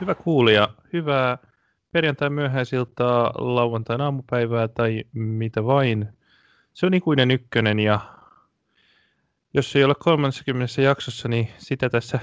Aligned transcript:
Hyvä 0.00 0.14
kuulija, 0.14 0.68
hyvää 0.92 1.38
perjantai 1.92 2.30
myöhäisiltaa, 2.30 3.32
lauantain 3.38 4.00
aamupäivää 4.00 4.68
tai 4.68 5.04
mitä 5.12 5.64
vain. 5.64 6.08
Se 6.72 6.86
on 6.86 6.94
ikuinen 6.94 7.30
ykkönen 7.30 7.78
ja 7.78 8.00
jos 9.54 9.76
ei 9.76 9.84
ole 9.84 9.94
30 9.98 10.82
jaksossa, 10.82 11.28
niin 11.28 11.48
sitä 11.58 11.90
tässä, 11.90 12.20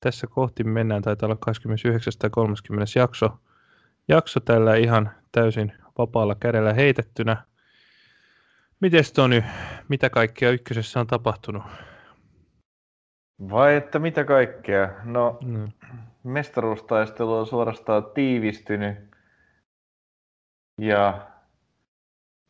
tässä 0.00 0.26
kohti 0.26 0.64
mennään. 0.64 1.02
Taitaa 1.02 1.26
olla 1.26 1.36
29 1.36 2.12
tai 2.18 2.30
30 2.30 2.98
jakso, 2.98 3.38
jakso 4.08 4.40
tällä 4.40 4.76
ihan 4.76 5.10
täysin 5.32 5.72
vapaalla 5.98 6.34
kädellä 6.34 6.72
heitettynä. 6.72 7.36
Mites 8.80 9.12
Tony, 9.12 9.42
mitä 9.88 10.10
kaikkea 10.10 10.50
ykkösessä 10.50 11.00
on 11.00 11.06
tapahtunut? 11.06 11.62
Vai 13.50 13.76
että 13.76 13.98
mitä 13.98 14.24
kaikkea? 14.24 14.88
No, 15.04 15.38
no. 15.42 15.68
Mestaruustaistelu 16.26 17.34
on 17.34 17.46
suorastaan 17.46 18.04
tiivistynyt 18.14 18.96
ja 20.80 21.26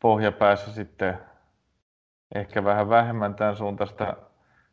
pohjapäässä 0.01 0.71
sitten 0.73 1.17
ehkä 2.35 2.63
vähän 2.63 2.89
vähemmän 2.89 3.35
tämän 3.35 3.55
suuntaista, 3.55 4.17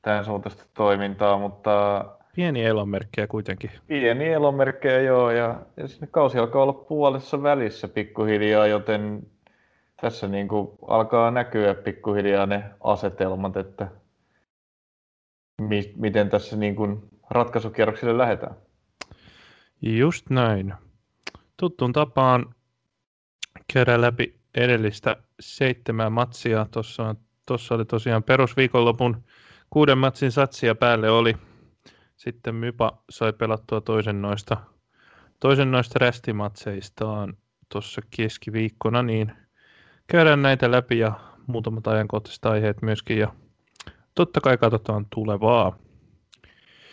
tämän 0.03 0.25
suuntaista 0.25 0.65
toimintaa, 0.75 1.39
mutta... 1.39 2.05
Pieni 2.37 2.65
elonmerkkejä 2.65 3.27
kuitenkin. 3.27 3.71
Pieni 3.87 4.33
elonmerkkejä, 4.33 5.01
joo, 5.01 5.31
ja, 5.31 5.61
ja 5.77 5.89
sinne 5.89 6.07
kausi 6.07 6.39
alkaa 6.39 6.63
olla 6.63 6.73
puolessa 6.73 7.43
välissä 7.43 7.89
pikkuhiljaa, 7.89 8.67
joten 8.67 9.27
tässä 10.01 10.29
niin 10.29 10.49
kuin 10.49 10.69
alkaa 10.89 11.31
näkyä 11.31 11.75
pikkuhiljaa 11.75 12.47
ne 12.47 12.65
asetelmat, 12.81 13.57
että 13.57 13.89
mi- 15.61 15.95
miten 15.97 16.31
tässä 16.31 16.57
niin 16.57 16.77
kuin 16.77 17.11
ratkaisukierroksille 17.31 18.19
lähdetään. 18.19 18.57
Just 19.83 20.31
näin. 20.31 20.75
Tuttuun 21.57 21.93
tapaan 21.93 22.55
käydään 23.73 24.01
läpi 24.01 24.41
edellistä 24.55 25.17
seitsemää 25.41 26.11
matsia. 26.11 26.67
Tuossa, 26.71 27.15
tuossa 27.47 27.75
oli 27.75 27.85
tosiaan 27.85 28.23
perusviikonlopun 28.23 29.25
kuuden 29.71 29.99
matsin 29.99 30.33
satsia 30.33 30.75
päälle 30.75 31.11
oli. 31.11 31.37
Sitten 32.17 32.55
Mypa 32.55 33.03
sai 33.11 33.33
pelattua 33.33 33.81
toisen 33.81 34.23
noista, 34.23 34.57
toisen 35.41 35.71
noista 35.71 35.99
rästimatseistaan 35.99 37.37
tuossa 37.69 38.03
keskiviikkona, 38.11 39.03
niin 39.03 39.33
käydään 40.07 40.43
näitä 40.43 40.71
läpi 40.71 40.99
ja 40.99 41.13
muutamat 41.47 41.87
ajankohtaiset 41.87 42.47
aiheet 42.47 42.83
myöskin 42.83 43.19
ja 43.19 43.35
totta 44.15 44.41
kai 44.41 44.59
katsotaan 44.59 45.07
tulevaa. 45.15 45.79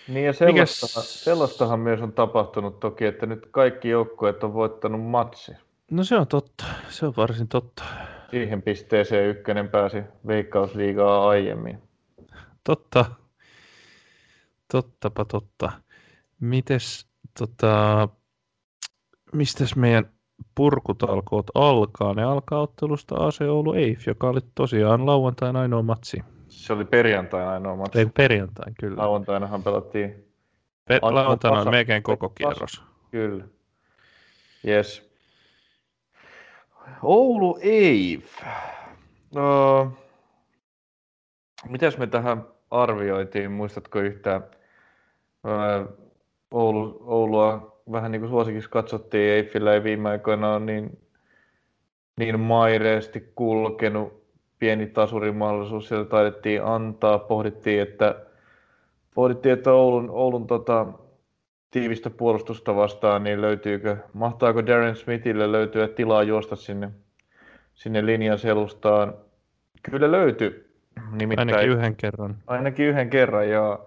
Niin 0.07 0.25
ja 0.25 0.33
sellaistahan, 0.33 1.03
sellaistahan 1.07 1.80
myös 1.80 2.02
on 2.02 2.13
tapahtunut 2.13 2.80
toki, 2.80 3.05
että 3.05 3.25
nyt 3.25 3.47
kaikki 3.52 3.89
joukkueet 3.89 4.43
on 4.43 4.53
voittanut 4.53 5.02
matsi. 5.02 5.52
No 5.91 6.03
se 6.03 6.17
on 6.17 6.27
totta, 6.27 6.66
se 6.89 7.05
on 7.05 7.13
varsin 7.17 7.47
totta. 7.47 7.83
Siihen 8.31 8.61
pisteeseen 8.61 9.30
ykkönen 9.30 9.69
pääsi 9.69 9.97
Veikkausliigaa 10.27 11.30
aiemmin. 11.30 11.81
Totta, 12.63 13.05
tottapa 14.71 15.25
totta. 15.25 15.71
Mites, 16.39 17.08
tota, 17.39 18.09
mistäs 19.33 19.75
meidän 19.75 20.05
purkutalkoot 20.55 21.47
alkaa? 21.55 22.13
Ne 22.13 22.23
alkaa 22.23 22.61
ottelusta 22.61 23.15
AC 23.15 23.41
Oulu 23.41 23.73
Eif, 23.73 24.08
joka 24.08 24.30
oli 24.30 24.39
tosiaan 24.55 25.05
lauantain 25.05 25.55
ainoa 25.55 25.81
matsi. 25.81 26.23
Se 26.52 26.73
oli 26.73 26.85
perjantaina 26.85 27.52
ainoa 27.52 27.75
matsi. 27.75 27.99
Ei 27.99 28.05
perjantain, 28.05 28.73
kyllä. 28.80 28.97
Lauantainahan 28.97 29.63
pelattiin. 29.63 30.27
Pe- 30.88 30.99
lauantaina 31.02 31.59
on 31.61 31.71
melkein 31.71 32.03
koko 32.03 32.30
kierros. 32.30 32.83
Kyllä. 33.11 33.43
Yes. 34.67 35.11
Oulu 37.03 37.59
Eif. 37.61 38.42
No, 39.36 39.92
mitäs 41.70 41.98
me 41.98 42.08
tähän 42.08 42.48
arvioitiin? 42.71 43.52
Muistatko 43.52 43.99
yhtään? 43.99 44.43
Oulu, 46.52 47.03
Oulua 47.05 47.81
vähän 47.92 48.11
niin 48.11 48.20
kuin 48.20 48.30
suosikiksi 48.30 48.70
katsottiin. 48.70 49.31
Eifillä 49.31 49.73
ei 49.73 49.83
viime 49.83 50.09
aikoina 50.09 50.53
ole 50.53 50.59
niin, 50.59 50.99
niin 52.17 52.39
maireesti 52.39 53.31
kulkenut 53.36 54.20
pieni 54.61 54.88
tasurimahdollisuus 54.88 55.88
sieltä 55.88 56.10
taidettiin 56.10 56.66
antaa. 56.66 57.20
Pohdittiin, 57.20 57.82
että, 57.82 58.16
pohdittiin, 59.16 59.54
että 59.54 59.72
Oulun, 59.72 60.10
Oulun 60.10 60.48
tota, 60.48 60.86
tiivistä 61.72 62.10
puolustusta 62.10 62.76
vastaan, 62.76 63.23
niin 63.23 63.42
löytyykö, 63.42 63.98
mahtaako 64.14 64.66
Darren 64.66 64.95
Smithille 64.95 65.52
löytyä 65.52 65.88
tilaa 65.88 66.23
juosta 66.23 66.55
sinne, 66.55 66.92
sinne 67.73 68.05
linjan 68.05 68.39
selustaan? 68.39 69.14
Kyllä 69.83 70.11
löytyi. 70.11 70.66
Nimittäin, 71.11 71.50
ainakin 71.50 71.71
yhden 71.71 71.95
kerran. 71.95 72.36
Ainakin 72.48 72.86
yhden 72.86 73.10
kerran, 73.10 73.50
ja 73.50 73.80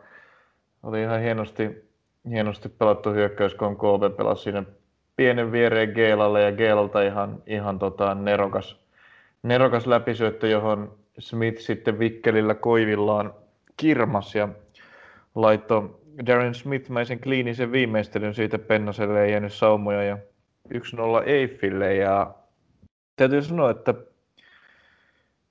oli 0.82 1.02
ihan 1.02 1.20
hienosti, 1.20 1.90
hienosti 2.30 2.68
pelattu 2.68 3.10
hyökkäys, 3.10 3.54
kun 3.54 3.76
KV 3.76 4.16
pelasi 4.16 4.42
siinä 4.42 4.62
pienen 5.16 5.52
viereen 5.52 5.92
Geelalle 5.94 6.42
ja 6.42 6.52
Geelalta 6.52 7.02
ihan, 7.02 7.42
ihan 7.46 7.78
tota 7.78 8.14
nerokas, 8.14 8.83
nerokas 9.44 9.86
läpisyöttö, 9.86 10.48
johon 10.48 10.94
Smith 11.18 11.60
sitten 11.60 11.98
vikkelillä 11.98 12.54
koivillaan 12.54 13.34
kirmas 13.76 14.34
ja 14.34 14.48
laittoi 15.34 15.96
Darren 16.26 16.54
Smith-mäisen 16.54 17.20
kliinisen 17.20 17.72
viimeistelyn 17.72 18.34
siitä 18.34 18.58
Pennaselle 18.58 19.24
ei 19.24 19.32
jäänyt 19.32 19.52
saumoja 19.52 20.02
ja 20.02 20.18
1-0 20.74 20.78
Eiffille. 21.26 21.94
Ja 21.94 22.34
täytyy 23.16 23.42
sanoa, 23.42 23.70
että 23.70 23.94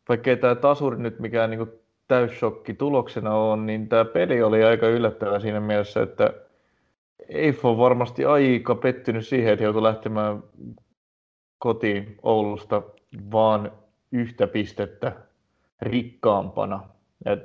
vaikkei 0.09 0.37
tämä 0.37 0.55
tasuri 0.55 0.97
nyt 0.97 1.19
mikään 1.19 1.49
niin 1.49 1.71
täyssokki 2.07 2.73
tuloksena 2.73 3.35
on, 3.35 3.65
niin 3.65 3.89
tämä 3.89 4.05
peli 4.05 4.43
oli 4.43 4.63
aika 4.63 4.87
yllättävä 4.87 5.39
siinä 5.39 5.59
mielessä, 5.59 6.01
että 6.01 6.33
Eiff 7.29 7.65
on 7.65 7.77
varmasti 7.77 8.25
aika 8.25 8.75
pettynyt 8.75 9.27
siihen, 9.27 9.53
että 9.53 9.63
joutui 9.63 9.83
lähtemään 9.83 10.43
kotiin 11.57 12.17
Oulusta 12.23 12.81
vaan 13.31 13.71
yhtä 14.13 14.47
pistettä 14.47 15.15
rikkaampana. 15.81 16.89
Et 17.25 17.39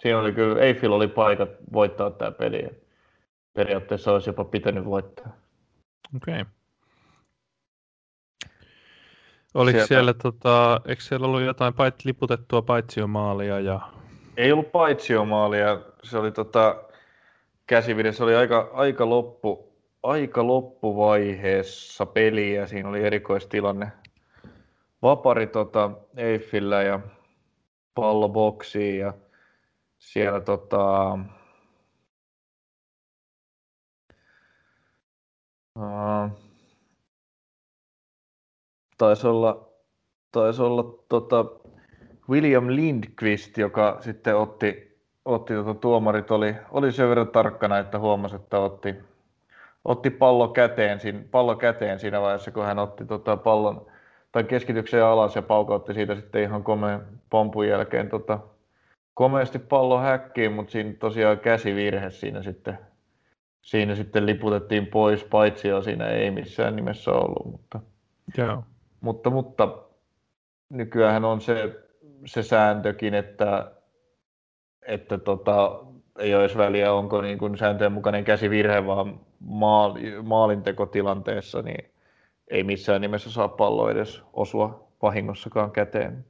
siinä 0.00 0.18
oli 0.18 0.32
kyllä, 0.32 0.62
Eiffel 0.62 0.92
oli 0.92 1.08
paikat 1.08 1.50
voittaa 1.72 2.10
tämä 2.10 2.30
peli. 2.30 2.68
Periaatteessa 3.52 4.12
olisi 4.12 4.28
jopa 4.28 4.44
pitänyt 4.44 4.84
voittaa. 4.84 5.36
Okei. 6.16 6.40
Okay. 6.40 6.52
Oliko 9.54 9.76
Sieltä... 9.76 9.88
siellä, 9.88 10.14
tota, 10.14 10.80
eikö 10.86 11.02
siellä 11.02 11.26
ollut 11.26 11.42
jotain 11.42 11.74
pait, 11.74 11.94
liputettua 12.04 12.62
paitsiomaalia? 12.62 13.60
Ja... 13.60 13.80
Ei 14.36 14.52
ollut 14.52 14.72
paitsiomaalia, 14.72 15.80
se 16.02 16.18
oli 16.18 16.32
tota, 16.32 16.82
käsivide, 17.66 18.12
se 18.12 18.24
oli 18.24 18.34
aika, 18.34 18.70
aika, 18.72 19.08
loppu, 19.08 19.72
aika 20.02 20.46
loppuvaiheessa 20.46 22.06
peliä, 22.06 22.66
siinä 22.66 22.88
oli 22.88 23.04
erikoistilanne 23.04 23.92
vapari 25.02 25.46
tota, 25.46 25.90
Eiffillä 26.16 26.82
ja 26.82 27.00
pallo 27.94 28.28
boksiin 28.28 28.98
ja 28.98 29.14
siellä 29.98 30.40
tota, 30.40 31.18
uh, 35.78 36.30
taisi 38.98 39.26
olla, 39.26 39.68
taisi 40.32 40.62
olla 40.62 41.04
tota 41.08 41.44
William 42.28 42.66
Lindqvist, 42.68 43.58
joka 43.58 43.96
sitten 44.00 44.36
otti, 44.36 44.98
otti 45.24 45.54
tota, 45.54 45.74
tuomarit. 45.74 46.30
Oli, 46.30 46.56
oli 46.70 46.92
sen 46.92 47.08
verran 47.08 47.28
tarkkana, 47.28 47.78
että 47.78 47.98
huomasi, 47.98 48.36
että 48.36 48.58
otti, 48.58 48.94
otti 49.84 50.10
pallo 50.10 50.48
käteen, 50.48 50.98
pallo 51.30 51.56
käteen 51.56 51.98
siinä 51.98 52.20
vaiheessa, 52.20 52.50
kun 52.50 52.64
hän 52.64 52.78
otti 52.78 53.04
tota, 53.04 53.36
pallon 53.36 53.91
tai 54.32 54.44
keskityksen 54.44 55.04
alas 55.04 55.36
ja 55.36 55.42
paukautti 55.42 55.94
siitä 55.94 56.14
sitten 56.14 56.42
ihan 56.42 56.64
komeen 56.64 57.00
pompun 57.30 57.68
jälkeen 57.68 58.08
tota, 58.08 58.38
komeasti 59.14 59.58
pallo 59.58 59.98
häkkiin, 59.98 60.52
mutta 60.52 60.72
siinä 60.72 60.94
tosiaan 60.98 61.38
käsivirhe 61.38 62.10
siinä 62.10 62.42
sitten, 62.42 62.78
siinä 63.62 63.94
sitten 63.94 64.26
liputettiin 64.26 64.86
pois, 64.86 65.24
paitsi 65.24 65.68
jo 65.68 65.82
siinä 65.82 66.06
ei 66.06 66.30
missään 66.30 66.76
nimessä 66.76 67.10
ollut. 67.10 67.52
Mutta, 67.52 67.80
Joo. 68.38 68.64
mutta, 69.00 69.30
mutta 69.30 69.78
nykyään 70.68 71.24
on 71.24 71.40
se, 71.40 71.80
se 72.26 72.42
sääntökin, 72.42 73.14
että, 73.14 73.72
että 74.82 75.18
tota, 75.18 75.84
ei 76.18 76.34
ole 76.34 76.44
edes 76.44 76.56
väliä, 76.56 76.92
onko 76.92 77.20
niin 77.20 77.38
kuin 77.38 77.58
sääntöjen 77.58 77.92
mukainen 77.92 78.24
käsivirhe, 78.24 78.86
vaan 78.86 79.20
maal, 79.40 79.94
maalintekotilanteessa, 80.22 81.62
niin 81.62 81.91
ei 82.50 82.64
missään 82.64 83.00
nimessä 83.00 83.30
saa 83.30 83.48
pallo 83.48 83.90
edes 83.90 84.22
osua 84.32 84.88
vahingossakaan 85.02 85.70
käteen. 85.70 86.24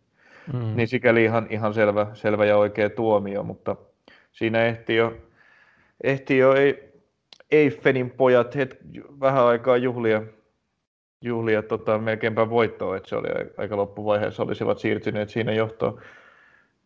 Mm. 0.52 0.76
Niin 0.76 0.88
sikäli 0.88 1.24
ihan, 1.24 1.46
ihan 1.50 1.74
selvä, 1.74 2.06
selvä 2.14 2.44
ja 2.44 2.56
oikea 2.56 2.90
tuomio, 2.90 3.42
mutta 3.42 3.76
siinä 4.32 4.64
ehti 4.64 4.96
jo, 4.96 5.16
ehti 6.04 6.38
jo 6.38 6.54
Eiffenin 7.50 8.10
pojat 8.10 8.54
het, 8.54 8.78
vähän 9.20 9.44
aikaa 9.44 9.76
juhlia, 9.76 10.22
juhlia 11.20 11.62
tota, 11.62 11.98
melkeinpä 11.98 12.50
voittoa, 12.50 12.96
että 12.96 13.08
se 13.08 13.16
oli 13.16 13.28
aika 13.56 13.76
loppuvaiheessa, 13.76 14.42
olisivat 14.42 14.78
siirtyneet 14.78 15.30
siinä 15.30 15.52
johtoon. 15.52 16.00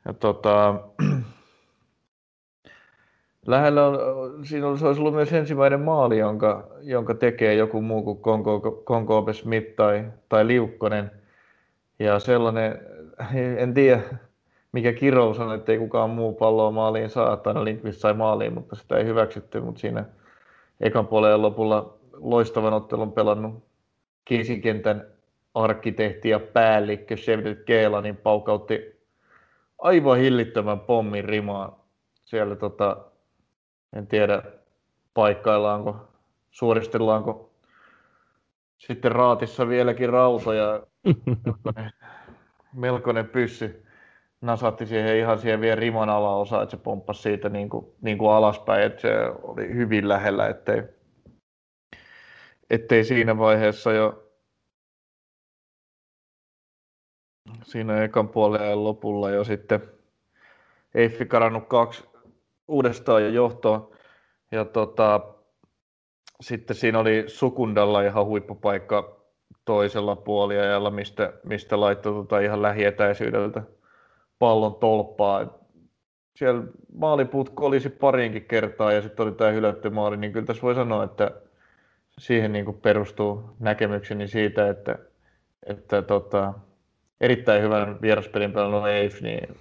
Ja, 0.05 0.13
tota, 0.13 0.75
lähellä 3.47 3.87
on, 3.87 3.99
siinä 4.47 4.67
olisi 4.67 4.87
ollut 4.87 5.15
myös 5.15 5.33
ensimmäinen 5.33 5.81
maali, 5.81 6.19
jonka, 6.19 6.69
jonka 6.83 7.15
tekee 7.15 7.55
joku 7.55 7.83
muu 7.83 8.03
kuin 8.03 8.19
Konko, 8.19 8.83
Konko 8.85 9.33
Smith 9.33 9.75
tai, 9.77 10.05
tai 10.29 10.47
Liukkonen. 10.47 11.11
Ja 11.99 12.19
sellainen, 12.19 12.79
en 13.59 13.75
tiedä 13.75 14.01
mikä 14.73 14.93
kirous 14.93 15.41
on, 15.41 15.55
että 15.55 15.73
ei 15.73 15.79
kukaan 15.79 16.11
muu 16.11 16.33
palloa 16.33 16.71
maaliin 16.71 17.11
saa, 17.11 17.37
tai 17.37 17.55
no 17.55 17.65
Linkvist 17.65 18.01
sai 18.01 18.15
maaliin, 18.15 18.53
mutta 18.55 18.77
sitä 18.77 18.97
ei 18.97 19.05
hyväksytty, 19.05 19.61
mutta 19.61 19.81
siinä 19.81 20.05
ekan 20.81 21.07
puolen 21.07 21.43
lopulla 21.43 21.95
loistavan 22.13 22.73
ottelun 22.73 23.13
pelannut 23.13 23.65
Kiisikentän 24.25 25.07
arkkitehti 25.55 26.29
ja 26.29 26.41
päällikkö 26.41 27.17
Shevdet 27.17 27.65
Keela, 27.65 28.01
niin 28.01 28.17
paukautti 28.17 29.01
aivan 29.79 30.19
hillittömän 30.19 30.81
pommin 30.81 31.25
rimaa. 31.25 31.87
Siellä 32.25 32.57
tota, 32.57 32.97
en 33.93 34.07
tiedä 34.07 34.43
paikkaillaanko, 35.15 36.09
suoristellaanko 36.51 37.51
sitten 38.79 39.13
raatissa 39.13 39.69
vieläkin 39.69 40.09
rautoja. 40.09 40.87
melkoinen, 41.05 41.93
melkoinen 42.75 43.29
pyssy 43.29 43.87
nasatti 44.41 44.87
siihen 44.87 45.17
ihan 45.17 45.39
siihen 45.39 45.61
vielä 45.61 45.77
riman 45.77 46.09
alaosa, 46.09 46.63
että 46.63 46.71
se 46.71 46.83
pomppasi 46.83 47.23
siitä 47.23 47.49
niin 47.49 47.69
kuin, 47.69 47.87
niin 48.01 48.19
kuin 48.19 48.31
alaspäin, 48.31 48.83
että 48.83 49.01
se 49.01 49.15
oli 49.43 49.75
hyvin 49.75 50.09
lähellä, 50.09 50.49
ettei, 50.49 50.83
ettei 52.71 53.05
siinä 53.05 53.39
vaiheessa 53.39 53.93
jo 53.93 54.23
siinä 57.63 58.05
ekan 58.05 58.29
puolen 58.29 58.85
lopulla 58.85 59.31
jo 59.31 59.45
sitten 59.45 59.83
Eiffi 60.95 61.27
karannut 61.27 61.69
kaksi 61.69 62.05
uudestaan 62.69 63.23
jo 63.23 63.29
johtoon. 63.29 63.91
Ja 64.53 64.65
tota, 64.65 65.21
sitten 66.41 66.77
siinä 66.77 66.99
oli 66.99 67.25
Sukundalla 67.27 68.03
ihan 68.03 68.27
huippupaikka 68.27 69.17
toisella 69.65 70.17
puoliajalla, 70.17 70.91
mistä, 70.91 71.33
mistä 71.45 71.81
laittoi 71.81 72.13
tota 72.13 72.41
ihan 72.41 72.63
lähietäisyydeltä 72.63 73.63
pallon 74.39 74.75
tolppaa. 74.75 75.59
Siellä 76.37 76.63
maalipuut 76.95 77.51
kolisi 77.51 77.89
pariinkin 77.89 78.45
kertaa 78.45 78.93
ja 78.93 79.03
sitten 79.03 79.27
oli 79.27 79.33
tämä 79.33 79.51
hylätty 79.51 79.91
maali, 79.91 80.17
niin 80.17 80.33
kyllä 80.33 80.47
tässä 80.47 80.63
voi 80.63 80.75
sanoa, 80.75 81.05
että 81.05 81.31
siihen 82.19 82.53
niin 82.53 82.65
kuin 82.65 82.81
perustuu 82.81 83.51
näkemykseni 83.61 84.29
siitä, 84.29 84.69
että, 84.69 84.99
että 85.67 86.03
tota, 86.03 86.55
erittäin 87.21 87.63
hyvän 87.63 87.99
vieraspelin 88.03 88.53
pelannut 88.53 88.89
Eif, 88.89 89.21
niin 89.21 89.57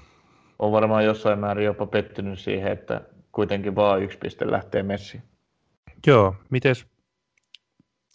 on 0.59 0.71
varmaan 0.71 1.05
jossain 1.05 1.39
määrin 1.39 1.65
jopa 1.65 1.85
pettynyt 1.85 2.39
siihen, 2.39 2.71
että 2.71 3.01
kuitenkin 3.31 3.75
vaan 3.75 4.01
yksi 4.03 4.17
piste 4.17 4.51
lähtee 4.51 4.83
messiin. 4.83 5.23
Joo, 6.07 6.35
mites 6.49 6.87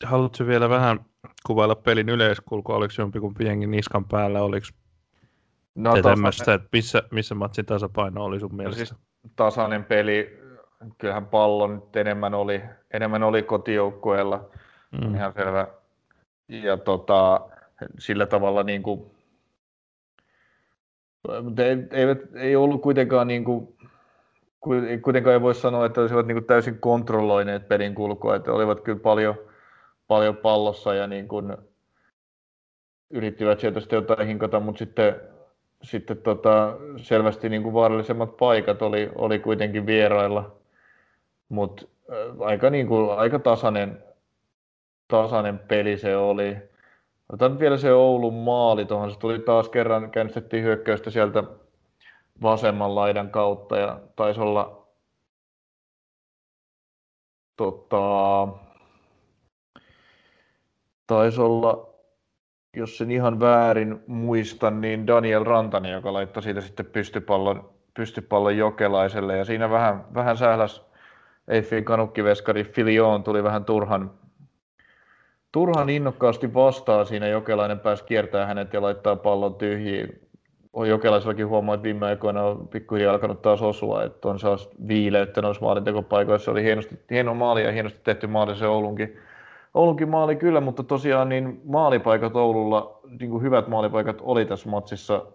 haluatko 0.04 0.46
vielä 0.46 0.68
vähän 0.68 1.00
kuvailla 1.46 1.74
pelin 1.74 2.08
yleiskulkua, 2.08 2.76
oliko 2.76 2.94
jompikumpi 2.98 3.44
jengi 3.44 3.66
niskan 3.66 4.04
päällä, 4.04 4.42
oliko 4.42 4.66
no, 5.74 6.02
tämmöistä, 6.02 6.54
että 6.54 6.68
missä, 6.72 7.02
missä 7.10 7.34
matsin 7.34 7.66
tasapaino 7.66 8.24
oli 8.24 8.40
sun 8.40 8.56
mielestä? 8.56 8.84
Siis 8.84 8.94
tasainen 9.36 9.84
peli, 9.84 10.40
kyllähän 10.98 11.26
pallo 11.26 11.66
nyt 11.66 11.96
enemmän 11.96 12.34
oli, 12.34 12.62
enemmän 12.90 13.22
oli 13.22 13.42
kotijoukkueella, 13.42 14.50
mm. 14.90 15.14
ihan 15.14 15.32
selvä. 15.32 15.66
Ja 16.48 16.76
tota, 16.76 17.40
sillä 17.98 18.26
tavalla 18.26 18.62
niin 18.62 18.82
kuin, 18.82 19.10
mutta 21.42 21.64
ei, 21.64 21.76
ei, 21.90 22.06
ei 22.34 22.56
ollut 22.56 22.82
kuitenkaan 22.82 23.28
niin 23.28 23.44
kuin, 23.44 23.76
kuitenkaan 25.02 25.34
ei 25.34 25.40
voi 25.40 25.54
sanoa, 25.54 25.86
että 25.86 26.00
olisivat 26.00 26.26
niin 26.26 26.36
kuin 26.36 26.44
täysin 26.44 26.78
kontrolloineet 26.78 27.68
pelin 27.68 27.94
kulkua, 27.94 28.36
että 28.36 28.52
olivat 28.52 28.80
kyllä 28.80 29.00
paljon, 29.00 29.34
paljon 30.06 30.36
pallossa 30.36 30.94
ja 30.94 31.06
niin 31.06 31.28
kuin 31.28 31.56
yrittivät 33.10 33.60
sieltä 33.60 33.80
sitten 33.80 33.96
jotain 33.96 34.28
hinkata, 34.28 34.60
mutta 34.60 34.78
sitten 34.78 35.20
sitten 35.82 36.16
tota, 36.16 36.76
selvästi 36.96 37.48
niin 37.48 37.62
kuin 37.62 37.74
vaarallisemmat 37.74 38.36
paikat 38.36 38.82
oli, 38.82 39.10
oli 39.14 39.38
kuitenkin 39.38 39.86
vierailla, 39.86 40.56
mutta 41.48 41.86
aika, 42.38 42.70
niin 42.70 42.86
kuin, 42.86 43.18
aika 43.18 43.38
tasainen, 43.38 44.04
tasainen 45.08 45.58
peli 45.58 45.98
se 45.98 46.16
oli. 46.16 46.69
Otan 47.32 47.58
vielä 47.58 47.76
se 47.76 47.92
Oulun 47.92 48.34
maali 48.34 48.84
tuohon, 48.84 49.10
se 49.10 49.18
tuli 49.18 49.38
taas 49.38 49.68
kerran, 49.68 50.10
käynnistettiin 50.10 50.64
hyökkäystä 50.64 51.10
sieltä 51.10 51.44
vasemman 52.42 52.94
laidan 52.94 53.30
kautta 53.30 53.78
ja 53.78 54.00
taisi 54.16 54.40
olla 54.40 54.86
tota, 57.56 58.48
taisi 61.06 61.40
olla 61.40 61.90
jos 62.76 62.98
sen 62.98 63.10
ihan 63.10 63.40
väärin 63.40 64.02
muistan, 64.06 64.80
niin 64.80 65.06
Daniel 65.06 65.44
Rantanen, 65.44 65.92
joka 65.92 66.12
laittoi 66.12 66.42
siitä 66.42 66.60
sitten 66.60 66.86
pystypallon, 66.86 67.70
pystypallon 67.94 68.56
jokelaiselle. 68.56 69.36
Ja 69.36 69.44
siinä 69.44 69.70
vähän, 69.70 70.04
vähän 70.14 70.36
sähläs 70.36 70.86
Eiffin 71.48 71.84
kanukkiveskari 71.84 72.64
Filion 72.64 73.22
tuli 73.22 73.42
vähän 73.42 73.64
turhan, 73.64 74.10
turhan 75.52 75.90
innokkaasti 75.90 76.54
vastaan 76.54 77.06
siinä. 77.06 77.26
Jokelainen 77.26 77.80
pääsi 77.80 78.04
kiertämään 78.04 78.48
hänet 78.48 78.72
ja 78.72 78.82
laittaa 78.82 79.16
pallon 79.16 79.54
tyhjiin. 79.54 80.20
Jokelaisellakin 80.88 81.48
huomaa, 81.48 81.74
että 81.74 81.82
viime 81.82 82.06
aikoina 82.06 82.42
on 82.42 82.68
pikkuhiljaa 82.68 83.12
alkanut 83.12 83.42
taas 83.42 83.62
osua, 83.62 84.02
että 84.04 84.28
on 84.28 84.38
saas 84.38 84.68
viileyttä 84.88 85.42
noissa 85.42 85.64
maalintekopaikoissa. 85.64 86.44
Se 86.44 86.50
oli 86.50 86.62
hienosti, 86.62 86.98
hieno 87.10 87.34
maali 87.34 87.64
ja 87.64 87.72
hienosti 87.72 88.00
tehty 88.04 88.26
maali 88.26 88.56
se 88.56 88.66
Oulunkin 88.66 89.18
Oulunkin 89.74 90.08
maali 90.08 90.36
kyllä, 90.36 90.60
mutta 90.60 90.82
tosiaan 90.82 91.28
niin 91.28 91.60
maalipaikat 91.64 92.36
Oululla, 92.36 93.00
niin 93.20 93.30
kuin 93.30 93.42
hyvät 93.42 93.68
maalipaikat 93.68 94.18
oli 94.20 94.44
tässä 94.44 94.68
matsissa 94.68 95.26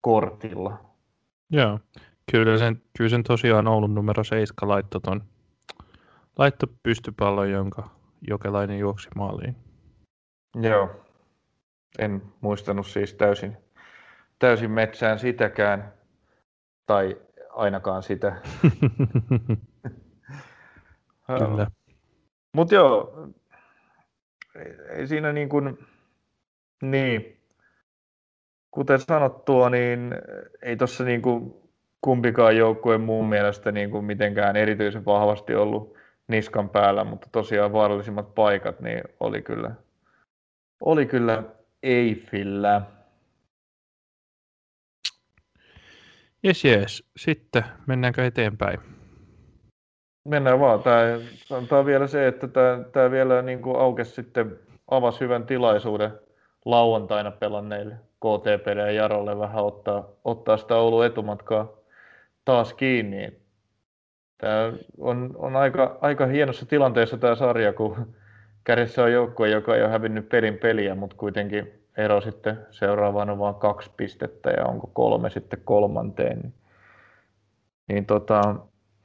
kortilla. 0.00 0.78
Joo, 1.50 1.80
kyllä 2.32 2.58
sen, 2.58 2.82
kyllä 2.98 3.10
sen 3.10 3.22
tosiaan 3.22 3.68
Oulun 3.68 3.94
numero 3.94 4.24
7 4.24 4.68
laittoi 4.68 5.00
ton, 5.00 5.22
laitto 6.38 6.66
pystypallon, 6.82 7.50
jonka 7.50 7.88
Jokelainen 8.28 8.78
juoksi 8.78 9.08
maaliin. 9.14 9.56
Joo, 10.62 11.04
en 11.98 12.22
muistanut 12.40 12.86
siis 12.86 13.14
täysin, 13.14 13.56
täysin 14.38 14.70
metsään 14.70 15.18
sitäkään, 15.18 15.92
tai 16.86 17.16
ainakaan 17.50 18.02
sitä. 18.02 18.36
Kyllä. 21.38 21.66
Mutta 22.52 22.74
joo, 22.74 23.28
ei, 24.90 25.06
siinä 25.06 25.32
niin 25.32 25.48
kuin, 25.48 25.78
niin, 26.82 27.40
kuten 28.70 29.00
sanottua, 29.00 29.70
niin 29.70 30.14
ei 30.62 30.76
tuossa 30.76 31.04
niin 31.04 31.22
kuin 31.22 31.54
kumpikaan 32.00 32.56
joukkue 32.56 32.98
mun 32.98 33.28
mielestä 33.28 33.72
niin 33.72 33.90
kuin 33.90 34.04
mitenkään 34.04 34.56
erityisen 34.56 35.04
vahvasti 35.04 35.54
ollut 35.54 35.97
niskan 36.28 36.68
päällä, 36.70 37.04
mutta 37.04 37.28
tosiaan 37.32 37.72
vaarallisimmat 37.72 38.34
paikat 38.34 38.80
niin 38.80 39.02
oli 39.20 39.42
kyllä, 39.42 39.70
oli 40.80 41.06
kyllä 41.06 41.42
Eiffillä. 41.82 42.82
Jes, 46.42 46.64
jes. 46.64 47.04
Sitten 47.16 47.64
mennäänkö 47.86 48.26
eteenpäin? 48.26 48.80
Mennään 50.24 50.60
vaan. 50.60 50.82
Tämä 50.82 51.00
antaa 51.50 51.86
vielä 51.86 52.06
se, 52.06 52.26
että 52.26 52.48
tämä, 52.48 52.84
tämä 52.92 53.10
vielä 53.10 53.42
niin 53.42 53.62
kuin 53.62 53.76
aukesi 53.76 54.10
sitten, 54.10 54.58
avasi 54.90 55.20
hyvän 55.20 55.46
tilaisuuden 55.46 56.10
lauantaina 56.64 57.30
pelanneille 57.30 57.94
KTP 57.94 58.66
ja 58.76 58.90
Jarolle 58.90 59.38
vähän 59.38 59.64
ottaa, 59.64 60.08
ottaa 60.24 60.56
sitä 60.56 60.76
Oulun 60.76 61.06
etumatkaa 61.06 61.72
taas 62.44 62.74
kiinni. 62.74 63.47
Tämä 64.38 64.72
on, 64.98 65.30
on 65.34 65.56
aika, 65.56 65.98
aika 66.00 66.26
hienossa 66.26 66.66
tilanteessa 66.66 67.18
tämä 67.18 67.34
sarja, 67.34 67.72
kun 67.72 68.14
kädessä 68.64 69.02
on 69.02 69.12
joukkue, 69.12 69.48
joka 69.48 69.76
ei 69.76 69.82
ole 69.82 69.90
hävinnyt 69.90 70.28
pelin 70.28 70.58
peliä, 70.58 70.94
mutta 70.94 71.16
kuitenkin 71.16 71.72
ero 71.96 72.20
sitten 72.20 72.58
seuraavaan 72.70 73.30
on 73.30 73.38
vain 73.38 73.54
kaksi 73.54 73.90
pistettä 73.96 74.50
ja 74.50 74.64
onko 74.64 74.90
kolme 74.92 75.30
sitten 75.30 75.60
kolmanteen. 75.64 76.40
Niin, 76.40 76.54
niin 77.88 78.06
tota, 78.06 78.54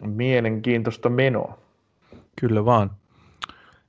Mielenkiintoista 0.06 1.10
menoa. 1.10 1.58
Kyllä 2.42 2.66
vaan. 2.66 2.92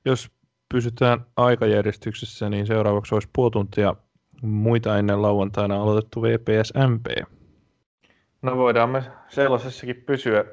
Jos 0.04 0.30
pysytään 0.74 1.26
aikajärjestyksessä, 1.36 2.48
niin 2.48 2.66
seuraavaksi 2.66 3.14
olisi 3.14 3.28
puoli 3.32 3.50
tuntia 3.50 3.94
muita 4.42 4.98
ennen 4.98 5.22
lauantaina 5.22 5.82
aloitettu 5.82 6.22
VPS 6.22 6.72
MP. 6.88 7.06
No 8.42 8.56
voidaan 8.56 8.90
me 8.90 9.04
sellaisessakin 9.28 9.96
pysyä. 10.06 10.44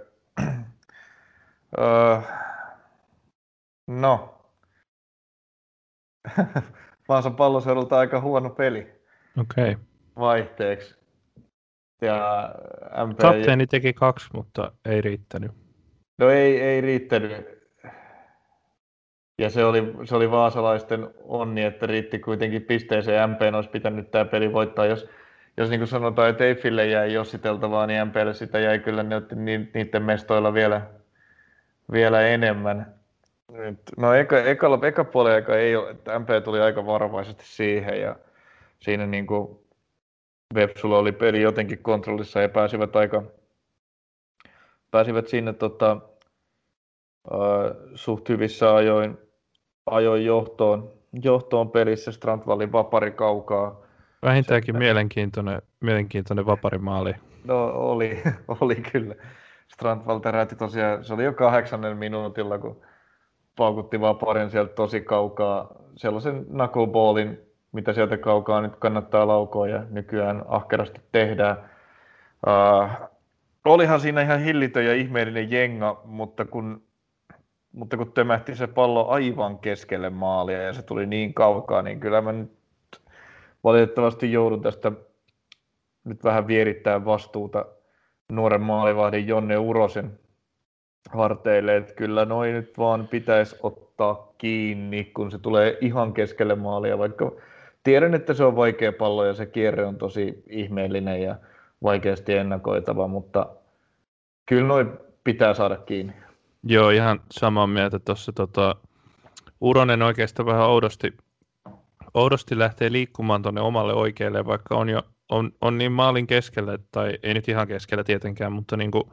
Öö, 1.79 2.21
No. 3.87 4.37
Vaasan 7.09 7.35
palloseudulta 7.35 7.99
aika 7.99 8.21
huono 8.21 8.49
peli. 8.49 8.79
Okei. 9.37 9.71
Okay. 9.71 9.75
Vaihteeksi. 10.19 10.95
Ja 12.01 12.49
MP... 13.07 13.17
Kapteeni 13.17 13.67
teki 13.67 13.93
kaksi, 13.93 14.29
mutta 14.33 14.71
ei 14.85 15.01
riittänyt. 15.01 15.51
No 16.17 16.29
ei, 16.29 16.61
ei 16.61 16.81
riittänyt. 16.81 17.61
Ja 19.39 19.49
se 19.49 19.65
oli, 19.65 19.93
se 20.05 20.15
oli 20.15 20.31
vaasalaisten 20.31 21.09
onni, 21.23 21.63
että 21.63 21.87
riitti 21.87 22.19
kuitenkin 22.19 22.61
pisteeseen. 22.61 23.29
MP 23.29 23.41
olisi 23.55 23.69
pitänyt 23.69 24.11
tämä 24.11 24.25
peli 24.25 24.53
voittaa. 24.53 24.85
Jos, 24.85 25.09
jos 25.57 25.69
niin 25.69 25.79
kuin 25.79 25.87
sanotaan, 25.87 26.29
että 26.29 26.43
Eiffille 26.43 26.87
jäi 26.87 27.13
jossiteltavaa, 27.13 27.87
niin 27.87 28.07
MPlle 28.07 28.33
sitä 28.33 28.59
jäi 28.59 28.79
kyllä 28.79 29.05
niiden 29.73 30.03
mestoilla 30.03 30.53
vielä, 30.53 31.00
vielä 31.91 32.21
enemmän. 32.21 32.95
No 33.97 34.13
eka, 34.13 34.39
eka, 34.39 34.79
eka 34.87 35.03
puoli 35.03 35.31
aika 35.31 35.57
ei 35.57 35.75
ole, 35.75 35.89
että 35.89 36.19
MP 36.19 36.29
tuli 36.43 36.59
aika 36.59 36.85
varovaisesti 36.85 37.43
siihen 37.45 38.01
ja 38.01 38.15
siinä 38.79 39.05
niin 39.05 39.27
kuin 39.27 39.59
Vepsulla 40.55 40.97
oli 40.97 41.11
peli 41.11 41.41
jotenkin 41.41 41.79
kontrollissa 41.79 42.41
ja 42.41 42.49
pääsivät 42.49 42.95
aika 42.95 43.23
pääsivät 44.91 45.27
sinne 45.27 45.53
tota, 45.53 45.97
äh, 47.33 47.39
suht 47.95 48.29
hyvissä 48.29 48.75
ajoin, 48.75 49.17
ajoin 49.85 50.25
johtoon, 50.25 50.91
johtoon 51.23 51.71
pelissä 51.71 52.11
Strandvallin 52.11 52.71
vapari 52.71 53.11
kaukaa. 53.11 53.81
Vähintäänkin 54.23 54.77
mielenkiintoinen, 54.77 55.61
mielenkiintoinen 55.79 56.45
vaparimaali. 56.45 57.13
No 57.43 57.65
oli, 57.65 58.21
oli 58.61 58.75
kyllä. 58.75 59.15
Strandvall 59.73 60.19
täräti 60.19 60.55
tosiaan, 60.55 61.03
se 61.03 61.13
oli 61.13 61.23
jo 61.23 61.33
kahdeksannen 61.33 61.97
minuutilla, 61.97 62.57
kun 62.57 62.81
paukutti 63.55 64.01
vaparin 64.01 64.49
sieltä 64.49 64.73
tosi 64.73 65.01
kaukaa. 65.01 65.75
Sellaisen 65.95 66.45
knuckleballin, 66.45 67.39
mitä 67.71 67.93
sieltä 67.93 68.17
kaukaa 68.17 68.61
nyt 68.61 68.75
kannattaa 68.75 69.27
laukoa 69.27 69.67
ja 69.67 69.83
nykyään 69.89 70.43
ahkerasti 70.47 71.01
tehdään. 71.11 71.69
Uh, 72.47 73.09
olihan 73.65 73.99
siinä 73.99 74.21
ihan 74.21 74.39
hillitön 74.39 74.85
ja 74.85 74.95
ihmeellinen 74.95 75.51
jenga, 75.51 76.01
mutta 76.05 76.45
kun, 76.45 76.83
mutta 77.71 77.97
kun 77.97 78.11
tömähti 78.11 78.55
se 78.55 78.67
pallo 78.67 79.07
aivan 79.07 79.59
keskelle 79.59 80.09
maalia 80.09 80.61
ja 80.61 80.73
se 80.73 80.81
tuli 80.81 81.05
niin 81.05 81.33
kaukaa, 81.33 81.81
niin 81.81 81.99
kyllä 81.99 82.21
mä 82.21 82.31
nyt 82.31 82.51
valitettavasti 83.63 84.31
joudun 84.31 84.61
tästä 84.61 84.91
nyt 86.03 86.23
vähän 86.23 86.47
vierittää 86.47 87.05
vastuuta 87.05 87.65
nuoren 88.31 88.61
maalivahdin 88.61 89.27
Jonne 89.27 89.57
Urosen 89.57 90.19
harteille, 91.09 91.77
että 91.77 91.93
kyllä 91.93 92.25
noin 92.25 92.53
nyt 92.53 92.77
vaan 92.77 93.07
pitäisi 93.07 93.55
ottaa 93.63 94.33
kiinni, 94.37 95.03
kun 95.03 95.31
se 95.31 95.37
tulee 95.37 95.77
ihan 95.81 96.13
keskelle 96.13 96.55
maalia, 96.55 96.97
vaikka 96.97 97.31
tiedän, 97.83 98.13
että 98.13 98.33
se 98.33 98.43
on 98.43 98.55
vaikea 98.55 98.93
pallo 98.93 99.25
ja 99.25 99.33
se 99.33 99.45
kierre 99.45 99.85
on 99.85 99.95
tosi 99.95 100.43
ihmeellinen 100.49 101.21
ja 101.21 101.35
vaikeasti 101.83 102.33
ennakoitava, 102.33 103.07
mutta 103.07 103.49
kyllä 104.45 104.67
noin 104.67 104.91
pitää 105.23 105.53
saada 105.53 105.77
kiinni. 105.77 106.13
Joo, 106.63 106.89
ihan 106.89 107.19
samaa 107.31 107.67
mieltä 107.67 107.99
tuossa. 107.99 108.31
Tota, 108.31 108.75
Uronen 109.61 110.01
oikeastaan 110.01 110.45
vähän 110.45 110.67
oudosti, 110.67 111.13
oudosti 112.13 112.59
lähtee 112.59 112.91
liikkumaan 112.91 113.41
tuonne 113.41 113.61
omalle 113.61 113.93
oikealle, 113.93 114.45
vaikka 114.45 114.75
on 114.75 114.89
jo 114.89 115.03
on, 115.31 115.51
on 115.61 115.77
niin 115.77 115.91
maalin 115.91 116.27
keskellä, 116.27 116.77
tai 116.91 117.17
ei 117.23 117.33
nyt 117.33 117.49
ihan 117.49 117.67
keskellä 117.67 118.03
tietenkään, 118.03 118.51
mutta 118.51 118.77
niin 118.77 118.91
kuin 118.91 119.03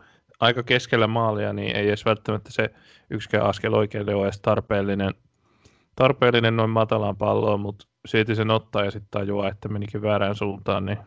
aika 0.41 0.63
keskellä 0.63 1.07
maalia, 1.07 1.53
niin 1.53 1.77
ei 1.77 1.89
edes 1.89 2.05
välttämättä 2.05 2.53
se 2.53 2.71
yksikään 3.11 3.47
askel 3.47 3.75
oikealle 3.75 4.15
ole 4.15 4.25
edes 4.25 4.41
tarpeellinen, 4.41 5.15
tarpeellinen 5.97 6.57
noin 6.57 6.71
matalaan 6.71 7.17
palloon, 7.17 7.61
mutta 7.61 7.87
silti 8.07 8.35
sen 8.35 8.51
ottaa 8.51 8.85
ja 8.85 8.91
sitten 8.91 9.11
tajuaa, 9.11 9.49
että 9.49 9.69
menikin 9.69 10.03
väärään 10.03 10.35
suuntaan, 10.35 10.87
niin 10.87 10.99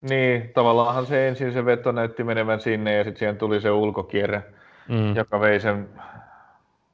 niin, 0.00 0.50
tavallaanhan 0.54 1.06
se 1.06 1.28
ensin 1.28 1.52
se 1.52 1.64
veto 1.64 1.92
näytti 1.92 2.24
menevän 2.24 2.60
sinne 2.60 2.94
ja 2.94 3.04
sitten 3.04 3.18
siihen 3.18 3.36
tuli 3.36 3.60
se 3.60 3.70
ulkokierre, 3.70 4.42
mm. 4.88 5.16
joka 5.16 5.40
vei 5.40 5.60
sen, 5.60 5.88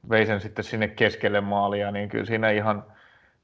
vei 0.09 0.25
sen 0.25 0.41
sitten 0.41 0.65
sinne 0.65 0.87
keskelle 0.87 1.41
maalia, 1.41 1.91
niin 1.91 2.09
kyllä 2.09 2.25
siinä 2.25 2.49
ihan, 2.49 2.83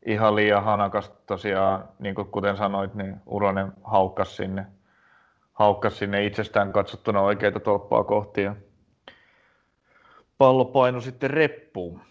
ihan 0.05 0.36
liian 0.36 0.63
hanakas 0.63 1.12
tosiaan, 1.25 1.89
niin 2.00 2.15
kuin 2.15 2.27
kuten 2.27 2.58
sanoit, 2.58 2.93
niin 2.93 3.15
Uronen 3.25 3.72
haukkas 3.84 4.36
sinne, 4.36 4.65
haukkas 5.53 5.98
sinne 5.98 6.25
itsestään 6.25 6.74
katsottuna 6.74 7.22
oikeita 7.22 7.60
tolppaa 7.60 8.03
kohti 8.03 8.41
ja 8.41 8.55
pallo 10.38 10.65
painoi 10.65 11.01
sitten 11.01 11.29
reppuun. 11.29 12.01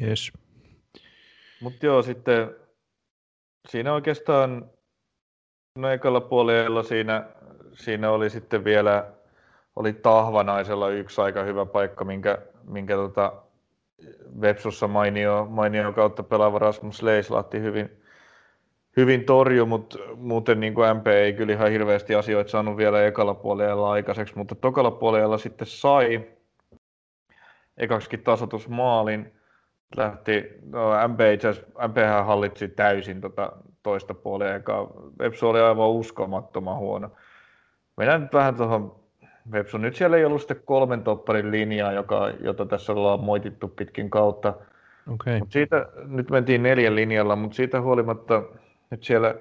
Yes. 0.00 0.32
Mutta 1.60 1.86
joo, 1.86 2.02
sitten 2.02 2.54
siinä 3.68 3.92
oikeastaan 3.92 4.70
No 5.78 5.90
ekalla 5.90 6.20
puolella 6.20 6.82
siinä, 6.82 7.24
siinä 7.72 8.10
oli 8.10 8.30
sitten 8.30 8.64
vielä, 8.64 9.12
oli 9.76 9.92
Tahvanaisella 9.92 10.88
yksi 10.88 11.20
aika 11.20 11.42
hyvä 11.42 11.66
paikka, 11.66 12.04
minkä, 12.04 12.38
minkä 12.64 12.94
tota 12.94 13.32
Vepsussa 14.40 14.88
mainio, 14.88 15.46
mainio 15.50 15.92
kautta 15.92 16.22
pelaava 16.22 16.58
Rasmus 16.58 17.02
Leislahti 17.02 17.60
hyvin, 17.60 18.02
hyvin 18.96 19.24
torju, 19.24 19.66
mutta 19.66 19.98
muuten 20.16 20.60
niin 20.60 20.74
kuin 20.74 20.96
MP 20.96 21.06
ei 21.06 21.32
kyllä 21.32 21.52
ihan 21.52 21.70
hirveästi 21.70 22.14
asioita 22.14 22.50
saanut 22.50 22.76
vielä 22.76 23.06
ekalla 23.06 23.34
puolella 23.34 23.90
aikaiseksi, 23.90 24.36
mutta 24.36 24.54
tokalla 24.54 24.90
puolella 24.90 25.38
sitten 25.38 25.66
sai 25.66 26.26
ekaksikin 27.76 28.22
tasotusmaalin, 28.22 29.32
lähti, 29.96 30.44
no 30.70 31.08
MP 31.08 31.20
itse 31.34 31.48
asiassa, 31.48 32.24
hallitsi 32.24 32.68
täysin 32.68 33.20
tota 33.20 33.52
toista 33.82 34.14
puolia, 34.14 34.54
eikä 34.54 34.72
Vepsu 35.18 35.48
oli 35.48 35.60
aivan 35.60 35.88
uskomattoman 35.88 36.76
huono. 36.76 37.10
Mennään 37.96 38.22
nyt 38.22 38.32
vähän 38.32 38.54
tuohon 38.54 39.03
Vepsu. 39.52 39.78
Nyt 39.78 39.96
siellä 39.96 40.16
ei 40.16 40.24
ollut 40.24 40.40
sitten 40.40 40.60
kolmen 40.64 41.02
topparin 41.02 41.50
linjaa, 41.50 41.92
joka, 41.92 42.30
jota 42.40 42.66
tässä 42.66 42.92
ollaan 42.92 43.20
moitittu 43.20 43.68
pitkin 43.68 44.10
kautta. 44.10 44.54
Okay. 45.12 45.38
Mut 45.38 45.52
siitä, 45.52 45.88
nyt 46.06 46.30
mentiin 46.30 46.62
neljän 46.62 46.94
linjalla, 46.94 47.36
mutta 47.36 47.56
siitä 47.56 47.80
huolimatta 47.80 48.42
nyt 48.90 49.04
siellä 49.04 49.34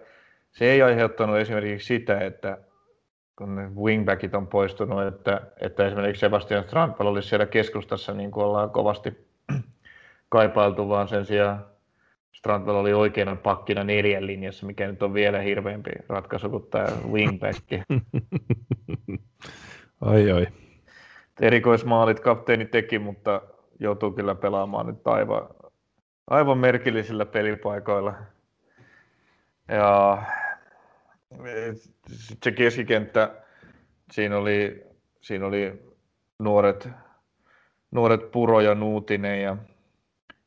se 0.51 0.65
ei 0.65 0.81
aiheuttanut 0.81 1.37
esimerkiksi 1.37 1.87
sitä, 1.87 2.19
että 2.19 2.57
kun 3.35 3.55
ne 3.55 3.69
wingbackit 3.75 4.35
on 4.35 4.47
poistunut, 4.47 5.03
että, 5.03 5.41
että 5.61 5.87
esimerkiksi 5.87 6.19
Sebastian 6.19 6.63
Strandvall 6.63 7.07
olisi 7.07 7.29
siellä 7.29 7.45
keskustassa, 7.45 8.13
niin 8.13 8.31
kuin 8.31 8.45
ollaan 8.45 8.69
kovasti 8.69 9.27
kaipailtu, 10.29 10.89
vaan 10.89 11.07
sen 11.07 11.25
sijaan 11.25 11.65
Strandvall 12.31 12.75
oli 12.75 12.93
oikeana 12.93 13.35
pakkina 13.35 13.83
neljän 13.83 14.27
linjassa, 14.27 14.65
mikä 14.65 14.87
nyt 14.87 15.03
on 15.03 15.13
vielä 15.13 15.39
hirveämpi 15.39 15.91
ratkaisu 16.09 16.49
kuin 16.49 16.67
tämä 16.71 16.87
wingback. 17.11 17.63
Oi, 20.05 20.31
oi. 20.31 20.47
Erikoismaalit 21.41 22.19
kapteeni 22.19 22.65
teki, 22.65 22.99
mutta 22.99 23.41
joutuu 23.79 24.11
kyllä 24.11 24.35
pelaamaan 24.35 24.87
nyt 24.87 25.07
aivan, 25.07 25.47
aivan 26.27 26.57
merkillisillä 26.57 27.25
pelipaikoilla. 27.25 28.13
Ja 29.67 30.23
se 32.43 32.51
keskikenttä, 32.51 33.35
siinä 34.11 34.37
oli, 34.37 34.83
siinä 35.21 35.45
oli 35.45 35.81
nuoret, 36.39 36.89
nuoret 37.91 38.31
Puro 38.31 38.61
ja 38.61 38.75
Nuutinen 38.75 39.41
ja 39.41 39.57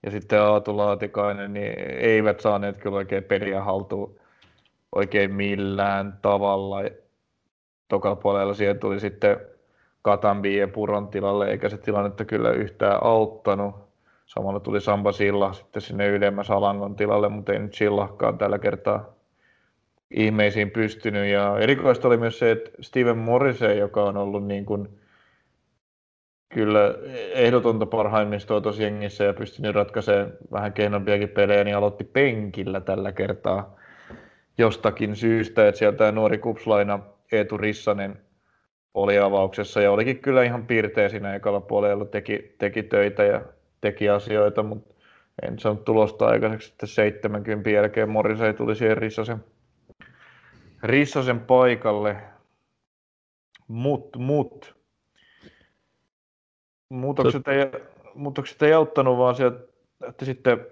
ja 0.02 0.10
sitten 0.10 0.42
Aatu 0.42 0.76
Laatikainen, 0.76 1.52
niin 1.52 1.72
eivät 1.98 2.40
saaneet 2.40 2.76
kyllä 2.76 2.96
oikein 2.96 3.24
peliä 3.24 3.62
haltuun 3.64 4.20
oikein 4.92 5.34
millään 5.34 6.18
tavalla. 6.22 6.76
Tokalla 7.88 8.16
puolella 8.16 8.54
siihen 8.54 8.78
tuli 8.78 9.00
sitten 9.00 9.36
Katambi 10.02 10.56
ja 10.56 10.68
Puron 10.68 11.08
tilalle, 11.08 11.50
eikä 11.50 11.68
se 11.68 11.78
tilannetta 11.78 12.24
kyllä 12.24 12.50
yhtään 12.50 12.98
auttanut. 13.02 13.74
Samalla 14.26 14.60
tuli 14.60 14.80
Samba 14.80 15.12
Silla 15.12 15.52
sitten 15.52 15.82
sinne 15.82 16.08
ylemmäs 16.08 16.50
Alangon 16.50 16.96
tilalle, 16.96 17.28
mutta 17.28 17.52
ei 17.52 17.58
nyt 17.58 17.74
Sillahkaan 17.74 18.38
tällä 18.38 18.58
kertaa 18.58 19.12
ihmeisiin 20.10 20.70
pystynyt. 20.70 21.26
Ja 21.26 21.58
erikoista 21.58 22.08
oli 22.08 22.16
myös 22.16 22.38
se, 22.38 22.50
että 22.50 22.70
Steven 22.80 23.18
Morrissey, 23.18 23.78
joka 23.78 24.02
on 24.02 24.16
ollut 24.16 24.46
niin 24.46 24.66
kuin 24.66 24.88
kyllä 26.48 26.94
ehdotonta 27.34 27.86
parhaimmistoa 27.86 28.60
tuossa 28.60 28.82
jengissä 28.82 29.24
ja 29.24 29.34
pystynyt 29.34 29.74
ratkaisemaan 29.74 30.32
vähän 30.52 30.72
kehnompiakin 30.72 31.28
pelejä, 31.28 31.64
niin 31.64 31.76
aloitti 31.76 32.04
penkillä 32.04 32.80
tällä 32.80 33.12
kertaa 33.12 33.76
jostakin 34.58 35.16
syystä, 35.16 35.68
että 35.68 35.78
sieltä 35.78 36.12
nuori 36.12 36.38
kupslaina 36.38 37.00
Eetu 37.32 37.58
Rissanen 37.58 38.18
oli 38.94 39.18
avauksessa 39.18 39.80
ja 39.80 39.92
olikin 39.92 40.18
kyllä 40.18 40.42
ihan 40.42 40.66
piirteä 40.66 41.08
siinä 41.08 41.34
ekalla 41.34 41.60
puolella, 41.60 42.04
teki, 42.04 42.54
teki 42.58 42.82
töitä 42.82 43.24
ja 43.24 43.40
teki 43.80 44.08
asioita, 44.08 44.62
mutta 44.62 44.94
en 45.42 45.58
saanut 45.58 45.84
tulosta 45.84 46.26
aikaiseksi 46.26 46.68
sitten 46.68 46.88
70 46.88 47.70
jälkeen 47.70 48.08
Morrisei 48.08 48.54
tuli 48.54 48.76
siihen 48.76 48.96
Rissasen, 48.96 49.44
Rissasen 50.82 51.40
paikalle. 51.40 52.16
Mut, 53.68 54.16
mut, 54.16 54.76
Muutokset 56.88 57.48
ei, 57.48 57.80
muutokset 58.14 58.62
ei 58.62 58.72
auttanut, 58.72 59.18
vaan 59.18 59.34
sieltä 59.34 59.58
että 60.08 60.24
sitten 60.24 60.66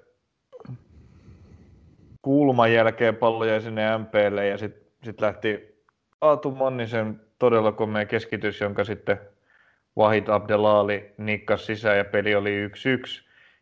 kulman 2.22 2.72
jälkeen 2.72 3.16
pallo 3.16 3.44
jäi 3.44 3.60
sinne 3.60 3.98
MPlle 3.98 4.48
ja 4.48 4.58
sitten 4.58 4.92
sit 5.04 5.20
lähti 5.20 5.73
Aatu 6.20 6.50
Mannisen 6.50 7.20
todella 7.38 7.72
komea 7.72 8.06
keskitys, 8.06 8.60
jonka 8.60 8.84
sitten 8.84 9.20
Wahid 9.98 10.28
Abdelali 10.28 11.14
nikkas 11.18 11.66
sisään 11.66 11.98
ja 11.98 12.04
peli 12.04 12.34
oli 12.34 12.68
1-1. 12.68 12.70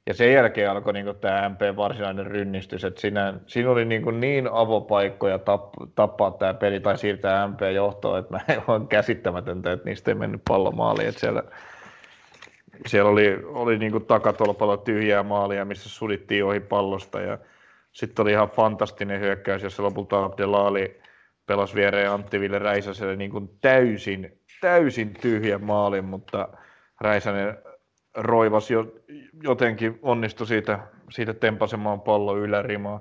Ja 0.06 0.14
sen 0.14 0.32
jälkeen 0.32 0.71
alkoi 0.71 0.92
niin 0.92 1.16
tämä 1.21 1.49
MP 1.49 1.76
varsinainen 1.76 2.26
rynnistys, 2.26 2.85
että 2.85 3.00
siinä, 3.00 3.35
siinä 3.47 3.71
oli 3.71 3.85
niin, 3.85 4.21
niin 4.21 4.49
avopaikkoja 4.52 5.38
tap, 5.38 5.73
tappaa 5.94 6.30
tämä 6.30 6.54
peli 6.54 6.80
tai 6.80 6.99
siirtää 6.99 7.49
MP 7.49 7.61
johtoon, 7.75 8.18
että 8.18 8.32
mä 8.35 8.40
on 8.66 8.88
käsittämätöntä, 8.88 9.73
että 9.73 9.88
niistä 9.88 10.11
ei 10.11 10.14
mennyt 10.14 10.42
pallo 10.49 10.71
maaliin. 10.71 11.09
Että 11.09 11.21
siellä, 11.21 11.42
siellä 12.87 13.11
oli, 13.11 13.38
oli 13.44 13.78
niin 13.78 14.06
takatolpalla 14.06 14.76
tyhjää 14.76 15.23
maalia, 15.23 15.64
missä 15.64 15.88
sudittiin 15.88 16.44
ohi 16.44 16.61
pallosta 16.61 17.21
ja 17.21 17.38
sitten 17.92 18.23
oli 18.23 18.32
ihan 18.32 18.49
fantastinen 18.49 19.21
hyökkäys, 19.21 19.62
jossa 19.62 19.82
lopulta 19.82 20.25
Abdelali 20.25 21.01
pelasi 21.46 21.75
viereen 21.75 22.11
Antti 22.11 22.40
Ville 22.40 22.58
Räisäselle 22.58 23.16
niin 23.16 23.30
kuin 23.30 23.50
täysin, 23.61 24.40
täysin 24.61 25.14
tyhjä 25.14 25.58
maalin, 25.58 26.04
mutta 26.04 26.49
Räisänen 27.00 27.58
roivas 28.16 28.70
jo, 28.70 28.94
jotenkin 29.42 29.99
onnistui 30.02 30.46
siitä, 30.46 30.78
siitä 31.11 31.34
tempasemaan 31.34 32.00
pallo 32.00 32.37
ylärimaa, 32.37 33.00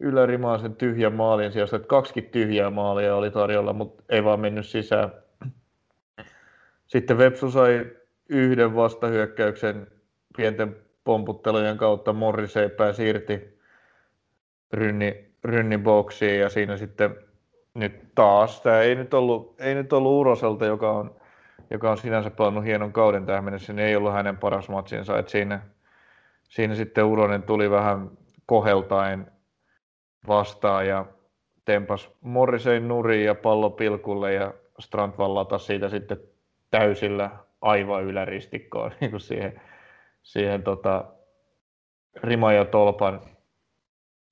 ylärimaa 0.00 0.58
sen 0.58 0.76
tyhjän 0.76 1.12
maalin 1.12 1.52
sijasta, 1.52 1.76
että 1.76 1.88
kaksi 1.88 2.22
tyhjää 2.22 2.70
maalia 2.70 3.16
oli 3.16 3.30
tarjolla, 3.30 3.72
mutta 3.72 4.02
ei 4.08 4.24
vaan 4.24 4.40
mennyt 4.40 4.66
sisään. 4.66 5.10
Sitten 6.86 7.18
Vepsu 7.18 7.50
sai 7.50 7.86
yhden 8.28 8.74
vastahyökkäyksen 8.74 9.86
pienten 10.36 10.76
pomputtelujen 11.04 11.76
kautta 11.76 12.12
Morrisei 12.12 12.68
pääsi 12.68 13.08
irti 13.08 13.58
rynni, 14.72 15.34
rynnin 15.44 15.82
boksiin 15.82 16.40
ja 16.40 16.48
siinä 16.48 16.76
sitten 16.76 17.16
nyt 17.74 18.14
taas, 18.14 18.60
tämä 18.60 18.80
ei 18.80 18.94
nyt 18.94 19.14
ollut, 19.14 19.60
ei 19.60 19.74
nyt 19.74 19.92
ollut 19.92 20.12
Uroselta, 20.12 20.66
joka 20.66 20.90
on 20.90 21.22
joka 21.72 21.90
on 21.90 21.98
sinänsä 21.98 22.30
pelannut 22.30 22.64
hienon 22.64 22.92
kauden 22.92 23.26
tähän 23.26 23.44
mennessä, 23.44 23.72
niin 23.72 23.86
ei 23.86 23.96
ollut 23.96 24.12
hänen 24.12 24.36
paras 24.36 24.68
matsinsa. 24.68 25.18
Että 25.18 25.32
siinä, 25.32 25.60
siinä 26.48 26.74
sitten 26.74 27.04
Uronen 27.04 27.42
tuli 27.42 27.70
vähän 27.70 28.10
koheltaen 28.46 29.32
vastaan 30.28 30.86
ja 30.86 31.06
tempas 31.64 32.10
Morrisein 32.20 32.88
nuriin 32.88 33.26
ja 33.26 33.34
pallo 33.34 33.70
pilkulle 33.70 34.32
ja 34.32 34.54
Strandvall 34.80 35.34
latasi 35.34 35.66
siitä 35.66 35.88
sitten 35.88 36.18
täysillä 36.70 37.30
aivan 37.60 38.04
yläristikkoon 38.04 38.90
niin 39.00 39.20
siihen, 39.20 39.62
siihen 40.22 40.62
tota, 40.62 41.04
rima 42.22 42.52
ja 42.52 42.64
tolpan 42.64 43.20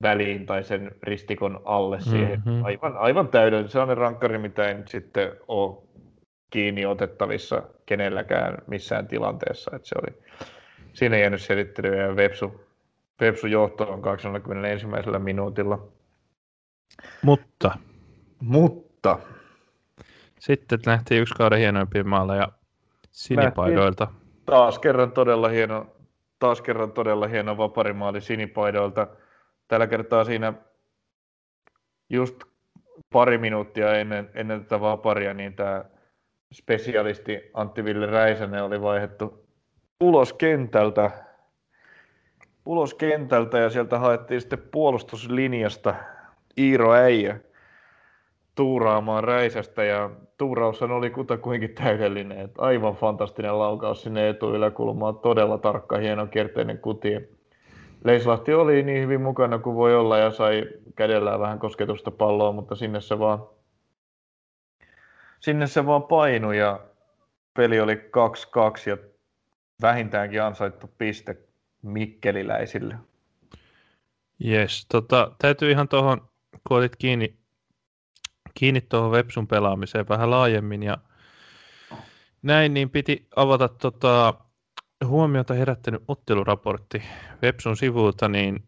väliin 0.01 0.45
tai 0.45 0.63
sen 0.63 0.91
ristikon 1.03 1.61
alle 1.65 2.01
siihen. 2.01 2.41
Mm-hmm. 2.45 2.65
Aivan, 2.65 2.97
aivan 2.97 3.27
täydellinen 3.27 3.71
sellainen 3.71 3.97
rankkari, 3.97 4.37
mitä 4.37 4.69
en 4.69 4.83
sitten 4.87 5.31
ole 5.47 5.77
kiinni 6.49 6.85
otettavissa 6.85 7.63
kenelläkään 7.85 8.57
missään 8.67 9.07
tilanteessa. 9.07 9.75
Että 9.75 9.87
se 9.87 9.95
oli 10.01 10.21
siinä 10.93 11.17
jäänyt 11.17 11.41
selittelyä 11.41 11.95
ja 11.95 12.15
Vepsu, 12.15 12.61
Vepsu 13.21 13.47
johtoon 13.47 14.01
21. 14.01 14.87
minuutilla. 15.19 15.87
Mutta. 17.21 17.77
Mutta. 18.39 19.19
Sitten 20.39 20.79
nähtiin 20.85 21.21
yksi 21.21 21.33
kauden 21.33 21.59
hienoimpia 21.59 22.03
maaleja 22.03 22.47
sinipaidoilta. 23.11 24.07
Taas 24.45 24.79
kerran 24.79 25.11
todella 25.11 25.47
hieno, 25.49 25.87
taas 26.39 26.61
kerran 26.61 26.91
todella 26.91 27.27
hieno 27.27 27.57
vaparimaali 27.57 28.21
sinipaidoilta. 28.21 29.07
Tällä 29.71 29.87
kertaa 29.87 30.23
siinä 30.23 30.53
just 32.09 32.43
pari 33.13 33.37
minuuttia 33.37 33.93
ennen, 33.93 34.29
ennen 34.33 34.63
tätä 34.63 34.81
vaparia, 34.81 35.33
niin 35.33 35.53
tämä 35.53 35.85
spesialisti 36.53 37.51
Antti 37.53 37.83
Ville 37.83 38.05
Räisänen 38.05 38.63
oli 38.63 38.81
vaihdettu 38.81 39.45
ulos 39.99 40.33
kentältä, 40.33 41.11
ulos 42.65 42.93
kentältä 42.93 43.57
ja 43.57 43.69
sieltä 43.69 43.99
haettiin 43.99 44.41
sitten 44.41 44.63
puolustuslinjasta 44.71 45.95
Iiro 46.57 46.93
Äijä 46.93 47.39
tuuraamaan 48.55 49.23
Räisästä 49.23 49.83
ja 49.83 50.09
tuuraushan 50.37 50.91
oli 50.91 51.09
kutakuinkin 51.09 51.75
täydellinen. 51.75 52.39
Että 52.39 52.61
aivan 52.61 52.95
fantastinen 52.95 53.59
laukaus 53.59 54.03
sinne 54.03 54.29
etuyläkulmaan, 54.29 55.19
todella 55.19 55.57
tarkka, 55.57 55.97
hieno 55.97 56.27
kierteinen 56.27 56.77
kuti. 56.77 57.40
Leislahti 58.03 58.53
oli 58.53 58.83
niin 58.83 59.03
hyvin 59.03 59.21
mukana 59.21 59.59
kuin 59.59 59.75
voi 59.75 59.95
olla 59.95 60.17
ja 60.17 60.31
sai 60.31 60.67
kädellään 60.95 61.39
vähän 61.39 61.59
kosketusta 61.59 62.11
palloa, 62.11 62.51
mutta 62.51 62.75
sinne 62.75 63.01
se 63.01 63.19
vaan 63.19 63.47
sinne 65.39 65.67
se 65.67 65.85
vaan 65.85 66.03
painui 66.03 66.57
ja 66.57 66.79
peli 67.53 67.79
oli 67.79 67.95
2-2 67.95 67.99
ja 68.89 68.97
vähintäänkin 69.81 70.43
ansaittu 70.43 70.89
piste 70.97 71.37
Mikkeliläisille. 71.81 72.95
Jes, 74.39 74.85
tota, 74.91 75.31
täytyy 75.39 75.71
ihan 75.71 75.87
tuohon, 75.87 76.29
kun 76.67 76.77
olit 76.77 76.95
kiinni, 76.95 77.37
kiinni 78.53 78.81
tuohon 78.81 79.11
Websun 79.11 79.47
pelaamiseen 79.47 80.09
vähän 80.09 80.31
laajemmin 80.31 80.83
ja 80.83 80.97
näin, 82.41 82.73
niin 82.73 82.89
piti 82.89 83.27
avata 83.35 83.67
tota, 83.67 84.33
huomiota 85.05 85.53
herättänyt 85.53 86.03
otteluraportti 86.07 87.03
Websun 87.43 87.77
sivuilta, 87.77 88.29
niin 88.29 88.63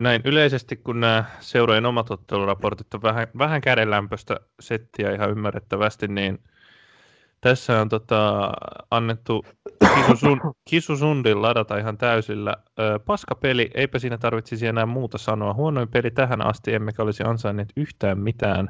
näin 0.00 0.22
yleisesti, 0.24 0.76
kun 0.76 1.00
nämä 1.00 1.24
seurojen 1.40 1.86
omat 1.86 2.10
otteluraportit 2.10 2.94
on 2.94 3.02
vähän, 3.02 3.26
vähän 3.38 3.60
kädenlämpöistä 3.60 4.40
settiä 4.60 5.12
ihan 5.12 5.30
ymmärrettävästi, 5.30 6.08
niin 6.08 6.38
tässä 7.40 7.80
on 7.80 7.88
tota, 7.88 8.52
annettu 8.90 9.44
Kisusun, 9.94 10.40
Kisusundin 10.70 11.42
ladata 11.42 11.78
ihan 11.78 11.98
täysillä. 11.98 12.56
Ö, 12.78 12.98
paska 12.98 13.34
peli, 13.34 13.70
eipä 13.74 13.98
siinä 13.98 14.18
tarvitsisi 14.18 14.66
enää 14.66 14.86
muuta 14.86 15.18
sanoa. 15.18 15.54
Huonoin 15.54 15.88
peli 15.88 16.10
tähän 16.10 16.46
asti, 16.46 16.74
emmekä 16.74 17.02
olisi 17.02 17.22
ansainneet 17.22 17.72
yhtään 17.76 18.18
mitään. 18.18 18.68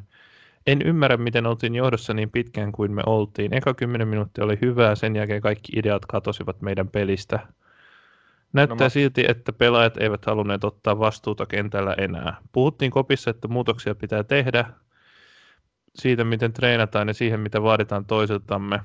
En 0.67 0.83
ymmärrä, 0.83 1.17
miten 1.17 1.47
oltiin 1.47 1.75
johdossa 1.75 2.15
niin 2.15 2.31
pitkään 2.31 2.73
kuin 2.73 2.93
me 2.93 3.03
oltiin. 3.07 3.55
Eka 3.55 3.75
kymmenen 3.75 4.09
minuuttia 4.09 4.45
oli 4.45 4.59
hyvää, 4.63 4.95
sen 4.95 5.17
jälkeen 5.17 5.43
kaikki 5.43 5.73
ideat 5.77 6.07
katosivat 6.07 6.63
meidän 6.63 6.89
pelistä. 6.89 7.39
Näyttää 8.53 8.77
no, 8.77 8.85
mä... 8.85 8.89
silti, 8.89 9.25
että 9.29 9.53
pelaajat 9.53 9.97
eivät 9.97 10.25
halunneet 10.25 10.65
ottaa 10.65 10.99
vastuuta 10.99 11.47
kentällä 11.47 11.95
enää. 11.99 12.37
Puhuttiin 12.53 12.91
kopissa, 12.91 13.31
että 13.31 13.49
muutoksia 13.49 13.95
pitää 13.95 14.25
tehdä 14.25 14.65
siitä, 15.95 16.25
miten 16.25 16.53
treenataan 16.53 17.09
ja 17.09 17.15
siihen, 17.15 17.41
mitä 17.41 17.63
vaaditaan 17.63 18.05
toisiltamme. 18.05 18.81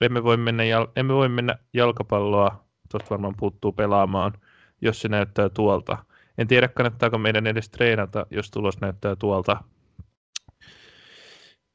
Emme 0.00 0.24
voi 0.24 0.36
mennä, 0.36 0.62
jal- 0.64 0.88
emme 0.96 1.14
voi 1.14 1.28
mennä 1.28 1.58
jalkapalloa, 1.72 2.64
tuosta 2.90 3.10
varmaan 3.10 3.34
puuttuu 3.38 3.72
pelaamaan, 3.72 4.32
jos 4.80 5.00
se 5.00 5.08
näyttää 5.08 5.48
tuolta. 5.48 5.98
En 6.38 6.48
tiedä, 6.48 6.68
kannattaako 6.68 7.18
meidän 7.18 7.46
edes 7.46 7.70
treenata, 7.70 8.26
jos 8.30 8.50
tulos 8.50 8.80
näyttää 8.80 9.16
tuolta. 9.16 9.64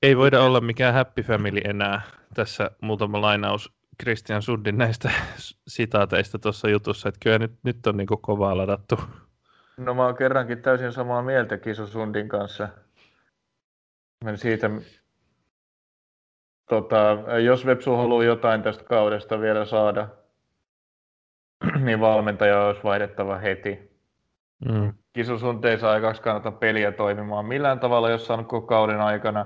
Ei 0.04 0.18
voida 0.18 0.44
olla 0.44 0.62
mikään 0.62 0.94
happy 0.94 1.24
family 1.24 1.62
enää. 1.64 2.02
Tässä 2.34 2.72
muutama 2.82 3.22
lainaus 3.22 3.74
Christian 4.04 4.42
Sundin 4.42 4.78
näistä 4.78 5.12
sitaateista 5.68 6.40
tuossa 6.40 6.70
jutussa, 6.70 7.10
että 7.10 7.20
kyllä 7.24 7.40
nyt, 7.40 7.54
nyt 7.64 7.88
on 7.88 7.98
niin 7.98 8.08
kovaa 8.22 8.58
ladattu. 8.58 9.00
No 9.78 9.94
mä 9.94 10.06
oon 10.06 10.16
kerrankin 10.16 10.62
täysin 10.62 10.92
samaa 10.92 11.22
mieltä 11.22 11.58
Kisu 11.58 11.88
Sundin 11.88 12.30
kanssa. 12.30 12.70
Mä 14.26 14.36
siitä, 14.36 14.70
tota, 16.70 17.18
jos 17.44 17.66
Vepsu 17.66 17.96
haluaa 17.96 18.24
jotain 18.24 18.62
tästä 18.62 18.84
kaudesta 18.84 19.40
vielä 19.42 19.66
saada, 19.66 20.08
niin 21.86 22.00
valmentaja 22.00 22.66
olisi 22.66 22.84
vaihdettava 22.84 23.38
heti. 23.38 23.92
Mm. 24.66 24.94
Kisu 25.14 25.40
Sund 25.40 25.64
ei 25.64 25.80
saa 25.80 26.02
kaksi 26.02 26.22
kannata 26.22 26.52
peliä 26.52 26.92
toimimaan 26.92 27.46
millään 27.46 27.80
tavalla, 27.80 28.10
jos 28.10 28.32
on 28.32 28.46
koko 28.46 28.68
kauden 28.68 29.02
aikana. 29.02 29.46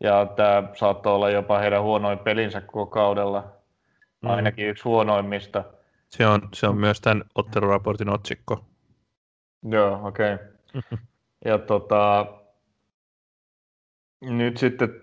Ja 0.00 0.26
tämä 0.36 0.62
saattoi 0.74 1.14
olla 1.14 1.30
jopa 1.30 1.58
heidän 1.58 1.82
huonoin 1.82 2.18
pelinsä 2.18 2.60
koko 2.60 2.86
kaudella 2.86 3.52
mm. 4.22 4.30
ainakin 4.30 4.68
yksi 4.68 4.84
huonoimmista. 4.84 5.64
Se 6.08 6.26
on, 6.26 6.48
se 6.54 6.66
on 6.66 6.76
myös 6.76 7.00
tämän 7.00 7.24
otteluraportin 7.34 8.08
otsikko. 8.08 8.64
Joo, 9.62 10.00
okei. 10.02 10.34
Okay. 10.34 10.98
ja 11.44 11.58
tota, 11.58 12.26
nyt 14.20 14.56
sitten 14.56 15.02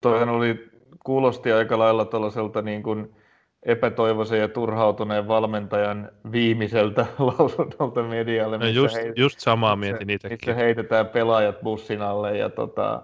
toihan 0.00 0.28
oli, 0.28 0.70
kuulosti 1.04 1.52
aika 1.52 1.78
lailla 1.78 2.04
tuollaiselta 2.04 2.62
niin 2.62 2.82
kuin 2.82 3.16
epätoivoisen 3.62 4.40
ja 4.40 4.48
turhautuneen 4.48 5.28
valmentajan 5.28 6.10
viimeiseltä 6.32 7.06
lausunnolta 7.38 8.02
medialle. 8.02 8.58
No 8.58 8.66
just, 8.66 8.96
just 9.16 9.40
samaa 9.40 9.76
mietin 9.76 10.10
itsekin. 10.10 10.38
Missä 10.40 10.54
heitetään 10.54 11.06
pelaajat 11.06 11.60
bussin 11.60 12.02
alle 12.02 12.36
ja, 12.38 12.48
tota, 12.48 13.02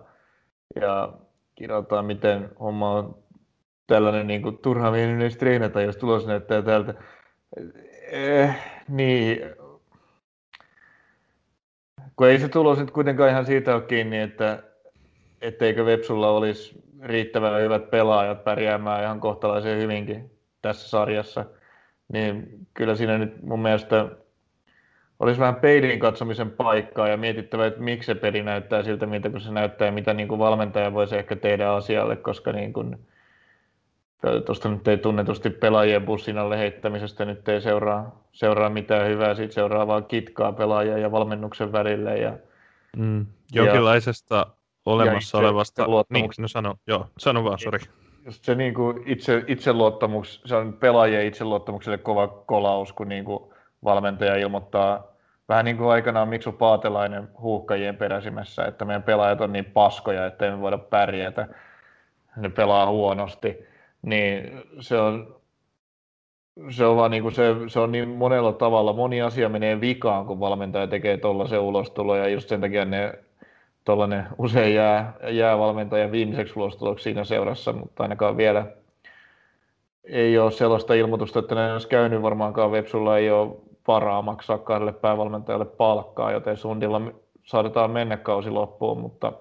ja 0.80 1.12
kirjoitetaan, 1.54 2.04
miten 2.04 2.48
homma 2.60 2.90
on 2.92 3.18
tällainen 3.86 4.26
niin 4.26 4.42
kuin, 4.42 4.58
turha 4.58 4.90
mielinen 4.90 5.38
treenata, 5.38 5.82
jos 5.82 5.96
tulos 5.96 6.26
näyttää 6.26 6.62
tältä. 6.62 6.94
Eh, 8.10 8.56
niin, 8.88 9.40
kun 12.16 12.28
ei 12.28 12.38
se 12.38 12.48
tulos 12.48 12.78
nyt 12.78 12.90
kuitenkaan 12.90 13.30
ihan 13.30 13.46
siitä 13.46 13.74
ole 13.74 13.82
kiinni, 13.82 14.18
että 14.18 14.62
etteikö 15.40 15.84
Vepsulla 15.84 16.30
olisi 16.30 16.82
riittävän 17.02 17.62
hyvät 17.62 17.90
pelaajat 17.90 18.44
pärjäämään 18.44 19.02
ihan 19.02 19.20
kohtalaisen 19.20 19.78
hyvinkin 19.78 20.30
tässä 20.62 20.88
sarjassa, 20.88 21.44
niin 22.12 22.66
kyllä 22.74 22.94
siinä 22.94 23.18
nyt 23.18 23.42
mun 23.42 23.62
mielestä 23.62 24.08
olisi 25.20 25.40
vähän 25.40 25.54
peiliin 25.54 26.00
katsomisen 26.00 26.50
paikkaa 26.50 27.08
ja 27.08 27.16
mietittävä, 27.16 27.66
että 27.66 27.80
miksi 27.80 28.06
se 28.06 28.14
peli 28.14 28.42
näyttää 28.42 28.82
siltä, 28.82 29.06
mitä 29.06 29.30
kun 29.30 29.40
se 29.40 29.52
näyttää 29.52 29.86
ja 29.86 29.92
mitä 29.92 30.14
niin 30.14 30.28
kuin 30.28 30.38
valmentaja 30.38 30.94
voisi 30.94 31.16
ehkä 31.16 31.36
tehdä 31.36 31.70
asialle, 31.70 32.16
koska 32.16 32.52
niin 32.52 32.72
kuin, 32.72 32.96
tuosta 34.46 34.68
nyt 34.68 34.88
ei 34.88 34.98
tunnetusti 34.98 35.50
pelaajien 35.50 36.04
bussin 36.04 36.38
alle 36.38 36.58
heittämisestä 36.58 37.24
nyt 37.24 37.48
ei 37.48 37.60
seuraa, 37.60 38.24
seuraa 38.32 38.70
mitään 38.70 39.08
hyvää, 39.08 39.34
siitä 39.34 39.54
seuraa 39.54 39.86
vaan 39.86 40.04
kitkaa 40.04 40.52
pelaajia 40.52 40.98
ja 40.98 41.12
valmennuksen 41.12 41.72
välille. 41.72 42.18
Ja, 42.18 42.32
mm, 42.96 43.26
jonkinlaisesta 43.52 44.34
ja, 44.34 44.46
olemassa 44.86 45.38
ja 45.38 45.40
olevasta, 45.40 45.86
niin, 46.10 46.30
no 46.38 46.48
sano, 46.48 46.74
joo, 46.86 47.06
sano 47.18 47.44
vaan, 47.44 47.58
sori. 47.58 47.78
Just 48.24 48.44
se 48.44 48.54
niin 48.54 48.74
kuin 48.74 49.02
itse, 49.06 49.44
itseluottamus, 49.46 50.42
se 50.44 50.56
on 50.56 50.72
pelaajien 50.72 51.26
itseluottamukselle 51.26 51.98
kova 51.98 52.28
kolaus, 52.28 52.92
kun 52.92 53.08
niin 53.08 53.24
kuin 53.24 53.42
valmentaja 53.84 54.36
ilmoittaa 54.36 55.06
vähän 55.48 55.64
niin 55.64 55.76
kuin 55.76 55.90
aikanaan 55.90 56.28
Miksu 56.28 56.52
Paatelainen 56.52 57.28
huuhkajien 57.40 57.96
peräsimässä, 57.96 58.64
että 58.64 58.84
meidän 58.84 59.02
pelaajat 59.02 59.40
on 59.40 59.52
niin 59.52 59.64
paskoja, 59.64 60.26
että 60.26 60.46
emme 60.46 60.60
voida 60.60 60.78
pärjätä, 60.78 61.48
ne 62.36 62.48
pelaa 62.48 62.86
huonosti, 62.86 63.66
niin 64.02 64.62
se 64.80 64.98
on, 64.98 65.36
se 66.70 66.86
on, 66.86 66.96
vaan 66.96 67.10
niin 67.10 67.22
kuin 67.22 67.34
se, 67.34 67.54
se 67.66 67.80
on 67.80 67.92
niin 67.92 68.08
monella 68.08 68.52
tavalla, 68.52 68.92
moni 68.92 69.22
asia 69.22 69.48
menee 69.48 69.80
vikaan, 69.80 70.26
kun 70.26 70.40
valmentaja 70.40 70.86
tekee 70.86 71.16
tuollaisen 71.16 71.60
ulostulo, 71.60 72.16
ja 72.16 72.28
just 72.28 72.48
sen 72.48 72.60
takia 72.60 72.84
ne 72.84 73.14
tuollainen 73.84 74.26
usein 74.38 74.74
jää, 74.74 75.12
jää 75.28 75.58
valmentajan 75.58 76.12
viimeiseksi 76.12 76.54
ulostuloksi 76.56 77.02
siinä 77.02 77.24
seurassa, 77.24 77.72
mutta 77.72 78.02
ainakaan 78.02 78.36
vielä 78.36 78.66
ei 80.04 80.38
ole 80.38 80.50
sellaista 80.50 80.94
ilmoitusta, 80.94 81.38
että 81.38 81.54
ne 81.54 81.72
olisi 81.72 81.88
käynyt. 81.88 82.22
Varmaankaan 82.22 82.72
Vepsulla, 82.72 83.18
ei 83.18 83.30
ole 83.30 83.56
varaa 83.88 84.22
maksaa 84.22 84.58
kahdelle 84.58 84.92
päävalmentajalle 84.92 85.64
palkkaa, 85.64 86.32
joten 86.32 86.56
Sundilla 86.56 87.00
saatetaan 87.44 87.90
mennä 87.90 88.16
kausi 88.16 88.50
loppuun, 88.50 89.00
mutta 89.00 89.32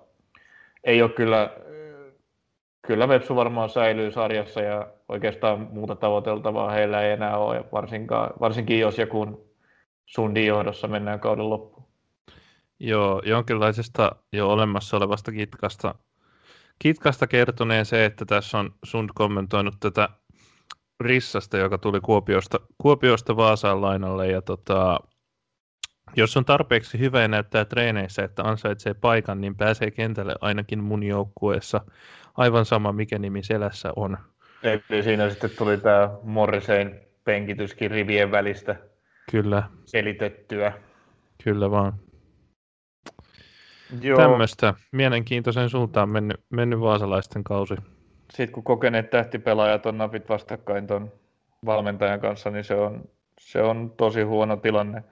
ei 0.83 1.01
ole 1.01 1.11
kyllä, 1.11 1.49
kyllä 2.81 3.07
Vepsu 3.07 3.35
varmaan 3.35 3.69
säilyy 3.69 4.11
sarjassa 4.11 4.61
ja 4.61 4.87
oikeastaan 5.09 5.67
muuta 5.71 5.95
tavoiteltavaa 5.95 6.71
heillä 6.71 7.01
ei 7.01 7.11
enää 7.11 7.37
ole, 7.37 7.65
varsinkaan, 7.71 8.33
varsinkin 8.39 8.79
jos 8.79 8.97
joku 8.97 9.47
Sundin 10.05 10.47
johdossa 10.47 10.87
mennään 10.87 11.19
kauden 11.19 11.49
loppuun. 11.49 11.87
Joo, 12.79 13.21
jonkinlaisesta 13.25 14.11
jo 14.33 14.49
olemassa 14.49 14.97
olevasta 14.97 15.31
kitkasta, 15.31 15.95
kitkasta 16.79 17.27
kertoneen 17.27 17.85
se, 17.85 18.05
että 18.05 18.25
tässä 18.25 18.59
on 18.59 18.73
Sund 18.83 19.09
kommentoinut 19.15 19.75
tätä 19.79 20.09
Rissasta, 20.99 21.57
joka 21.57 21.77
tuli 21.77 22.01
Kuopiosta, 22.01 22.59
Kuopiosta 22.77 23.35
Vaasaan 23.35 23.81
lainalle. 23.81 24.27
Ja 24.27 24.41
tota, 24.41 24.99
jos 26.15 26.37
on 26.37 26.45
tarpeeksi 26.45 26.99
hyvä 26.99 27.21
ja 27.21 27.27
näyttää 27.27 27.65
treeneissä, 27.65 28.23
että 28.23 28.43
ansaitsee 28.43 28.93
paikan, 28.93 29.41
niin 29.41 29.55
pääsee 29.55 29.91
kentälle 29.91 30.35
ainakin 30.41 30.83
mun 30.83 31.03
joukkueessa. 31.03 31.81
Aivan 32.37 32.65
sama, 32.65 32.91
mikä 32.91 33.19
nimi 33.19 33.43
selässä 33.43 33.89
on. 33.95 34.17
Eli 34.63 35.03
siinä 35.03 35.29
sitten 35.29 35.49
tuli 35.57 35.77
tämä 35.77 36.09
Morrisein 36.23 36.99
penkityskin 37.23 37.91
rivien 37.91 38.31
välistä 38.31 38.75
Kyllä. 39.31 39.63
selitettyä. 39.85 40.73
Kyllä 41.43 41.71
vaan. 41.71 41.93
Joo. 44.01 44.17
Tämmöistä 44.17 44.73
mielenkiintoisen 44.91 45.69
suuntaan 45.69 46.09
mennyt, 46.09 46.41
mennyt 46.49 46.79
vaasalaisten 46.79 47.43
kausi 47.43 47.75
sitten 48.33 48.53
kun 48.53 48.63
kokeneet 48.63 49.09
tähtipelaajat 49.09 49.85
on 49.85 49.97
napit 49.97 50.29
vastakkain 50.29 50.87
tuon 50.87 51.11
valmentajan 51.65 52.19
kanssa, 52.19 52.49
niin 52.49 52.63
se 52.63 52.75
on, 52.75 53.03
se 53.39 53.61
on 53.61 53.93
tosi 53.97 54.21
huono 54.21 54.57
tilanne. 54.57 55.03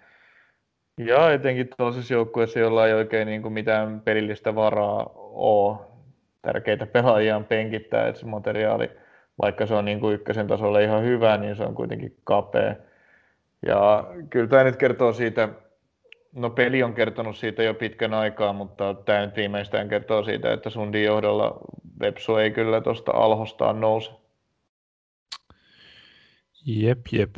Ja 0.98 1.32
etenkin 1.32 1.70
tuollaisessa 1.78 2.14
joukkueessa, 2.14 2.60
jolla 2.60 2.88
ei 2.88 2.94
oikein 2.94 3.28
niin 3.28 3.42
kuin 3.42 3.54
mitään 3.54 4.02
pelillistä 4.02 4.56
varaa 4.56 5.12
ole. 5.16 5.78
Tärkeitä 6.42 6.88
pelaajia 6.88 7.36
on 7.36 7.46
penkittää, 7.46 8.08
että 8.08 8.20
se 8.20 8.26
materiaali, 8.26 8.92
vaikka 9.42 9.66
se 9.66 9.74
on 9.74 9.86
niin 9.86 10.00
kuin 10.00 10.16
ykkösen 10.16 10.48
tasolla 10.48 10.80
ihan 10.80 11.04
hyvä, 11.04 11.38
niin 11.38 11.56
se 11.56 11.64
on 11.64 11.76
kuitenkin 11.76 12.18
kapea. 12.24 12.76
Ja 13.66 14.08
kyllä 14.30 14.48
tämä 14.48 14.64
nyt 14.64 14.76
kertoo 14.76 15.14
siitä, 15.14 15.50
no 16.36 16.50
peli 16.50 16.84
on 16.84 16.94
kertonut 16.94 17.38
siitä 17.38 17.64
jo 17.64 17.74
pitkän 17.74 18.14
aikaa, 18.14 18.54
mutta 18.54 18.94
tämä 18.94 19.26
nyt 19.26 19.36
viimeistään 19.36 19.90
kertoo 19.90 20.24
siitä, 20.24 20.54
että 20.54 20.70
Sundin 20.70 21.04
johdolla 21.04 21.60
Vepsu 22.00 22.36
ei 22.36 22.52
kyllä 22.52 22.82
tuosta 22.82 23.12
alhostaan 23.12 23.82
nouse. 23.82 24.12
Jep, 26.66 27.00
jep. 27.12 27.36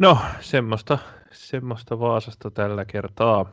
No, 0.00 0.18
semmoista, 0.40 0.98
semmoista 1.32 2.00
Vaasasta 2.00 2.50
tällä 2.50 2.84
kertaa. 2.84 3.52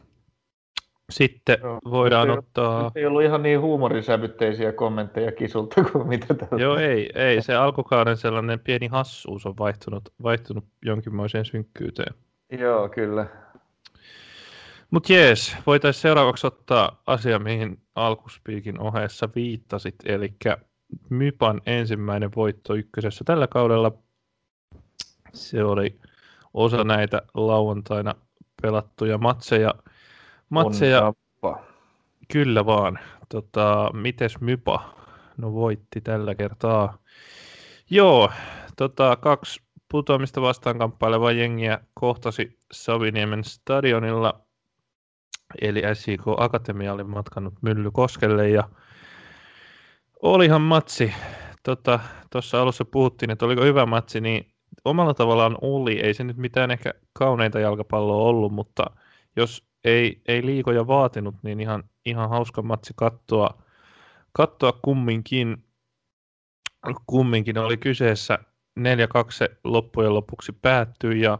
Sitten 1.09 1.57
no, 1.61 1.79
voidaan 1.91 2.29
ei, 2.29 2.37
ottaa... 2.37 2.91
Ei 2.95 3.05
ollut 3.05 3.23
ihan 3.23 3.43
niin 3.43 3.61
huumorisävytteisiä 3.61 4.71
kommentteja 4.71 5.31
kisulta 5.31 5.83
kuin 5.83 6.07
mitä 6.13 6.33
täällä... 6.33 6.61
Joo, 6.61 6.77
ei, 6.77 7.09
ei. 7.15 7.41
Se 7.41 7.55
alkukauden 7.55 8.17
sellainen 8.17 8.59
pieni 8.59 8.87
hassuus 8.87 9.45
on 9.45 9.57
vaihtunut, 9.59 10.09
vaihtunut 10.23 10.65
jonkinmoiseen 10.85 11.45
synkkyyteen. 11.45 12.13
Joo, 12.59 12.89
kyllä. 12.89 13.27
Mutta 14.91 15.13
jees, 15.13 15.57
voitaisiin 15.67 16.01
seuraavaksi 16.01 16.47
ottaa 16.47 17.01
asia, 17.07 17.39
mihin 17.39 17.81
alkuspiikin 17.95 18.79
ohessa 18.79 19.29
viittasit, 19.35 19.95
eli 20.05 20.33
Mypan 21.09 21.61
ensimmäinen 21.65 22.31
voitto 22.35 22.73
ykkösessä 22.73 23.23
tällä 23.23 23.47
kaudella. 23.47 23.91
Se 25.33 25.63
oli 25.63 25.99
osa 26.53 26.83
näitä 26.83 27.21
lauantaina 27.33 28.15
pelattuja 28.61 29.17
matseja. 29.17 29.73
matseja 30.49 31.13
kyllä 32.31 32.65
vaan. 32.65 32.99
Tota, 33.29 33.89
mites 33.93 34.41
Mypa? 34.41 34.95
No 35.37 35.53
voitti 35.53 36.01
tällä 36.01 36.35
kertaa. 36.35 36.97
Joo, 37.89 38.31
tota, 38.77 39.15
kaksi 39.15 39.61
putoamista 39.91 40.41
vastaan 40.41 40.77
kamppailevaa 40.77 41.31
jengiä 41.31 41.79
kohtasi 41.93 42.59
Saviniemen 42.71 43.43
stadionilla 43.43 44.44
eli 45.61 45.81
SIK 45.93 46.21
Akatemia 46.37 46.93
oli 46.93 47.03
matkannut 47.03 47.53
Myllykoskelle 47.61 48.49
ja 48.49 48.69
olihan 50.21 50.61
matsi, 50.61 51.13
tuossa 51.63 52.51
tota, 52.51 52.61
alussa 52.61 52.85
puhuttiin, 52.85 53.31
että 53.31 53.45
oliko 53.45 53.63
hyvä 53.63 53.85
matsi, 53.85 54.21
niin 54.21 54.47
omalla 54.85 55.13
tavallaan 55.13 55.57
oli, 55.61 55.99
ei 55.99 56.13
se 56.13 56.23
nyt 56.23 56.37
mitään 56.37 56.71
ehkä 56.71 56.93
kauneinta 57.13 57.59
jalkapalloa 57.59 58.27
ollut, 58.27 58.53
mutta 58.53 58.85
jos 59.35 59.67
ei, 59.83 60.21
ei 60.27 60.45
liikoja 60.45 60.87
vaatinut, 60.87 61.35
niin 61.43 61.59
ihan, 61.59 61.83
ihan 62.05 62.29
hauska 62.29 62.61
matsi 62.61 62.93
katsoa, 62.95 63.63
katsoa 64.31 64.71
kumminkin, 64.81 65.63
kumminkin 67.07 67.57
oli 67.57 67.77
kyseessä 67.77 68.39
4-2 68.79 68.83
loppujen 69.63 70.13
lopuksi 70.13 70.51
päättyi 70.51 71.21
ja 71.21 71.39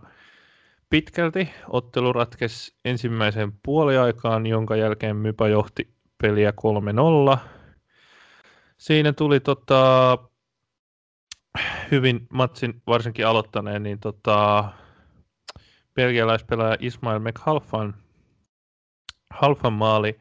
pitkälti. 0.90 1.50
Ottelu 1.70 2.14
ratkesi 2.14 2.76
ensimmäiseen 2.86 3.52
puoliaikaan, 3.64 4.46
jonka 4.46 4.76
jälkeen 4.76 5.16
Mypa 5.16 5.48
johti 5.48 5.94
peliä 6.22 6.54
3-0. 7.36 7.38
Siinä 8.78 9.14
tuli 9.14 9.40
tota, 9.40 10.18
hyvin 11.92 12.28
matsin 12.30 12.82
varsinkin 12.88 13.28
aloittaneen, 13.28 13.84
niin 13.84 14.00
tota, 14.00 14.66
belgialaispelaaja 15.96 16.78
Ismail 16.80 17.20
McHalfan 17.20 17.94
Halfan 19.36 19.74
maali. 19.74 20.20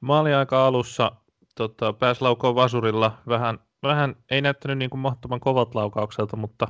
Maali 0.00 0.34
aika 0.34 0.66
alussa 0.66 1.12
tota, 1.54 1.92
pääsi 1.92 2.22
laukoon 2.22 2.54
vasurilla. 2.54 3.18
Vähän, 3.28 3.58
vähän 3.82 4.16
ei 4.30 4.40
näyttänyt 4.40 4.78
niin 4.78 4.90
kuin 4.90 5.00
mahdottoman 5.00 5.40
kovat 5.40 5.74
laukaukselta, 5.74 6.36
mutta 6.36 6.68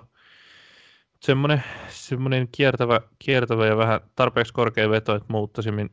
semmoinen, 1.21 1.63
semmoinen 1.89 2.49
kiertävä, 2.53 3.01
kiertävä 3.19 3.67
ja 3.67 3.77
vähän 3.77 4.01
tarpeeksi 4.17 4.53
korkea 4.53 4.91
veto, 4.91 5.15
että 5.15 5.33
muuttaisimmin 5.33 5.91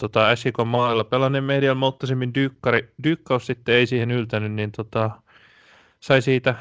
tota, 0.00 0.32
Esikon 0.32 0.68
maalilla 0.68 1.04
pelanneen 1.04 1.44
median 1.44 1.76
muuttaisimmin 1.76 2.34
dykkari, 2.34 2.94
dykkaus 3.04 3.46
sitten 3.46 3.74
ei 3.74 3.86
siihen 3.86 4.10
yltänyt, 4.10 4.52
niin 4.52 4.72
tota, 4.72 5.10
sai 6.00 6.22
siitä 6.22 6.54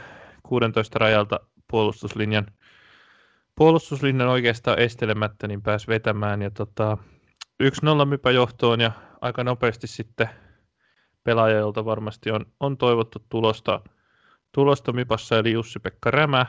16 0.44 1.00
rajalta 1.00 1.40
puolustuslinjan, 1.68 2.46
puolustuslinjan 3.56 4.30
oikeastaan 4.30 4.80
estelemättä, 4.80 5.48
niin 5.48 5.62
pääsi 5.62 5.88
vetämään 5.88 6.42
ja 6.42 6.52
tota, 6.52 6.98
1-0 7.64 8.06
mypä 8.06 8.32
johtoon 8.32 8.82
ja 8.82 8.92
aika 9.22 9.44
nopeasti 9.44 9.88
sitten 9.88 10.30
pelaajalta 11.24 11.86
varmasti 11.86 12.32
on, 12.32 12.46
on 12.60 12.78
toivottu 12.78 13.26
tulosta, 13.30 13.82
tulosta 14.52 14.92
Mipassa 14.92 15.38
eli 15.38 15.52
Jussi-Pekka 15.52 16.12
Rämä, 16.12 16.46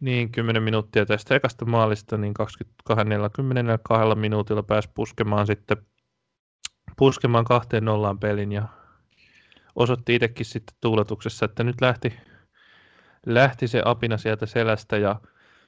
niin 0.00 0.32
10 0.32 0.62
minuuttia 0.62 1.06
tästä 1.06 1.34
ekasta 1.34 1.64
maalista, 1.64 2.16
niin 2.16 2.34
22 2.34 4.14
minuutilla 4.14 4.62
pääsi 4.62 4.90
puskemaan 4.94 5.46
sitten 5.46 5.76
puskemaan 6.96 7.44
kahteen 7.44 7.84
nollaan 7.84 8.18
pelin 8.18 8.52
ja 8.52 8.68
osoitti 9.76 10.14
itsekin 10.14 10.46
sitten 10.46 10.76
tuuletuksessa, 10.80 11.44
että 11.44 11.64
nyt 11.64 11.80
lähti, 11.80 12.16
lähti 13.26 13.68
se 13.68 13.82
apina 13.84 14.16
sieltä 14.16 14.46
selästä 14.46 14.96
ja 14.96 15.20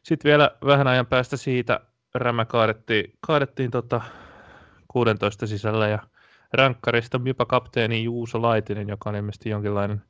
sitten 0.02 0.28
vielä 0.28 0.50
vähän 0.64 0.86
ajan 0.86 1.06
päästä 1.06 1.36
siitä 1.36 1.80
rämä 2.14 2.44
kaadettiin, 2.44 3.12
kaadettiin 3.20 3.70
tota 3.70 4.00
16 4.88 5.46
sisällä 5.46 5.88
ja 5.88 5.98
rankkarista 6.52 7.20
jopa 7.24 7.46
kapteeni 7.46 8.04
Juuso 8.04 8.42
Laitinen, 8.42 8.88
joka 8.88 9.10
on 9.10 9.16
ilmeisesti 9.16 9.50
jonkinlainen 9.50 10.02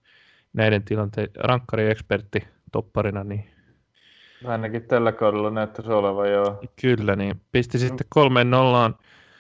näiden 0.53 0.85
tilanteiden 0.85 1.45
rankkari-ekspertti 1.45 2.49
topparina, 2.73 3.25
niin 3.25 3.58
Ainakin 4.45 4.83
tällä 4.83 5.13
kaudella 5.13 5.51
näyttäisi 5.51 5.93
olevan, 5.93 6.31
joo. 6.31 6.61
Kyllä, 6.81 7.17
niin 7.17 7.41
pisti 7.53 7.79
sitten 7.79 8.07
kolmeen 8.09 8.51
nollaan. 8.51 8.95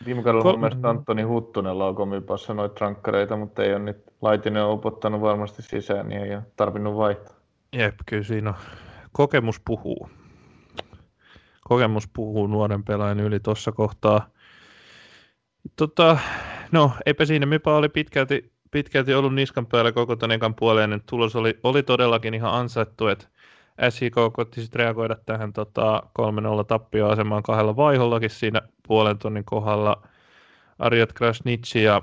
Viime 0.05 0.23
kaudella 0.23 0.43
Kol- 0.43 0.53
mun 0.53 0.61
mielestä 0.61 0.91
Antoni 0.91 1.23
Huttunen 1.23 1.79
laukoi 1.79 2.07
mypassa 2.07 2.55
noita 2.55 2.77
rankkareita, 2.81 3.37
mutta 3.37 3.63
ei 3.63 3.73
ole 3.75 3.79
nyt 3.79 4.09
Laitinen 4.23 4.65
on 4.65 4.73
upottanut 4.73 5.21
varmasti 5.21 5.63
sisään, 5.63 6.09
niin 6.09 6.23
ei 6.23 6.35
ole 6.35 6.43
tarvinnut 6.57 6.97
vaihtaa. 6.97 7.37
Jep, 7.73 7.95
kyllä 8.07 8.23
siinä 8.23 8.51
on. 8.51 8.57
Kokemus 9.13 9.61
puhuu. 9.65 10.11
Kokemus 11.61 12.09
puhuu 12.13 12.47
nuoren 12.47 12.85
pelaajan 12.85 13.21
yli 13.21 13.41
tuossa 13.41 13.73
kohtaa. 13.73 14.29
Tota, 15.77 16.19
no, 16.73 16.93
eipä 17.07 17.25
siinä. 17.25 17.47
Mypa 17.47 17.77
oli 17.77 17.89
pitkälti, 17.89 18.53
pitkälti 18.71 19.15
ollut 19.15 19.35
niskan 19.35 19.67
päällä 19.67 19.93
koko 19.93 20.17
tämän 20.17 20.35
ekan 20.35 20.55
puoleen. 20.55 21.03
Tulos 21.11 21.37
oli, 21.37 21.59
oli 21.63 21.83
todellakin 21.83 22.35
ihan 22.35 22.55
ansaittu, 22.55 23.07
että 23.07 23.29
SIK 23.89 24.15
koitti 24.33 24.61
sitten 24.61 24.79
reagoida 24.79 25.17
tähän 25.27 25.53
tota, 25.53 26.03
3-0 26.63 26.65
tappioasemaan 26.69 27.43
kahdella 27.43 27.77
vaihollakin 27.77 28.31
siinä 28.31 28.63
puolen 28.89 29.19
tunnin 29.19 29.45
kohdalla. 29.45 30.09
Arjat 30.79 31.13
Krasnitsi 31.13 31.83
ja 31.83 32.03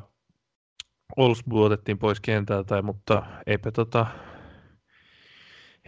Olsbu 1.16 1.64
otettiin 1.64 1.98
pois 1.98 2.20
kentältä, 2.20 2.82
mutta 2.82 3.24
eipä 3.48 3.72
tota, 3.72 4.06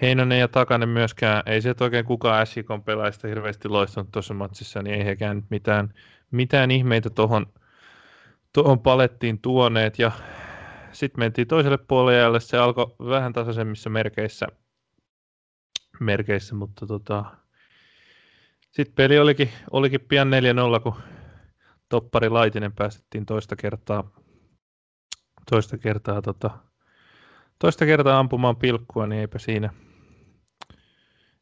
Heinonen 0.02 0.40
ja 0.40 0.48
Takanen 0.48 0.90
myöskään, 0.90 1.44
ei 1.46 1.62
sieltä 1.62 1.84
oikein 1.84 2.06
kukaan 2.06 2.48
SIK 2.48 2.68
pelaajista 2.86 3.28
hirveästi 3.28 3.70
loistanut 3.70 4.12
tuossa 4.12 4.34
matsissa, 4.34 4.82
niin 4.82 4.96
ei 4.96 5.06
hekään 5.06 5.44
mitään, 5.50 5.94
mitään 6.32 6.72
ihmeitä 6.72 7.10
tuohon 7.10 7.46
tohon 8.54 8.80
palettiin 8.80 9.40
tuoneet. 9.42 10.00
Ja 10.00 10.12
sitten 10.92 11.20
mentiin 11.20 11.48
toiselle 11.48 11.78
puolelle 11.78 12.40
se 12.40 12.58
alkoi 12.58 12.96
vähän 13.00 13.34
tasaisemmissa 13.34 13.90
merkeissä 13.90 14.48
merkeissä, 16.00 16.56
mutta 16.56 16.88
tota, 16.88 17.26
sitten 18.72 18.96
peli 18.96 19.20
olikin, 19.20 19.50
olikin 19.72 20.02
pian 20.02 20.32
4-0, 20.78 20.80
kun 20.80 20.96
toppari 21.90 22.30
Laitinen 22.30 22.74
päästettiin 22.74 23.26
toista 23.26 23.56
kertaa, 23.56 24.12
toista 25.50 25.78
kertaa, 25.78 26.22
tota, 26.22 26.50
toista 27.60 27.86
kertaa 27.86 28.20
ampumaan 28.20 28.56
pilkkua, 28.56 29.08
niin 29.08 29.22
eipä 29.22 29.40
siinä, 29.40 29.70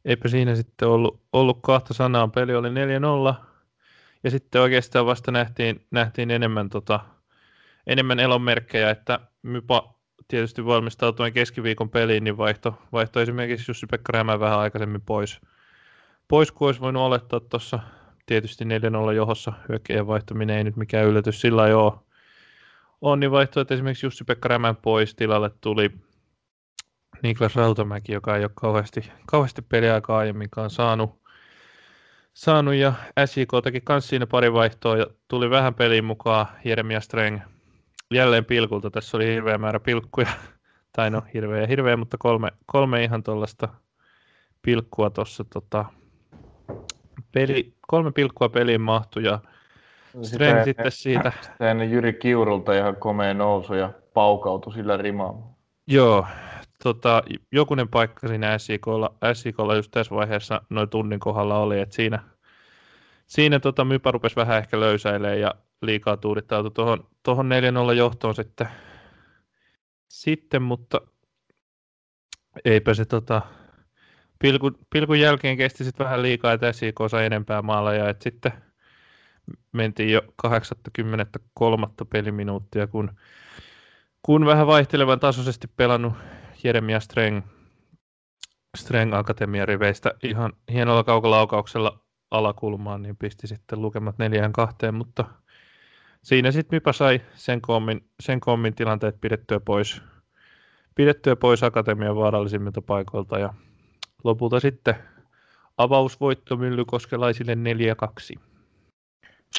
eipä 0.06 0.28
siinä 0.28 0.56
sitten 0.56 0.88
ollut, 0.88 1.24
ollut 1.34 1.60
kahta 1.64 1.94
sanaa. 1.94 2.28
Peli 2.28 2.56
oli 2.56 2.70
4-0 2.70 3.46
ja 4.24 4.32
sitten 4.32 4.62
oikeastaan 4.62 5.06
vasta 5.06 5.32
nähtiin, 5.32 5.86
nähtiin 5.92 6.32
enemmän, 6.32 6.70
tota, 6.70 7.00
enemmän 7.88 8.20
elonmerkkejä, 8.20 8.90
että 8.90 9.20
Mypa 9.42 9.95
tietysti 10.28 10.66
valmistautuen 10.66 11.34
keskiviikon 11.34 11.90
peliin, 11.90 12.24
niin 12.24 12.38
vaihto, 12.38 12.80
vaihto 12.92 13.22
esimerkiksi 13.22 13.72
Jussi-Pekka 13.72 14.12
Rämä 14.12 14.40
vähän 14.40 14.60
aikaisemmin 14.60 15.02
pois, 15.02 15.42
pois 16.28 16.52
kuin 16.52 16.68
olisi 16.68 16.82
voinut 16.82 17.04
olettaa 17.04 17.40
tuossa 17.40 17.80
tietysti 18.26 18.66
4-0 19.10 19.14
johossa 19.14 19.54
hyökkäjän 19.70 20.08
vaihtaminen 20.08 20.58
ei 20.58 20.64
nyt 20.64 20.76
mikään 20.76 21.06
yllätys 21.06 21.42
sillä 21.42 21.68
ei 21.68 21.74
ole. 21.74 21.94
On 23.02 23.20
niin 23.20 23.32
vaihto, 23.32 23.62
että 23.62 23.74
esimerkiksi 23.74 24.06
Jussi-Pekka 24.06 24.48
Rämän 24.48 24.76
pois 24.76 25.16
tilalle 25.16 25.52
tuli 25.62 25.90
Niklas 27.24 27.56
Rautamäki, 27.56 28.14
joka 28.14 28.38
ei 28.38 28.44
ole 28.44 28.52
kauheasti, 28.56 29.12
kauheasti 29.26 29.62
peliaikaa 29.62 30.18
aiemminkaan 30.18 30.70
saanut. 30.70 31.22
saanut 32.34 32.74
ja 32.74 32.94
SJK 33.26 33.50
teki 33.64 33.82
myös 33.90 34.10
siinä 34.10 34.28
pari 34.28 34.54
vaihtoa 34.54 34.98
ja 34.98 35.08
tuli 35.28 35.50
vähän 35.50 35.74
peliin 35.74 36.06
mukaan 36.06 36.48
Jeremia 36.64 37.02
Streng– 37.02 37.40
jälleen 38.14 38.46
pilkulta. 38.46 38.92
Tässä 38.92 39.18
oli 39.18 39.26
hirveä 39.28 39.58
määrä 39.58 39.80
pilkkuja. 39.80 40.28
Tai 40.96 41.12
no 41.12 41.22
hirveä 41.34 41.62
ja 41.62 41.68
hirveä, 41.68 41.98
mutta 41.98 42.18
kolme, 42.18 42.52
kolme 42.66 43.04
ihan 43.04 43.24
tuollaista 43.24 43.68
pilkkua 44.62 45.10
tuossa 45.10 45.44
tota, 45.54 45.86
peli, 47.32 47.74
kolme 47.88 48.12
pilkkua 48.12 48.50
peliin 48.50 48.82
mahtui 48.82 49.24
ja 49.24 49.40
Streng 50.22 50.64
sitten 50.64 50.92
siitä. 50.92 51.32
Sitten 51.42 51.92
Jyri 51.92 52.14
Kiurulta 52.14 52.74
ihan 52.74 52.96
komea 52.96 53.34
nousu 53.34 53.74
ja 53.74 53.90
paukautui 54.14 54.74
sillä 54.74 54.98
rimaan. 54.98 55.44
Joo, 55.88 56.26
tota, 56.84 57.24
jokunen 57.52 57.88
paikka 57.88 58.28
siinä 58.28 58.58
SIKlla, 58.58 59.16
SIKlla 59.34 59.76
just 59.76 59.92
tässä 59.92 60.16
vaiheessa 60.16 60.62
noin 60.70 60.90
tunnin 60.90 61.20
kohdalla 61.20 61.58
oli, 61.58 61.80
että 61.80 61.96
siinä, 61.96 62.20
siinä 63.28 63.60
tota, 63.60 63.86
Mypä 63.86 64.12
rupesi 64.12 64.36
vähän 64.36 64.58
ehkä 64.58 64.80
löysäilemään 64.80 65.40
ja 65.40 65.56
liikaa 65.86 66.18
tuudittautui 66.18 66.72
tuohon, 66.72 67.08
tuohon 67.24 67.50
4-0 67.92 67.94
johtoon 67.94 68.36
sitten, 68.36 68.68
sitten 70.08 70.62
mutta 70.62 71.02
eipä 72.66 72.94
se 72.94 73.06
tota, 73.06 73.42
pilkun, 74.40 74.80
pilkun 74.90 75.20
jälkeen 75.20 75.58
kesti 75.58 75.84
sitten 75.84 76.06
vähän 76.06 76.22
liikaa, 76.22 76.54
että 76.54 76.74
SIK 76.74 76.96
sai 77.08 77.26
enempää 77.26 77.62
maaleja, 77.62 78.10
että 78.10 78.24
sitten 78.24 78.52
mentiin 79.72 80.12
jo 80.12 80.22
83. 80.36 81.88
peliminuuttia, 82.10 82.88
kun, 82.88 83.12
kun 84.22 84.46
vähän 84.46 84.68
vaihtelevan 84.68 85.20
tasoisesti 85.20 85.68
pelannut 85.68 86.14
Jeremia 86.64 87.00
Streng, 87.00 87.42
Streng 88.78 89.14
Akatemian 89.14 89.68
riveistä 89.68 90.12
ihan 90.24 90.54
hienolla 90.72 91.04
kaukolaukauksella 91.04 92.00
alakulmaan, 92.32 93.02
niin 93.02 93.18
pisti 93.18 93.48
sitten 93.48 93.82
lukemat 93.82 94.18
neljään 94.18 94.54
kahteen, 94.54 94.94
mutta 94.94 95.26
siinä 96.26 96.52
sitten 96.52 96.78
Mipa 96.78 96.94
sai 96.94 97.22
sen 97.34 97.62
kommin, 97.62 98.06
sen 98.20 98.40
kommin 98.40 98.76
tilanteet 98.76 99.22
pidettyä 99.22 99.60
pois, 99.60 100.02
pidettyä 100.96 101.36
pois 101.36 101.64
akatemian 101.64 102.16
vaarallisimmilta 102.16 102.82
paikoilta 102.82 103.40
ja 103.40 103.54
lopulta 104.24 104.60
sitten 104.60 104.96
avausvoitto 105.78 106.58
myllykoskelaisille 106.58 107.58
4-2. 108.36 108.40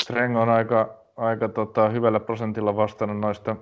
Streng 0.00 0.37
on 0.37 0.48
aika, 0.48 0.98
aika 1.16 1.48
tota, 1.48 1.88
hyvällä 1.88 2.20
prosentilla 2.20 2.76
vastannut 2.76 3.18
noista 3.20 3.57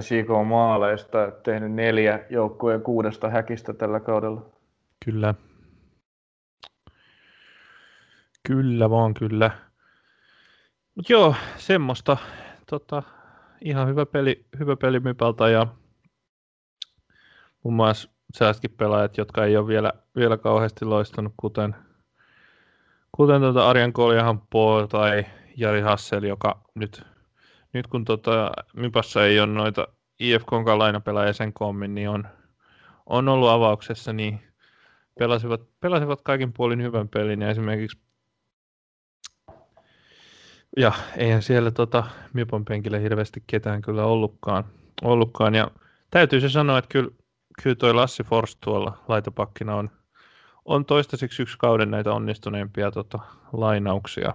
SIK-maaleista, 0.00 1.30
tehnyt 1.42 1.72
neljä 1.72 2.20
joukkueen 2.30 2.82
kuudesta 2.82 3.30
häkistä 3.30 3.72
tällä 3.72 4.00
kaudella. 4.00 4.46
Kyllä. 5.04 5.34
Kyllä 8.48 8.90
vaan, 8.90 9.14
kyllä. 9.14 9.50
Mut 10.94 11.10
joo, 11.10 11.34
semmoista. 11.56 12.16
Tota, 12.70 13.02
ihan 13.60 13.88
hyvä 13.88 14.06
peli, 14.06 14.46
hyvä 14.58 14.76
peli 14.76 15.00
Mypältä 15.00 15.48
ja 15.48 15.66
muun 17.62 17.74
muassa 17.74 18.10
sellaisetkin 18.34 18.70
pelaajat, 18.70 19.18
jotka 19.18 19.44
ei 19.44 19.56
ole 19.56 19.66
vielä, 19.66 19.92
vielä 20.16 20.36
kauheasti 20.36 20.84
loistanut, 20.84 21.32
kuten, 21.36 21.74
kuten 23.12 23.40
tuota 23.40 23.68
Arjan 23.68 23.92
Koljahan 23.92 24.40
Paul 24.40 24.86
tai 24.86 25.26
Jari 25.56 25.80
Hassel, 25.80 26.22
joka 26.22 26.62
nyt, 26.74 27.02
nyt 27.72 27.86
kun 27.86 28.04
tota, 28.04 28.52
Mypässä 28.76 29.24
ei 29.24 29.40
ole 29.40 29.52
noita 29.52 29.88
IFK-kan 30.18 30.78
lainapelaajia 30.78 31.32
sen 31.32 31.52
kommin, 31.52 31.94
niin 31.94 32.08
on, 32.08 32.28
on 33.06 33.28
ollut 33.28 33.48
avauksessa, 33.48 34.12
niin 34.12 34.40
pelasivat, 35.18 35.60
pelasivat 35.80 36.20
kaikin 36.22 36.52
puolin 36.52 36.82
hyvän 36.82 37.08
pelin 37.08 37.42
ja 37.42 37.50
esimerkiksi 37.50 37.98
ja 40.76 40.92
eihän 41.16 41.42
siellä 41.42 41.70
tota, 41.70 42.04
Mypon 42.32 42.64
penkillä 42.64 42.98
hirveästi 42.98 43.42
ketään 43.46 43.82
kyllä 43.82 44.04
ollutkaan. 44.04 44.64
ollutkaan. 45.02 45.54
Ja 45.54 45.70
täytyy 46.10 46.40
se 46.40 46.48
sanoa, 46.48 46.78
että 46.78 46.88
kyllä, 46.88 47.10
kyllä 47.62 47.76
toi 47.76 47.94
Lassi 47.94 48.22
Forst 48.24 48.58
tuolla 48.60 49.04
laitopakkina 49.08 49.76
on, 49.76 49.90
on 50.64 50.84
toistaiseksi 50.84 51.42
yksi 51.42 51.58
kauden 51.58 51.90
näitä 51.90 52.12
onnistuneimpia 52.12 52.90
tota, 52.90 53.18
lainauksia. 53.52 54.34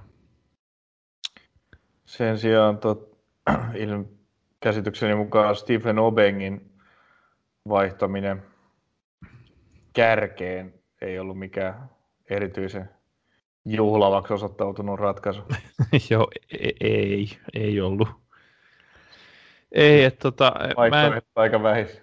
Sen 2.06 2.39
sijaan 2.39 2.78
tot, 2.78 3.17
käsitykseni 4.60 5.15
mukaan 5.15 5.56
Stephen 5.56 6.00
Obengin 6.00 6.71
vaihtaminen 7.69 8.43
kärkeen 9.93 10.73
ei 11.02 11.19
ollut 11.19 11.39
mikään 11.39 11.89
erityisen 12.30 12.89
juhlavaksi 13.67 14.34
osoittautunut 14.34 14.99
ratkaisu. 14.99 15.41
Joo, 16.10 16.27
ei, 16.60 16.75
ei, 16.80 17.30
ei 17.53 17.82
ollut. 17.82 18.10
Ei, 19.71 20.03
että 20.03 20.19
tota... 20.19 20.53
Vaihtoehto 20.77 21.30
mä... 21.36 21.41
aika 21.41 21.63
vähis. 21.63 22.01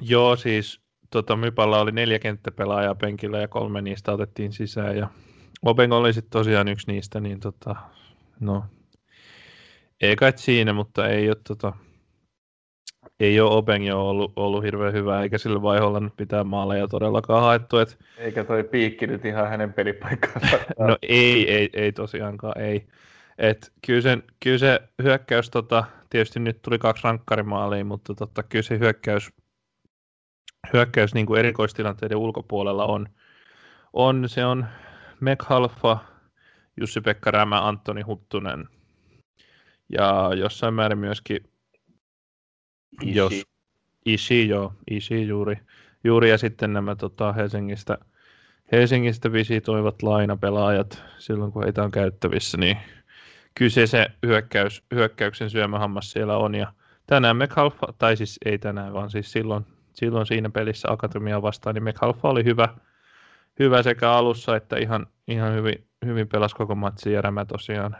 Joo, 0.00 0.36
siis 0.36 0.80
tota, 1.10 1.36
Mypalla 1.36 1.80
oli 1.80 1.92
neljä 1.92 2.18
kenttäpelaajaa 2.18 2.94
penkillä 2.94 3.38
ja 3.38 3.48
kolme 3.48 3.82
niistä 3.82 4.12
otettiin 4.12 4.52
sisään. 4.52 4.96
Ja 4.96 5.08
Obeng 5.62 5.92
oli 5.92 6.12
sitten 6.12 6.30
tosiaan 6.30 6.68
yksi 6.68 6.92
niistä, 6.92 7.20
niin 7.20 7.40
tota, 7.40 7.76
no, 8.40 8.64
ei 10.00 10.16
kai 10.16 10.32
siinä, 10.36 10.72
mutta 10.72 11.08
ei 11.08 11.28
ole, 11.28 11.36
tota, 11.48 11.72
ei 13.20 13.40
ole 13.40 13.54
Obeng 13.54 13.86
jo 13.88 14.08
ollut, 14.08 14.32
ollut 14.36 14.64
hirveän 14.64 14.92
hyvä, 14.92 15.22
eikä 15.22 15.38
sillä 15.38 15.62
vaiheella 15.62 16.00
nyt 16.00 16.16
pitää 16.16 16.44
maaleja 16.44 16.88
todellakaan 16.88 17.42
haettu. 17.42 17.78
Et... 17.78 17.98
Eikä 18.18 18.44
toi 18.44 18.64
piikki 18.64 19.06
nyt 19.06 19.24
ihan 19.24 19.48
hänen 19.48 19.72
pelipaikkansa. 19.72 20.58
no 20.78 20.96
ei, 21.02 21.54
ei, 21.54 21.70
ei 21.72 21.92
tosiaankaan, 21.92 22.60
ei. 22.60 22.86
Et 23.38 23.72
kyllä, 23.86 24.00
sen, 24.00 24.22
kyllä 24.42 24.58
se 24.58 24.80
hyökkäys, 25.02 25.50
tota, 25.50 25.84
tietysti 26.10 26.40
nyt 26.40 26.62
tuli 26.62 26.78
kaksi 26.78 27.04
rankkarimaalia, 27.04 27.84
mutta 27.84 28.14
tota, 28.14 28.42
kyllä 28.42 28.62
se 28.62 28.78
hyökkäys, 28.78 29.30
hyökkäys 30.72 31.14
niin 31.14 31.26
kuin 31.26 31.38
erikoistilanteiden 31.38 32.18
ulkopuolella 32.18 32.84
on, 32.84 33.08
on, 33.92 34.28
se 34.28 34.44
on 34.44 34.66
Mekhalfa, 35.20 35.98
Jussi-Pekka 36.80 37.30
Rämä, 37.30 37.68
Antoni 37.68 38.02
Huttunen 38.02 38.68
ja 39.88 40.30
jossain 40.36 40.74
määrin 40.74 40.98
myöskin 40.98 41.53
Ishi. 43.02 43.16
Jos, 43.16 43.42
Ishi, 44.06 44.48
joo, 44.48 44.72
Ishi 44.90 45.28
juuri, 45.28 45.56
juuri 46.04 46.30
ja 46.30 46.38
sitten 46.38 46.72
nämä 46.72 46.96
tota, 46.96 47.32
Helsingistä, 47.32 47.98
Helsingistä 48.72 49.32
visitoivat 49.32 50.02
lainapelaajat 50.02 51.02
silloin, 51.18 51.52
kun 51.52 51.62
heitä 51.64 51.82
on 51.82 51.90
käyttävissä, 51.90 52.58
niin 52.58 52.76
se 53.84 54.06
hyökkäys, 54.26 54.82
hyökkäyksen 54.94 55.50
syömähammas 55.50 56.10
siellä 56.10 56.36
on. 56.36 56.54
Ja 56.54 56.72
tänään 57.06 57.36
McAlfa, 57.36 57.86
tai 57.98 58.16
siis 58.16 58.38
ei 58.44 58.58
tänään, 58.58 58.92
vaan 58.92 59.10
siis 59.10 59.32
silloin, 59.32 59.66
silloin 59.92 60.26
siinä 60.26 60.50
pelissä 60.50 60.92
Akatemia 60.92 61.42
vastaan, 61.42 61.74
niin 61.74 61.84
McAlfa 61.84 62.28
oli 62.28 62.44
hyvä, 62.44 62.68
hyvä 63.58 63.82
sekä 63.82 64.10
alussa 64.10 64.56
että 64.56 64.76
ihan, 64.76 65.06
ihan 65.28 65.54
hyvin, 65.54 65.86
hyvin 66.04 66.28
pelasi 66.28 66.56
koko 66.56 66.74
matsi 66.74 67.12
ja 67.12 67.22
Rämä 67.22 67.44
tosiaan 67.44 67.96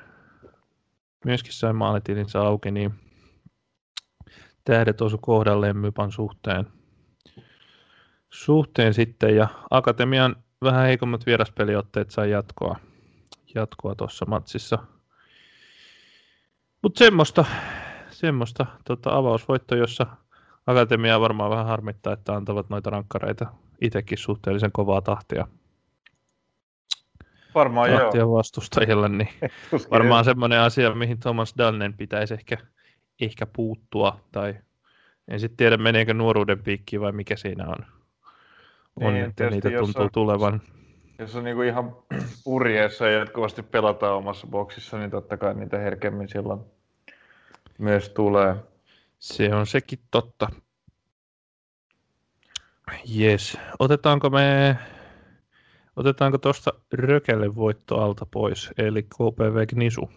myöskin 1.24 1.52
sai 1.52 1.72
maalitilinsä 1.72 2.40
auki, 2.40 2.70
niin 2.70 2.94
tähdet 4.64 5.00
osu 5.00 5.18
kohdalleen 5.18 5.76
Mypan 5.76 6.12
suhteen. 6.12 6.66
suhteen 8.30 8.94
sitten 8.94 9.36
ja 9.36 9.48
Akatemian 9.70 10.36
vähän 10.62 10.86
heikommat 10.86 11.26
vieraspeliotteet 11.26 12.10
sai 12.10 12.30
jatkoa 12.30 12.76
jatkoa 13.54 13.94
tuossa 13.94 14.26
matsissa. 14.28 14.78
Mutta 16.82 16.98
semmoista, 16.98 17.44
semmoista 18.10 18.66
tota, 18.84 19.16
avausvoitto, 19.16 19.76
jossa 19.76 20.06
Akatemia 20.66 21.20
varmaan 21.20 21.50
vähän 21.50 21.66
harmittaa, 21.66 22.12
että 22.12 22.34
antavat 22.34 22.70
noita 22.70 22.90
rankkareita 22.90 23.46
itsekin 23.80 24.18
suhteellisen 24.18 24.72
kovaa 24.72 25.00
tahtia. 25.00 25.46
Varmaan 27.54 27.90
tahtia 27.90 28.20
joo. 28.20 28.32
vastustajille, 28.32 29.08
niin 29.08 29.28
varmaan 29.90 30.24
semmoinen 30.24 30.60
asia, 30.60 30.94
mihin 30.94 31.20
Thomas 31.20 31.54
Dannen 31.58 31.94
pitäisi 31.94 32.34
ehkä, 32.34 32.56
ehkä 33.20 33.46
puuttua, 33.46 34.20
tai 34.32 34.54
en 35.28 35.40
sitten 35.40 35.56
tiedä, 35.56 35.76
meneekö 35.76 36.14
nuoruuden 36.14 36.62
piikkiin 36.62 37.00
vai 37.00 37.12
mikä 37.12 37.36
siinä 37.36 37.66
on, 37.66 37.86
on 39.00 39.12
niin, 39.14 39.24
että 39.24 39.50
niitä 39.50 39.70
tuntuu 39.70 40.02
on, 40.02 40.10
tulevan. 40.12 40.60
Jos 41.18 41.36
on 41.36 41.44
niinku 41.44 41.62
ihan 41.62 41.96
purjeessa 42.44 43.06
ja 43.06 43.18
jatkuvasti 43.18 43.62
pelataan 43.62 44.14
omassa 44.16 44.46
boksissa, 44.46 44.98
niin 44.98 45.10
totta 45.10 45.36
kai 45.36 45.54
niitä 45.54 45.78
herkemmin 45.78 46.28
silloin 46.28 46.60
myös 47.78 48.08
tulee. 48.08 48.54
Se 49.18 49.54
on 49.54 49.66
sekin 49.66 49.98
totta. 50.10 50.48
Jes. 53.04 53.58
Otetaanko 53.78 54.30
me 54.30 54.76
Otetaanko 55.96 56.38
tuosta 56.38 56.72
Rökelle 56.92 57.54
voitto 57.54 58.00
alta 58.00 58.26
pois, 58.26 58.70
eli 58.78 59.02
KPV 59.02 59.66
Gnisu? 59.66 60.10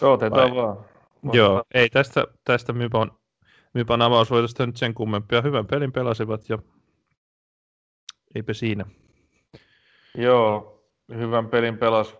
Otetaan 0.00 0.50
Vai? 0.50 0.56
vaan. 0.56 0.84
Joo, 1.32 1.62
ei 1.74 1.90
tästä, 1.90 2.24
tästä 2.44 2.72
Mypan, 2.72 3.12
Mypan 3.74 4.02
avausvoitosta 4.02 4.66
nyt 4.66 4.76
sen 4.76 4.94
kummempia. 4.94 5.42
Hyvän 5.42 5.66
pelin 5.66 5.92
pelasivat 5.92 6.48
ja 6.48 6.58
eipä 8.34 8.52
siinä. 8.52 8.84
Joo, 10.14 10.82
hyvän 11.14 11.48
pelin 11.48 11.78
pelas, 11.78 12.16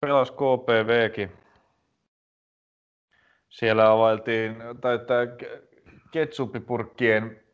pelas 0.00 0.30
KPVkin. 0.30 1.32
Siellä 3.48 3.90
availtiin, 3.90 4.56
tai 4.80 4.98
tämä 4.98 5.20
ketsuppipurkkien 6.10 7.44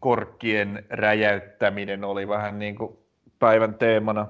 korkkien 0.00 0.86
räjäyttäminen 0.90 2.04
oli 2.04 2.28
vähän 2.28 2.58
niin 2.58 2.76
kuin 2.76 2.98
päivän 3.38 3.74
teemana 3.74 4.26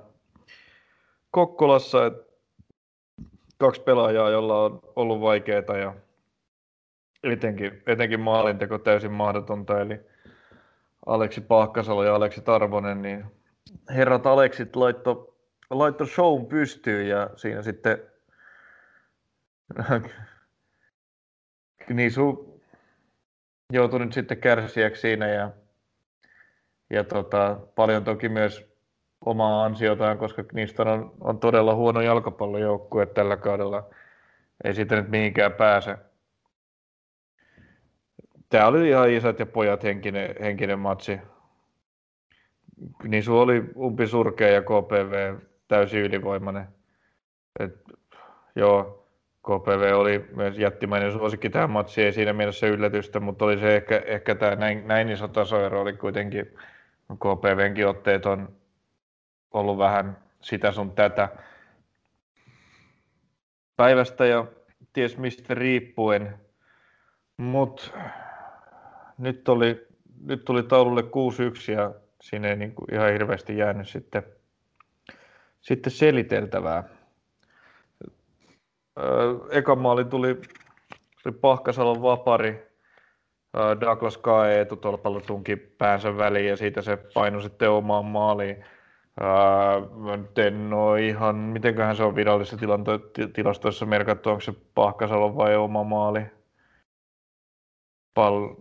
Kokkolassa. 1.30 2.06
Että 2.06 2.33
kaksi 3.58 3.80
pelaajaa, 3.80 4.30
jolla 4.30 4.64
on 4.64 4.80
ollut 4.96 5.20
vaikeaa 5.20 5.78
ja 5.80 5.94
etenkin, 7.22 7.82
etenkin 7.86 8.20
maalinteko 8.20 8.78
täysin 8.78 9.12
mahdotonta, 9.12 9.80
eli 9.80 10.00
Aleksi 11.06 11.40
Pahkasalo 11.40 12.04
ja 12.04 12.14
Aleksi 12.14 12.40
Tarvonen, 12.40 13.02
niin 13.02 13.24
herrat 13.90 14.26
Aleksit 14.26 14.76
laitto, 14.76 15.36
laitto 15.70 16.06
shown 16.06 16.46
pystyyn 16.46 17.08
ja 17.08 17.30
siinä 17.36 17.62
sitten 17.62 18.02
niin 21.88 22.12
su 22.12 22.60
joutui 23.72 23.98
nyt 23.98 24.12
sitten 24.12 24.38
kärsijäksi 24.38 25.00
siinä 25.00 25.28
ja, 25.28 25.50
ja 26.90 27.04
tota, 27.04 27.60
paljon 27.74 28.04
toki 28.04 28.28
myös 28.28 28.73
omaa 29.26 29.64
ansiotaan, 29.64 30.18
koska 30.18 30.44
niistä 30.52 30.82
on, 30.82 31.12
on 31.20 31.38
todella 31.38 31.74
huono 31.74 32.00
jalkapallojoukkue 32.00 33.06
tällä 33.06 33.36
kaudella. 33.36 33.88
Ei 34.64 34.74
siitä 34.74 34.96
nyt 34.96 35.08
mihinkään 35.08 35.52
pääse. 35.52 35.96
Tämä 38.48 38.66
oli 38.66 38.88
ihan 38.88 39.10
isät 39.10 39.38
ja 39.38 39.46
pojat 39.46 39.82
henkinen, 39.82 40.34
henkinen 40.40 40.78
matsi. 40.78 41.18
Nisu 43.02 43.38
oli 43.38 43.64
umpi 43.76 44.06
surkea 44.06 44.48
ja 44.48 44.62
KPV 44.62 45.34
täysin 45.68 46.00
ylivoimainen. 46.00 46.68
Et, 47.60 47.84
joo, 48.56 49.06
KPV 49.42 49.92
oli 49.94 50.24
myös 50.36 50.58
jättimäinen 50.58 51.12
suosikki 51.12 51.50
tähän 51.50 51.70
matsiin, 51.70 52.06
ei 52.06 52.12
siinä 52.12 52.32
mielessä 52.32 52.66
yllätystä, 52.66 53.20
mutta 53.20 53.44
oli 53.44 53.58
se 53.58 53.76
ehkä, 53.76 54.02
ehkä 54.06 54.34
tämä 54.34 54.56
näin, 54.56 54.88
näin 54.88 55.08
iso 55.08 55.28
tasoero 55.28 55.80
oli 55.80 55.92
kuitenkin, 55.92 56.46
KPVnkin 57.14 57.88
otteet 57.88 58.26
on 58.26 58.48
ollut 59.54 59.78
vähän 59.78 60.18
sitä 60.40 60.72
sun 60.72 60.90
tätä 60.90 61.28
päivästä 63.76 64.26
ja 64.26 64.46
ties 64.92 65.18
mistä 65.18 65.54
riippuen. 65.54 66.38
Mutta 67.36 67.82
nyt, 69.18 69.48
oli, 69.48 69.86
nyt 70.24 70.44
tuli 70.44 70.62
taululle 70.62 71.00
6-1 71.00 71.72
ja 71.72 71.94
siinä 72.20 72.48
ei 72.48 72.56
niin 72.56 72.74
kuin 72.74 72.94
ihan 72.94 73.12
hirveästi 73.12 73.56
jäänyt 73.56 73.88
sitten, 73.88 74.22
sitten 75.60 75.92
seliteltävää. 75.92 76.84
Eka 79.50 79.76
maali 79.76 80.04
tuli, 80.04 80.40
tuli 81.22 81.34
Pahkasalon 81.40 82.02
vapari, 82.02 82.74
Douglas 83.80 84.18
Kae 84.18 84.60
etutolpalla 84.60 85.20
tunki 85.20 85.56
päänsä 85.56 86.16
väliin 86.16 86.48
ja 86.48 86.56
siitä 86.56 86.82
se 86.82 86.96
painoi 87.14 87.42
sitten 87.42 87.70
omaan 87.70 88.04
maaliin. 88.04 88.64
Uh, 89.20 90.44
en 90.46 90.72
ole 90.72 91.06
ihan, 91.06 91.36
mitenköhän 91.36 91.96
se 91.96 92.02
on 92.02 92.16
virallisessa 92.16 92.66
tilastoissa 93.34 93.86
merkattu, 93.86 94.30
onko 94.30 94.40
se 94.40 94.52
Pahkasalo 94.74 95.36
vai 95.36 95.56
oma 95.56 95.84
maali? 95.84 96.22
Pal... 98.14 98.54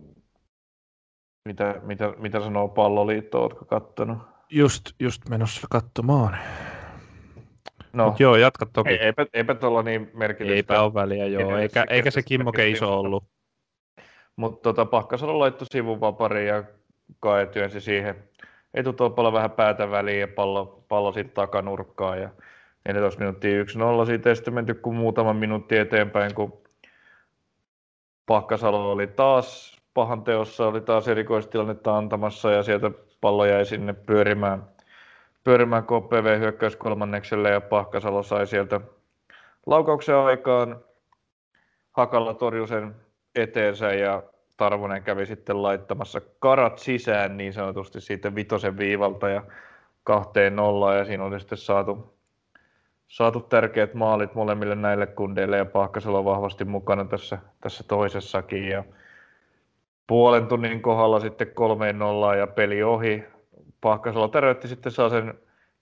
Mitä, 1.48 1.80
mitä, 1.82 2.12
mitä 2.18 2.40
sanoo 2.40 2.68
palloliitto, 2.68 3.42
ootko 3.42 3.64
kattonut? 3.64 4.18
Just, 4.50 4.82
just 5.00 5.28
menossa 5.28 5.66
katsomaan. 5.70 6.36
No, 7.92 8.06
Mut 8.06 8.20
joo, 8.20 8.36
jatka 8.36 8.66
toki. 8.66 8.90
Ei, 8.90 8.98
eipä, 8.98 9.26
eipä 9.32 9.54
tuolla 9.54 9.82
niin 9.82 10.10
merkitystä. 10.14 10.54
Eipä 10.54 10.82
ole 10.82 10.94
väliä, 10.94 11.26
joo. 11.26 11.58
Eikä, 11.58 11.84
eikä 11.90 12.10
se 12.10 12.22
Kimmoke 12.22 12.68
iso 12.68 13.00
ollut. 13.00 13.24
Mutta 14.36 14.62
tota, 14.62 14.84
Pahkasalo 14.86 15.38
laittoi 15.38 15.66
sivuvapari 15.72 16.48
ja 16.48 16.64
Kae 17.20 17.46
työnsi 17.46 17.80
siihen 17.80 18.28
etutolpalla 18.74 19.32
vähän 19.32 19.50
päätä 19.50 19.90
väliin 19.90 20.20
ja 20.20 20.28
pallo, 20.28 20.84
pallo 20.88 21.12
sitten 21.12 21.34
takanurkkaan. 21.34 22.20
Ja 22.20 22.30
14 22.88 23.20
minuuttia 23.20 23.62
1-0 23.62 24.06
siitä 24.06 24.28
ei 24.28 24.36
sitten 24.36 24.54
menty 24.54 24.74
kuin 24.74 24.96
muutama 24.96 25.32
minuutti 25.32 25.76
eteenpäin, 25.76 26.34
kun 26.34 26.64
Pahkasalo 28.26 28.92
oli 28.92 29.06
taas 29.06 29.78
pahan 29.94 30.24
teossa, 30.24 30.66
oli 30.66 30.80
taas 30.80 31.08
erikoistilannetta 31.08 31.96
antamassa 31.96 32.50
ja 32.50 32.62
sieltä 32.62 32.90
pallo 33.20 33.44
jäi 33.44 33.64
sinne 33.64 33.92
pyörimään, 33.92 34.64
pyörimään 35.44 35.84
KPV 35.84 36.38
hyökkäys 36.38 36.76
kolmannekselle 36.76 37.50
ja 37.50 37.60
Pahkasalo 37.60 38.22
sai 38.22 38.46
sieltä 38.46 38.80
laukauksen 39.66 40.16
aikaan. 40.16 40.80
Hakalla 41.92 42.34
torjui 42.34 42.68
sen 42.68 42.94
eteensä 43.34 43.94
ja 43.94 44.22
Tarvonen 44.56 45.02
kävi 45.02 45.26
sitten 45.26 45.62
laittamassa 45.62 46.20
karat 46.38 46.78
sisään 46.78 47.36
niin 47.36 47.52
sanotusti 47.52 48.00
siitä 48.00 48.34
vitosen 48.34 48.78
viivalta 48.78 49.28
ja 49.28 49.42
kahteen 50.04 50.56
nollaan 50.56 50.98
ja 50.98 51.04
siinä 51.04 51.24
oli 51.24 51.40
sitten 51.40 51.58
saatu, 51.58 52.14
saatu 53.08 53.40
tärkeät 53.40 53.94
maalit 53.94 54.34
molemmille 54.34 54.74
näille 54.74 55.06
kundeille 55.06 55.56
ja 55.56 55.64
Pahkasella 55.64 56.18
on 56.18 56.24
vahvasti 56.24 56.64
mukana 56.64 57.04
tässä, 57.04 57.38
tässä 57.60 57.84
toisessakin 57.88 58.68
ja 58.68 58.84
puolen 60.06 60.46
tunnin 60.46 60.82
kohdalla 60.82 61.20
sitten 61.20 61.50
kolmeen 61.54 61.98
nollaan 61.98 62.38
ja 62.38 62.46
peli 62.46 62.82
ohi. 62.82 63.24
Pahkasalo 63.80 64.28
täröitti 64.28 64.68
sitten 64.68 64.92
saa 64.92 65.08
sen 65.08 65.34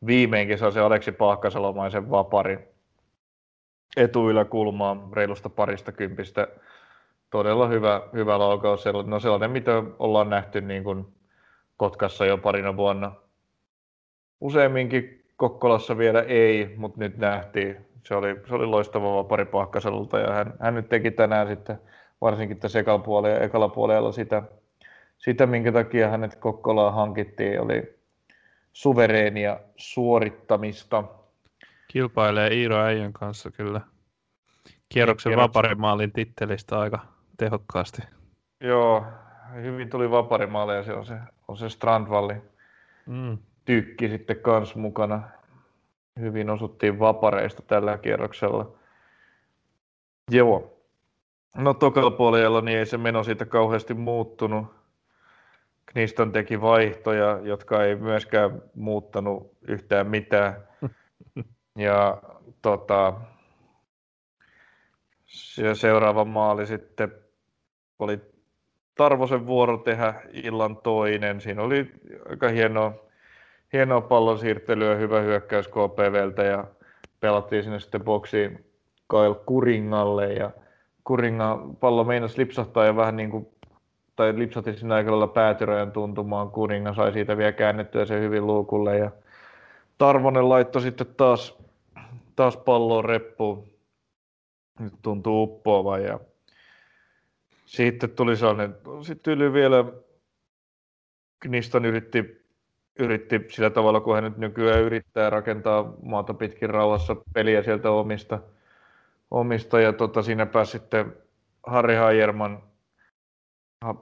viimeinkin 0.07 0.59
saa 0.59 0.71
se 0.71 0.81
Aleksi 0.81 1.13
Pahkasalomaisen 1.13 2.11
vaparin 2.11 2.59
etuyläkulmaan 3.97 5.13
reilusta 5.13 5.49
parista 5.49 5.93
kympistä. 5.93 6.49
Todella 7.33 7.69
hyvä, 7.69 8.03
hyvä 8.13 8.39
laukaus. 8.39 8.85
No 9.07 9.21
sellainen, 9.21 9.51
mitä 9.51 9.83
ollaan 9.99 10.31
nähty 10.31 10.61
niin 10.61 10.85
kuin 10.85 11.07
Kotkassa 11.77 12.27
jo 12.27 12.39
parina 12.39 12.77
vuonna. 12.77 13.13
Useimminkin 14.41 15.25
Kokkolassa 15.37 15.99
vielä 15.99 16.23
ei, 16.23 16.75
mutta 16.77 17.01
nyt 17.01 17.17
nähtiin. 17.17 17.77
Se 18.07 18.15
oli, 18.15 18.41
se 18.49 18.55
oli 18.55 18.67
loistava 18.67 19.17
vapari 19.17 19.45
Pahkaselulta 19.45 20.19
ja 20.19 20.33
hän, 20.33 20.55
hän 20.61 20.75
nyt 20.75 20.89
teki 20.89 21.11
tänään 21.11 21.49
sitten 21.49 21.79
varsinkin 22.21 22.61
tässä 22.61 22.79
ekalla 22.79 22.99
puolella 22.99 23.39
ekalla 23.39 23.69
puolella 23.69 24.13
sitä, 24.13 24.43
sitä, 25.19 25.47
minkä 25.47 25.73
takia 25.73 26.09
hänet 26.09 26.37
Kokkolaan 26.37 26.95
hankittiin, 26.95 27.61
oli 27.61 27.99
suvereenia 28.73 29.61
suorittamista. 29.77 31.05
Kilpailee 31.89 32.55
Iiro 32.55 32.77
Äijän 32.77 33.13
kanssa 33.13 33.51
kyllä 33.51 33.81
kierroksen 34.89 35.31
niin, 35.31 35.39
vaparimaalin 35.39 36.13
tittelistä 36.13 36.79
aika 36.81 37.13
tehokkaasti. 37.37 38.03
Joo, 38.61 39.05
hyvin 39.55 39.91
tuli 39.91 40.11
vaparimaali 40.11 40.75
ja 40.75 40.83
se 40.83 40.93
on 40.93 41.07
se, 41.07 41.19
on 41.49 41.57
se 41.57 41.69
Strandvalli 41.69 42.35
mm. 43.07 43.39
tykki 43.65 44.09
sitten 44.09 44.41
kans 44.41 44.75
mukana. 44.75 45.23
Hyvin 46.21 46.51
osuttiin 46.51 46.99
vapareista 46.99 47.63
tällä 47.63 47.99
kierroksella. 47.99 48.73
Joo. 50.31 50.79
No 51.57 51.75
tokalla 51.75 52.11
puolella 52.11 52.61
niin 52.61 52.79
ei 52.79 52.87
se 52.87 52.99
meno 52.99 53.25
siitä 53.25 53.45
kauheasti 53.47 53.95
muuttunut. 53.95 54.67
Kniston 55.87 56.33
teki 56.33 56.61
vaihtoja, 56.61 57.41
jotka 57.43 57.85
ei 57.85 57.97
myöskään 57.97 58.63
muuttanut 58.75 59.53
yhtään 59.63 60.07
mitään. 60.07 60.57
Ja 61.79 62.23
tota, 62.63 63.15
ja 65.57 65.75
seuraava 65.75 66.25
maali 66.25 66.67
sitten 66.67 67.22
oli 68.03 68.21
Tarvosen 68.95 69.47
vuoro 69.47 69.77
tehdä 69.79 70.15
illan 70.33 70.77
toinen. 70.77 71.41
Siinä 71.41 71.63
oli 71.63 71.93
aika 72.29 72.49
hienoa, 72.49 72.93
hienoa 73.73 74.01
pallon 74.01 74.39
siirtelyä, 74.39 74.95
hyvä 74.95 75.21
hyökkäys 75.21 75.69
KPVltä 75.69 76.43
ja 76.43 76.65
pelattiin 77.21 77.63
sinne 77.63 77.81
sitten 77.81 78.05
boksiin 78.05 78.65
Kyle 79.11 79.35
Kuringalle 79.47 80.33
ja 80.33 80.51
Kuringa 81.05 81.69
pallo 81.81 82.05
meinasi 82.05 82.39
lipsahtaa 82.39 82.85
ja 82.85 82.97
vähän 82.97 83.17
niin 83.17 83.31
kuin, 83.31 83.49
tai 84.17 84.39
lipsahti 84.39 84.77
sinne 84.77 84.95
aika 84.95 85.11
lailla 85.11 85.27
päätyrojen 85.27 85.93
tuntumaan. 85.93 86.51
Kuringa 86.51 86.95
sai 86.95 87.13
siitä 87.13 87.37
vielä 87.37 87.53
käännettyä 87.53 88.05
se 88.05 88.21
hyvin 88.21 88.47
luukulle 88.47 88.99
ja 88.99 89.11
Tarvonen 89.99 90.49
laittoi 90.49 90.83
sitten 90.83 91.07
taas, 91.17 91.59
taas 92.37 92.57
palloon 92.57 93.05
reppuun 93.05 93.73
nyt 94.79 94.95
tuntuu 95.03 95.43
uppoavan 95.43 96.05
ja 96.05 96.21
sitten 97.73 98.11
tuli 98.11 98.37
sellainen, 98.37 98.77
sitten 99.03 99.33
yli 99.33 99.53
vielä 99.53 99.85
Kniston 101.41 101.85
yritti, 101.85 102.45
yritti 102.99 103.47
sillä 103.49 103.71
tavalla, 103.71 104.01
kun 104.01 104.15
hän 104.15 104.25
nyt 104.25 104.37
nykyään 104.37 104.81
yrittää 104.81 105.31
rakentaa 105.31 105.95
maata 106.03 106.35
pitkin 106.35 106.71
rauhassa 106.71 107.17
peliä 107.35 107.63
sieltä 107.63 107.91
omista, 107.91 108.39
omista. 109.31 109.81
Ja 109.81 109.93
tota, 109.93 110.23
siinä 110.23 110.47
pääsi 110.47 110.73
sitten 110.73 111.17
Harri 111.67 111.95
Hajerman 111.95 112.63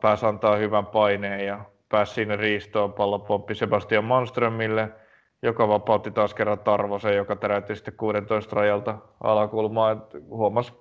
pääsi 0.01 0.27
antaa 0.27 0.57
hyvän 0.57 0.87
paineen 0.87 1.47
ja 1.47 1.65
pääsi 1.89 2.15
siinä 2.15 2.37
riistoon 2.37 2.93
pallopomppi 2.93 3.55
Sebastian 3.55 4.05
Manströmille– 4.05 4.93
joka 5.43 5.69
vapautti 5.69 6.11
taas 6.11 6.35
kerran 6.35 6.59
Tarvosen, 6.59 7.17
joka 7.17 7.37
täräytti 7.37 7.77
sitten 7.77 7.95
16 7.97 8.57
rajalta 8.57 8.99
alakulmaa. 9.21 10.07
Huomasi, 10.29 10.73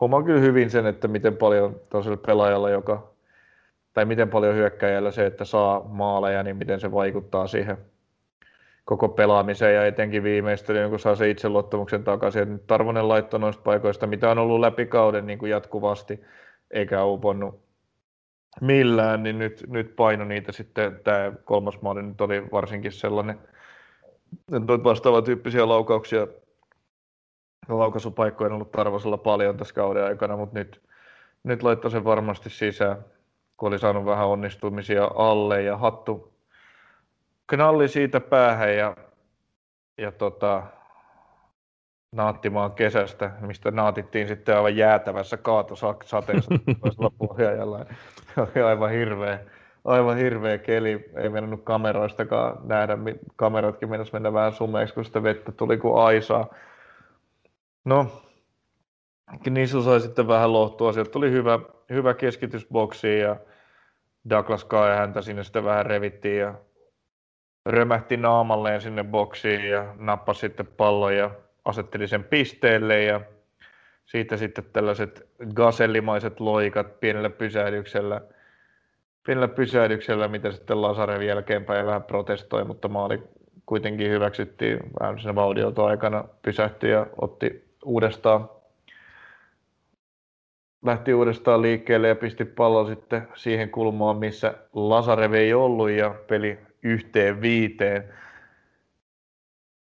huomaa 0.00 0.22
kyllä 0.22 0.40
hyvin 0.40 0.70
sen, 0.70 0.86
että 0.86 1.08
miten 1.08 1.36
paljon 1.36 1.80
toiselle 1.88 2.16
pelaajalle, 2.26 2.70
joka, 2.70 3.10
tai 3.92 4.04
miten 4.04 4.30
paljon 4.30 4.54
hyökkäjällä 4.54 5.10
se, 5.10 5.26
että 5.26 5.44
saa 5.44 5.82
maaleja, 5.88 6.42
niin 6.42 6.56
miten 6.56 6.80
se 6.80 6.92
vaikuttaa 6.92 7.46
siihen 7.46 7.76
koko 8.84 9.08
pelaamiseen 9.08 9.74
ja 9.74 9.86
etenkin 9.86 10.22
viimeistelyyn, 10.22 10.90
kun 10.90 10.98
saa 10.98 11.14
se 11.14 11.30
itseluottamuksen 11.30 12.04
takaisin. 12.04 12.52
Nyt 12.52 12.66
Tarvonen 12.66 13.08
laitto 13.08 13.38
noista 13.38 13.62
paikoista, 13.62 14.06
mitä 14.06 14.30
on 14.30 14.38
ollut 14.38 14.60
läpi 14.60 14.86
kauden 14.86 15.26
niin 15.26 15.38
kuin 15.38 15.50
jatkuvasti, 15.50 16.20
eikä 16.70 17.04
uponnut 17.04 17.60
millään, 18.60 19.22
niin 19.22 19.38
nyt, 19.38 19.64
nyt 19.68 19.96
paino 19.96 20.24
niitä 20.24 20.52
sitten. 20.52 21.00
Tämä 21.04 21.32
kolmas 21.44 21.82
maali 21.82 22.02
nyt 22.02 22.20
oli 22.20 22.50
varsinkin 22.52 22.92
sellainen, 22.92 23.38
vastaavan 24.84 25.24
tyyppisiä 25.24 25.68
laukauksia, 25.68 26.26
laukaisupaikkoja 27.68 28.46
on 28.46 28.52
ollut 28.52 28.72
Tarvosella 28.72 29.16
paljon 29.18 29.56
tässä 29.56 29.74
kauden 29.74 30.04
aikana, 30.04 30.36
mutta 30.36 30.58
nyt, 30.58 30.82
nyt 31.42 31.62
laittoi 31.62 31.90
sen 31.90 32.04
varmasti 32.04 32.50
sisään, 32.50 33.04
kun 33.56 33.68
oli 33.68 33.78
saanut 33.78 34.04
vähän 34.04 34.26
onnistumisia 34.26 35.10
alle 35.14 35.62
ja 35.62 35.76
hattu 35.76 36.32
knalli 37.46 37.88
siitä 37.88 38.20
päähän 38.20 38.76
ja, 38.76 38.96
ja 39.98 40.12
tota, 40.12 40.62
naattimaan 42.12 42.72
kesästä, 42.72 43.30
mistä 43.40 43.70
naatittiin 43.70 44.28
sitten 44.28 44.56
aivan 44.56 44.76
jäätävässä 44.76 45.36
kaatosateessa 45.36 46.54
toisella 46.80 47.10
pohjalla. 47.18 47.86
aivan 48.66 48.90
hirveä 48.90 49.38
aivan 49.84 50.16
hirveä 50.16 50.58
keli, 50.58 51.10
ei 51.16 51.28
mennyt 51.28 51.60
kameroistakaan 51.64 52.68
nähdä, 52.68 52.98
kameratkin 53.36 53.90
mennessä 53.90 54.12
mennä 54.12 54.32
vähän 54.32 54.52
sumeeksi, 54.52 54.94
kun 54.94 55.04
sitä 55.04 55.22
vettä 55.22 55.52
tuli 55.52 55.78
kuin 55.78 56.02
aisaa. 56.04 56.54
No, 57.84 58.22
Knissu 59.42 59.82
sai 59.82 60.00
sitten 60.00 60.28
vähän 60.28 60.52
lohtua, 60.52 60.92
sieltä 60.92 61.10
tuli 61.10 61.30
hyvä, 61.30 61.60
hyvä 61.90 62.14
keskitysboksi 62.14 63.18
ja 63.18 63.36
Douglas 64.30 64.64
Kai 64.64 64.96
häntä 64.96 65.22
sinne 65.22 65.44
sitten 65.44 65.64
vähän 65.64 65.86
revittiin 65.86 66.38
ja 66.38 66.54
römähti 67.66 68.16
naamalleen 68.16 68.80
sinne 68.80 69.04
boksiin 69.04 69.68
ja 69.68 69.94
nappasi 69.98 70.40
sitten 70.40 70.66
pallon 70.66 71.16
ja 71.16 71.30
asetteli 71.64 72.08
sen 72.08 72.24
pisteelle 72.24 73.02
ja 73.02 73.20
siitä 74.06 74.36
sitten 74.36 74.64
tällaiset 74.72 75.28
gasellimaiset 75.54 76.40
loikat 76.40 77.00
pienellä 77.00 77.30
pysähdyksellä– 77.30 78.20
pienellä 79.30 79.48
pysähdyksellä, 79.48 80.28
mitä 80.28 80.52
sitten 80.52 80.82
Lasarev 80.82 81.22
jälkeenpäin 81.22 81.86
vähän 81.86 82.02
protestoi, 82.02 82.64
mutta 82.64 82.88
maali 82.88 83.22
kuitenkin 83.66 84.10
hyväksyttiin 84.10 84.78
vähän 85.00 85.18
siinä 85.18 85.34
vauhdilta 85.34 85.84
aikana, 85.84 86.24
pysähtyi 86.42 86.90
ja 86.90 87.06
otti 87.20 87.74
uudestaan 87.84 88.50
lähti 90.84 91.14
uudestaan 91.14 91.62
liikkeelle 91.62 92.08
ja 92.08 92.14
pisti 92.14 92.44
pallon 92.44 92.86
sitten 92.86 93.28
siihen 93.34 93.70
kulmaan, 93.70 94.16
missä 94.16 94.54
Lasarev 94.72 95.32
ei 95.32 95.54
ollut 95.54 95.90
ja 95.90 96.14
peli 96.28 96.58
yhteen 96.82 97.40
viiteen. 97.40 98.04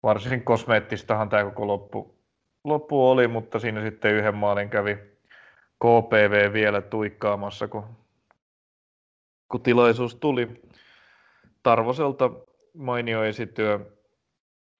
Varsin 0.03 0.43
kosmeettistahan 0.43 1.29
tämä 1.29 1.43
koko 1.43 1.67
loppu, 1.67 2.15
loppu 2.63 3.09
oli, 3.09 3.27
mutta 3.27 3.59
siinä 3.59 3.81
sitten 3.81 4.13
yhden 4.13 4.35
maalin 4.35 4.69
kävi 4.69 4.97
KPV 5.79 6.53
vielä 6.53 6.81
tuikkaamassa, 6.81 7.67
kun 7.67 7.83
kun 9.49 9.61
tilaisuus 9.61 10.15
tuli. 10.15 10.61
Tarvoselta 11.63 12.31
mainio 12.73 13.23
esityö, 13.23 13.79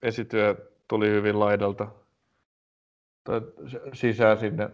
esityö 0.02 0.72
tuli 0.88 1.10
hyvin 1.10 1.40
laidalta 1.40 1.88
sisään 3.94 4.38
sinne, 4.38 4.70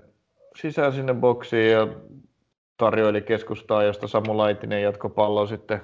sisään 0.56 0.94
sinne 0.94 1.14
boksiin 1.14 1.72
ja 1.72 1.88
tarjoili 2.78 3.22
keskustaa, 3.22 3.84
josta 3.84 4.08
Samu 4.08 4.38
Laitinen 4.38 4.82
jatko 4.82 5.10
pallon 5.10 5.48
sitten 5.48 5.82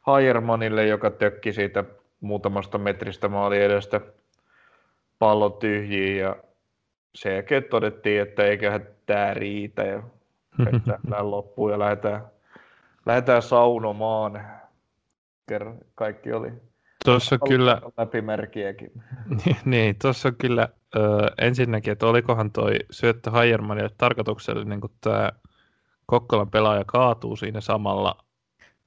Hajermanille, 0.00 0.86
joka 0.86 1.10
tökki 1.10 1.52
siitä 1.52 1.84
muutamasta 2.20 2.78
metristä 2.78 3.28
maali 3.28 3.62
edestä 3.62 4.00
pallon 5.18 5.52
tyhjiin 5.52 6.18
ja 6.18 6.36
sen 7.14 7.32
jälkeen 7.32 7.64
todettiin, 7.64 8.22
että 8.22 8.44
eiköhän 8.44 8.88
tämä 9.06 9.34
riitä 9.34 9.82
ja 9.82 10.02
että 10.76 10.98
loppuu 11.30 11.70
ja 11.70 11.78
lähdetään 11.78 12.37
lähdetään 13.08 13.42
saunomaan. 13.42 14.40
Kerran 15.48 15.78
kaikki 15.94 16.32
oli 16.32 16.52
Tuossa 17.04 17.38
kyllä... 17.38 17.80
läpimerkiäkin. 17.96 18.90
niin, 19.64 19.96
tuossa 20.02 20.32
kyllä 20.32 20.68
ö, 20.96 21.00
ensinnäkin, 21.38 21.92
että 21.92 22.06
olikohan 22.06 22.52
toi 22.52 22.74
syöttö 22.90 23.30
Hajermanille 23.30 23.90
tarkoituksellinen, 23.98 24.80
kun 24.80 24.90
tämä 25.00 25.32
Kokkolan 26.06 26.50
pelaaja 26.50 26.84
kaatuu 26.86 27.36
siinä 27.36 27.60
samalla. 27.60 28.24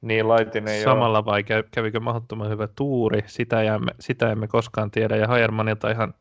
Niin, 0.02 0.28
Laitinen 0.28 0.84
Samalla 0.84 1.18
joo. 1.18 1.26
vai 1.26 1.44
kävikö 1.72 2.00
mahdottoman 2.00 2.50
hyvä 2.50 2.68
tuuri, 2.68 3.24
sitä, 3.26 3.64
jäämme, 3.64 3.92
sitä 4.00 4.32
emme 4.32 4.48
koskaan 4.48 4.92
tiedä. 4.92 5.16
Ja 5.16 5.28
Hajermanilta 5.28 5.92
ihan 5.92 6.14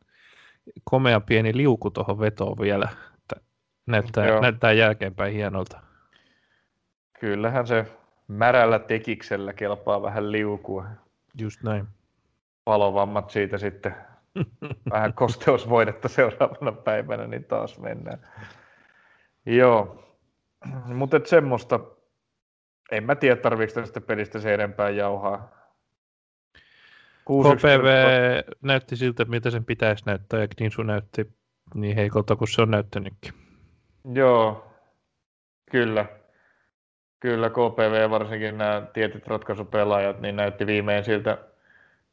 komea 0.84 1.20
pieni 1.20 1.56
liuku 1.56 1.90
tuohon 1.90 2.20
vetoon 2.20 2.56
vielä. 2.60 2.88
Että 3.18 3.36
näyttää, 3.86 4.40
näyttää 4.40 4.72
jälkeenpäin 4.72 5.34
hienolta. 5.34 5.89
Kyllähän 7.20 7.66
se 7.66 7.86
märällä 8.28 8.78
tekiksellä 8.78 9.52
kelpaa 9.52 10.02
vähän 10.02 10.32
liukua. 10.32 10.84
Just 11.40 11.62
näin. 11.62 11.86
Palovammat 12.64 13.30
siitä 13.30 13.58
sitten 13.58 13.94
vähän 14.92 15.14
kosteusvoidetta 15.14 16.08
seuraavana 16.08 16.72
päivänä, 16.72 17.26
niin 17.26 17.44
taas 17.44 17.78
mennään. 17.78 18.28
Joo, 19.46 20.04
mutta 20.86 21.20
semmoista, 21.24 21.80
en 22.90 23.04
mä 23.04 23.14
tiedä 23.14 23.36
tarviiko 23.36 23.72
tästä 23.72 24.00
pelistä 24.00 24.40
se 24.40 24.54
enempää 24.54 24.90
jauhaa. 24.90 25.48
HPV 27.28 27.86
näytti 28.62 28.96
siltä, 28.96 29.24
mitä 29.24 29.50
sen 29.50 29.64
pitäisi 29.64 30.06
näyttää, 30.06 30.40
ja 30.40 30.48
Kninsu 30.48 30.82
näytti 30.82 31.32
niin 31.74 31.96
heikolta 31.96 32.36
kuin 32.36 32.48
se 32.48 32.62
on 32.62 32.70
näyttänytkin. 32.70 33.34
Joo, 34.14 34.72
kyllä. 35.70 36.19
Kyllä, 37.20 37.50
KPV 37.50 38.10
varsinkin 38.10 38.58
nämä 38.58 38.82
tietyt 38.92 39.26
ratkaisupelaajat, 39.26 40.20
niin 40.20 40.36
näytti 40.36 40.66
viimein 40.66 41.04
siltä, 41.04 41.38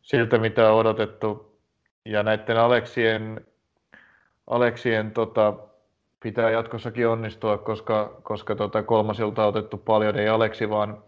siltä 0.02 0.38
mitä 0.38 0.72
on 0.72 0.80
odotettu. 0.80 1.58
Ja 2.06 2.24
näiden 2.24 2.58
Aleksien, 2.58 3.46
Aleksien 4.48 5.12
tota, 5.12 5.54
pitää 6.20 6.50
jatkossakin 6.50 7.08
onnistua, 7.08 7.58
koska, 7.58 8.20
koska 8.24 8.56
tota 8.56 8.84
kolmasilta 8.84 9.44
on 9.44 9.50
otettu 9.50 9.78
paljon, 9.78 10.16
ei 10.20 10.30
Aleksi 10.30 10.70
vaan, 10.70 11.04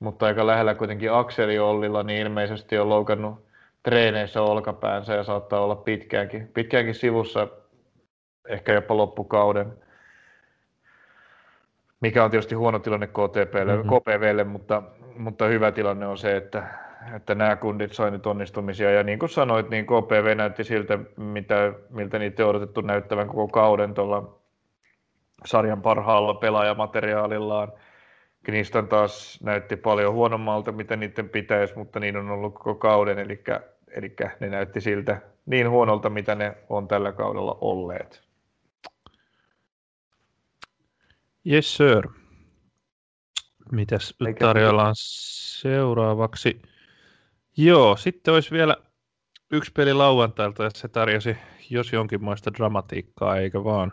mutta 0.00 0.26
aika 0.26 0.46
lähellä 0.46 0.74
kuitenkin 0.74 1.12
Akseli 1.12 1.58
Ollilla, 1.58 2.02
niin 2.02 2.20
ilmeisesti 2.20 2.78
on 2.78 2.88
loukannut 2.88 3.48
treeneissä 3.82 4.42
olkapäänsä 4.42 5.14
ja 5.14 5.24
saattaa 5.24 5.60
olla 5.60 5.76
pitkäänkin, 5.76 6.48
pitkäänkin 6.48 6.94
sivussa, 6.94 7.48
ehkä 8.48 8.72
jopa 8.72 8.96
loppukauden. 8.96 9.87
Mikä 12.00 12.24
on 12.24 12.30
tietysti 12.30 12.54
huono 12.54 12.78
tilanne 12.78 13.06
KTPlle, 13.06 13.76
mm-hmm. 13.76 13.90
KPVlle, 13.90 14.44
mutta, 14.44 14.82
mutta 15.16 15.46
hyvä 15.46 15.72
tilanne 15.72 16.06
on 16.06 16.18
se, 16.18 16.36
että, 16.36 16.66
että 17.16 17.34
nämä 17.34 17.56
kundit 17.56 17.92
sai 17.92 18.10
nyt 18.10 18.26
onnistumisia. 18.26 18.90
Ja 18.90 19.02
niin 19.02 19.18
kuin 19.18 19.28
sanoit, 19.28 19.70
niin 19.70 19.86
KPV 19.86 20.36
näytti 20.36 20.64
siltä, 20.64 20.98
mitä, 21.16 21.72
miltä 21.90 22.18
niitä 22.18 22.44
on 22.44 22.50
odotettu 22.50 22.80
näyttävän 22.80 23.28
koko 23.28 23.48
kauden 23.48 23.94
tuolla 23.94 24.38
sarjan 25.44 25.82
parhaalla 25.82 26.34
pelaajamateriaalillaan. 26.34 27.72
Knistan 28.42 28.88
taas 28.88 29.40
näytti 29.42 29.76
paljon 29.76 30.14
huonommalta, 30.14 30.72
mitä 30.72 30.96
niiden 30.96 31.28
pitäisi, 31.28 31.78
mutta 31.78 32.00
niin 32.00 32.16
on 32.16 32.30
ollut 32.30 32.54
koko 32.54 32.74
kauden, 32.74 33.18
eli, 33.18 33.44
eli 33.96 34.14
ne 34.40 34.48
näytti 34.48 34.80
siltä 34.80 35.20
niin 35.46 35.70
huonolta, 35.70 36.10
mitä 36.10 36.34
ne 36.34 36.56
on 36.68 36.88
tällä 36.88 37.12
kaudella 37.12 37.58
olleet. 37.60 38.27
Yes 41.46 41.76
sir. 41.76 42.08
Mitäs 43.72 44.14
Eikä 44.26 44.46
tarjoillaan 44.46 44.94
seuraavaksi? 44.96 46.62
Joo, 47.56 47.96
sitten 47.96 48.34
olisi 48.34 48.50
vielä 48.50 48.76
yksi 49.52 49.72
peli 49.72 49.92
lauantailta, 49.92 50.64
ja 50.64 50.70
se 50.70 50.88
tarjosi 50.88 51.36
jos 51.70 51.92
jonkinmoista 51.92 52.52
dramatiikkaa, 52.54 53.36
eikä 53.36 53.64
vaan. 53.64 53.92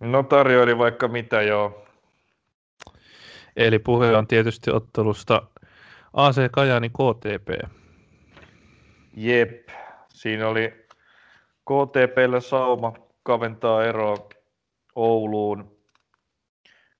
No 0.00 0.22
tarjoili 0.22 0.78
vaikka 0.78 1.08
mitä 1.08 1.42
joo. 1.42 1.86
Eli 3.56 3.78
puhe 3.78 4.16
on 4.16 4.26
tietysti 4.26 4.70
ottelusta 4.70 5.42
AC 6.12 6.36
Kajani 6.52 6.88
KTP. 6.88 7.70
Jep, 9.16 9.68
siinä 10.08 10.48
oli 10.48 10.86
KTPlle 11.64 12.40
sauma 12.40 12.92
kaventaa 13.22 13.84
eroa 13.84 14.28
Ouluun 14.94 15.73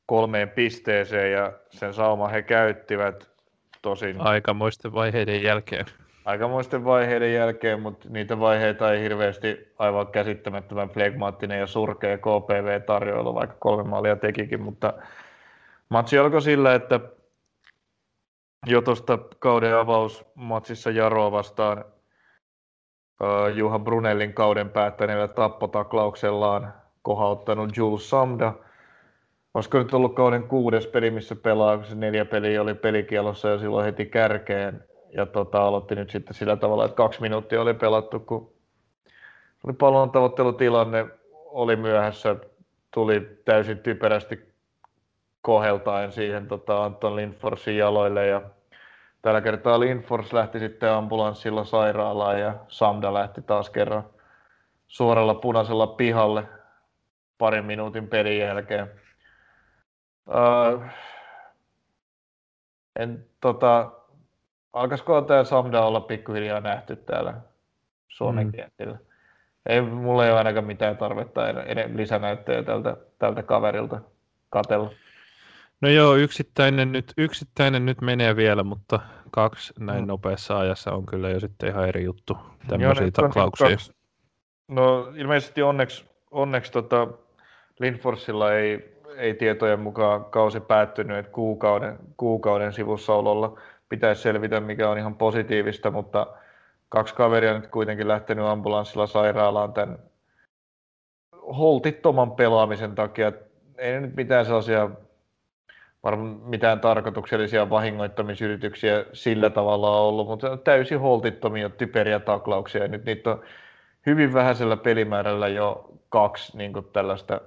kolmeen 0.07 0.51
pisteeseen 0.51 1.33
ja 1.33 1.53
sen 1.71 1.95
sauma 1.95 2.29
he 2.29 2.43
käyttivät 2.43 3.31
tosin. 3.83 4.21
Aikamoisten 4.21 4.93
vaiheiden 4.93 5.43
jälkeen 5.43 5.87
aikamoisten 6.25 6.85
vaiheiden 6.85 7.35
jälkeen, 7.35 7.81
mutta 7.81 8.09
niitä 8.11 8.41
vaiheita 8.41 8.93
ei 8.93 9.03
hirveästi 9.03 9.73
aivan 9.79 10.07
käsittämättömän 10.07 10.89
flegmaattinen 10.89 11.61
ja 11.61 11.67
surkea 11.67 12.19
KPV-tarjoilu, 12.19 13.35
vaikka 13.35 13.57
kolme 13.59 13.83
maalia 13.83 14.17
tekikin, 14.17 14.61
mutta 14.61 14.93
matsi 15.89 16.19
alkoi 16.19 16.43
sillä, 16.43 16.75
että 16.75 17.01
jo 18.67 18.83
tuosta 18.83 19.19
kauden 19.39 19.77
avausmatsissa 19.77 20.91
Jaroa 20.91 21.33
vastaan 21.33 21.85
uh, 23.21 23.57
Juha 23.57 23.79
Brunellin 23.79 24.35
kauden 24.35 24.71
päättäneellä 24.71 25.29
tappotaklauksellaan 25.29 26.75
kohauttanut 27.03 27.77
Jules 27.77 28.11
Samda. 28.11 28.53
Olisiko 29.55 29.79
nyt 29.79 29.95
ollut 29.95 30.15
kauden 30.15 30.43
kuudes 30.43 30.87
peli, 30.87 31.11
missä 31.11 31.37
pelaa, 31.37 31.77
kun 31.77 31.87
se 31.87 31.95
neljä 31.95 32.25
peliä 32.25 32.63
oli 32.63 32.75
pelikielossa 32.75 33.49
ja 33.49 33.59
silloin 33.59 33.85
heti 33.85 34.07
kärkeen 34.07 34.85
ja 35.13 35.27
tota, 35.27 35.63
aloitti 35.63 35.95
nyt 35.95 36.11
sitten 36.11 36.35
sillä 36.35 36.57
tavalla, 36.57 36.85
että 36.85 36.97
kaksi 36.97 37.21
minuuttia 37.21 37.63
oli 37.63 37.75
pelattu, 37.75 38.21
kun 38.21 38.53
oli 39.65 39.73
pallon 39.73 40.11
tavoittelutilanne, 40.11 41.07
oli 41.33 41.77
myöhässä, 41.77 42.37
tuli 42.91 43.39
täysin 43.45 43.79
typerästi 43.79 44.55
koheltaen 45.43 46.13
siihen 46.13 46.47
tota, 46.47 46.85
Anton 46.85 47.17
Lindforsin 47.17 47.77
jaloille 47.77 48.27
ja 48.27 48.43
tällä 49.23 49.41
kertaa 49.41 49.81
Lindfors 49.81 50.33
lähti 50.33 50.59
sitten 50.59 50.91
ambulanssilla 50.91 51.65
sairaalaan 51.65 52.41
ja 52.41 52.55
Samda 52.69 53.15
lähti 53.15 53.43
taas 53.43 53.71
kerran 53.71 54.05
suoralla 54.89 55.35
punaisella 55.35 55.87
pihalle 55.87 56.45
parin 57.39 57.65
minuutin 57.65 58.09
pelin 58.09 58.39
jälkeen. 58.39 59.04
Uh, 60.29 60.83
en, 62.99 63.27
tota, 63.41 63.93
alkaisiko 64.72 65.22
tämä 65.22 65.45
Samda 65.45 65.85
olla 65.85 66.01
pikkuhiljaa 66.01 66.61
nähty 66.61 66.97
täällä 66.97 67.35
Suomen 68.09 68.47
mm. 68.47 68.53
kentillä? 68.53 68.99
Ei, 69.66 69.81
mulla 69.81 70.25
ei 70.25 70.31
ole 70.31 70.39
ainakaan 70.39 70.66
mitään 70.66 70.97
tarvetta 70.97 71.41
lisänäyttöjä 71.95 72.62
tältä, 72.62 72.97
tältä 73.18 73.43
kaverilta 73.43 74.01
katella. 74.51 74.91
No 75.81 75.89
joo, 75.89 76.14
yksittäinen 76.14 76.93
nyt, 76.93 77.12
yksittäinen 77.18 77.87
nyt 77.87 78.01
menee 78.01 78.37
vielä, 78.37 78.62
mutta 78.62 79.01
kaksi 79.31 79.72
näin 79.79 80.05
mm. 80.05 80.09
nopeassa 80.09 80.59
ajassa 80.59 80.93
on 80.93 81.07
kyllä 81.07 81.31
jo 81.31 81.41
sitten 81.41 81.68
ihan 81.68 81.89
eri 81.89 82.05
juttu, 82.05 82.39
tämmöisiä 82.68 83.11
taklauksia. 83.11 83.77
No 84.68 85.12
ilmeisesti 85.16 85.62
onneksi, 85.62 86.05
onneksi 86.31 86.72
tota 86.72 87.09
Lindforsilla 87.81 88.53
ei, 88.53 88.94
ei 89.17 89.35
tietojen 89.35 89.81
mukaan 89.81 90.25
kausi 90.25 90.61
päättynyt, 90.61 91.19
että 91.19 91.33
kuukauden, 91.33 91.99
kuukauden 92.17 92.73
sivussaololla 92.73 93.61
pitäisi 93.89 94.23
selvitä, 94.23 94.61
mikä 94.61 94.91
on 94.91 94.99
ihan 94.99 95.15
positiivista, 95.15 95.91
mutta 95.91 96.27
kaksi 96.89 97.15
kaveria 97.15 97.55
nyt 97.55 97.67
kuitenkin 97.67 98.09
lähtenyt 98.09 98.45
ambulanssilla 98.45 99.07
sairaalaan 99.07 99.73
tämän 99.73 99.99
holtittoman 101.59 102.33
pelaamisen 102.33 102.95
takia. 102.95 103.33
Ei 103.79 104.01
nyt 104.01 104.17
mitään 104.17 104.47
sellaisia 104.47 104.91
varmaan 106.05 106.41
mitään 106.45 106.81
tarkoituksellisia 106.81 107.71
vahingoittamisyrityksiä 107.71 109.05
sillä 109.12 109.51
tavalla 109.51 110.01
ollut, 110.01 110.27
mutta 110.29 110.57
täysin 110.57 111.01
holtittomia, 111.01 111.71
typeriä 111.71 112.21
taklauksia. 112.21 112.83
Ja 112.83 112.89
nyt 112.89 113.05
niitä 113.05 113.31
on 113.31 113.43
hyvin 114.07 114.33
vähäisellä 114.35 114.77
pelimäärällä 114.77 115.49
jo 115.49 115.91
kaksi 116.09 116.57
niin 116.59 116.73
tällaista 116.93 117.41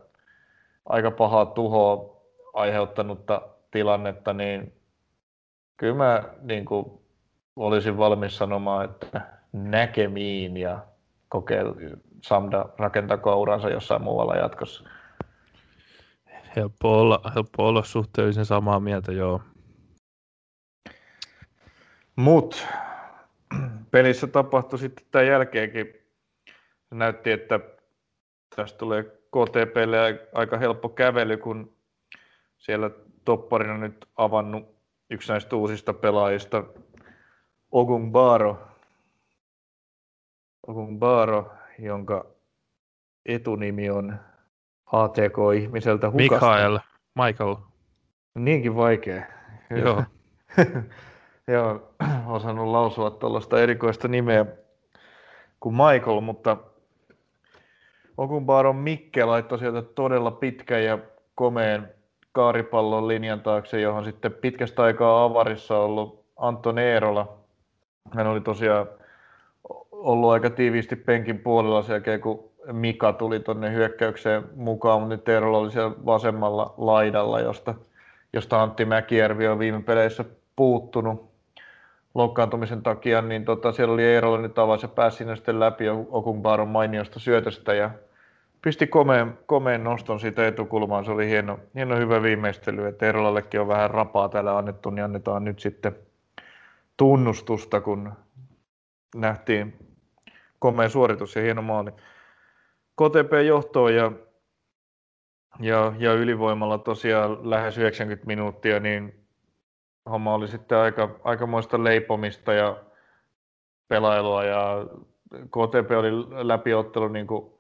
aika 0.90 1.12
pahaa 1.12 1.46
tuhoa 1.46 2.18
aiheuttanutta 2.54 3.42
tilannetta, 3.72 4.34
niin 4.34 4.74
kyllä 5.78 5.96
mä 5.96 6.24
niin 6.42 6.66
kuin, 6.66 6.86
olisin 7.56 7.98
valmis 7.98 8.38
sanomaan, 8.38 8.86
että 8.86 9.22
näkemiin 9.54 10.58
ja 10.58 10.80
kokeilla 11.30 11.76
Samda 12.22 12.66
rakentako 12.78 13.42
uransa 13.42 13.70
jossain 13.70 14.02
muualla 14.02 14.36
jatkossa. 14.36 14.90
Helppo 16.56 17.00
olla, 17.02 17.22
helppo 17.36 17.68
olla 17.68 17.84
suhteellisen 17.84 18.46
samaa 18.46 18.80
mieltä, 18.80 19.12
joo. 19.12 19.42
Mut 22.16 22.68
pelissä 23.92 24.28
tapahtui 24.28 24.80
sitten 24.80 25.06
tämän 25.12 25.28
jälkeenkin. 25.28 25.94
Näytti, 26.92 27.32
että 27.32 27.60
tästä 28.56 28.78
tulee 28.78 29.17
KTPlle 29.28 30.28
aika 30.34 30.58
helppo 30.58 30.90
kävely, 30.90 31.38
kun 31.38 31.74
siellä 32.58 32.90
topparina 33.26 33.78
nyt 33.78 34.06
avannut 34.16 34.78
yksi 35.10 35.32
näistä 35.32 35.56
uusista 35.56 35.94
pelaajista, 35.94 36.64
Ogun 37.72 38.12
Baro, 38.12 38.68
Ogun 40.68 41.00
Baro, 41.00 41.52
jonka 41.80 42.26
etunimi 43.26 43.90
on 43.90 44.16
ATK-ihmiseltä 44.86 46.10
hukasta. 46.10 46.36
Mikael, 46.36 46.80
Michael. 47.16 47.56
Niinkin 48.36 48.76
vaikea. 48.76 49.26
Joo. 49.84 50.04
Joo, 51.48 51.94
osannut 52.28 52.68
lausua 52.68 53.12
tuollaista 53.12 53.62
erikoista 53.62 54.08
nimeä 54.08 54.46
kuin 55.60 55.76
Michael, 55.76 56.22
mutta 56.22 56.58
Okunbaaron 58.18 58.76
Mikke 58.76 59.26
laittoi 59.26 59.60
sieltä 59.60 59.82
todella 59.82 60.32
pitkän 60.32 60.84
ja 60.84 61.00
komeen 61.36 61.90
kaaripallon 62.32 63.08
linjan 63.08 63.42
taakse, 63.42 63.82
johon 63.82 64.06
sitten 64.06 64.34
pitkästä 64.34 64.84
aikaa 64.84 65.24
avarissa 65.24 65.78
ollut 65.78 66.26
Anton 66.38 66.80
Eerola. 66.80 67.38
Hän 68.16 68.28
oli 68.28 68.42
tosiaan 68.42 68.88
ollut 69.92 70.32
aika 70.32 70.50
tiiviisti 70.50 70.96
penkin 70.96 71.40
puolella 71.40 71.82
sen 71.82 71.94
jälkeen, 71.94 72.22
kun 72.22 72.50
Mika 72.72 73.14
tuli 73.14 73.40
tuonne 73.40 73.74
hyökkäykseen 73.74 74.44
mukaan, 74.56 75.00
mutta 75.00 75.16
nyt 75.16 75.30
Eerola 75.30 75.58
oli 75.58 75.72
siellä 75.72 75.96
vasemmalla 76.06 76.74
laidalla, 76.78 77.40
josta, 77.40 77.74
josta 78.34 78.62
Antti 78.62 78.86
Mäkijärvi 78.86 79.48
on 79.48 79.60
viime 79.60 79.82
peleissä 79.82 80.26
puuttunut 80.56 81.32
loukkaantumisen 82.16 82.84
takia, 82.84 83.22
niin 83.22 83.46
tota, 83.46 83.72
siellä 83.72 83.94
oli 83.94 84.04
Eerola 84.04 84.38
nyt 84.38 84.60
avasi 84.60 84.86
ja 84.86 84.90
pääsi 84.90 85.18
sinne 85.18 85.36
sitten 85.36 85.60
läpi 85.60 85.86
Okunbaaron 85.90 86.68
mainiosta 86.68 87.20
syötöstä 87.20 87.74
ja 87.74 87.90
pisti 88.68 88.88
komeen, 88.88 89.40
komeen 89.46 89.84
noston 89.84 90.20
siitä 90.20 90.48
etukulmaan. 90.48 91.06
Se 91.06 91.12
oli 91.12 91.28
hieno, 91.28 91.60
hieno 91.76 91.96
hyvä 91.96 92.22
viimeistely, 92.22 92.88
että 92.88 93.06
Eerolallekin 93.06 93.62
on 93.62 93.68
vähän 93.68 93.92
rapaa 93.92 94.30
täällä 94.30 94.58
annettu, 94.58 94.90
niin 94.90 95.04
annetaan 95.04 95.44
nyt 95.44 95.60
sitten 95.60 95.96
tunnustusta, 96.98 97.82
kun 97.82 98.14
nähtiin 99.16 99.74
komea 100.60 100.90
suoritus 100.90 101.36
ja 101.36 101.42
hieno 101.42 101.62
maali. 101.62 101.92
KTP 102.96 103.46
johtoon 103.46 103.96
ja, 103.96 104.12
ja, 105.60 105.94
ja 105.98 106.14
ylivoimalla 106.14 106.78
tosiaan 106.78 107.50
lähes 107.50 107.78
90 107.78 108.28
minuuttia, 108.28 108.80
niin 108.80 109.28
homma 110.10 110.34
oli 110.34 110.48
sitten 110.48 110.78
aika, 110.78 111.10
aikamoista 111.24 111.84
leipomista 111.84 112.54
ja 112.54 112.78
pelailua 113.88 114.44
ja 114.44 114.86
KTP 115.30 115.92
oli 115.98 116.12
läpiottelu 116.48 117.08
niin 117.08 117.28
kuin, 117.28 117.57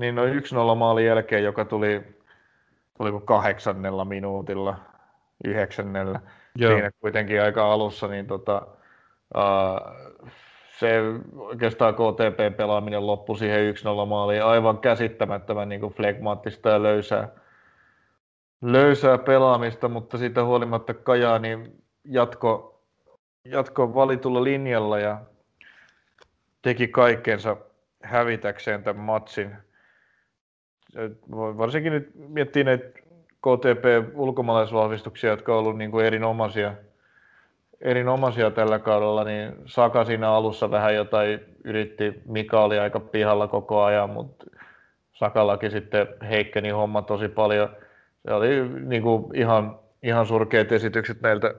niin 0.00 0.14
noin 0.14 0.42
1-0 0.72 0.74
maalin 0.74 1.06
jälkeen, 1.06 1.44
joka 1.44 1.64
tuli 1.64 2.02
tuliko 2.96 3.20
kahdeksannella 3.20 4.04
minuutilla, 4.04 4.76
yhdeksännellä, 5.44 6.20
Joo. 6.56 6.72
siinä 6.72 6.90
kuitenkin 7.00 7.42
aika 7.42 7.72
alussa, 7.72 8.08
niin 8.08 8.26
tota, 8.26 8.66
uh, 9.34 9.92
se 10.78 11.00
oikeastaan 11.36 11.94
KTP-pelaaminen 11.94 13.06
loppui 13.06 13.38
siihen 13.38 13.74
1-0 13.74 14.06
maaliin 14.06 14.44
aivan 14.44 14.78
käsittämättömän 14.78 15.68
niin 15.68 15.80
kuin 15.80 15.94
flegmaattista 15.94 16.68
ja 16.68 16.82
löysää, 16.82 17.28
löysää 18.62 19.18
pelaamista, 19.18 19.88
mutta 19.88 20.18
siitä 20.18 20.44
huolimatta 20.44 20.94
Kajaani 20.94 21.72
jatko, 22.04 22.80
jatko 23.44 23.94
valitulla 23.94 24.44
linjalla 24.44 24.98
ja 24.98 25.20
teki 26.62 26.88
kaikkensa 26.88 27.56
hävitäkseen 28.02 28.82
tämän 28.82 29.04
matsin. 29.04 29.56
Varsinkin 31.30 31.92
nyt 31.92 32.10
miettii 32.14 32.64
näitä 32.64 32.84
KTP-ulkomaalaisvahvistuksia, 33.40 35.30
jotka 35.30 35.52
on 35.52 35.58
ollut 35.58 35.78
niin 35.78 35.90
kuin 35.90 36.06
erinomaisia, 36.06 36.74
erinomaisia 37.80 38.50
tällä 38.50 38.78
kaudella, 38.78 39.24
niin 39.24 39.52
Saka 39.66 40.04
siinä 40.04 40.30
alussa 40.30 40.70
vähän 40.70 40.94
jotain 40.94 41.40
yritti, 41.64 42.22
Mika 42.26 42.64
oli 42.64 42.78
aika 42.78 43.00
pihalla 43.00 43.48
koko 43.48 43.82
ajan, 43.82 44.10
mutta 44.10 44.46
Sakallakin 45.12 45.70
sitten 45.70 46.06
heikkeni 46.30 46.70
homma 46.70 47.02
tosi 47.02 47.28
paljon– 47.28 47.68
se 48.26 48.32
oli 48.32 48.68
niin 48.68 49.02
kuin 49.02 49.36
ihan, 49.36 49.78
ihan 50.02 50.26
surkeat 50.26 50.72
esitykset 50.72 51.20
näiltä, 51.20 51.54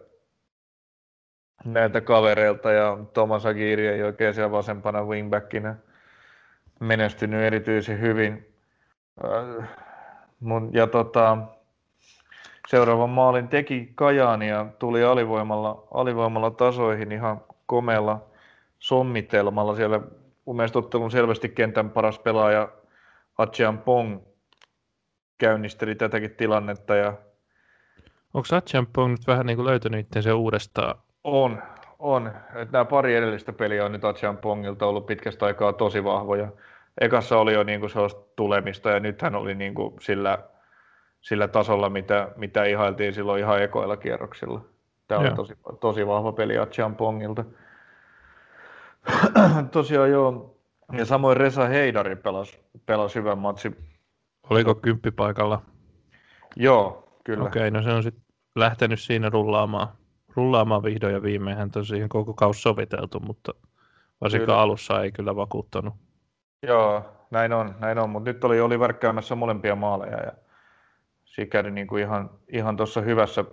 näiltä 1.66 2.02
kavereilta 2.02 2.72
ja 2.72 2.98
Thomas 3.14 3.46
Agiri 3.46 3.88
ei 3.88 4.04
oikein 4.04 4.34
siellä 4.34 4.52
vasempana 4.52 5.04
wingbackinä 5.04 5.76
menestynyt 6.80 7.42
erityisen 7.42 8.02
hyvin. 8.02 8.51
Äh, 9.26 9.70
ja 10.72 10.88
tota, 10.88 11.38
seuraavan 12.68 13.10
maalin 13.10 13.48
teki 13.48 13.92
Kajaani 13.96 14.50
ja 14.50 14.66
tuli 14.80 15.04
alivoimalla, 15.04 15.88
alivoimalla 15.94 16.52
tasoihin 16.52 17.12
ihan 17.12 17.42
komealla 17.66 18.22
sommitelmalla. 18.80 19.76
Siellä 19.76 20.02
mun 20.46 20.56
mielestä 20.56 20.80
ottelun 20.80 21.12
selvästi 21.12 21.50
kentän 21.50 21.90
paras 21.90 22.20
pelaaja 22.20 22.70
Achean 23.38 23.78
Pong 23.78 24.20
käynnisteli 25.38 25.96
tätäkin 25.96 26.36
tilannetta. 26.36 26.96
Ja... 26.96 27.14
Onko 28.34 28.48
Achampong 28.56 29.12
nyt 29.12 29.28
vähän 29.28 29.46
niin 29.46 29.56
kuin 29.56 29.66
löytänyt 29.66 30.00
itsensä 30.00 30.36
uudestaan? 30.36 30.96
On, 31.24 31.64
on. 32.00 32.32
Et 32.56 32.72
nämä 32.72 32.86
pari 32.86 33.16
edellistä 33.16 33.54
peliä 33.54 33.86
on 33.86 33.92
nyt 33.92 34.06
Achampongilta 34.06 34.86
ollut 34.86 35.06
pitkästä 35.06 35.46
aikaa 35.46 35.74
tosi 35.74 36.04
vahvoja. 36.04 36.48
Ekassa 37.02 37.38
oli 37.38 37.54
jo 37.54 37.64
niin 37.64 37.80
kuin 37.80 37.90
sellaista 37.90 38.22
tulemista 38.36 38.90
ja 38.90 39.00
nythän 39.00 39.36
oli 39.36 39.56
niin 39.56 39.74
kuin 39.74 39.94
sillä, 40.02 40.40
sillä 41.22 41.48
tasolla, 41.48 41.90
mitä, 41.90 42.32
mitä 42.36 42.64
ihailtiin 42.64 43.14
silloin 43.14 43.40
ihan 43.40 43.64
ekoilla 43.64 43.98
kierroksilla. 43.98 44.62
Tämä 45.08 45.22
oli 45.22 45.32
tosi, 45.32 45.54
tosi 45.80 46.08
vahva 46.08 46.32
peli 46.32 46.58
Achampongilta. 46.58 47.46
Tosiaan 49.72 50.12
joo. 50.12 50.56
Ja 50.98 51.06
samoin 51.06 51.38
Resa 51.38 51.68
Heidari 51.68 52.16
pelasi, 52.16 52.60
pelasi 52.86 53.16
hyvän 53.16 53.38
matsin 53.38 53.76
Oliko 54.50 54.76
kymppi 54.76 55.12
paikalla? 55.12 55.62
Joo, 56.56 57.08
kyllä. 57.24 57.44
Okei, 57.44 57.68
okay, 57.68 57.72
no 57.72 57.84
se 57.84 57.92
on 57.92 58.04
sitten 58.04 58.24
lähtenyt 58.56 59.00
siinä 59.00 59.30
rullaamaan, 59.30 59.88
rullaamaan 60.36 60.84
vihdoin 60.84 61.14
ja 61.14 61.22
viimein. 61.22 61.58
Hän 61.58 61.72
tosiaan 61.72 62.10
koko 62.10 62.34
kaus 62.34 62.64
soviteltu, 62.64 63.20
mutta 63.20 63.54
varsinkaan 64.22 64.46
kyllä. 64.46 64.62
alussa 64.62 65.04
ei 65.04 65.12
kyllä 65.12 65.36
vakuuttanut. 65.36 65.94
Joo, 66.68 67.04
näin 67.32 67.54
on, 67.54 67.76
näin 67.80 67.98
on, 68.00 68.10
mutta 68.10 68.30
nyt 68.30 68.44
oli, 68.44 68.62
oli 68.62 68.80
värkkäämässä 68.80 69.36
molempia 69.36 69.76
maaleja 69.76 70.18
ja 70.18 70.32
sikäli 71.26 71.72
niin 71.72 71.88
kuin 71.88 72.04
ihan, 72.04 72.30
ihan 72.48 72.78
tuossa 72.78 73.02
hyvässä, 73.02 73.46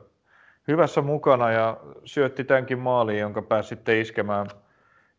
hyvässä 0.68 1.02
mukana 1.02 1.50
ja 1.50 1.76
syötti 2.04 2.44
tämänkin 2.44 2.78
maaliin, 2.78 3.20
jonka 3.20 3.42
pääsi 3.42 3.68
sitten 3.68 4.00
iskemään. 4.00 4.46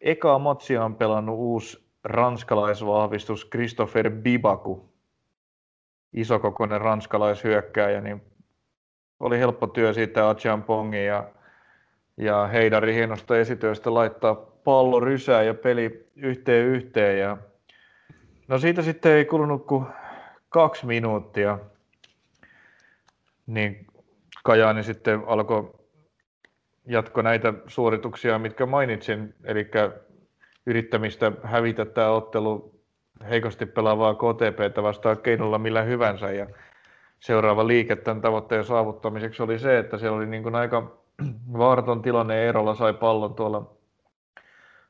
Ekaa 0.02 0.40
matsia 0.40 0.86
on 0.86 0.96
pelannut 0.96 1.36
uusi 1.38 1.90
ranskalaisvahvistus 2.04 3.50
Christopher 3.50 4.10
Bibaku, 4.10 4.90
isokokoinen 6.14 6.82
ranskalaishyökkääjä, 6.82 8.02
niin 8.02 8.22
oli 9.20 9.40
helppo 9.40 9.68
työ 9.68 9.94
siitä 9.94 10.30
Achampongin 10.30 11.06
ja, 11.06 11.30
ja 12.18 12.48
Heidari 12.48 12.94
hienosta 12.94 13.38
esityöstä 13.38 13.94
laittaa 13.94 14.36
pallo 14.64 15.00
rysää 15.00 15.44
ja 15.44 15.54
peli 15.54 16.10
yhteen 16.16 16.66
yhteen. 16.66 17.20
Ja, 17.20 17.38
no 18.50 18.60
siitä 18.60 18.82
sitten 18.82 19.12
ei 19.12 19.26
kulunut 19.26 19.66
kuin 19.66 19.86
kaksi 20.50 20.86
minuuttia, 20.86 21.60
niin 23.47 23.88
Kajaani 24.43 24.84
sitten 24.84 25.24
alkoi 25.28 25.74
jatko 26.86 27.22
näitä 27.22 27.54
suorituksia, 27.68 28.39
mitkä 28.39 28.66
mainitsin, 28.66 29.36
eli 29.43 29.72
yrittämistä 30.66 31.32
hävitä 31.43 31.86
tämä 31.86 32.10
ottelu 32.10 32.80
heikosti 33.30 33.66
pelaavaa 33.66 34.16
KTPtä 34.16 34.84
vastaan 34.84 35.18
keinolla 35.18 35.58
millä 35.58 35.82
hyvänsä. 35.82 36.32
Ja 36.32 36.47
seuraava 37.20 37.68
liike 37.68 37.95
tämän 37.95 38.22
tavoitteen 38.22 38.64
saavuttamiseksi 38.64 39.43
oli 39.43 39.60
se, 39.60 39.80
että 39.80 39.97
siellä 39.97 40.18
oli 40.18 40.26
niin 40.26 40.43
kuin 40.43 40.56
aika 40.56 40.97
vaaraton 41.58 42.02
tilanne. 42.02 42.43
Eerola 42.43 42.76
sai 42.76 42.93
pallon 42.93 43.36
tuolla 43.36 43.78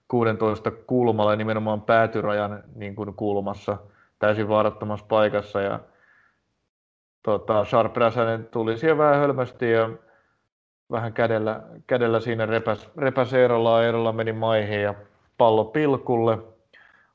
16 0.10 0.72
kulmalla 0.72 1.36
nimenomaan 1.36 1.82
päätyrajan 1.82 2.64
niin 2.76 2.96
kuin 2.96 3.14
kulmassa 3.14 3.78
täysin 4.20 4.50
vaarattomassa 4.50 5.06
paikassa. 5.10 5.62
Ja 5.62 5.80
tota, 7.24 7.66
Sharp 7.66 7.98
Räsänen 7.98 8.46
tuli 8.46 8.78
siellä 8.78 8.98
vähän 8.98 9.20
hölmästi 9.20 9.72
ja 9.72 9.90
vähän 10.92 11.14
kädellä, 11.14 11.62
kädellä 11.88 12.20
siinä 12.20 12.46
repäs, 12.46 12.90
repäs 12.98 13.34
Eerolaa. 13.34 13.84
Eerola 13.84 14.12
meni 14.12 14.34
maihin 14.34 14.82
ja 14.82 14.94
pallo 15.38 15.66
pilkulle 15.66 16.38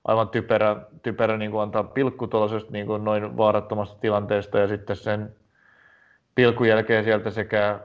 aivan 0.04 0.28
typerä, 0.28 0.76
typerä 1.02 1.36
niin 1.36 1.50
kuin 1.50 1.62
antaa 1.62 1.84
pilkku 1.84 2.26
tuollaisesta 2.26 2.72
niin 2.72 2.86
kuin 2.86 3.04
noin 3.04 3.36
vaarattomasta 3.36 4.00
tilanteesta 4.00 4.58
ja 4.58 4.68
sitten 4.68 4.96
sen 4.96 5.36
pilkun 6.34 6.68
jälkeen 6.68 7.04
sieltä 7.04 7.30
sekä 7.30 7.80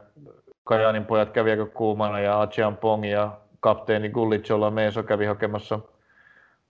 Kajanin 0.64 1.06
pojat 1.06 1.30
kävi 1.30 1.52
aika 1.52 1.66
kuumana 1.66 2.20
ja 2.20 2.42
Achian 2.42 2.78
Pong 2.78 3.12
ja 3.12 3.38
kapteeni 3.60 4.10
Gullicholla 4.10 4.72
Meeso 4.72 5.04
kävi 5.04 5.26
hakemassa 5.26 5.80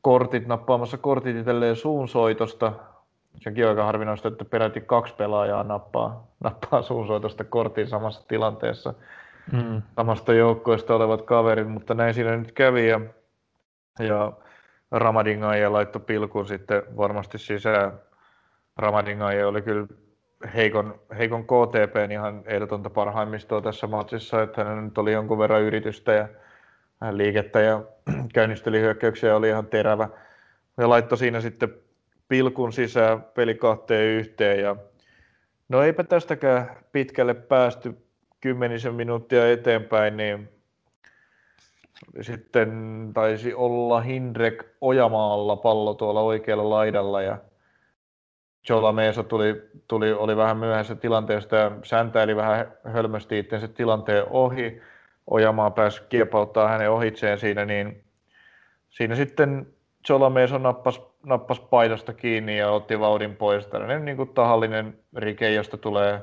kortit, 0.02 0.48
nappaamassa 0.48 0.98
kortit 0.98 1.36
itselleen 1.36 1.76
suunsoitosta. 1.76 2.74
Sekin 3.36 3.64
on 3.64 3.70
aika 3.70 3.84
harvinaista, 3.84 4.28
että 4.28 4.46
peräti 4.46 4.82
kaksi 4.82 5.14
pelaajaa 5.14 5.64
nappaa, 5.64 6.28
nappaa 6.44 6.82
suunsoitosta 6.82 7.44
kortin 7.44 7.88
samassa 7.88 8.28
tilanteessa. 8.28 8.94
Mm. 9.52 9.82
Samasta 9.96 10.34
joukkoista 10.34 10.96
olevat 10.96 11.22
kaverit, 11.22 11.70
mutta 11.70 11.94
näin 11.94 12.14
siinä 12.14 12.38
nyt 12.38 12.52
kävi. 12.52 12.88
Ja, 12.88 13.02
ja 14.00 14.34
Ramadingaia 14.92 15.74
laittoi 15.74 16.02
pilkun 16.02 16.48
sitten 16.48 16.84
varmasti 16.98 17.38
sisään. 17.38 17.92
Ramadingaia 18.78 19.48
oli 19.48 19.62
kyllä 19.62 19.88
heikon, 20.56 21.00
heikon 21.18 21.44
KTP 21.44 22.12
ihan 22.12 22.42
ehdotonta 22.46 22.90
parhaimmistoa 22.90 23.62
tässä 23.62 23.88
matsissa, 23.88 24.42
että 24.42 24.64
hän 24.64 24.86
nyt 24.86 24.98
oli 24.98 25.12
jonkun 25.12 25.38
verran 25.38 25.62
yritystä 25.62 26.14
ja 26.14 26.28
liikettä 27.12 27.62
ja 27.62 27.84
käynnisteli 28.34 28.80
hyökkäyksiä 28.80 29.36
oli 29.36 29.50
ihan 29.50 29.68
terävä. 29.68 30.10
Ja 30.78 30.90
laittoi 30.90 31.18
siinä 31.18 31.42
sitten 31.42 31.74
pilkun 32.28 32.74
sisään 32.74 33.24
peli 33.24 33.56
kahteen 33.56 34.06
yhteen 34.06 34.60
ja 34.60 34.76
no 35.70 35.84
eipä 35.84 36.04
tästäkään 36.04 36.70
pitkälle 36.92 37.34
päästy 37.34 37.98
kymmenisen 38.42 38.94
minuuttia 38.94 39.52
eteenpäin, 39.52 40.18
niin 40.18 40.50
sitten 42.22 42.72
taisi 43.14 43.54
olla 43.54 44.02
Hindrek 44.02 44.66
Ojamaalla 44.82 45.56
pallo 45.56 45.94
tuolla 45.94 46.22
oikealla 46.22 46.70
laidalla 46.70 47.22
ja 47.22 47.38
Jola 48.70 48.92
Meesa 48.92 49.24
tuli, 49.24 49.70
tuli, 49.88 50.14
oli 50.14 50.38
vähän 50.38 50.58
myöhässä 50.58 50.96
tilanteesta 50.96 51.56
ja 51.56 51.72
säntäili 51.84 52.36
vähän 52.36 52.74
hölmösti 52.84 53.40
itsensä 53.40 53.68
tilanteen 53.68 54.26
ohi. 54.30 54.82
Ojamaa 55.30 55.72
pääsi 55.72 56.02
kiepauttaa 56.10 56.68
hänen 56.68 56.92
ohitseen 56.92 57.40
siinä, 57.40 57.66
niin 57.66 58.04
siinä 58.90 59.16
sitten 59.16 59.68
Jola 60.10 60.30
Meesa 60.30 60.60
nappasi, 60.60 61.02
nappasi 61.24 61.62
paidasta 61.70 62.14
kiinni 62.14 62.58
ja 62.58 62.72
otti 62.72 63.00
vauhdin 63.00 63.36
pois. 63.36 63.68
Tällainen 63.68 64.06
niin 64.06 64.18
kuin 64.18 64.30
tahallinen 64.30 65.00
rike, 65.16 65.52
josta 65.52 65.78
tulee 65.78 66.22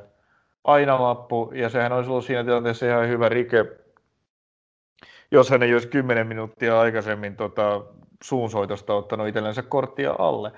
aina 0.65 1.03
lappu, 1.03 1.51
ja 1.55 1.69
sehän 1.69 1.93
olisi 1.93 2.11
ollut 2.11 2.25
siinä 2.25 2.45
tilanteessa 2.45 2.87
ihan 2.87 3.09
hyvä 3.09 3.29
rike, 3.29 3.67
jos 5.31 5.51
hän 5.51 5.63
ei 5.63 5.73
olisi 5.73 5.89
10 5.89 6.27
minuuttia 6.27 6.81
aikaisemmin 6.81 7.37
tota, 7.37 7.85
suunsoitosta 8.23 8.95
ottanut 8.95 9.29
itsellensä 9.29 9.63
korttia 9.63 10.15
alle. 10.19 10.53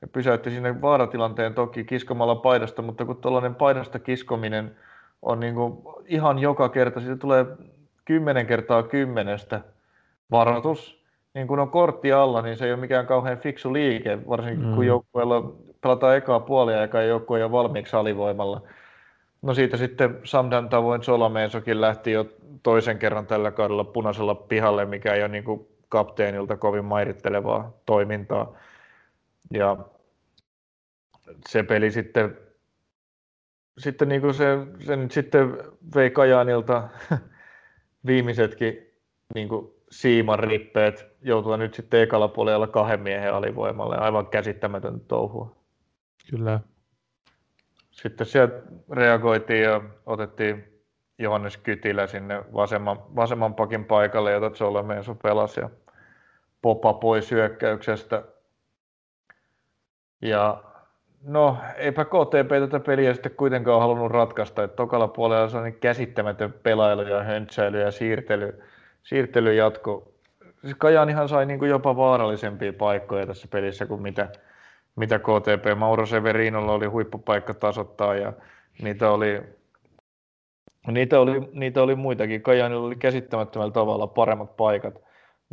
Ja 0.00 0.08
pysäytti 0.08 0.50
sinne 0.50 0.80
vaaratilanteen 0.80 1.54
toki 1.54 1.84
kiskomalla 1.84 2.34
paidasta, 2.34 2.82
mutta 2.82 3.04
kun 3.04 3.16
tuollainen 3.16 3.54
paidasta 3.54 3.98
kiskominen 3.98 4.76
on 5.22 5.40
niin 5.40 5.54
kuin 5.54 5.78
ihan 6.06 6.38
joka 6.38 6.68
kerta, 6.68 7.00
siitä 7.00 7.16
tulee 7.16 7.46
10 8.04 8.46
kertaa 8.46 8.82
kymmenestä 8.82 9.60
varoitus. 10.30 11.02
Niin 11.34 11.46
kun 11.46 11.58
on 11.58 11.70
kortti 11.70 12.12
alla, 12.12 12.42
niin 12.42 12.56
se 12.56 12.64
ei 12.64 12.72
ole 12.72 12.80
mikään 12.80 13.06
kauhean 13.06 13.38
fiksu 13.38 13.72
liike, 13.72 14.18
varsinkin 14.28 14.66
mm. 14.66 14.74
kun 14.74 14.86
joukkueella 14.86 15.52
pelataan 15.80 16.16
ekaa 16.16 16.40
puolia 16.40 16.76
ja 16.86 17.02
joukkue 17.02 17.38
ei 17.38 17.44
ole 17.44 17.52
valmiiksi 17.52 17.96
alivoimalla. 17.96 18.62
No 19.42 19.54
siitä 19.54 19.76
sitten 19.76 20.20
Samdan 20.24 20.68
tavoin 20.68 21.02
Solameesokin 21.02 21.80
lähti 21.80 22.12
jo 22.12 22.26
toisen 22.62 22.98
kerran 22.98 23.26
tällä 23.26 23.50
kaudella 23.50 23.84
punaisella 23.84 24.34
pihalle, 24.34 24.84
mikä 24.84 25.14
ei 25.14 25.22
ole 25.22 25.28
niin 25.28 25.44
kuin 25.44 25.68
kapteenilta 25.88 26.56
kovin 26.56 26.84
mairittelevaa 26.84 27.72
toimintaa. 27.86 28.56
Ja 29.50 29.76
se 31.48 31.62
peli 31.62 31.90
sitten, 31.90 32.38
sitten 33.78 34.08
niin 34.08 34.20
kuin 34.20 34.34
se, 34.34 34.58
se 34.78 34.96
nyt 34.96 35.12
sitten 35.12 35.58
vei 35.94 36.10
Kajaanilta 36.10 36.88
viimeisetkin 38.06 38.92
niin 39.34 39.48
kuin 39.48 39.72
siiman 39.90 40.38
rippeet 40.38 41.06
joutua 41.22 41.56
nyt 41.56 41.74
sitten 41.74 42.02
ekalla 42.02 42.28
puolella 42.28 42.66
kahden 42.66 43.00
miehen 43.00 43.34
alivoimalle. 43.34 43.96
Aivan 43.96 44.26
käsittämätön 44.26 45.00
touhua. 45.00 45.56
Kyllä. 46.30 46.60
Sitten 47.90 48.26
sieltä 48.26 48.62
reagoitiin 48.90 49.62
ja 49.62 49.80
otettiin 50.06 50.82
Johannes 51.18 51.56
Kytilä 51.56 52.06
sinne 52.06 52.44
vasemman, 52.54 53.16
vasemman 53.16 53.54
pakin 53.54 53.84
paikalle, 53.84 54.32
jota 54.32 54.50
Zolomenso 54.50 55.14
pelasi 55.14 55.60
ja 55.60 55.70
Popa 56.62 56.92
pois 56.92 57.30
hyökkäyksestä. 57.30 58.24
Ja 60.22 60.64
no, 61.24 61.56
eipä 61.76 62.04
KTP 62.04 62.48
tätä 62.48 62.80
peliä 62.80 63.14
sitten 63.14 63.32
kuitenkaan 63.36 63.80
halunnut 63.80 64.12
ratkaista, 64.12 64.62
että 64.62 64.76
tokalla 64.76 65.08
puolella 65.08 65.48
se 65.48 65.56
on 65.56 65.64
niin 65.64 65.80
käsittämätön 65.80 66.52
pelailu 66.52 67.02
ja 67.02 67.22
höntsäily 67.22 67.80
ja 67.80 67.90
siirtely, 67.90 68.62
siirtely 69.02 69.54
jatko. 69.54 70.12
Siis 70.60 70.74
Kajaanihan 70.78 71.28
sai 71.28 71.46
niin 71.46 71.58
kuin 71.58 71.70
jopa 71.70 71.96
vaarallisempia 71.96 72.72
paikkoja 72.72 73.26
tässä 73.26 73.48
pelissä 73.50 73.86
kuin 73.86 74.02
mitä, 74.02 74.28
mitä 74.96 75.18
KTP. 75.18 75.78
Mauro 75.78 76.06
Severinolla 76.06 76.72
oli 76.72 76.86
huippupaikka 76.86 77.54
tasoittaa 77.54 78.14
ja 78.14 78.32
niitä 78.82 79.10
oli, 79.10 79.42
niitä 80.86 81.20
oli, 81.20 81.48
niitä 81.52 81.82
oli 81.82 81.94
muitakin. 81.94 82.42
Kajaanilla 82.42 82.86
oli 82.86 82.96
käsittämättömällä 82.96 83.72
tavalla 83.72 84.06
paremmat 84.06 84.56
paikat, 84.56 84.94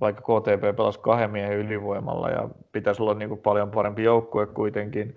vaikka 0.01 0.21
KTP 0.21 0.75
pelasi 0.77 0.99
kahden 0.99 1.31
miehen 1.31 1.57
ylivoimalla 1.57 2.29
ja 2.29 2.49
pitäisi 2.71 3.01
olla 3.01 3.13
niin 3.13 3.29
kuin 3.29 3.41
paljon 3.41 3.71
parempi 3.71 4.03
joukkue 4.03 4.45
kuitenkin. 4.45 5.15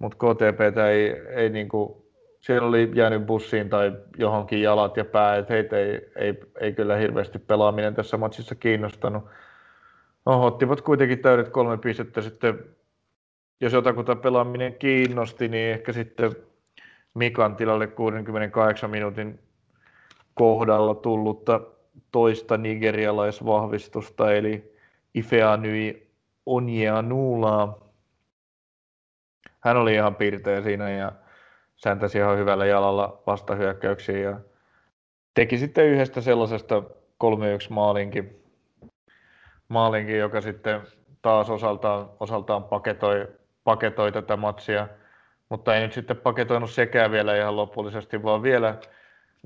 Mutta 0.00 0.16
KTP 0.16 0.78
ei, 0.90 1.10
ei 1.28 1.50
niin 1.50 1.68
kuin, 1.68 1.92
siellä 2.40 2.68
oli 2.68 2.90
jäänyt 2.94 3.26
bussiin 3.26 3.68
tai 3.68 3.92
johonkin 4.18 4.62
jalat 4.62 4.96
ja 4.96 5.04
pää, 5.04 5.36
että 5.36 5.54
heitä 5.54 5.78
ei, 5.78 6.10
ei, 6.16 6.40
ei 6.60 6.72
kyllä 6.72 6.96
hirveästi 6.96 7.38
pelaaminen 7.38 7.94
tässä 7.94 8.16
matsissa 8.16 8.54
kiinnostanut. 8.54 9.24
No, 10.26 10.46
ottivat 10.46 10.80
kuitenkin 10.80 11.18
täydet 11.18 11.48
kolme 11.48 11.78
pistettä 11.78 12.20
sitten 12.20 12.64
jos 13.60 13.72
jotakuta 13.72 14.16
pelaaminen 14.16 14.74
kiinnosti, 14.74 15.48
niin 15.48 15.72
ehkä 15.72 15.92
sitten 15.92 16.36
Mikan 17.14 17.56
tilalle 17.56 17.86
68 17.86 18.90
minuutin 18.90 19.38
kohdalla 20.34 20.94
tullutta 20.94 21.60
toista 22.12 22.56
nigerialaisvahvistusta, 22.56 24.32
eli 24.32 24.74
Ifeanyi 25.14 26.10
Onyeanulaa. 26.46 27.89
Hän 29.60 29.76
oli 29.76 29.94
ihan 29.94 30.14
pirteä 30.14 30.62
siinä 30.62 30.90
ja 30.90 31.12
säntäsi 31.76 32.18
ihan 32.18 32.38
hyvällä 32.38 32.66
jalalla 32.66 33.22
vastahyökkäyksiin 33.26 34.22
ja 34.22 34.40
teki 35.34 35.58
sitten 35.58 35.86
yhdestä 35.86 36.20
sellaisesta 36.20 36.82
3-1 37.24 37.26
maalinkin, 37.68 38.44
maalinkin 39.68 40.18
joka 40.18 40.40
sitten 40.40 40.80
taas 41.22 41.50
osaltaan, 41.50 42.10
osaltaan 42.20 42.64
paketoi 42.64 43.28
paketoi 43.64 44.12
tätä 44.12 44.36
matsia, 44.36 44.88
mutta 45.48 45.74
ei 45.74 45.82
nyt 45.82 45.92
sitten 45.92 46.16
paketoinut 46.16 46.70
sekään 46.70 47.10
vielä 47.10 47.36
ihan 47.36 47.56
lopullisesti, 47.56 48.22
vaan 48.22 48.42
vielä, 48.42 48.74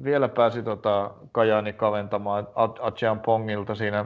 vielä 0.05 0.29
pääsi 0.29 0.63
tota 0.63 1.11
Kajani 1.33 1.73
kaventamaan 1.73 2.49
Achean 2.81 3.21
Pongilta 3.21 3.75
siinä 3.75 4.05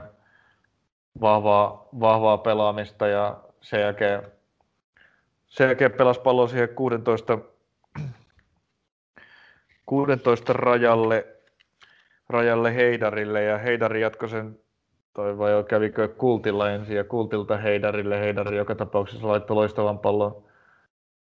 vahvaa, 1.21 1.87
vahvaa 1.99 2.37
pelaamista 2.37 3.07
ja 3.07 3.37
sen 3.61 3.81
jälkeen, 3.81 4.31
sen 5.49 5.65
jälkeen 5.65 5.91
pelasi 5.91 6.21
pallo 6.21 6.47
siihen 6.47 6.69
16, 6.69 7.39
16 9.85 10.53
rajalle, 10.53 11.27
rajalle 12.29 12.75
Heidarille 12.75 13.43
ja 13.43 13.57
Heidari 13.57 14.01
jatkoi 14.01 14.29
sen 14.29 14.59
toi 15.13 15.37
vai 15.37 15.63
kävikö 15.67 16.07
Kultilla 16.07 16.71
ensin 16.71 16.95
ja 16.95 17.03
Kultilta 17.03 17.57
Heidarille. 17.57 18.19
Heidari 18.19 18.57
joka 18.57 18.75
tapauksessa 18.75 19.27
laittoi 19.27 19.55
loistavan 19.55 19.99
pallon, 19.99 20.43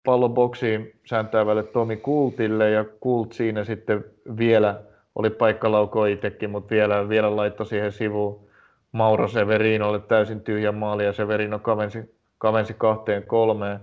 pallon 0.05 0.33
boksiin 0.33 0.99
sääntäävälle 1.05 1.63
Tomi 1.63 1.97
Kultille 1.97 2.69
ja 2.69 2.85
Kult 2.99 3.33
siinä 3.33 3.63
sitten 3.63 4.05
vielä 4.37 4.81
oli 5.15 5.29
paikka 5.29 5.71
laukoo 5.71 6.05
itsekin, 6.05 6.49
mutta 6.49 6.69
vielä, 6.69 7.09
vielä 7.09 7.35
laittoi 7.35 7.65
siihen 7.65 7.91
sivuun 7.91 8.47
Mauro 8.91 9.27
Severinolle 9.27 9.99
täysin 9.99 10.41
tyhjä 10.41 10.71
maali 10.71 11.05
ja 11.05 11.13
Severino 11.13 11.59
kavensi, 11.59 12.15
kavensi 12.37 12.73
kahteen 12.73 13.23
kolmeen. 13.23 13.79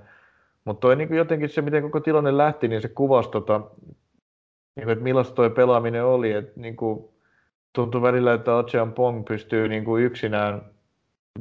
Mutta 0.68 0.80
toi 0.80 0.96
niin 0.96 1.14
jotenkin 1.14 1.48
se, 1.48 1.62
miten 1.62 1.82
koko 1.82 2.00
tilanne 2.00 2.36
lähti, 2.36 2.68
niin 2.68 2.82
se 2.82 2.88
kuvasi 2.88 3.30
tota, 3.30 3.58
niin 4.76 4.84
kuin, 4.84 4.90
että 4.90 5.02
millaista 5.02 5.34
toi 5.34 5.50
pelaaminen 5.50 6.04
oli. 6.04 6.32
Että 6.32 6.60
niin 6.60 6.76
kuin, 6.76 7.08
tuntuu 7.72 8.02
välillä, 8.02 8.34
että 8.34 8.58
Achean 8.58 8.92
Pong 8.92 9.24
pystyy 9.24 9.68
niin 9.68 9.84
kuin 9.84 10.04
yksinään 10.04 10.62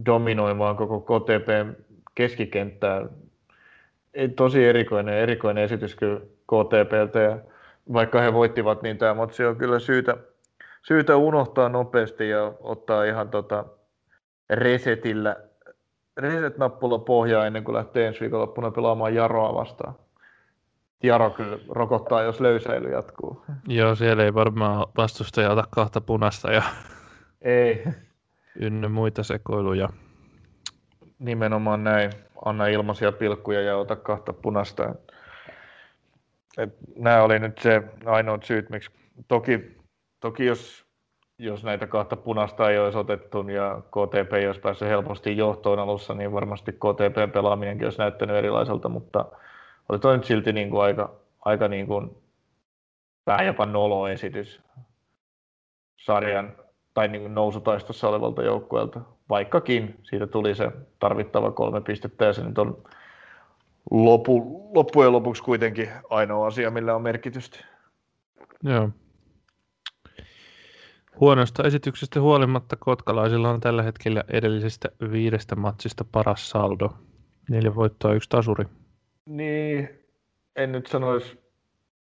dominoimaan 0.05 0.75
koko 0.75 0.99
KTP 0.99 1.77
keskikenttää. 2.15 3.05
Tosi 4.35 4.65
erikoinen, 4.65 5.15
erikoinen 5.15 5.63
esitys 5.63 5.95
kyllä 5.95 6.19
KTPltä 6.19 7.19
ja 7.19 7.37
vaikka 7.93 8.21
he 8.21 8.33
voittivat, 8.33 8.81
niin 8.81 8.97
tämä 8.97 9.13
matsi 9.13 9.45
on 9.45 9.55
kyllä 9.55 9.79
syytä, 9.79 10.17
syytä 10.81 11.15
unohtaa 11.15 11.69
nopeasti 11.69 12.29
ja 12.29 12.53
ottaa 12.59 13.03
ihan 13.03 13.29
tota 13.29 13.65
resetillä 14.49 15.35
reset-nappula 16.17 16.99
pohjaa 16.99 17.45
ennen 17.45 17.63
kuin 17.63 17.75
lähtee 17.75 18.07
ensi 18.07 18.19
viikonloppuna 18.19 18.71
pelaamaan 18.71 19.15
Jaroa 19.15 19.53
vastaan. 19.53 19.95
Jaro 21.03 21.29
kyllä 21.29 21.57
rokottaa, 21.69 22.21
jos 22.21 22.41
löysäily 22.41 22.91
jatkuu. 22.91 23.43
Joo, 23.67 23.95
siellä 23.95 24.23
ei 24.23 24.33
varmaan 24.33 24.87
vastustaja 24.97 25.51
ota 25.51 25.63
kahta 25.71 26.01
punasta 26.01 26.51
ja 26.51 26.61
ei. 27.41 27.83
ynnä 28.59 28.89
muita 28.89 29.23
sekoiluja. 29.23 29.89
Nimenomaan 31.19 31.83
näin. 31.83 32.11
Anna 32.45 32.67
ilmaisia 32.67 33.11
pilkkuja 33.11 33.61
ja 33.61 33.77
ota 33.77 33.95
kahta 33.95 34.33
punasta. 34.33 34.95
Et 36.57 36.75
nämä 36.95 37.23
oli 37.23 37.39
nyt 37.39 37.57
se 37.57 37.83
ainoa 38.05 38.39
syyt, 38.43 38.69
miksi 38.69 38.91
toki, 39.27 39.77
toki 40.19 40.45
jos, 40.45 40.85
jos 41.39 41.63
näitä 41.63 41.87
kahta 41.87 42.15
punasta 42.15 42.69
ei 42.69 42.79
olisi 42.79 42.97
otettu 42.97 43.49
ja 43.49 43.81
KTP 43.81 44.33
ei 44.33 44.47
olisi 44.47 44.59
päässyt 44.59 44.87
helposti 44.87 45.37
johtoon 45.37 45.79
alussa, 45.79 46.13
niin 46.13 46.33
varmasti 46.33 46.71
KTP 46.71 47.33
pelaaminen 47.33 47.83
olisi 47.83 47.97
näyttänyt 47.97 48.35
erilaiselta, 48.35 48.89
mutta 48.89 49.25
oli 49.89 49.99
toi 49.99 50.17
nyt 50.17 50.25
silti 50.25 50.53
niin 50.53 50.69
kuin 50.69 50.83
aika, 50.83 51.13
aika 51.45 51.67
niin 51.67 51.87
kuin 51.87 52.17
vähän 53.27 53.45
jopa 53.45 53.65
nolo 53.65 54.07
esitys 54.07 54.61
sarjan 55.97 56.55
tai 56.93 57.07
niin 57.07 57.21
kuin 57.21 57.35
nousutaistossa 57.35 58.09
olevalta 58.09 58.43
joukkueelta, 58.43 59.01
vaikkakin 59.29 59.99
siitä 60.03 60.27
tuli 60.27 60.55
se 60.55 60.71
tarvittava 60.99 61.51
kolme 61.51 61.81
pistettä 61.81 62.25
ja 62.25 62.33
se 62.33 62.43
nyt 62.43 62.57
on 62.57 62.83
lopu, 63.91 64.61
loppujen 64.75 65.11
lopuksi 65.11 65.43
kuitenkin 65.43 65.89
ainoa 66.09 66.47
asia, 66.47 66.71
millä 66.71 66.95
on 66.95 67.01
merkitystä. 67.01 67.59
Joo. 68.63 68.89
Huonosta 71.19 71.63
esityksestä 71.63 72.21
huolimatta 72.21 72.75
kotkalaisilla 72.79 73.49
on 73.49 73.59
tällä 73.59 73.83
hetkellä 73.83 74.23
edellisestä 74.27 74.89
viidestä 75.11 75.55
matsista 75.55 76.05
paras 76.11 76.49
saldo. 76.49 76.93
Neljä 77.49 77.75
voittoa, 77.75 78.13
yksi 78.13 78.29
tasuri. 78.29 78.65
Niin, 79.25 79.89
en 80.55 80.71
nyt 80.71 80.87
sanoisi, 80.87 81.39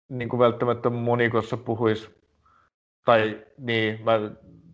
niin 0.09 0.29
kuin 0.29 0.39
välttämättä 0.39 0.89
monikossa 0.89 1.57
puhuisi, 1.57 2.09
tai 3.05 3.41
niin, 3.57 3.99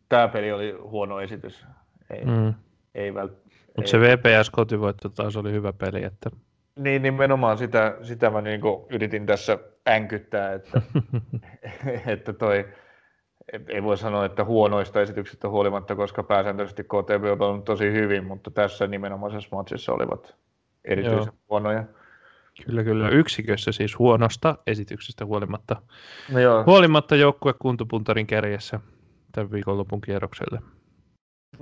tämä 0.09 0.27
peli 0.27 0.51
oli 0.51 0.71
huono 0.71 1.19
esitys. 1.19 1.65
Ei, 2.09 2.25
mm. 2.25 2.53
ei 2.95 3.11
vält- 3.11 3.47
Mutta 3.75 3.91
se 3.91 3.97
VPS-kotivoitto 3.99 5.09
taas 5.09 5.37
oli 5.37 5.51
hyvä 5.51 5.73
peli. 5.73 6.03
Että... 6.03 6.29
Niin, 6.75 7.01
nimenomaan 7.01 7.57
sitä, 7.57 7.97
sitä 8.01 8.29
mä 8.29 8.41
niin 8.41 8.61
yritin 8.89 9.25
tässä 9.25 9.57
änkyttää, 9.87 10.53
että, 10.53 10.81
että 12.13 12.33
toi, 12.33 12.65
ei 13.67 13.83
voi 13.83 13.97
sanoa, 13.97 14.25
että 14.25 14.43
huonoista 14.43 15.01
esityksistä 15.01 15.49
huolimatta, 15.49 15.95
koska 15.95 16.23
pääsääntöisesti 16.23 16.83
KTV 16.83 17.31
on 17.31 17.41
ollut 17.41 17.65
tosi 17.65 17.91
hyvin, 17.91 18.23
mutta 18.25 18.51
tässä 18.51 18.87
nimenomaisessa 18.87 19.55
matsissa 19.55 19.93
olivat 19.93 20.35
erityisen 20.85 21.17
Joo. 21.17 21.35
huonoja. 21.49 21.83
Kyllä, 22.65 22.83
kyllä. 22.83 23.09
Yksikössä 23.09 23.71
siis 23.71 23.99
huonosta 23.99 24.57
esityksestä 24.67 25.25
huolimatta. 25.25 25.81
No 26.31 26.39
joo. 26.39 26.63
Huolimatta 26.65 27.15
joukkue 27.15 27.53
kuntopuntarin 27.59 28.27
kärjessä 28.27 28.79
tämän 29.31 29.51
viikonlopun 29.51 30.01
kierrokselle. 30.01 30.61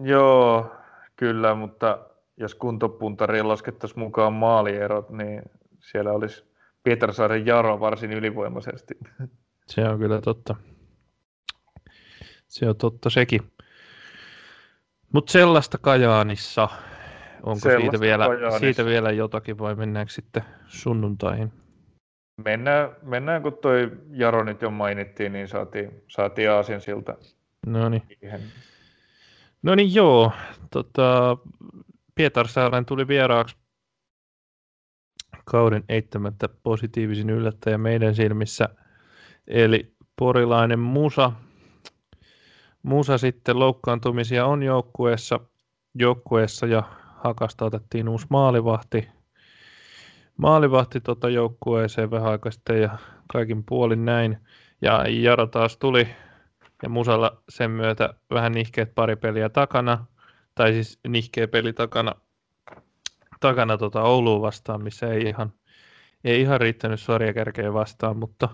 Joo, 0.02 0.72
kyllä, 1.16 1.56
mutta 1.56 2.00
jos 2.38 2.56
kuntopuntariin 2.56 3.48
laskettaisiin 3.48 4.00
mukaan 4.00 4.34
maalierot, 4.34 5.10
niin 5.10 5.42
siellä 5.80 6.12
olisi 6.12 6.44
Pietarsaaren 6.84 7.46
Jaro 7.46 7.80
varsin 7.80 8.14
ylivoimaisesti. 8.14 8.98
Se 9.68 9.90
on 9.90 10.00
kyllä 10.00 10.22
totta. 10.22 10.56
Se 12.48 12.70
on 12.70 12.76
totta 12.76 13.10
sekin. 13.10 13.42
Mutta 15.14 15.32
sellaista 15.32 15.78
Kajaanissa, 15.78 16.70
onko 17.44 17.60
sellaista 17.60 17.92
siitä 17.92 18.00
vielä, 18.00 18.26
Kajaanissa. 18.26 18.60
siitä 18.60 18.86
vielä 18.86 19.12
jotakin 19.12 19.58
vai 19.58 19.76
mennäänkö 19.76 20.14
sitten 20.14 20.44
sunnuntaihin? 20.68 21.54
Mennään, 22.46 22.90
mennään 23.02 23.42
kun 23.42 23.58
toi 23.62 23.92
Jaro 24.12 24.44
nyt 24.44 24.62
jo 24.62 24.72
mainittiin, 24.72 25.34
niin 25.34 25.48
saatiin, 25.48 26.04
saatiin 26.08 26.52
Aasin 26.52 26.82
siltä. 26.82 27.18
No 27.66 27.90
niin. 27.90 28.04
No 29.64 29.76
niin 29.76 29.96
joo, 29.96 30.32
tota, 30.72 31.38
Pietarsaaren 32.16 32.86
tuli 32.86 33.08
vieraaksi 33.08 33.58
kauden 35.46 35.84
eittämättä 35.90 36.50
positiivisin 36.64 37.30
yllättäjä 37.30 37.78
meidän 37.78 38.16
silmissä, 38.16 38.70
eli 39.48 39.96
porilainen 40.16 40.80
Musa, 40.80 41.32
Musa 42.86 43.18
sitten 43.18 43.60
loukkaantumisia 43.60 44.46
on 44.46 44.64
joukkueessa, 44.64 45.40
joukkueessa 45.96 46.66
ja 46.66 46.84
Hakasta 47.24 47.66
otettiin 47.66 48.10
uusi 48.10 48.28
maalivahti, 48.30 49.08
maalivahti 50.38 51.02
tota 51.02 51.30
joukkueeseen 51.30 52.12
vähän 52.12 52.32
aikaa 52.32 52.52
sitten 52.52 52.82
ja 52.82 52.98
kaikin 53.34 53.64
puolin 53.64 54.06
näin. 54.06 54.38
Ja 54.82 55.06
Jaro 55.08 55.48
taas 55.48 55.78
tuli 55.78 56.08
ja 56.84 56.90
Musalla 56.90 57.44
sen 57.50 57.72
myötä 57.72 58.14
vähän 58.32 58.52
nihkeet 58.52 58.96
pari 58.96 59.16
peliä 59.16 59.50
takana, 59.50 60.06
tai 60.56 60.74
siis 60.74 61.00
nihkeä 61.08 61.48
peli 61.48 61.74
takana, 61.74 62.16
takana 63.40 63.78
tota 63.78 64.02
Ouluun 64.02 64.42
vastaan, 64.42 64.84
missä 64.84 65.08
ei 65.08 65.22
ihan, 65.22 65.54
ei 66.24 66.42
ihan 66.42 66.62
riittänyt 66.62 67.00
suoria 67.00 67.34
kärkeä 67.34 67.74
vastaan, 67.74 68.18
mutta 68.18 68.50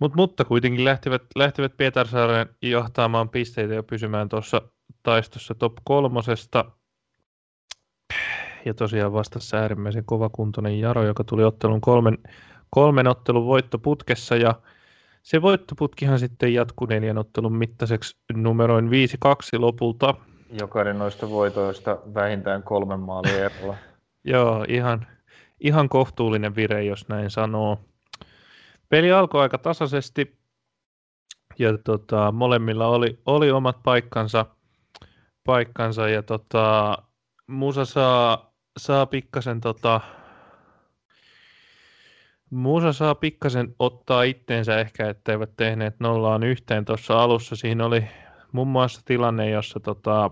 Mut, 0.00 0.14
mutta 0.14 0.44
kuitenkin 0.44 0.84
lähtivät, 0.84 1.22
lähtivät 1.36 1.76
Pietarsaaren 1.76 2.46
johtaamaan 2.62 3.28
pisteitä 3.28 3.74
ja 3.74 3.82
pysymään 3.82 4.28
tuossa 4.28 4.62
taistossa 5.02 5.54
top 5.54 5.72
kolmosesta. 5.84 6.64
Ja 8.64 8.74
tosiaan 8.74 9.12
vastassa 9.12 9.56
äärimmäisen 9.56 10.04
kovakuntoinen 10.04 10.80
Jaro, 10.80 11.04
joka 11.04 11.24
tuli 11.24 11.44
ottelun 11.44 11.80
kolmen, 11.80 12.18
kolmen 12.70 13.06
ottelun 13.06 13.46
voittoputkessa 13.46 14.36
ja 14.36 14.54
se 15.22 15.42
voittoputkihan 15.42 16.18
sitten 16.18 16.54
jatkui 16.54 16.88
neljän 16.88 17.18
ottelun 17.18 17.56
mittaiseksi 17.56 18.16
numeroin 18.32 18.88
5-2 18.88 18.90
lopulta. 19.58 20.14
Jokainen 20.60 20.98
noista 20.98 21.30
voitoista 21.30 21.98
vähintään 22.14 22.62
kolmen 22.62 23.00
maalin 23.00 23.34
erolla. 23.34 23.76
Joo, 24.24 24.64
ihan, 24.68 25.06
ihan 25.60 25.88
kohtuullinen 25.88 26.56
vire, 26.56 26.84
jos 26.84 27.08
näin 27.08 27.30
sanoo. 27.30 27.78
Peli 28.88 29.12
alkoi 29.12 29.42
aika 29.42 29.58
tasaisesti 29.58 30.38
ja 31.58 31.78
tota, 31.78 32.32
molemmilla 32.32 32.86
oli, 32.86 33.18
oli 33.26 33.50
omat 33.50 33.82
paikkansa, 33.82 34.46
paikkansa 35.44 36.08
ja 36.08 36.22
tota, 36.22 36.98
Musa 37.46 37.84
saa, 37.84 38.54
saa 38.78 39.06
pikkasen 39.06 39.60
tota, 39.60 40.00
Musa 42.50 42.92
saa 42.92 43.14
pikkasen 43.14 43.74
ottaa 43.78 44.22
itteensä 44.22 44.80
ehkä, 44.80 45.08
etteivät 45.08 45.50
tehneet 45.56 46.00
nollaan 46.00 46.42
yhteen 46.42 46.84
tuossa 46.84 47.22
alussa. 47.22 47.56
Siinä 47.56 47.86
oli 47.86 48.08
muun 48.52 48.68
muassa 48.68 49.02
tilanne, 49.04 49.50
jossa 49.50 49.80
tota, 49.80 50.30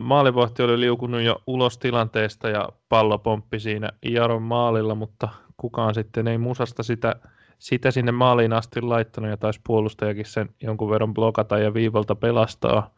maalivahti 0.00 0.62
oli 0.62 0.80
liukunut 0.80 1.22
jo 1.22 1.42
ulos 1.46 1.78
tilanteesta 1.78 2.48
ja 2.48 2.68
pallo 2.88 3.18
pomppi 3.18 3.60
siinä 3.60 3.90
Jaron 4.02 4.42
maalilla, 4.42 4.94
mutta 4.94 5.28
kukaan 5.60 5.94
sitten 5.94 6.28
ei 6.28 6.38
musasta 6.38 6.82
sitä, 6.82 7.16
sitä 7.58 7.90
sinne 7.90 8.12
maaliin 8.12 8.52
asti 8.52 8.82
laittanut 8.82 9.30
ja 9.30 9.36
taisi 9.36 9.60
puolustajakin 9.66 10.26
sen 10.26 10.48
jonkun 10.62 10.90
verran 10.90 11.14
blokata 11.14 11.58
ja 11.58 11.74
viivalta 11.74 12.14
pelastaa. 12.14 12.94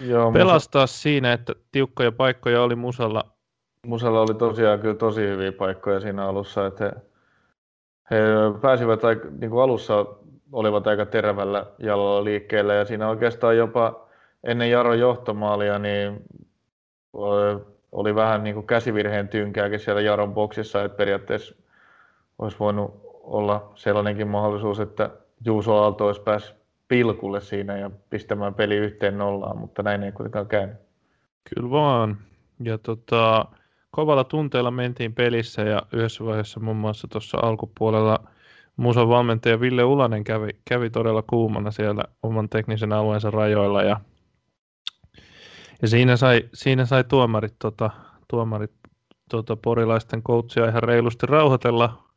Joo, 0.00 0.32
pelastaa 0.32 0.82
musa... 0.82 0.94
siinä, 0.96 1.32
että 1.32 1.54
tiukkoja 1.72 2.12
paikkoja 2.12 2.62
oli 2.62 2.76
musalla. 2.76 3.24
Musalla 3.86 4.20
oli 4.20 4.34
tosiaan 4.34 4.80
kyllä 4.80 4.94
tosi 4.94 5.20
hyviä 5.20 5.52
paikkoja 5.52 6.00
siinä 6.00 6.26
alussa, 6.26 6.66
että 6.66 6.92
he, 8.10 8.16
he 8.16 8.60
pääsivät 8.60 9.04
aika, 9.04 9.28
niin 9.40 9.50
kuin 9.50 9.62
alussa 9.62 10.06
olivat 10.52 10.86
aika 10.86 11.06
terävällä 11.06 11.66
jalalla 11.78 12.24
liikkeellä 12.24 12.74
ja 12.74 12.84
siinä 12.84 13.08
oikeastaan 13.08 13.56
jopa 13.56 14.08
ennen 14.44 14.70
Jaron 14.70 14.98
johtomaalia 14.98 15.78
niin 15.78 16.24
oli 17.92 18.14
vähän 18.14 18.44
niin 18.44 18.54
kuin 18.54 18.66
käsivirheen 18.66 19.28
tynkääkin 19.28 19.80
siellä 19.80 20.00
Jaron 20.00 20.34
boksissa, 20.34 20.84
että 20.84 20.96
periaatteessa 20.96 21.54
olisi 22.40 22.56
voinut 22.60 23.00
olla 23.22 23.72
sellainenkin 23.74 24.28
mahdollisuus, 24.28 24.80
että 24.80 25.10
Juuso 25.44 25.76
Aalto 25.76 26.06
olisi 26.06 26.20
päässyt 26.20 26.56
pilkulle 26.88 27.40
siinä 27.40 27.78
ja 27.78 27.90
pistämään 28.10 28.54
peli 28.54 28.76
yhteen 28.76 29.18
nollaan, 29.18 29.58
mutta 29.58 29.82
näin 29.82 30.02
ei 30.02 30.12
kuitenkaan 30.12 30.46
käynyt. 30.46 30.76
Kyllä 31.54 31.70
vaan. 31.70 32.16
Ja 32.62 32.78
tota, 32.78 33.46
kovalla 33.90 34.24
tunteella 34.24 34.70
mentiin 34.70 35.14
pelissä 35.14 35.62
ja 35.62 35.82
yhdessä 35.92 36.24
vaiheessa 36.24 36.60
muun 36.60 36.76
muassa 36.76 37.08
tuossa 37.08 37.38
alkupuolella 37.42 38.18
Musan 38.76 39.08
valmentaja 39.08 39.60
Ville 39.60 39.84
Ulanen 39.84 40.24
kävi, 40.24 40.48
kävi 40.64 40.90
todella 40.90 41.22
kuumana 41.22 41.70
siellä 41.70 42.04
oman 42.22 42.48
teknisen 42.48 42.92
alueensa 42.92 43.30
rajoilla 43.30 43.82
ja, 43.82 44.00
ja 45.82 45.88
siinä, 45.88 46.16
sai, 46.16 46.48
siinä 46.54 46.84
sai 46.84 47.04
tuomarit, 47.04 47.54
tota, 47.58 47.90
tuomarit 48.28 48.72
tota, 49.30 49.56
porilaisten 49.56 50.22
coachia 50.22 50.68
ihan 50.68 50.82
reilusti 50.82 51.26
rauhoitella, 51.26 52.09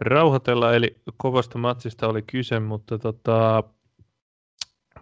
rauhoitella, 0.00 0.74
eli 0.74 0.96
kovasta 1.16 1.58
matsista 1.58 2.08
oli 2.08 2.22
kyse, 2.22 2.60
mutta 2.60 2.98
tota, 2.98 3.62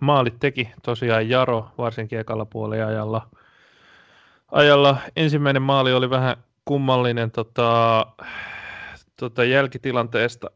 maalit 0.01 0.39
teki 0.41 0.71
tosiaan 0.83 1.29
Jaro, 1.29 1.69
varsinkin 1.79 2.19
ekalla 2.19 2.45
puoliajalla. 2.45 3.31
Ajalla 4.53 4.97
ensimmäinen 5.17 5.63
maali 5.63 5.93
oli 5.93 6.11
vähän 6.11 6.37
kummallinen 6.65 7.31
tota, 7.31 8.07
tota 9.17 9.45
jälkitilanteesta, 9.45 10.51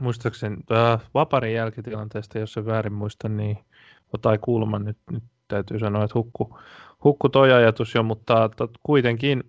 muistaakseni 0.00 0.56
äh, 0.72 1.00
Vaparin 1.14 1.54
jälkitilanteesta, 1.54 2.38
jos 2.38 2.52
se 2.52 2.66
väärin 2.66 2.92
muista, 2.92 3.28
niin, 3.28 3.58
tai 4.22 4.38
kulman 4.38 4.84
nyt, 4.84 4.98
nyt 5.10 5.24
täytyy 5.48 5.78
sanoa, 5.78 6.04
että 6.04 6.18
hukku, 6.18 6.58
hukku 7.04 7.28
toi 7.28 7.52
ajatus 7.52 7.94
jo, 7.94 8.02
mutta 8.02 8.50
tot, 8.56 8.70
kuitenkin 8.82 9.44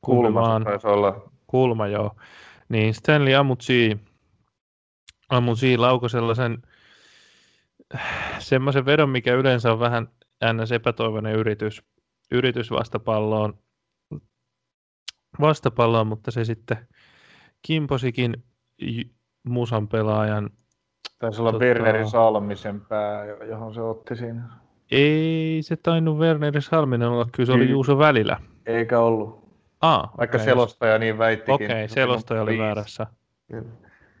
kulma, 0.00 0.60
olla. 0.84 1.30
kulma 1.46 1.86
joo 1.86 2.16
niin 2.68 2.94
Stanley 2.94 3.34
Amutsi, 3.34 4.00
Amutsi 5.28 5.76
laukoi 5.76 6.10
sellaisen 6.10 6.62
semmoisen 8.38 8.86
vedon, 8.86 9.10
mikä 9.10 9.34
yleensä 9.34 9.72
on 9.72 9.80
vähän 9.80 10.08
ns. 10.52 10.72
epätoivoinen 10.72 11.34
yritys, 11.34 11.82
yritys 12.32 12.70
vastapalloon. 12.70 13.58
vastapalloa, 15.40 16.04
mutta 16.04 16.30
se 16.30 16.44
sitten 16.44 16.88
kimposikin 17.62 18.44
Musan 19.48 19.88
pelaajan. 19.88 20.50
Taisi 21.18 21.40
olla 21.40 21.52
tota... 21.52 21.64
Werneri 21.64 22.08
Salmisen 22.08 22.80
pää, 22.80 23.24
johon 23.24 23.74
se 23.74 23.80
otti 23.80 24.16
siinä. 24.16 24.42
Ei 24.90 25.62
se 25.62 25.76
tainnut 25.76 26.18
Werneri 26.18 26.62
Salminen 26.62 27.08
olla, 27.08 27.26
kyllä 27.32 27.46
se 27.46 27.52
oli 27.52 27.70
Juuso 27.70 27.98
välillä. 27.98 28.40
Eikä 28.66 29.00
ollut. 29.00 29.43
Ah, 29.84 30.10
Vaikka 30.18 30.36
okay. 30.36 30.44
selostaja 30.44 30.98
niin 30.98 31.18
väittikin. 31.18 31.54
Okei, 31.54 31.66
okay, 31.66 31.88
selostaja 31.88 32.42
oli 32.42 32.58
väärässä. 32.58 33.06
Kyllä. 33.50 33.68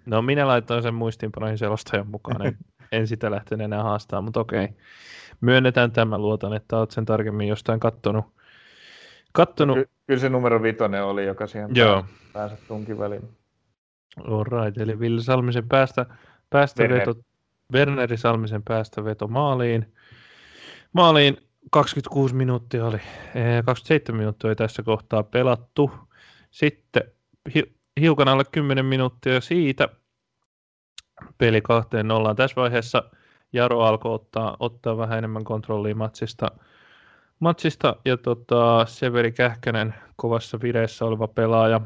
No 0.06 0.22
minä 0.22 0.46
laitoin 0.46 0.82
sen 0.82 0.94
muistiinpanoihin 0.94 1.58
selostajan 1.58 2.06
mukaan, 2.06 2.46
en, 2.46 2.56
en 2.92 3.06
sitä 3.06 3.30
lähtenyt 3.30 3.64
enää 3.64 3.82
haastaa, 3.82 4.20
mutta 4.20 4.40
okei. 4.40 4.64
Okay. 4.64 4.76
Myönnetään 5.40 5.92
tämä, 5.92 6.18
luotan, 6.18 6.54
että 6.54 6.78
olet 6.78 6.90
sen 6.90 7.04
tarkemmin 7.04 7.48
jostain 7.48 7.80
kattonut. 7.80 8.24
kattonut. 9.32 9.76
Ky- 9.78 9.88
kyllä 10.06 10.20
se 10.20 10.28
numero 10.28 10.62
vitonen 10.62 11.04
oli, 11.04 11.26
joka 11.26 11.46
siihen 11.46 11.70
Joo. 11.74 12.04
pääsi 12.32 12.54
tunkin 12.68 12.98
väliin. 12.98 13.36
All 14.28 14.44
right, 14.44 14.78
eli 14.80 15.00
Ville 15.00 15.22
Salmisen 15.22 15.68
päästä, 15.68 16.06
päästä 16.50 16.82
Werner. 16.82 17.00
veto, 17.00 17.20
Werneri 17.72 18.16
Salmisen 18.16 18.62
päästä 18.62 19.04
veto 19.04 19.28
maaliin. 19.28 19.94
Maaliin 20.92 21.36
26 21.70 22.34
minuuttia 22.34 22.86
oli, 22.86 23.00
27 23.64 24.18
minuuttia 24.18 24.48
oli 24.48 24.56
tässä 24.56 24.82
kohtaa 24.82 25.22
pelattu. 25.22 25.90
Sitten 26.50 27.02
hi, 27.54 27.62
hiukan 28.00 28.28
alle 28.28 28.44
10 28.52 28.84
minuuttia 28.84 29.40
siitä 29.40 29.88
peli 31.38 31.60
kahteen 31.60 32.08
nollaan. 32.08 32.36
Tässä 32.36 32.56
vaiheessa 32.56 33.02
Jaro 33.52 33.80
alkoi 33.80 34.14
ottaa, 34.14 34.56
ottaa 34.60 34.96
vähän 34.96 35.18
enemmän 35.18 35.44
kontrollia 35.44 35.94
matsista, 35.94 36.50
matsista 37.38 37.96
ja 38.04 38.16
tota, 38.16 38.86
Severi 38.88 39.32
Kähkönen 39.32 39.94
kovassa 40.16 40.60
vireessä 40.62 41.04
oleva 41.04 41.28
pelaaja, 41.28 41.80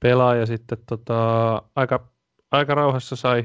pelaaja 0.00 0.46
sitten 0.46 0.78
tota, 0.88 1.62
aika, 1.76 2.08
aika 2.50 2.74
rauhassa 2.74 3.16
sai, 3.16 3.44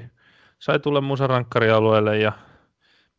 sai 0.60 0.80
tulla 0.80 1.02
musarankkarialueelle 1.02 2.18
ja 2.18 2.32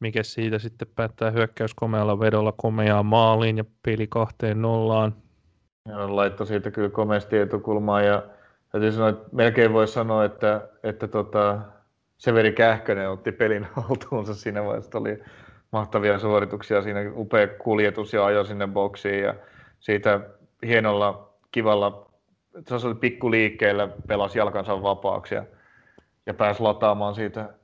mikä 0.00 0.22
siitä 0.22 0.58
sitten 0.58 0.88
päättää 0.96 1.30
hyökkäys 1.30 1.74
komealla 1.74 2.20
vedolla 2.20 2.52
komeaa 2.56 3.02
maaliin 3.02 3.58
ja 3.58 3.64
peli 3.82 4.06
kahteen 4.06 4.62
nollaan. 4.62 5.14
Ja 5.88 6.16
laittoi 6.16 6.46
siitä 6.46 6.70
kyllä 6.70 6.88
komeasti 6.88 7.38
etukulmaa 7.38 8.02
ja 8.02 8.22
täytyy 8.72 8.92
sanoa, 8.92 9.08
että 9.08 9.28
melkein 9.32 9.72
voi 9.72 9.88
sanoa, 9.88 10.24
että, 10.24 10.68
että 10.82 11.08
tota, 11.08 11.58
Severi 12.18 12.52
Kähkönen 12.52 13.10
otti 13.10 13.32
pelin 13.32 13.66
haltuunsa 13.76 14.34
siinä 14.34 14.64
vaiheessa. 14.64 14.98
Oli 14.98 15.22
mahtavia 15.72 16.18
suorituksia 16.18 16.82
siinä, 16.82 17.00
upea 17.16 17.46
kuljetus 17.46 18.12
ja 18.12 18.24
ajo 18.24 18.44
sinne 18.44 18.66
boksiin 18.66 19.22
ja 19.22 19.34
siitä 19.80 20.20
hienolla, 20.66 21.32
kivalla, 21.50 22.10
se 22.66 22.86
oli 22.86 22.94
pikkuliikkeellä, 22.94 23.88
pelasi 24.08 24.38
jalkansa 24.38 24.82
vapaaksi 24.82 25.34
ja, 25.34 25.44
ja 26.26 26.34
pääsi 26.34 26.62
lataamaan 26.62 27.14
siitä 27.14 27.54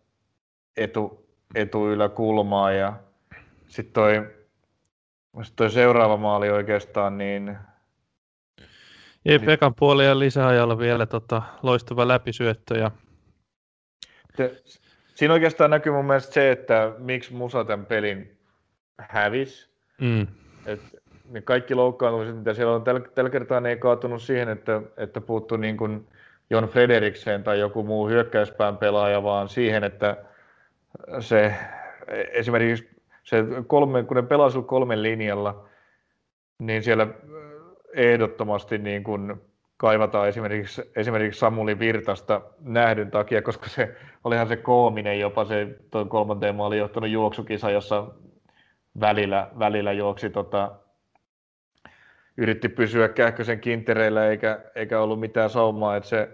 etu, 0.76 1.24
etuyläkulmaa 1.55 2.73
ja 2.73 2.93
sitten 3.67 3.93
toi, 3.93 4.27
sit 5.43 5.57
toi 5.57 5.71
seuraava 5.71 6.17
maali 6.17 6.51
oikeastaan, 6.51 7.19
niin 7.19 7.59
ei 9.27 9.39
Pekan 9.39 9.75
puolia 9.75 10.19
lisäajalla 10.19 10.79
vielä 10.79 11.07
tota, 11.07 11.43
loistava 11.63 12.09
läpisyöttö. 12.09 12.79
Ja... 12.79 12.91
Se, 14.37 14.63
siinä 15.15 15.35
oikeastaan 15.35 15.71
näkyy 15.71 15.93
mun 15.93 16.05
mielestä 16.05 16.33
se, 16.33 16.51
että 16.51 16.93
miksi 16.99 17.35
Musa 17.35 17.65
tämän 17.65 17.87
pelin 17.87 18.39
hävisi. 18.99 19.69
Mm. 20.01 20.27
Et 20.67 20.81
ne 21.31 21.43
kaikki 21.43 21.75
loukkaantumiset, 21.75 22.37
mitä 22.37 22.55
siellä 22.55 22.75
on, 22.75 22.85
tällä, 22.85 23.01
tällä 23.01 23.31
kertaa 23.31 23.61
ne 23.61 23.69
ei 23.69 23.77
kaatunut 23.77 24.23
siihen, 24.23 24.49
että, 24.49 24.83
että 24.97 25.21
puuttuu 25.21 25.57
niin 25.57 25.77
kuin 25.77 26.09
Jon 26.51 26.69
Frederiksen 26.69 27.45
tai 27.45 27.61
joku 27.61 27.83
muu 27.83 28.09
hyökkäyspään 28.09 28.77
pelaaja, 28.77 29.23
vaan 29.23 29.49
siihen, 29.49 29.85
että 29.85 30.17
se 31.21 31.55
esimerkiksi 32.33 32.95
se 33.23 33.45
kolme, 33.67 34.03
kun 34.03 34.17
ne 34.17 34.23
pelasivat 34.23 34.67
kolmen 34.67 35.03
linjalla, 35.03 35.69
niin 36.59 36.83
siellä 36.83 37.07
ehdottomasti 37.95 38.79
niin 38.79 39.05
kuin 39.05 39.35
kaivataan 39.77 40.29
esimerkiksi, 40.29 40.83
esimerkiksi 40.97 41.41
Samuli 41.41 41.79
Virtasta 41.79 42.41
nähdyn 42.61 43.11
takia, 43.11 43.43
koska 43.43 43.69
se 43.69 43.97
olihan 44.25 44.49
se 44.49 44.57
koominen 44.57 45.21
jopa 45.21 45.45
se 45.45 45.79
kolmanteen 46.09 46.55
maali 46.55 46.79
johtanut 46.79 47.11
juoksukisa, 47.11 47.71
jossa 47.71 48.07
välillä, 49.01 49.51
välillä 49.59 49.93
juoksi 49.93 50.31
tota, 50.31 50.73
yritti 52.37 52.69
pysyä 52.69 53.09
Kähkösen 53.09 53.61
kintereillä 53.61 54.29
eikä, 54.29 54.61
eikä 54.75 55.01
ollut 55.01 55.21
mitään 55.21 55.51
saumaa, 55.51 55.97
että 55.97 56.09
se 56.09 56.29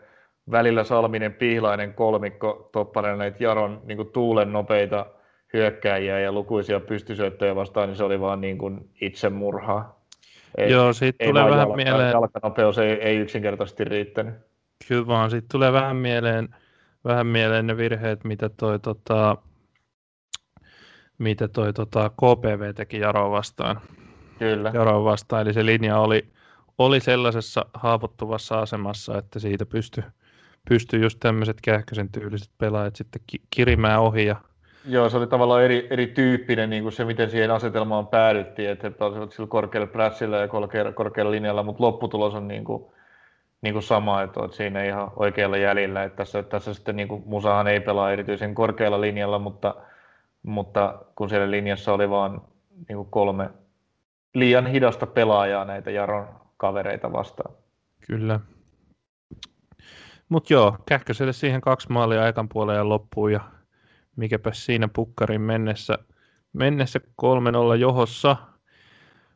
välillä 0.51 0.85
Salminen 0.85 1.33
Pihlainen 1.33 1.95
kolmikko 1.95 2.69
topparina 2.73 3.17
näitä 3.17 3.45
Jaron 3.45 3.81
niin 3.85 3.97
kuin 3.97 4.09
tuulen 4.09 4.53
nopeita 4.53 5.07
hyökkääjiä 5.53 6.21
ja 6.21 6.33
lukuisia 6.33 6.81
pystysyöttöjä 6.81 7.57
vastaan, 7.57 7.89
niin 7.89 7.97
se 7.97 8.05
oli 8.05 8.21
vaan 8.21 8.41
niin 8.41 8.59
kuin 8.59 8.91
itsemurhaa. 9.01 10.01
Ei, 10.59 10.71
Joo, 10.71 10.93
siitä 10.93 11.25
tulee 11.25 11.45
vähän 11.45 11.59
jalka, 11.59 11.77
mieleen... 11.77 12.13
Jalkanopeus 12.13 12.79
ei, 12.79 12.93
ei 12.93 13.17
yksinkertaisesti 13.17 13.85
riittänyt. 13.85 14.35
Kyllä 14.89 15.07
vaan, 15.07 15.31
siitä 15.31 15.47
tulee 15.53 15.73
vähän 15.73 15.97
mieleen, 15.97 16.49
vähän 17.05 17.27
mieleen 17.27 17.67
ne 17.67 17.77
virheet, 17.77 18.25
mitä 18.25 18.49
toi, 18.49 18.79
tota, 18.79 19.37
mitä 21.19 21.49
toi 21.49 21.73
tota, 21.73 22.11
KPV 22.11 22.75
teki 22.75 22.99
Jaro 22.99 23.31
vastaan. 23.31 23.81
Kyllä. 24.39 24.71
Jaro 24.75 25.05
vastaan, 25.05 25.43
eli 25.43 25.53
se 25.53 25.67
linja 25.67 25.99
oli, 25.99 26.29
oli 26.79 27.01
sellaisessa 27.01 27.67
haavoittuvassa 27.75 28.61
asemassa, 28.61 29.19
että 29.19 29.39
siitä 29.39 29.67
pystyi 29.67 30.05
pysty 30.69 30.99
just 30.99 31.21
tämmöiset 31.21 31.57
kähkösen 31.63 32.09
tyyliset 32.09 32.51
pelaajat 32.59 32.97
sitten 32.97 33.23
kirimään 33.51 34.01
ohi 34.01 34.27
ja 34.27 34.37
Joo, 34.89 35.09
se 35.09 35.17
oli 35.17 35.27
tavallaan 35.27 35.63
eri, 35.63 35.87
erityyppinen 35.91 36.71
niin 36.71 36.83
kuin 36.83 36.93
se, 36.93 37.05
miten 37.05 37.31
siihen 37.31 37.51
asetelmaan 37.51 38.07
päädyttiin, 38.07 38.71
että 38.71 38.87
he 38.87 38.91
pelasivat 38.91 39.33
sillä 39.33 39.47
korkealla 39.47 39.87
prässillä 39.87 40.37
ja 40.37 40.49
korkealla, 40.49 40.93
korkealla 40.93 41.31
linjalla, 41.31 41.63
mutta 41.63 41.83
lopputulos 41.83 42.35
on 42.35 42.49
niin 42.49 42.65
kuin, 42.65 42.85
niin 43.63 43.73
kuin 43.73 43.83
sama, 43.83 44.23
että 44.23 44.41
olet 44.41 44.53
siinä 44.53 44.85
ihan 44.85 45.11
oikealla 45.17 45.57
jäljellä. 45.57 46.05
Että 46.05 46.17
tässä, 46.17 46.43
tässä 46.43 46.75
sitten 46.75 46.97
niin 46.97 47.09
kuin, 47.09 47.23
Musahan 47.27 47.69
ei 47.69 47.81
pelaa 47.81 48.13
erityisen 48.13 48.55
korkealla 48.55 49.01
linjalla, 49.01 49.39
mutta, 49.39 49.75
mutta 50.43 50.99
kun 51.15 51.29
siellä 51.29 51.51
linjassa 51.51 51.93
oli 51.93 52.11
vain 52.11 52.41
niin 52.89 52.97
kuin 52.97 53.11
kolme 53.11 53.51
liian 54.35 54.67
hidasta 54.67 55.07
pelaajaa 55.07 55.65
näitä 55.65 55.91
Jaron 55.91 56.29
kavereita 56.57 57.13
vastaan. 57.13 57.55
Kyllä. 58.07 58.41
Mutta 60.31 60.53
joo, 60.53 60.79
Kähköselle 60.87 61.33
siihen 61.33 61.61
kaksi 61.61 61.93
maalia 61.93 62.23
aikan 62.23 62.49
puoleen 62.49 62.77
ja 62.77 62.89
loppuun 62.89 63.33
ja 63.33 63.41
mikäpä 64.17 64.53
siinä 64.53 64.89
pukkarin 64.89 65.41
mennessä, 65.41 65.99
mennessä 66.53 67.01
3-0 67.23 67.77
johossa. 67.79 68.37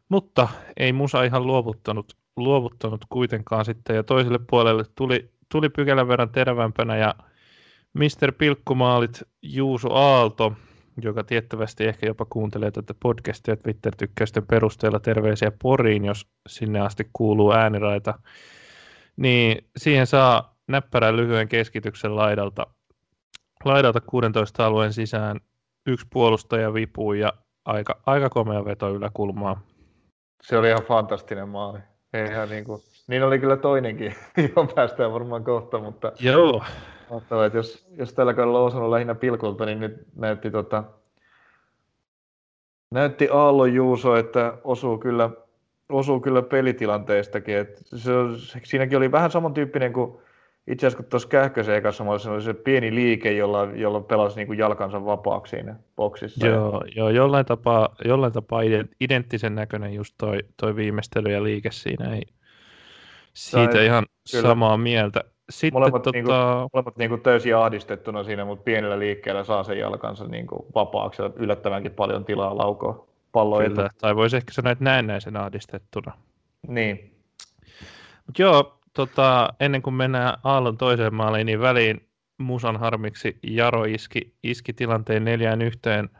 Mutta 0.08 0.48
ei 0.76 0.92
Musa 0.92 1.22
ihan 1.22 1.46
luovuttanut, 1.46 2.16
luovuttanut 2.36 3.04
kuitenkaan 3.08 3.64
sitten 3.64 3.96
ja 3.96 4.02
toiselle 4.02 4.38
puolelle 4.50 4.84
tuli, 4.94 5.30
tuli 5.52 5.68
pykälän 5.68 6.08
verran 6.08 6.30
terävämpänä 6.30 6.96
ja 6.96 7.14
Mr. 7.94 8.32
Pilkkumaalit 8.38 9.22
Juuso 9.42 9.94
Aalto, 9.94 10.52
joka 11.02 11.24
tiettävästi 11.24 11.84
ehkä 11.84 12.06
jopa 12.06 12.24
kuuntelee 12.24 12.70
tätä 12.70 12.94
podcastia 13.02 13.56
Twitter-tykkäysten 13.56 14.46
perusteella 14.46 15.00
terveisiä 15.00 15.52
Poriin, 15.62 16.04
jos 16.04 16.28
sinne 16.48 16.80
asti 16.80 17.10
kuuluu 17.12 17.52
ääniraita, 17.52 18.18
niin 19.16 19.68
siihen 19.76 20.06
saa 20.06 20.53
näppärän 20.68 21.16
lyhyen 21.16 21.48
keskityksen 21.48 22.16
laidalta 22.16 22.66
laidalta 23.64 24.00
16 24.00 24.66
alueen 24.66 24.92
sisään 24.92 25.40
yksi 25.86 26.06
puolustaja 26.12 26.74
vipuu 26.74 27.12
ja 27.12 27.32
aika, 27.64 28.00
aika 28.06 28.30
komea 28.30 28.64
veto 28.64 28.90
yläkulmaa. 28.90 29.60
Se 30.42 30.58
oli 30.58 30.68
ihan 30.68 30.82
fantastinen 30.82 31.48
maali. 31.48 31.78
Eihän 32.12 32.48
niin, 32.48 32.64
kuin, 32.64 32.82
niin 33.06 33.22
oli 33.22 33.38
kyllä 33.38 33.56
toinenkin, 33.56 34.14
johon 34.48 34.68
päästään 34.74 35.12
varmaan 35.12 35.44
kohta, 35.44 35.78
mutta 35.78 36.12
Joo. 36.20 36.64
Että 37.46 37.58
jos, 37.58 37.86
jos 37.90 38.12
tällä 38.12 38.34
kaudella 38.34 38.60
on 38.60 38.66
osunut 38.66 38.90
lähinnä 38.90 39.14
pilkulta, 39.14 39.66
niin 39.66 39.80
nyt 39.80 40.06
näytti, 40.16 40.50
tota, 40.50 40.84
näytti 42.90 43.28
Aallon 43.32 43.74
Juuso, 43.74 44.16
että 44.16 44.58
osuu 44.64 44.98
kyllä, 44.98 45.30
osuu 45.88 46.20
kyllä 46.20 46.42
pelitilanteestakin. 46.42 47.56
Et 47.56 47.82
se, 47.94 48.12
siinäkin 48.62 48.98
oli 48.98 49.12
vähän 49.12 49.30
samantyyppinen 49.30 49.92
kuin 49.92 50.18
itse 50.66 50.86
asiassa 50.86 51.02
kun 51.02 51.10
tuossa 51.10 51.28
Kähkösen 51.28 51.82
kanssa 51.82 52.04
oli 52.04 52.42
se 52.42 52.54
pieni 52.54 52.94
liike, 52.94 53.32
jolla, 53.32 53.64
jolla 53.74 54.00
pelasi 54.00 54.36
niin 54.36 54.46
kuin 54.46 54.58
jalkansa 54.58 55.04
vapaaksi 55.04 55.50
siinä 55.50 55.76
boksissa. 55.96 56.46
Joo, 56.46 56.84
joo 56.96 57.10
jollain, 57.10 57.46
tapaa, 57.46 57.96
jollain 58.04 58.32
tapaa 58.32 58.60
identtisen 59.00 59.54
näköinen 59.54 59.94
just 59.94 60.14
toi, 60.18 60.38
toi 60.56 60.76
viimeistely 60.76 61.32
ja 61.32 61.42
liike 61.42 61.70
siinä. 61.70 62.14
Ei, 62.14 62.22
siitä 63.34 63.72
Tai, 63.72 63.84
ihan 63.84 64.06
kyllä. 64.32 64.48
samaa 64.48 64.76
mieltä. 64.76 65.24
Sitten, 65.50 65.80
molemmat, 65.80 66.02
tota... 66.02 66.16
niin 66.16 66.24
kuin, 66.24 66.36
molemmat 66.72 66.96
niin 66.96 67.10
kuin 67.10 67.20
täysin 67.20 67.56
ahdistettuna 67.56 68.24
siinä, 68.24 68.44
mutta 68.44 68.62
pienellä 68.62 68.98
liikkeellä 68.98 69.44
saa 69.44 69.64
sen 69.64 69.78
jalkansa 69.78 70.24
niin 70.24 70.46
kuin 70.46 70.66
vapaaksi 70.74 71.22
ja 71.22 71.30
yllättävänkin 71.36 71.92
paljon 71.92 72.24
tilaa 72.24 72.56
laukoa 72.56 73.06
palloa. 73.32 73.62
Kyllä, 73.62 73.88
tai 74.00 74.16
voisi 74.16 74.36
ehkä 74.36 74.52
sanoa, 74.52 74.72
että 74.72 74.84
näennäisen 74.84 75.36
ahdistettuna. 75.36 76.12
Niin. 76.68 77.14
Mut 78.26 78.38
joo, 78.38 78.78
tota, 78.94 79.48
ennen 79.60 79.82
kuin 79.82 79.94
mennään 79.94 80.38
Aallon 80.44 80.76
toiseen 80.76 81.14
maaliin, 81.14 81.46
niin 81.46 81.60
väliin 81.60 82.08
Musan 82.38 82.76
harmiksi 82.76 83.38
Jaro 83.42 83.84
iski, 83.84 84.34
iski 84.42 84.72
tilanteen 84.72 85.24
neljään 85.24 85.62
yhteen. 85.62 86.10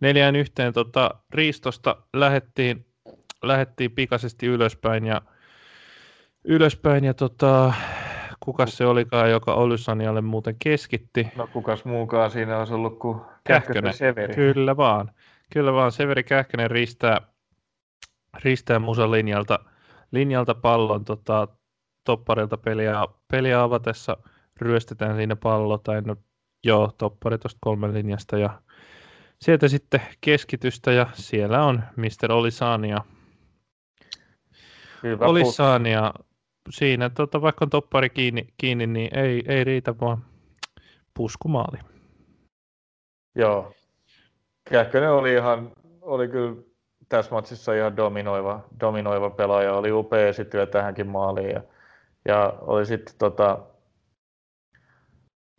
Neljään 0.00 0.36
yhteen 0.36 0.72
tota, 0.72 1.10
Riistosta 1.34 1.96
lähettiin, 2.12 2.86
lähettiin 3.42 3.90
pikaisesti 3.90 4.46
ylöspäin 4.46 5.06
ja, 5.06 5.22
ylöspäin 6.44 7.04
ja 7.04 7.14
tota, 7.14 7.72
kuka 8.40 8.66
se 8.66 8.86
olikaan, 8.86 9.30
joka 9.30 9.54
Olysanialle 9.54 10.20
muuten 10.20 10.56
keskitti. 10.58 11.28
No 11.36 11.48
kukas 11.52 11.84
muukaan 11.84 12.30
siinä 12.30 12.58
olisi 12.58 12.74
ollut 12.74 12.98
kuin 12.98 13.20
Kähkönen. 13.44 13.94
Severi. 13.94 14.34
Kyllä 14.34 14.76
vaan. 14.76 15.10
Kyllä 15.52 15.72
vaan. 15.72 15.92
Severi 15.92 16.24
Kähkönen 16.24 16.70
ristää, 16.70 17.20
ristää 18.44 18.78
Musan 18.78 19.10
linjalta, 19.10 19.58
linjalta 20.10 20.54
pallon 20.54 21.04
tota, 21.04 21.48
topparilta 22.06 22.56
peliä, 22.56 22.94
peliä 23.30 23.62
avatessa. 23.62 24.16
Ryöstetään 24.60 25.16
siinä 25.16 25.36
pallo, 25.36 25.78
tai 25.78 26.02
no 26.02 26.16
joo, 26.64 26.92
toppari 26.98 27.38
tuosta 27.38 27.58
kolmen 27.60 27.94
linjasta 27.94 28.38
ja 28.38 28.62
sieltä 29.40 29.68
sitten 29.68 30.00
keskitystä 30.20 30.92
ja 30.92 31.06
siellä 31.12 31.64
on 31.64 31.82
Mr. 31.96 32.32
Olisania. 32.32 32.98
Hyvä 35.02 35.26
Olisania. 35.26 36.14
Siinä 36.70 37.10
tota, 37.10 37.42
vaikka 37.42 37.64
on 37.64 37.70
toppari 37.70 38.10
kiinni, 38.10 38.46
kiinni 38.58 38.86
niin 38.86 39.18
ei, 39.18 39.42
ei 39.48 39.64
riitä 39.64 39.94
vaan 40.00 40.24
puskumaali. 41.14 41.78
Joo. 43.34 43.72
Kähkönen 44.70 45.10
oli 45.10 45.34
ihan, 45.34 45.72
oli 46.02 46.28
kyllä 46.28 46.62
tässä 47.08 47.30
matsissa 47.30 47.74
ihan 47.74 47.96
dominoiva, 47.96 48.64
dominoiva 48.80 49.30
pelaaja, 49.30 49.74
oli 49.74 49.92
upea 49.92 50.28
esityö 50.28 50.66
tähänkin 50.66 51.06
maaliin 51.06 51.50
ja, 51.50 51.62
ja 52.26 52.54
oli 52.60 52.86
sitten 52.86 53.14
tota, 53.18 53.58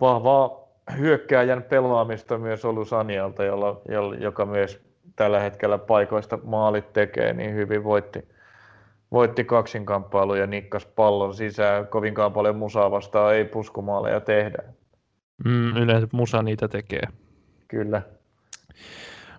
vahvaa 0.02 0.68
hyökkääjän 0.98 1.64
pelaamista 1.64 2.38
myös 2.38 2.66
ollut 2.66 2.88
Sanialta, 2.88 3.44
jolla, 3.44 3.82
jolla, 3.90 4.16
joka 4.16 4.46
myös 4.46 4.82
tällä 5.16 5.40
hetkellä 5.40 5.78
paikoista 5.78 6.40
maalit 6.44 6.94
tekee, 6.94 7.34
niin 7.34 7.56
hyvin 7.56 7.84
voitti, 7.84 8.28
voitti 9.12 9.44
kaksinkamppailun 9.44 10.40
ja 10.40 10.48
nikkas 10.48 10.86
pallon 10.86 11.34
sisään. 11.34 11.88
Kovinkaan 11.88 12.34
paljon 12.34 12.56
musaa 12.56 12.92
vastaan 12.92 13.36
ei 13.36 13.46
puskumaaleja 13.46 14.20
tehdä. 14.20 14.58
Mm, 15.46 15.78
yleensä 15.78 16.08
musa 16.14 16.44
niitä 16.44 16.68
tekee. 16.68 17.04
Kyllä. 17.68 18.02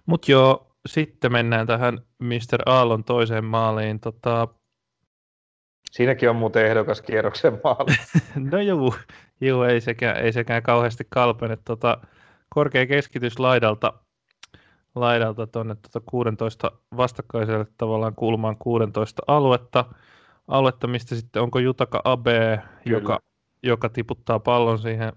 Mutta 0.07 0.33
joo, 0.33 0.67
sitten 0.87 1.33
mennään 1.33 1.67
tähän 1.67 1.99
Mr. 2.19 2.63
Aallon 2.67 3.05
toiseen 3.05 3.45
maaliin. 3.45 4.01
Tota... 4.01 4.49
Siinäkin 5.91 6.31
on 6.31 6.37
muuten 6.37 6.67
ehdokas 6.67 7.03
kierroksen 7.03 7.61
maali. 7.65 7.95
no 8.53 8.61
juu, 8.61 8.95
juu 9.41 9.63
ei, 9.63 9.81
sekään, 9.81 10.17
ei 10.17 10.33
sekään 10.33 10.63
kauheasti 10.63 11.07
kalpene. 11.11 11.59
Tota, 11.65 11.99
korkea 12.49 12.87
keskitys 12.87 13.39
laidalta, 13.39 13.93
laidalta 14.95 15.47
tuonne 15.47 15.75
tuota 15.75 16.07
16 16.11 16.73
vastakkaiselle 16.97 17.67
tavallaan 17.77 18.15
kulmaan 18.15 18.57
16 18.57 19.23
aluetta, 19.27 19.85
aluetta 20.49 20.87
mistä 20.87 21.15
sitten 21.15 21.43
onko 21.43 21.59
Jutaka 21.59 22.01
Abe, 22.05 22.63
joka, 22.85 23.19
joka 23.63 23.89
tiputtaa 23.89 24.39
pallon 24.39 24.79
siihen, 24.79 25.13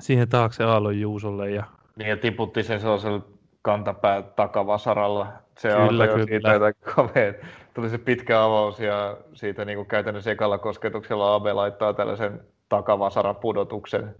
siihen 0.00 0.28
taakse 0.28 0.64
Aallon 0.64 1.00
Juusolle. 1.00 1.50
Ja... 1.50 1.64
Niin 1.96 2.08
ja 2.08 2.16
tiputti 2.16 2.62
sen 2.62 2.80
sellaisella 2.80 3.26
kantapää 3.62 4.22
takavasaralla. 4.22 5.32
Se 5.58 5.68
kyllä, 5.88 6.06
kyllä. 6.06 6.24
siitä 6.26 7.44
Tuli 7.74 7.90
se 7.90 7.98
pitkä 7.98 8.44
avaus 8.44 8.80
ja 8.80 9.16
siitä 9.34 9.64
niin 9.64 9.76
kuin 9.76 9.88
käytännössä 9.88 10.30
ekalla 10.30 10.58
kosketuksella 10.58 11.34
Abe 11.34 11.52
laittaa 11.52 11.94
tällaisen 11.94 12.40
takavasaran 12.68 13.36
pudotuksen 13.36 14.14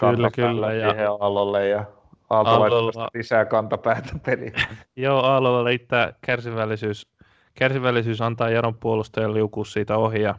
kyllä, 0.00 0.30
kyllä, 0.30 0.72
ja 0.72 1.12
Aallolle 1.20 1.68
ja 1.68 1.84
Aalto 2.30 2.50
Aallolla... 2.50 3.08
lisää 3.14 3.44
kantapäätä 3.44 4.18
peliin. 4.26 4.52
Joo, 4.96 5.20
Aallolla 5.20 5.64
riittää 5.64 6.12
kärsivällisyys, 6.26 7.08
kärsivällisyys 7.54 8.20
antaa 8.20 8.50
Jaron 8.50 8.74
puolustajan 8.74 9.34
liukua 9.34 9.64
siitä 9.64 9.96
ohi 9.96 10.22
ja, 10.22 10.34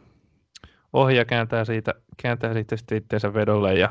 ohi 0.92 1.16
ja 1.16 1.24
kääntää 1.24 1.64
siitä, 1.64 1.94
kääntää 2.22 2.52
siitä 2.52 2.76
sitten 2.76 2.98
itseensä 2.98 3.34
vedolle 3.34 3.74
ja 3.74 3.90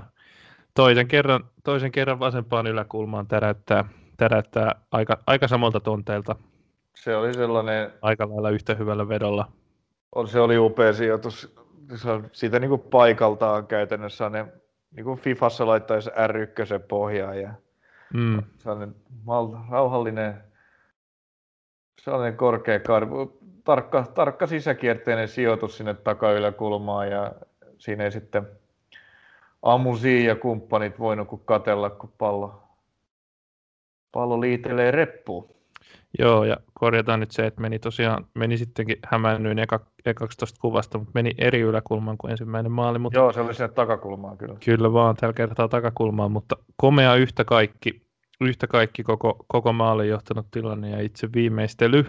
toisen 0.73 1.07
kerran, 1.07 1.43
toisen 1.63 1.91
kerran 1.91 2.19
vasempaan 2.19 2.67
yläkulmaan 2.67 3.27
täräyttää, 3.27 3.85
täräyttää 4.17 4.75
aika, 4.91 5.17
aika 5.27 5.47
samalta 5.47 5.79
tonteilta. 5.79 6.35
Se 6.95 7.15
oli 7.15 7.33
sellainen... 7.33 7.93
Aika 8.01 8.29
lailla 8.29 8.49
yhtä 8.49 8.75
hyvällä 8.75 9.07
vedolla. 9.07 9.51
On, 10.15 10.27
se 10.27 10.39
oli 10.39 10.57
upea 10.57 10.93
sijoitus. 10.93 11.55
Se 11.95 12.09
on 12.09 12.29
siitä 12.31 12.59
niin 12.59 12.69
kuin 12.69 12.81
paikaltaan 12.81 13.67
käytännössä 13.67 14.29
ne 14.29 14.47
niin 14.95 15.03
kuin 15.03 15.19
Fifassa 15.19 15.67
laittaisi 15.67 16.09
R1 16.09 16.79
pohjaan 16.87 17.41
ja 17.41 17.53
mm. 18.13 18.43
sellainen 18.57 18.95
mal, 19.23 19.47
rauhallinen, 19.69 20.43
sellainen 22.01 22.37
korkea 22.37 22.79
karvu, 22.79 23.39
tarkka, 23.63 24.05
tarkka 24.13 24.47
sisäkierteinen 24.47 25.27
sijoitus 25.27 25.77
sinne 25.77 25.93
takayläkulmaan 25.93 27.11
ja 27.11 27.31
siinä 27.77 28.03
ei 28.03 28.11
sitten 28.11 28.47
Amusi 29.61 30.25
ja 30.25 30.35
kumppanit 30.35 30.99
voinut 30.99 31.27
kuin 31.27 31.41
katella, 31.45 31.89
kun 31.89 32.13
pallo, 32.17 32.63
pallo 34.11 34.41
liitelee 34.41 34.91
reppuun. 34.91 35.55
Joo, 36.19 36.43
ja 36.43 36.57
korjataan 36.73 37.19
nyt 37.19 37.31
se, 37.31 37.45
että 37.45 37.61
meni 37.61 37.79
tosiaan, 37.79 38.27
meni 38.33 38.57
sittenkin 38.57 38.97
hämäännyin 39.05 39.59
eka, 39.59 39.79
ekaksi 40.05 40.37
tuosta 40.37 40.59
kuvasta, 40.61 40.97
mutta 40.97 41.11
meni 41.13 41.31
eri 41.37 41.59
yläkulmaan 41.59 42.17
kuin 42.17 42.31
ensimmäinen 42.31 42.71
maali. 42.71 42.99
Mutta 42.99 43.19
Joo, 43.19 43.33
se 43.33 43.41
oli 43.41 43.53
sinne 43.53 43.69
takakulmaan 43.69 44.37
kyllä. 44.37 44.55
Kyllä 44.65 44.93
vaan, 44.93 45.15
tällä 45.15 45.33
kertaa 45.33 45.67
takakulmaan, 45.67 46.31
mutta 46.31 46.55
komea 46.77 47.15
yhtä 47.15 47.45
kaikki, 47.45 48.01
yhtä 48.41 48.67
kaikki 48.67 49.03
koko, 49.03 49.45
koko 49.47 49.73
maali 49.73 50.07
johtanut 50.07 50.51
tilanne 50.51 50.89
ja 50.89 51.01
itse 51.01 51.29
viimeistely, 51.35 52.05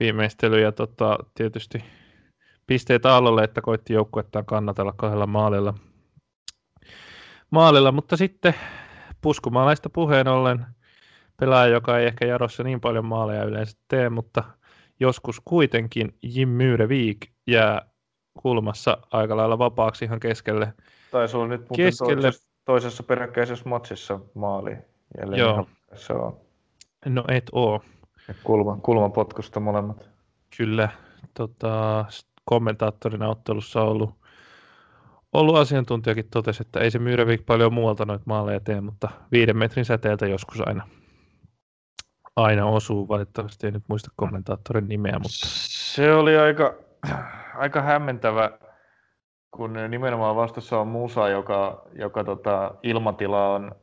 viimeistely 0.00 0.60
ja 0.60 0.72
tota, 0.72 1.18
tietysti 1.34 1.84
pisteet 2.66 3.06
Aallolle, 3.06 3.44
että 3.44 3.60
koitti 3.60 3.92
joukkuettaan 3.92 4.44
kannatella 4.44 4.92
kahdella 4.96 5.26
maalilla. 5.26 5.74
maalilla. 7.50 7.92
Mutta 7.92 8.16
sitten 8.16 8.54
puskumaalaista 9.20 9.90
puheen 9.90 10.28
ollen, 10.28 10.66
pelaaja, 11.44 11.72
joka 11.72 11.98
ei 11.98 12.06
ehkä 12.06 12.26
Jarossa 12.26 12.62
niin 12.62 12.80
paljon 12.80 13.04
maaleja 13.04 13.44
yleensä 13.44 13.76
tee, 13.88 14.10
mutta 14.10 14.44
joskus 15.00 15.40
kuitenkin 15.44 16.14
Jim 16.22 16.48
Myrevik 16.48 17.18
jää 17.46 17.82
kulmassa 18.42 18.98
aika 19.12 19.36
lailla 19.36 19.58
vapaaksi 19.58 20.04
ihan 20.04 20.20
keskelle. 20.20 20.72
Taisi 21.10 21.36
olla 21.36 21.48
nyt 21.48 21.66
keskelle. 21.76 22.22
Toisessa, 22.22 22.48
toisessa 22.64 23.02
peräkkäisessä 23.02 23.68
matsissa 23.68 24.20
maali. 24.34 24.76
Jälleen 25.18 25.40
Joo. 25.40 25.66
Se 25.94 26.12
on. 26.12 26.36
No 27.06 27.24
et 27.28 27.44
oo. 27.52 27.80
Kulman, 28.44 28.80
kulmapotkusta 28.80 29.60
molemmat. 29.60 30.10
Kyllä. 30.56 30.88
Tota, 31.34 32.04
kommentaattorina 32.44 33.28
ottelussa 33.28 33.82
ollut, 33.82 34.14
ollut 35.32 35.56
asiantuntijakin 35.56 36.30
totesi, 36.30 36.62
että 36.62 36.80
ei 36.80 36.90
se 36.90 36.98
Myrevik 36.98 37.46
paljon 37.46 37.72
muualta 37.72 38.04
noita 38.04 38.24
maaleja 38.26 38.60
tee, 38.60 38.80
mutta 38.80 39.08
viiden 39.32 39.56
metrin 39.56 39.84
säteeltä 39.84 40.26
joskus 40.26 40.60
aina 40.66 40.86
aina 42.36 42.66
osuu. 42.66 43.08
Valitettavasti 43.08 43.66
en 43.66 43.72
nyt 43.72 43.82
muista 43.88 44.10
kommentaattorin 44.16 44.88
nimeä, 44.88 45.12
mutta... 45.12 45.46
Se 45.68 46.14
oli 46.14 46.36
aika, 46.36 46.74
aika 47.54 47.82
hämmentävä, 47.82 48.50
kun 49.50 49.72
nimenomaan 49.88 50.36
vastassa 50.36 50.80
on 50.80 50.88
Musa, 50.88 51.28
joka, 51.28 51.82
joka 51.92 52.24
tota, 52.24 52.74
ilmatila 52.82 53.54
on, 53.54 53.74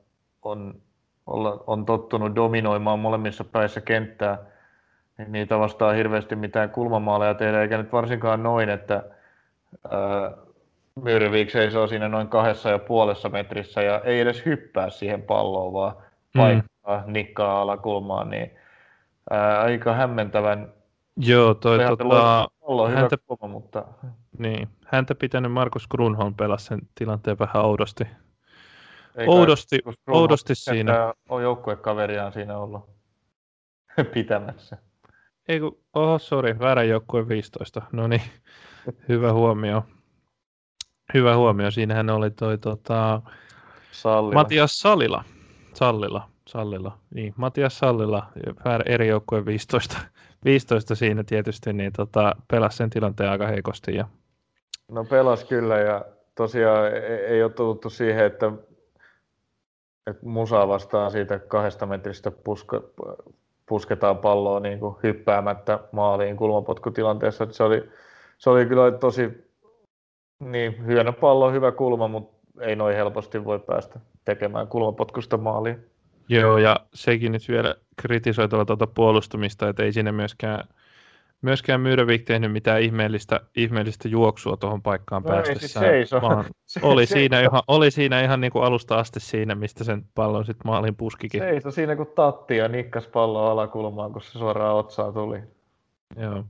on, 0.42 0.82
on, 1.28 1.64
on 1.68 1.86
tottunut 1.86 2.36
dominoimaan 2.36 3.00
molemmissa 3.00 3.44
päissä 3.44 3.82
kenttää. 3.82 4.38
Niitä 5.28 5.60
vastaa 5.60 5.94
hirveästi 5.94 6.36
mitään 6.36 6.70
kulmamaaleja 6.70 7.34
tehdä, 7.34 7.62
eikä 7.62 7.78
nyt 7.78 7.92
varsinkaan 7.92 8.44
noin, 8.44 8.70
että 8.70 9.04
Myrvik 11.04 11.50
seisoo 11.50 11.88
siinä 11.88 12.10
noin 12.10 12.28
kahdessa 12.28 12.70
ja 12.70 12.80
puolessa 12.80 13.30
metrissä 13.30 13.82
ja 13.82 14.02
ei 14.04 14.20
edes 14.20 14.46
hyppää 14.46 14.90
siihen 14.90 15.22
palloon, 15.22 15.74
vaan 15.74 15.96
mm 16.36 16.64
nikkaa 17.06 17.62
alakulmaan, 17.62 18.30
niin 18.30 18.52
ää, 19.30 19.62
aika 19.62 19.94
hämmentävän. 19.94 20.74
Joo, 21.18 21.54
toi 21.54 21.80
tota, 21.98 22.50
olla 22.62 22.90
häntä, 22.90 23.18
kova, 23.28 23.48
mutta... 23.48 23.86
Niin, 24.38 24.68
häntä 24.86 25.16
pitänyt 25.16 25.52
Markus 25.52 25.88
Grunholm 25.88 26.36
pelasi 26.36 26.66
sen 26.66 26.80
tilanteen 26.96 27.40
vähän 27.40 27.66
oudosti. 27.66 28.04
Eikä 29.16 29.32
oudosti, 29.32 29.80
oudosti 30.08 30.56
siinä. 30.56 31.14
On 31.30 31.44
joukkuekaveriaan 31.44 32.34
siinä 32.34 32.58
ollut 32.58 32.90
pitämässä. 34.14 34.78
Ei 35.48 35.60
kun, 35.60 35.80
oho, 35.94 36.20
sori, 36.20 36.60
väärä 36.60 36.84
joukkue 36.84 37.28
15. 37.28 37.82
No 37.92 38.08
niin, 38.08 38.22
hyvä 39.10 39.34
huomio. 39.34 39.84
Hyvä 41.14 41.36
huomio. 41.36 41.72
Siinähän 41.72 42.10
oli 42.10 42.32
toi 42.32 42.58
tota, 42.58 43.22
Sallila. 43.92 44.34
Matias 44.34 44.80
Salila. 44.80 45.24
Sallila. 45.74 46.30
Sallilla, 46.50 46.98
niin. 47.14 47.34
Matias 47.38 47.80
Sallilla, 47.80 48.26
eri 48.86 49.08
joukkueen 49.08 49.46
15, 49.46 49.98
15 50.46 50.96
siinä 50.96 51.24
tietysti, 51.24 51.74
niin 51.74 51.94
tota, 51.94 52.36
pelasi 52.48 52.78
sen 52.78 52.90
tilanteen 52.90 53.30
aika 53.30 53.48
heikosti. 53.48 53.96
Ja... 53.96 54.08
No 54.92 55.06
pelas 55.06 55.44
kyllä 55.44 55.78
ja 55.78 56.06
tosiaan 56.36 56.88
ei, 56.88 57.02
ei 57.02 57.44
ole 57.44 57.52
tullut 57.52 57.86
siihen, 57.88 58.26
että, 58.26 58.52
että 60.08 60.26
musaa 60.26 60.68
vastaan 60.68 61.12
siitä 61.12 61.40
kahdesta 61.40 61.86
metristä 61.86 62.32
puska, 62.32 62.82
pusketaan 63.66 64.18
palloa 64.18 64.60
niin 64.60 64.80
kuin 64.80 64.96
hyppäämättä 65.04 65.80
maaliin 65.92 66.38
kulmapotkutilanteessa. 66.38 67.48
Se 67.52 67.64
oli, 67.64 67.90
se 68.38 68.50
oli 68.50 68.66
kyllä 68.66 68.92
tosi 68.92 69.50
niin, 70.40 70.86
hieno 70.86 71.14
pallo, 71.14 71.52
hyvä 71.52 71.72
kulma, 71.72 72.08
mutta 72.08 72.40
ei 72.60 72.76
noin 72.76 72.96
helposti 72.96 73.46
voi 73.46 73.60
päästä 73.60 74.00
tekemään 74.26 74.68
kulmapotkusta 74.68 75.38
maaliin. 75.38 75.90
Joo, 76.30 76.58
ja 76.58 76.76
sekin 76.94 77.32
nyt 77.32 77.48
vielä 77.48 77.76
kritisoi 78.02 78.50
tuota 78.50 78.88
puolustamista, 78.88 79.70
että 79.70 79.84
ei 79.84 79.94
siinä 79.94 80.12
myöskään, 80.12 80.68
myöskään 81.42 81.82
Myyrevik 81.82 82.24
tehnyt 82.24 82.52
mitään 82.52 82.82
ihmeellistä, 82.82 83.40
ihmeellistä 83.56 84.08
juoksua 84.08 84.58
tuohon 84.58 84.82
paikkaan 84.82 85.24
no 85.24 85.30
päästessään, 85.30 85.86
ei, 85.86 86.06
siis 86.06 86.22
vaan 86.22 86.46
se, 86.66 86.80
oli, 86.84 87.06
se, 87.06 87.14
siinä 87.14 87.42
ihan, 87.42 87.64
oli 87.68 87.92
siinä 87.92 88.22
ihan 88.22 88.42
niin 88.42 88.52
kuin 88.52 88.66
alusta 88.66 89.00
asti 89.00 89.20
siinä, 89.20 89.56
mistä 89.56 89.84
sen 89.84 90.06
pallon 90.16 90.46
sitten 90.46 90.68
maaliin 90.72 90.96
puskikin. 90.96 91.42
Seiso 91.42 91.72
siinä 91.72 91.96
kuin 91.96 92.10
tatti 92.16 92.58
ja 92.58 92.68
nikkas 92.68 93.08
pallo 93.08 93.46
alakulmaan, 93.52 94.14
kun 94.14 94.22
se 94.22 94.32
suoraan 94.32 94.76
otsaa 94.76 95.12
tuli. 95.12 95.40
Joo. 96.18 96.44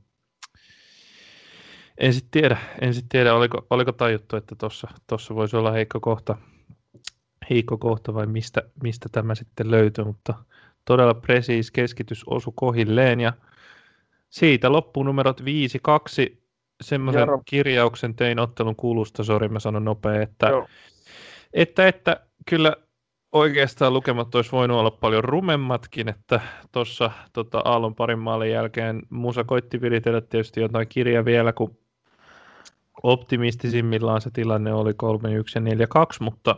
En 1.97 2.13
sitten 2.13 2.41
tiedä, 2.41 2.57
en 2.81 2.93
sit 2.93 3.05
tiedä 3.09 3.33
oliko, 3.33 3.65
oliko 3.69 3.91
tajuttu, 3.91 4.35
että 4.35 4.55
tuossa 5.07 5.35
voisi 5.35 5.57
olla 5.57 5.71
heikko 5.71 5.99
kohta, 5.99 6.37
heikko 7.49 7.77
kohta 7.77 8.13
vai 8.13 8.27
mistä, 8.27 8.61
mistä 8.83 9.09
tämä 9.11 9.35
sitten 9.35 9.71
löytyy, 9.71 10.05
mutta 10.05 10.33
todella 10.85 11.13
presiis 11.13 11.71
keskitys 11.71 12.23
osu 12.27 12.51
kohilleen 12.51 13.19
ja 13.19 13.33
siitä 14.29 14.71
loppunumerot 14.71 15.41
5-2. 15.41 15.43
Semmoisen 16.81 17.19
Jaro. 17.19 17.41
kirjauksen 17.45 18.15
tein 18.15 18.39
ottelun 18.39 18.75
kulusta, 18.75 19.23
sori 19.23 19.49
mä 19.49 19.59
sanon 19.59 19.85
nopea, 19.85 20.21
että, 20.21 20.47
että, 21.53 21.87
että 21.87 22.21
kyllä 22.49 22.75
oikeastaan 23.31 23.93
lukemat 23.93 24.35
olisi 24.35 24.51
voinut 24.51 24.77
olla 24.77 24.91
paljon 24.91 25.23
rumemmatkin, 25.23 26.09
että 26.09 26.39
tuossa 26.71 27.11
tota, 27.33 27.61
Aallon 27.65 27.95
parin 27.95 28.19
maalin 28.19 28.51
jälkeen 28.51 29.01
Musa 29.09 29.43
koitti 29.43 29.81
viritellä 29.81 30.21
tietysti 30.21 30.61
jotain 30.61 30.87
kirjaa 30.87 31.25
vielä, 31.25 31.53
kun 31.53 31.77
optimistisimmillaan 33.03 34.21
se 34.21 34.31
tilanne 34.31 34.73
oli 34.73 34.91
3-1 34.91 34.95
ja 35.55 35.61
4-2, 35.61 36.17
mutta 36.19 36.55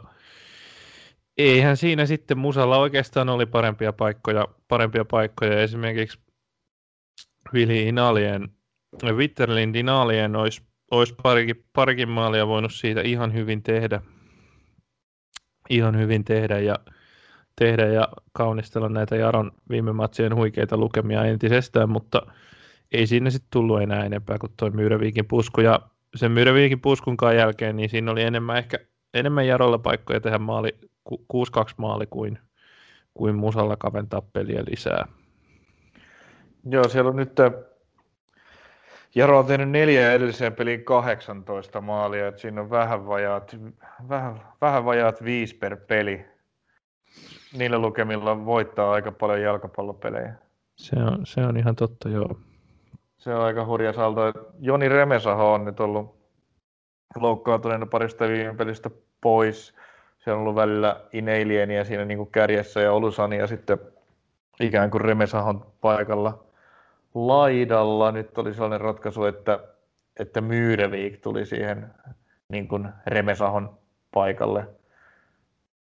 eihän 1.50 1.78
siinä 1.78 2.06
sitten 2.06 2.38
Musalla 2.38 2.78
oikeastaan 2.78 3.30
oli 3.30 3.46
parempia 3.46 3.94
paikkoja, 3.94 4.48
parempia 4.68 5.06
paikkoja. 5.06 5.62
Esimerkiksi 5.62 6.20
Vili 7.54 7.88
Inalien, 7.88 8.50
Witterlin 9.04 9.76
Inalien 9.76 10.36
olisi, 10.36 10.62
olisi 10.92 11.16
parikin, 11.24 11.66
parikin 11.74 12.10
maalia 12.10 12.48
voinut 12.48 12.74
siitä 12.74 13.02
ihan 13.02 13.34
hyvin 13.34 13.64
tehdä. 13.64 14.02
Ihan 15.70 15.98
hyvin 15.98 16.24
tehdä 16.24 16.60
ja, 16.60 16.80
tehdä 17.56 17.86
ja 17.86 18.08
kaunistella 18.32 18.90
näitä 18.90 19.16
Jaron 19.16 19.52
viime 19.70 19.94
matsien 19.94 20.36
huikeita 20.36 20.78
lukemia 20.78 21.26
entisestään, 21.26 21.90
mutta 21.90 22.22
ei 22.92 23.08
siinä 23.08 23.30
sitten 23.30 23.52
tullut 23.52 23.82
enää 23.82 24.06
enempää 24.06 24.38
kuin 24.38 24.54
tuo 24.58 24.70
Myyräviikin 24.70 25.28
pusku. 25.28 25.62
Ja 25.62 25.80
sen 26.16 26.32
Myyräviikin 26.32 26.82
puskunkaan 26.82 27.36
jälkeen, 27.36 27.76
niin 27.76 27.90
siinä 27.90 28.12
oli 28.12 28.22
enemmän 28.22 28.58
ehkä 28.58 28.80
enemmän 29.14 29.48
Jarolla 29.48 29.80
paikkoja 29.80 30.20
tehdä 30.22 30.38
maali, 30.38 30.78
6-2 31.12 31.16
maali 31.78 32.06
kuin, 32.10 32.40
kuin 33.14 33.36
Musalla 33.36 33.78
kaventaa 33.78 34.22
peliä 34.22 34.64
lisää. 34.68 35.06
Joo, 36.66 36.88
siellä 36.88 37.10
on 37.10 37.16
nyt 37.16 37.36
Jaro 39.16 39.40
on 39.40 39.46
tehnyt 39.46 39.70
neljä 39.70 40.14
edelliseen 40.14 40.54
peliin 40.54 40.84
18 40.84 41.82
maalia, 41.82 42.28
että 42.28 42.42
siinä 42.42 42.62
on 42.62 42.70
vähän 42.70 43.08
vajaat, 43.08 43.58
vähän, 44.10 44.42
vähän 44.62 44.86
vajaat 44.86 45.24
viisi 45.24 45.56
per 45.56 45.78
peli. 45.88 46.26
Niillä 47.58 47.80
lukemilla 47.80 48.46
voittaa 48.46 48.92
aika 48.92 49.12
paljon 49.12 49.42
jalkapallopelejä. 49.42 50.34
Se 50.76 50.96
on, 50.96 51.26
se 51.26 51.46
on 51.46 51.58
ihan 51.58 51.76
totta, 51.76 52.10
joo. 52.10 52.40
Se 53.18 53.34
on 53.34 53.42
aika 53.42 53.66
hurja 53.66 53.94
salto. 53.94 54.22
Joni 54.60 54.90
Remesaho 54.90 55.54
on 55.54 55.66
nyt 55.66 55.80
ollut 55.80 56.20
loukkaantuneena 57.16 57.86
parista 57.86 58.28
viime 58.28 58.56
pelistä 58.56 58.90
pois. 59.22 59.76
Se 60.20 60.32
on 60.32 60.40
ollut 60.40 60.56
välillä 60.56 61.02
Ineilieniä 61.14 61.84
siinä 61.84 62.06
niin 62.06 62.18
kuin 62.18 62.32
kärjessä 62.32 62.82
ja 62.82 62.94
Olusani 62.94 63.38
ja 63.38 63.48
sitten 63.48 63.78
ikään 64.60 64.92
kuin 64.92 65.02
Remesahon 65.02 65.66
paikalla 65.82 66.44
laidalla. 67.14 68.12
Nyt 68.12 68.38
oli 68.38 68.54
sellainen 68.54 68.82
ratkaisu, 68.82 69.26
että, 69.26 69.60
että 70.20 70.42
Myyrevik 70.42 71.22
tuli 71.22 71.46
siihen 71.46 71.88
niin 72.50 72.68
kuin 72.68 72.90
Remesahon 73.08 73.78
paikalle 74.14 74.68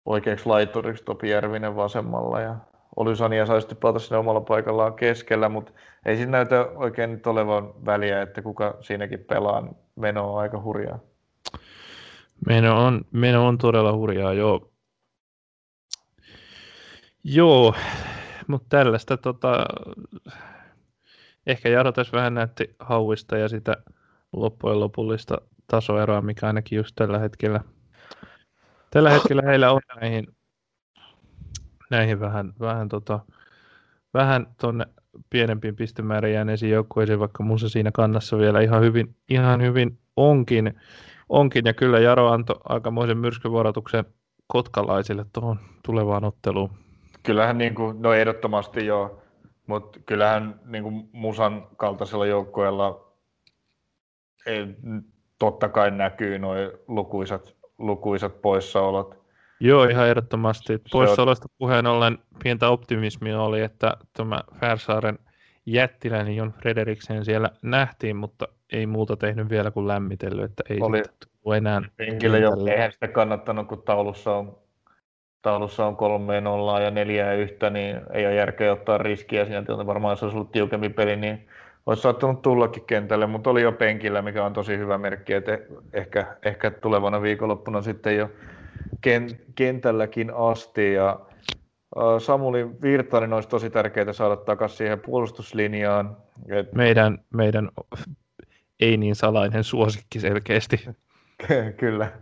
oikeaksi 0.06 0.47
laituriksi 0.47 1.05
Topi 1.05 1.30
Järvinen 1.30 1.76
vasemmalla 1.76 2.40
ja 2.40 2.56
Olysania 2.97 3.47
sai 3.47 3.60
sitten 3.60 3.78
pelata 3.78 3.98
sinne 3.98 4.16
omalla 4.16 4.40
paikallaan 4.40 4.94
keskellä, 4.94 5.48
mutta 5.48 5.73
ei 6.06 6.16
siinä 6.16 6.32
näytä 6.32 6.66
oikein 6.74 7.10
nyt 7.10 7.27
olevan 7.27 7.74
väliä, 7.86 8.23
että 8.23 8.43
kuka 8.43 8.78
siinäkin 8.81 9.19
pelaa. 9.20 9.74
Meno 9.97 10.32
on 10.32 10.40
aika 10.40 10.62
hurjaa. 10.62 10.98
Meno 12.47 12.85
on, 12.85 13.05
meno 13.12 13.47
on 13.47 13.59
todella 13.59 13.93
hurjaa, 13.93 14.32
joo. 14.32 14.73
Joo, 17.24 17.74
mutta 18.47 18.66
tällaista 18.69 19.16
tota, 19.16 19.66
ehkä 21.47 21.69
Jaro 21.69 21.93
tässä 21.93 22.16
vähän 22.16 22.35
näytti 22.35 22.77
hauista 22.78 23.36
ja 23.36 23.48
sitä 23.48 23.77
loppujen 24.32 24.81
lopullista 24.81 25.39
tasoeroa, 25.66 26.23
mikä 26.23 26.47
ainakin 26.47 26.77
just 26.77 26.93
tällä 26.94 27.19
hetkellä, 27.19 27.60
tällä 28.90 29.10
hetkellä 29.10 29.43
heillä 29.43 29.73
on 29.73 29.81
näihin, 30.01 30.27
näihin 31.93 32.20
vähän, 32.20 32.52
vähän, 32.60 32.89
tota, 32.89 33.20
vähän 34.14 34.47
tuonne 34.60 34.86
pienempiin 35.31 35.77
pistemäärän 35.77 36.32
jääneisiin 36.32 36.73
joukkueisiin, 36.73 37.20
vaikka 37.20 37.43
Musa 37.43 37.69
siinä 37.69 37.90
kannassa 37.94 38.39
vielä 38.39 38.60
ihan 38.60 38.82
hyvin, 38.82 39.16
ihan 39.31 39.62
hyvin 39.62 39.98
onkin, 40.16 40.81
onkin. 41.28 41.66
Ja 41.66 41.74
kyllä 41.74 41.98
Jaro 41.98 42.28
antoi 42.28 42.60
aikamoisen 42.64 43.19
myrskyvuorotuksen 43.19 44.05
kotkalaisille 44.47 45.27
tuohon 45.32 45.59
tulevaan 45.85 46.24
otteluun. 46.24 46.70
Kyllähän 47.23 47.59
niin 47.59 47.74
kuin, 47.74 48.02
no 48.02 48.12
ehdottomasti 48.12 48.86
joo, 48.86 49.23
mutta 49.66 50.01
kyllähän 50.06 50.60
niin 50.64 50.85
kuin 50.85 51.09
Musan 51.12 51.66
kaltaisella 51.77 52.27
joukkueella 52.27 53.12
ei, 54.47 54.66
totta 55.39 55.69
kai 55.69 55.90
näkyy 55.90 56.39
nuo 56.39 56.55
lukuisat, 56.89 57.56
lukuisat 57.78 58.43
poissaolot. 58.43 59.21
Joo, 59.64 59.84
ihan 59.84 60.09
ehdottomasti. 60.09 60.78
Poissaolosta 60.93 61.48
puheen 61.59 61.86
ollen 61.86 62.18
pientä 62.43 62.68
optimismia 62.68 63.40
oli, 63.40 63.60
että 63.60 63.97
tämä 64.12 64.40
Färsaaren 64.60 65.18
jättiläinen 65.66 66.36
Jon 66.36 66.52
Frederiksen 66.52 67.24
siellä 67.24 67.51
nähtiin, 67.62 68.16
mutta 68.16 68.48
ei 68.72 68.86
muuta 68.86 69.16
tehnyt 69.16 69.51
vielä 69.51 69.70
kuin 69.70 69.89
lämmitellyt, 69.89 70.44
että 70.44 70.62
ei 70.70 70.78
oli 70.80 71.02
tullut 71.43 71.56
enää. 71.56 71.82
Penkille 71.97 72.39
jo, 72.39 72.51
eihän 72.70 72.93
sitä 72.93 73.09
kannattanut, 73.09 73.68
kun 73.68 73.82
taulussa 73.82 74.36
on, 74.36 74.59
taulussa 75.43 75.86
on 75.86 75.97
kolme 75.97 76.40
nollaa 76.40 76.80
ja 76.80 76.90
neljää 76.90 77.34
yhtä, 77.34 77.70
niin 77.70 78.01
ei 78.12 78.26
ole 78.26 78.34
järkeä 78.34 78.72
ottaa 78.72 78.98
riskiä 78.98 79.44
siinä 79.44 79.62
tilanteessa. 79.62 79.86
Varmaan 79.86 80.12
jos 80.12 80.22
olisi 80.22 80.36
ollut 80.36 80.52
tiukempi 80.52 80.89
peli, 80.89 81.16
niin 81.16 81.48
olisi 81.86 82.02
saattanut 82.02 82.43
tullakin 82.43 82.84
kentälle, 82.84 83.26
mutta 83.26 83.51
oli 83.51 83.62
jo 83.62 83.72
penkillä, 83.72 84.22
mikä 84.22 84.44
on 84.44 84.52
tosi 84.52 84.78
hyvä 84.78 84.98
merkki, 84.98 85.32
että 85.32 85.59
ehkä, 85.93 86.36
ehkä 86.43 86.70
tulevana 86.70 87.22
viikonloppuna 87.22 87.82
sitten 87.82 88.16
jo 88.16 88.30
kentälläkin 89.54 90.32
asti. 90.34 90.92
Ja 90.92 91.20
Samuli 92.18 92.70
Virtanen 92.82 93.32
olisi 93.32 93.48
tosi 93.48 93.70
tärkeää 93.70 94.12
saada 94.12 94.36
takaisin 94.36 94.76
siihen 94.78 95.00
puolustuslinjaan. 95.00 96.16
Et... 96.48 96.72
Meidän, 96.72 97.18
meidän 97.34 97.70
ei 98.80 98.96
niin 98.96 99.14
salainen 99.14 99.64
suosikki 99.64 100.20
selkeästi. 100.20 100.84
kyllä, 101.80 102.12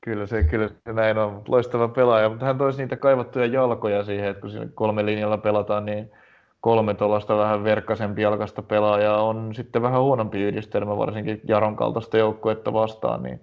kyllä 0.00 0.26
se, 0.26 0.44
kyllä 0.44 0.68
se 0.68 0.92
näin 0.92 1.18
on. 1.18 1.42
Loistava 1.48 1.88
pelaaja, 1.88 2.28
mutta 2.28 2.46
hän 2.46 2.58
toisi 2.58 2.78
niitä 2.78 2.96
kaivattuja 2.96 3.46
jalkoja 3.46 4.04
siihen, 4.04 4.28
että 4.28 4.40
kun 4.40 4.50
siinä 4.50 4.68
kolme 4.74 5.06
linjalla 5.06 5.38
pelataan, 5.38 5.84
niin 5.84 6.10
kolme 6.60 6.94
tuollaista 6.94 7.36
vähän 7.36 7.64
verkkasempi 7.64 8.22
jalkasta 8.22 8.62
pelaajaa 8.62 9.22
on 9.22 9.54
sitten 9.54 9.82
vähän 9.82 10.00
huonompi 10.00 10.42
yhdistelmä, 10.42 10.96
varsinkin 10.96 11.40
Jaron 11.48 11.76
kaltaista 11.76 12.18
joukkuetta 12.18 12.72
vastaan, 12.72 13.22
niin 13.22 13.40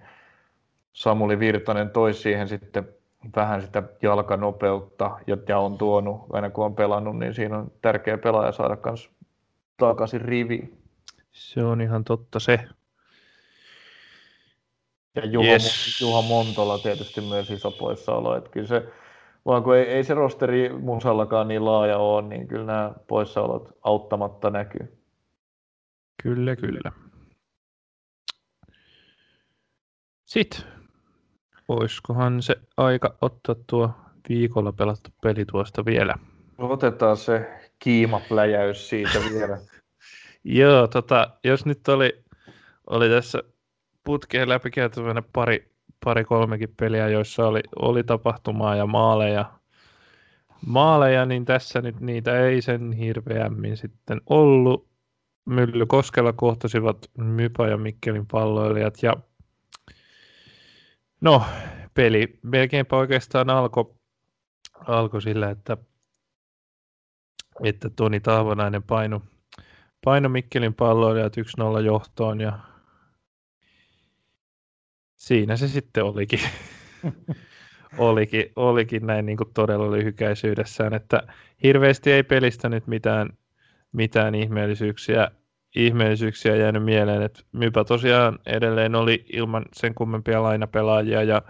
Samuli 0.99 1.39
Virtanen 1.39 1.89
toi 1.89 2.13
siihen 2.13 2.47
sitten 2.47 2.87
vähän 3.35 3.61
sitä 3.61 3.83
jalkanopeutta 4.01 5.19
ja 5.47 5.59
on 5.59 5.77
tuonut, 5.77 6.21
aina 6.29 6.49
kun 6.49 6.65
on 6.65 6.75
pelannut, 6.75 7.17
niin 7.17 7.33
siinä 7.33 7.57
on 7.57 7.71
tärkeä 7.81 8.17
pelaaja 8.17 8.51
saada 8.51 8.77
myös 8.85 9.09
takaisin 9.77 10.21
rivi. 10.21 10.73
Se 11.31 11.63
on 11.63 11.81
ihan 11.81 12.03
totta 12.03 12.39
se. 12.39 12.59
Ja 15.15 15.25
Juha, 15.25 15.47
yes. 15.47 16.01
Juha 16.01 16.21
Montola 16.21 16.77
tietysti 16.77 17.21
myös 17.21 17.51
iso 17.51 17.71
poissaolo. 17.71 18.37
Että 18.37 18.49
kyllä 18.49 18.67
se 18.67 18.83
vaan 19.45 19.63
kun 19.63 19.75
ei, 19.75 19.83
ei 19.83 20.03
se 20.03 20.13
rosteri 20.13 20.69
musallakaan 20.69 21.47
niin 21.47 21.65
laaja 21.65 21.97
ole, 21.97 22.21
niin 22.21 22.47
kyllä 22.47 22.65
nämä 22.65 22.93
poissaolot 23.07 23.77
auttamatta 23.81 24.49
näkyy. 24.49 25.03
Kyllä, 26.23 26.55
kyllä. 26.55 26.91
Sitten, 30.25 30.78
olisikohan 31.69 32.41
se 32.41 32.55
aika 32.77 33.15
ottaa 33.21 33.55
tuo 33.67 33.91
viikolla 34.29 34.71
pelattu 34.71 35.09
peli 35.21 35.45
tuosta 35.45 35.85
vielä? 35.85 36.15
Otetaan 36.57 37.17
se 37.17 37.49
kiimapläjäys 37.79 38.89
siitä 38.89 39.19
vielä. 39.33 39.57
Joo, 40.43 40.87
tota, 40.87 41.29
jos 41.43 41.65
nyt 41.65 41.87
oli, 41.87 42.23
oli 42.87 43.09
tässä 43.09 43.43
putkeen 44.03 44.49
läpikäytävänä 44.49 45.23
pari, 45.33 45.71
pari 46.05 46.23
kolmekin 46.23 46.73
peliä, 46.79 47.07
joissa 47.07 47.47
oli, 47.47 47.61
oli 47.75 48.03
tapahtumaa 48.03 48.75
ja 48.75 48.85
maaleja, 48.85 49.51
maaleja, 50.65 51.25
niin 51.25 51.45
tässä 51.45 51.81
nyt 51.81 51.99
niitä 51.99 52.47
ei 52.47 52.61
sen 52.61 52.91
hirveämmin 52.91 53.77
sitten 53.77 54.21
ollut. 54.29 54.89
Myllykoskella 55.45 56.33
kohtasivat 56.33 56.97
Mypa 57.17 57.67
ja 57.67 57.77
Mikkelin 57.77 58.27
palloilijat 58.27 59.03
ja 59.03 59.13
no, 61.21 61.45
peli 61.93 62.39
melkeinpä 62.43 62.95
oikeastaan 62.95 63.49
alkoi 63.49 63.95
alko 64.87 65.21
sillä, 65.21 65.49
että, 65.49 65.77
että 67.63 67.89
Toni 67.89 68.19
Taavanainen 68.19 68.83
paino, 68.83 69.21
paino 70.05 70.29
Mikkelin 70.29 70.73
palloilijat 70.73 71.37
1-0 71.37 71.81
johtoon 71.85 72.41
ja 72.41 72.59
siinä 75.15 75.57
se 75.57 75.67
sitten 75.67 76.03
olikin. 76.03 76.39
olikin, 77.97 78.51
olikin 78.55 79.07
näin 79.07 79.25
niin 79.25 79.37
kuin 79.37 79.53
todella 79.53 79.91
lyhykäisyydessään, 79.91 80.93
että 80.93 81.23
hirveästi 81.63 82.11
ei 82.11 82.23
pelistä 82.23 82.69
nyt 82.69 82.87
mitään, 82.87 83.29
mitään 83.91 84.35
ihmeellisyyksiä, 84.35 85.31
ihmeellisyyksiä 85.75 86.55
jäänyt 86.55 86.83
mieleen, 86.83 87.21
että 87.21 87.41
Mypä 87.51 87.83
tosiaan 87.83 88.39
edelleen 88.45 88.95
oli 88.95 89.25
ilman 89.33 89.65
sen 89.73 89.95
kummempia 89.95 90.43
lainapelaajia 90.43 91.23
ja 91.23 91.41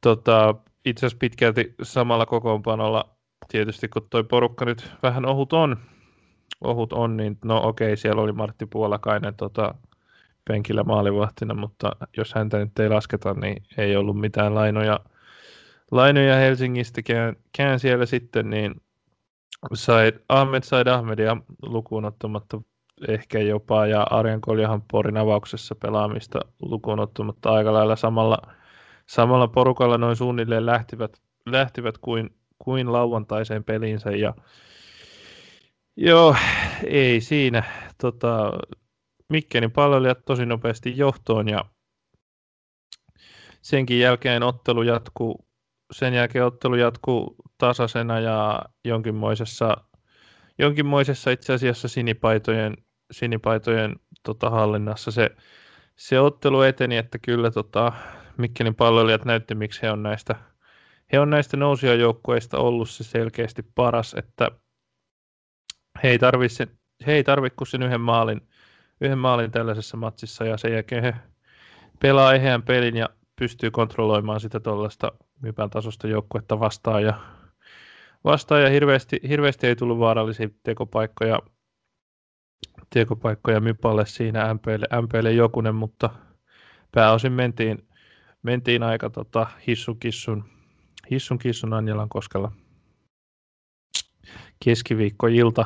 tota, 0.00 0.54
itse 0.84 1.06
asiassa 1.06 1.18
pitkälti 1.18 1.74
samalla 1.82 2.26
kokoonpanolla 2.26 3.16
tietysti 3.48 3.88
kun 3.88 4.06
toi 4.10 4.24
porukka 4.24 4.64
nyt 4.64 4.90
vähän 5.02 5.26
ohut 5.26 5.52
on, 5.52 5.76
ohut 6.60 6.92
on 6.92 7.16
niin 7.16 7.38
no 7.44 7.68
okei, 7.68 7.96
siellä 7.96 8.22
oli 8.22 8.32
Martti 8.32 8.66
Puolakainen 8.66 9.34
tota, 9.34 9.74
penkillä 10.48 10.82
maalivahtina, 10.82 11.54
mutta 11.54 11.92
jos 12.16 12.34
häntä 12.34 12.58
nyt 12.58 12.78
ei 12.78 12.88
lasketa, 12.88 13.34
niin 13.34 13.62
ei 13.78 13.96
ollut 13.96 14.20
mitään 14.20 14.54
lainoja, 14.54 15.00
lainoja 15.90 16.36
Helsingistäkään 16.36 17.36
kään 17.56 17.80
siellä 17.80 18.06
sitten, 18.06 18.50
niin 18.50 18.74
sai, 19.74 20.12
Ahmed 20.28 20.62
Said 20.62 20.86
Ahmedia 20.86 21.36
lukuun 21.62 22.04
ottamatta 22.04 22.60
ehkä 23.08 23.38
jopa, 23.38 23.86
ja 23.86 24.02
Arjan 24.10 24.40
Koljahan 24.40 24.82
Porin 24.82 25.16
avauksessa 25.16 25.74
pelaamista 25.74 26.40
lukuun 26.62 27.00
ottamatta 27.00 27.52
aika 27.52 27.72
lailla 27.72 27.96
samalla, 27.96 28.38
samalla 29.06 29.48
porukalla 29.48 29.98
noin 29.98 30.16
suunnilleen 30.16 30.66
lähtivät, 30.66 31.22
lähtivät 31.46 31.98
kuin, 31.98 32.30
kuin 32.58 32.92
lauantaiseen 32.92 33.64
peliinsä, 33.64 34.10
ja 34.10 34.34
joo, 35.96 36.36
ei 36.86 37.20
siinä, 37.20 37.62
tota, 38.00 38.52
Mikkelin 39.28 39.72
palvelijat 39.72 40.24
tosi 40.24 40.46
nopeasti 40.46 40.96
johtoon, 40.96 41.48
ja 41.48 41.64
senkin 43.62 43.98
jälkeen 43.98 44.42
ottelu 44.42 44.82
jatkuu 44.82 45.46
sen 45.92 46.14
jälkeen 46.14 46.44
ottelu 46.44 46.74
jatkuu 46.74 47.36
tasaisena 47.58 48.20
ja 48.20 48.62
jonkinmoisessa, 48.84 49.76
jonkinmoisessa 50.58 51.30
itse 51.30 51.52
asiassa 51.52 51.88
sinipaitojen, 51.88 52.76
sinipaitojen 53.12 53.96
tota, 54.22 54.50
hallinnassa. 54.50 55.10
Se, 55.10 55.30
se 55.96 56.20
ottelu 56.20 56.62
eteni, 56.62 56.96
että 56.96 57.18
kyllä 57.18 57.50
tota, 57.50 57.92
Mikkelin 58.36 58.74
palloilijat 58.74 59.24
näytti, 59.24 59.54
miksi 59.54 59.82
he 59.82 59.90
on 59.90 60.02
näistä, 60.02 60.34
he 61.12 61.20
on 61.20 61.30
näistä 61.30 61.56
nousijajoukkueista 61.56 62.58
ollut 62.58 62.90
se 62.90 63.04
selkeästi 63.04 63.62
paras, 63.74 64.14
että 64.14 64.50
he 66.02 66.08
ei 66.08 66.18
tarvitse 66.18 66.68
he 67.06 67.12
ei 67.12 67.24
tarvi 67.24 67.50
kuin 67.50 67.68
sen 67.68 67.82
yhden 67.82 68.00
maalin, 68.00 68.40
yhden 69.00 69.18
maalin 69.18 69.50
tällaisessa 69.50 69.96
matsissa 69.96 70.44
ja 70.44 70.56
sen 70.56 70.72
jälkeen 70.72 71.02
he 71.02 71.14
pelaa 72.00 72.34
eheän 72.34 72.62
pelin 72.62 72.96
ja 72.96 73.08
pystyy 73.36 73.70
kontrolloimaan 73.70 74.40
sitä 74.40 74.60
tuollaista 74.60 75.12
Mypän 75.40 75.70
tasosta 75.70 76.08
joukkuetta 76.08 76.60
vastaan 76.60 77.02
ja, 77.02 77.14
vastaan 78.24 78.62
ja 78.62 78.68
hirveästi, 78.68 79.20
hirveästi, 79.28 79.66
ei 79.66 79.76
tullut 79.76 79.98
vaarallisia 79.98 80.48
tekopaikkoja, 80.62 81.38
tekopaikkoja 82.90 83.60
Mypalle 83.60 84.06
siinä 84.06 84.54
MPlle, 84.54 84.86
MPlle 85.02 85.32
jokunen, 85.32 85.74
mutta 85.74 86.10
pääosin 86.92 87.32
mentiin, 87.32 87.88
mentiin 88.42 88.82
aika 88.82 89.10
tota, 89.10 89.46
hissun 89.66 89.98
kissun, 89.98 90.44
hissun 91.10 91.38
kissun 91.38 91.72
Anjalan 91.72 92.08
koskella 92.08 92.52
keskiviikkoilta 94.64 95.64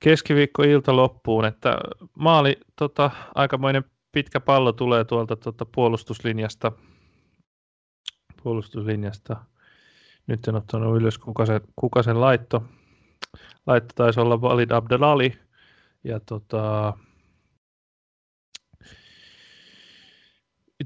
keskiviikkoilta 0.00 0.96
loppuun, 0.96 1.44
että 1.44 1.78
maali 2.14 2.60
tota, 2.78 3.10
aikamoinen 3.34 3.84
pitkä 4.12 4.40
pallo 4.40 4.72
tulee 4.72 5.04
tuolta 5.04 5.36
tuota 5.36 5.66
puolustuslinjasta. 5.74 6.72
puolustuslinjasta. 8.42 9.36
Nyt 10.26 10.48
en 10.48 10.54
ottanut 10.54 10.96
ylös, 10.96 11.18
kuka, 11.18 11.46
se, 11.46 11.60
kuka 11.76 12.02
sen 12.02 12.20
laitto. 12.20 12.64
Laitto 13.66 13.92
taisi 13.94 14.20
olla 14.20 14.40
Valid 14.40 14.70
Abdelali. 14.70 15.38
Ja 16.06 16.20
tota, 16.20 16.92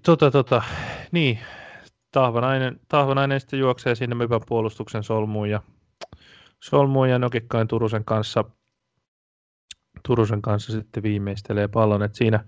tota, 0.07 0.31
tota, 0.31 0.63
niin, 1.13 1.39
Tahvanainen, 2.13 2.81
Tahvanainen 2.89 3.41
sitten 3.41 3.59
juoksee 3.59 3.95
sinne 3.95 4.15
Mypän 4.15 4.41
puolustuksen 4.49 5.03
solmuun 5.03 5.51
ja, 5.51 5.63
solmuun 6.61 7.11
ja 7.11 7.19
Nokikkain 7.19 7.69
Turusen 7.69 8.05
kanssa– 8.05 8.45
Turusen 10.07 10.43
kanssa 10.43 10.73
sitten 10.73 11.03
viimeistelee 11.03 11.69
pallon. 11.69 12.03
Et 12.03 12.15
siinä 12.15 12.45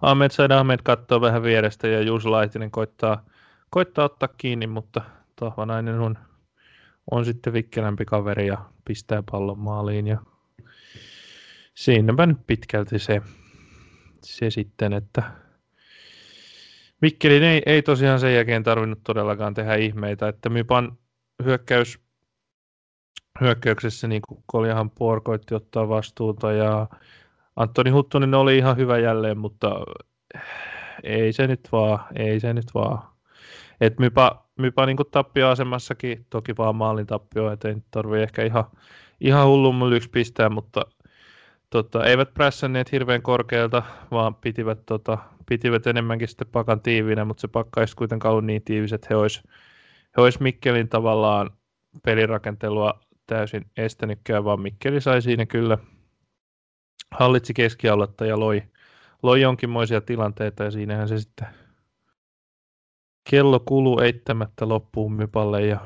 Ahmed 0.00 0.30
Said 0.30 0.50
Ahmed 0.50 0.80
katsoo 0.84 1.20
vähän 1.20 1.42
vierestä 1.42 1.88
ja 1.88 2.00
Juus 2.00 2.26
Laitinen 2.26 2.70
koittaa, 2.70 3.24
koittaa 3.70 4.04
ottaa 4.04 4.28
kiinni, 4.36 4.66
mutta 4.66 5.00
Tahvanainen 5.36 6.00
on, 6.00 6.18
on 7.10 7.24
sitten 7.24 7.52
vikkelämpi 7.52 8.04
kaveri 8.04 8.46
ja 8.46 8.58
pistää 8.84 9.22
pallon 9.30 9.58
maaliin. 9.58 10.06
Ja 10.06 10.18
siinäpä 11.76 12.26
nyt 12.26 12.46
pitkälti 12.46 12.98
se, 12.98 13.22
se 14.22 14.50
sitten, 14.50 14.92
että 14.92 15.22
Mikkelin 17.02 17.42
ei, 17.42 17.62
ei 17.66 17.82
tosiaan 17.82 18.20
sen 18.20 18.34
jälkeen 18.34 18.62
tarvinnut 18.62 19.00
todellakaan 19.04 19.54
tehdä 19.54 19.74
ihmeitä, 19.74 20.28
että 20.28 20.48
Mypan 20.48 20.98
hyökkäys 21.44 21.98
hyökkäyksessä 23.40 24.08
niin 24.08 24.22
Koljahan 24.46 24.90
Puor 24.90 25.20
koitti 25.20 25.54
ottaa 25.54 25.88
vastuuta 25.88 26.52
ja 26.52 26.86
Antoni 27.56 27.90
Huttunen 27.90 28.34
oli 28.34 28.58
ihan 28.58 28.76
hyvä 28.76 28.98
jälleen, 28.98 29.38
mutta 29.38 29.74
ei 31.02 31.32
se 31.32 31.46
nyt 31.46 31.68
vaan, 31.72 31.98
ei 32.14 32.40
se 32.40 32.52
nyt 32.54 32.74
vaan. 32.74 32.98
Et 33.80 33.98
mypa, 33.98 34.48
mypa 34.58 34.86
niin 34.86 34.96
tappioasemassakin, 35.10 36.26
toki 36.30 36.56
vaan 36.56 36.76
maalin 36.76 37.06
tappio, 37.06 37.52
et 37.52 37.64
ei 37.64 37.76
tarvitse 37.90 38.22
ehkä 38.22 38.44
ihan, 38.44 38.64
ihan 39.20 39.46
hullun 39.46 39.92
yksi 39.92 40.10
pistää, 40.10 40.48
mutta 40.48 40.82
tota, 41.82 42.04
eivät 42.04 42.34
prässänneet 42.34 42.92
hirveän 42.92 43.22
korkealta, 43.22 43.82
vaan 44.10 44.34
pitivät, 44.34 44.86
tota, 44.86 45.18
pitivät 45.46 45.86
enemmänkin 45.86 46.28
sitten 46.28 46.48
pakan 46.52 46.80
tiivinä, 46.80 47.24
mutta 47.24 47.40
se 47.40 47.48
pakka 47.48 47.80
ei 47.80 47.86
kuitenkaan 47.96 48.32
ollut 48.32 48.44
niin 48.44 48.62
tiivis, 48.62 48.92
että 48.92 49.06
he 49.10 49.16
olisi 49.16 49.42
he 50.16 50.22
olis 50.22 50.40
Mikkelin 50.40 50.88
tavallaan 50.88 51.50
pelirakentelua 52.02 53.00
täysin 53.26 53.66
estänytkään, 53.76 54.44
vaan 54.44 54.60
Mikkeli 54.60 55.00
sai 55.00 55.22
siinä 55.22 55.46
kyllä. 55.46 55.78
Hallitsi 57.10 57.54
keskialuetta 57.54 58.26
ja 58.26 58.40
loi, 58.40 58.62
loi 59.22 59.40
jonkinmoisia 59.40 60.00
tilanteita 60.00 60.64
ja 60.64 60.70
siinähän 60.70 61.08
se 61.08 61.18
sitten 61.18 61.48
kello 63.30 63.60
kuluu 63.60 64.00
eittämättä 64.00 64.68
loppuun 64.68 65.12
mypalle 65.12 65.66
ja 65.66 65.80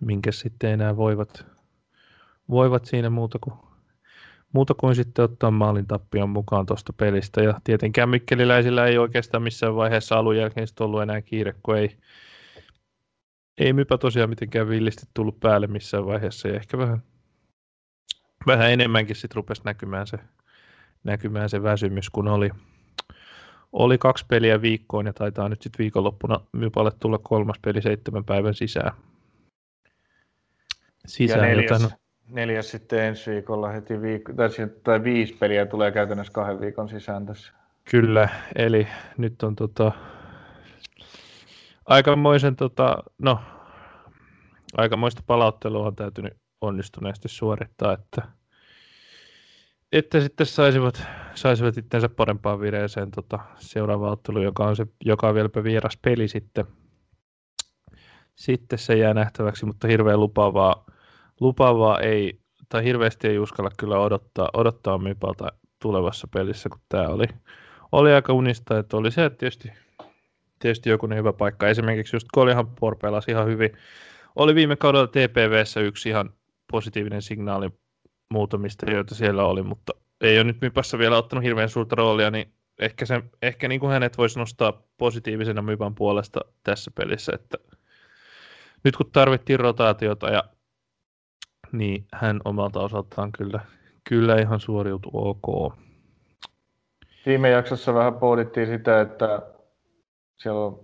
minkä 0.00 0.32
sitten 0.32 0.70
enää 0.70 0.96
voivat, 0.96 1.46
voivat 2.50 2.84
siinä 2.84 3.10
muuta 3.10 3.38
kuin, 3.40 3.67
muuta 4.52 4.74
kuin 4.74 4.94
sitten 4.94 5.24
ottaa 5.24 5.50
maalin 5.50 5.86
tappion 5.86 6.30
mukaan 6.30 6.66
tuosta 6.66 6.92
pelistä. 6.92 7.42
Ja 7.42 7.60
tietenkään 7.64 8.08
Mikkeliläisillä 8.08 8.86
ei 8.86 8.98
oikeastaan 8.98 9.42
missään 9.42 9.76
vaiheessa 9.76 10.18
alun 10.18 10.36
jälkeen 10.36 10.66
ollut 10.80 11.02
enää 11.02 11.22
kiire, 11.22 11.54
kun 11.62 11.76
ei, 11.76 11.96
ei 13.58 13.72
Mypä 13.72 13.98
tosiaan 13.98 14.30
mitenkään 14.30 14.68
villisti 14.68 15.06
tullut 15.14 15.40
päälle 15.40 15.66
missään 15.66 16.06
vaiheessa 16.06 16.48
ja 16.48 16.54
ehkä 16.54 16.78
vähän, 16.78 17.02
vähän 18.46 18.70
enemmänkin 18.72 19.16
sitten 19.16 19.36
rupesi 19.36 19.62
näkymään 19.64 20.06
se, 20.06 20.18
näkymään 21.04 21.50
se 21.50 21.62
väsymys, 21.62 22.10
kun 22.10 22.28
oli, 22.28 22.50
oli 23.72 23.98
kaksi 23.98 24.26
peliä 24.28 24.62
viikkoon 24.62 25.06
ja 25.06 25.12
taitaa 25.12 25.48
nyt 25.48 25.62
sitten 25.62 25.78
viikonloppuna 25.78 26.40
Mypalle 26.52 26.90
tulla 27.00 27.18
kolmas 27.18 27.56
peli 27.62 27.82
seitsemän 27.82 28.24
päivän 28.24 28.54
sisään. 28.54 28.92
sisään 31.06 31.40
ja 31.40 31.46
neljäs, 31.46 31.82
joten... 31.82 31.98
neljäs 32.30 32.70
sitten 32.70 32.98
ensi 33.04 33.30
viikolla 33.30 33.68
heti 33.68 34.02
viikko, 34.02 34.32
tai, 34.32 34.48
tai 34.84 35.04
viisi 35.04 35.34
peliä 35.34 35.66
tulee 35.66 35.92
käytännössä 35.92 36.32
kahden 36.32 36.60
viikon 36.60 36.88
sisään 36.88 37.26
tässä. 37.26 37.52
Kyllä, 37.90 38.28
eli 38.54 38.88
nyt 39.18 39.42
on 39.42 39.56
tota, 39.56 39.92
aikamoisen, 41.86 42.56
tota, 42.56 43.02
no, 43.18 43.40
aikamoista 44.76 45.22
palauttelua 45.26 45.86
on 45.86 45.96
täytynyt 45.96 46.32
onnistuneesti 46.60 47.28
suorittaa, 47.28 47.92
että, 47.92 48.22
että 49.92 50.20
sitten 50.20 50.46
saisivat, 50.46 51.02
saisivat 51.34 51.78
itsensä 51.78 52.08
parempaan 52.08 52.60
vireeseen 52.60 53.10
tota, 53.10 53.38
seuraava 53.56 54.10
ottelu, 54.10 54.42
joka 54.42 54.66
on, 54.66 54.76
se, 54.76 54.86
joka 55.04 55.28
on 55.28 55.34
vieläpä 55.34 55.64
vieras 55.64 55.98
peli 56.02 56.28
sitten. 56.28 56.64
Sitten 58.36 58.78
se 58.78 58.96
jää 58.96 59.14
nähtäväksi, 59.14 59.66
mutta 59.66 59.88
hirveän 59.88 60.20
lupaavaa, 60.20 60.86
lupaavaa 61.40 62.00
ei, 62.00 62.40
tai 62.68 62.84
hirveästi 62.84 63.28
ei 63.28 63.38
uskalla 63.38 63.70
kyllä 63.78 63.98
odottaa, 63.98 64.48
odottaa 64.54 64.98
Mypalta 64.98 65.52
tulevassa 65.82 66.28
pelissä, 66.34 66.68
kun 66.68 66.80
tämä 66.88 67.08
oli, 67.08 67.26
oli 67.92 68.12
aika 68.12 68.32
unista, 68.32 68.78
että 68.78 68.96
oli 68.96 69.10
se 69.10 69.30
tietysti, 69.30 69.72
tietysti 70.58 70.90
joku 70.90 71.08
hyvä 71.14 71.32
paikka. 71.32 71.68
Esimerkiksi 71.68 72.16
just 72.16 72.26
Koljahan 72.32 72.68
pelasi 73.00 73.30
ihan 73.30 73.46
hyvin. 73.46 73.70
Oli 74.36 74.54
viime 74.54 74.76
kaudella 74.76 75.06
TPVssä 75.06 75.80
yksi 75.80 76.08
ihan 76.08 76.30
positiivinen 76.70 77.22
signaali 77.22 77.70
muutamista, 78.30 78.90
joita 78.90 79.14
siellä 79.14 79.44
oli, 79.44 79.62
mutta 79.62 79.92
ei 80.20 80.38
ole 80.38 80.44
nyt 80.44 80.60
Mypassa 80.60 80.98
vielä 80.98 81.16
ottanut 81.18 81.44
hirveän 81.44 81.68
suurta 81.68 81.96
roolia, 81.96 82.30
niin 82.30 82.52
ehkä, 82.78 83.06
se, 83.06 83.22
ehkä 83.42 83.68
niin 83.68 83.80
kuin 83.80 83.92
hänet 83.92 84.18
voisi 84.18 84.38
nostaa 84.38 84.82
positiivisena 84.98 85.62
Mypan 85.62 85.94
puolesta 85.94 86.40
tässä 86.64 86.90
pelissä, 86.94 87.32
että 87.34 87.58
nyt 88.84 88.96
kun 88.96 89.10
tarvittiin 89.12 89.60
rotaatiota 89.60 90.30
ja 90.30 90.44
niin 91.72 92.04
hän 92.12 92.40
omalta 92.44 92.80
osaltaan 92.80 93.32
kyllä, 93.32 93.60
kyllä 94.08 94.40
ihan 94.40 94.60
suoriutui 94.60 95.10
ok. 95.14 95.74
Viime 97.26 97.50
jaksossa 97.50 97.94
vähän 97.94 98.14
pohdittiin 98.14 98.66
sitä, 98.66 99.00
että 99.00 99.42
siellä 100.36 100.60
on 100.60 100.80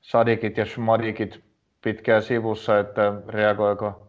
sadikit 0.00 0.56
ja 0.56 0.66
schmadikit 0.66 1.44
pitkään 1.82 2.22
sivussa, 2.22 2.78
että 2.78 3.12
reagoiko 3.28 4.08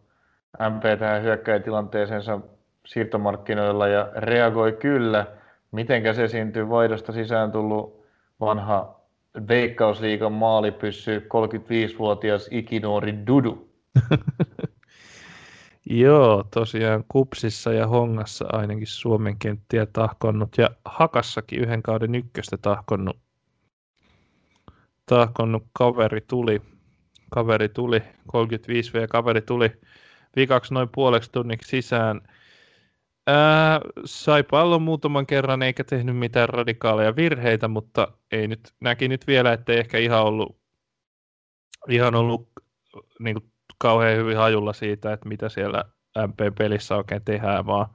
MP 0.69 0.99
tähän 0.99 1.23
hyökkäjätilanteeseensa 1.23 2.39
siirtomarkkinoilla 2.85 3.87
ja 3.87 4.11
reagoi 4.15 4.71
kyllä. 4.71 5.25
Mitenkä 5.71 6.13
se 6.13 6.23
esiintyy 6.23 6.69
vaihdosta 6.69 7.11
sisään 7.11 7.51
tullut 7.51 8.05
vanha 8.39 8.99
Veikkausliigan 9.47 10.31
maalipyssy 10.31 11.19
35-vuotias 11.19 12.47
ikinuori 12.51 13.13
Dudu? 13.27 13.69
Joo, 15.91 16.43
tosiaan 16.53 17.03
Kupsissa 17.07 17.73
ja 17.73 17.87
Hongassa 17.87 18.45
ainakin 18.51 18.87
Suomen 18.87 19.39
kenttiä 19.39 19.85
tahkonnut 19.85 20.57
ja 20.57 20.69
Hakassakin 20.85 21.59
yhden 21.59 21.83
kauden 21.83 22.15
ykköstä 22.15 22.57
tahkonnut, 22.57 23.17
tahkonnut 25.05 25.63
kaveri 25.73 26.21
tuli. 26.21 26.61
Kaveri 27.29 27.69
tuli, 27.69 27.99
35V 27.99 29.07
kaveri 29.09 29.41
tuli 29.41 29.71
vikaksi 30.35 30.73
noin 30.73 30.89
puoleksi 30.95 31.31
tunniksi 31.31 31.69
sisään. 31.69 32.21
Ää, 33.27 33.81
sai 34.05 34.43
pallon 34.43 34.81
muutaman 34.81 35.25
kerran 35.25 35.61
eikä 35.61 35.83
tehnyt 35.83 36.17
mitään 36.17 36.49
radikaaleja 36.49 37.15
virheitä, 37.15 37.67
mutta 37.67 38.07
ei 38.31 38.47
nyt, 38.47 38.73
näki 38.79 39.07
nyt 39.07 39.27
vielä, 39.27 39.53
että 39.53 39.71
ei 39.71 39.79
ehkä 39.79 39.97
ihan 39.97 40.23
ollut, 40.23 40.57
ihan 41.89 42.15
ollut 42.15 42.49
niin 43.19 43.33
kuin, 43.41 43.51
kauhean 43.79 44.17
hyvin 44.17 44.37
hajulla 44.37 44.73
siitä, 44.73 45.13
että 45.13 45.29
mitä 45.29 45.49
siellä 45.49 45.83
MP-pelissä 46.27 46.95
oikein 46.95 47.25
tehdään, 47.25 47.65
vaan 47.65 47.87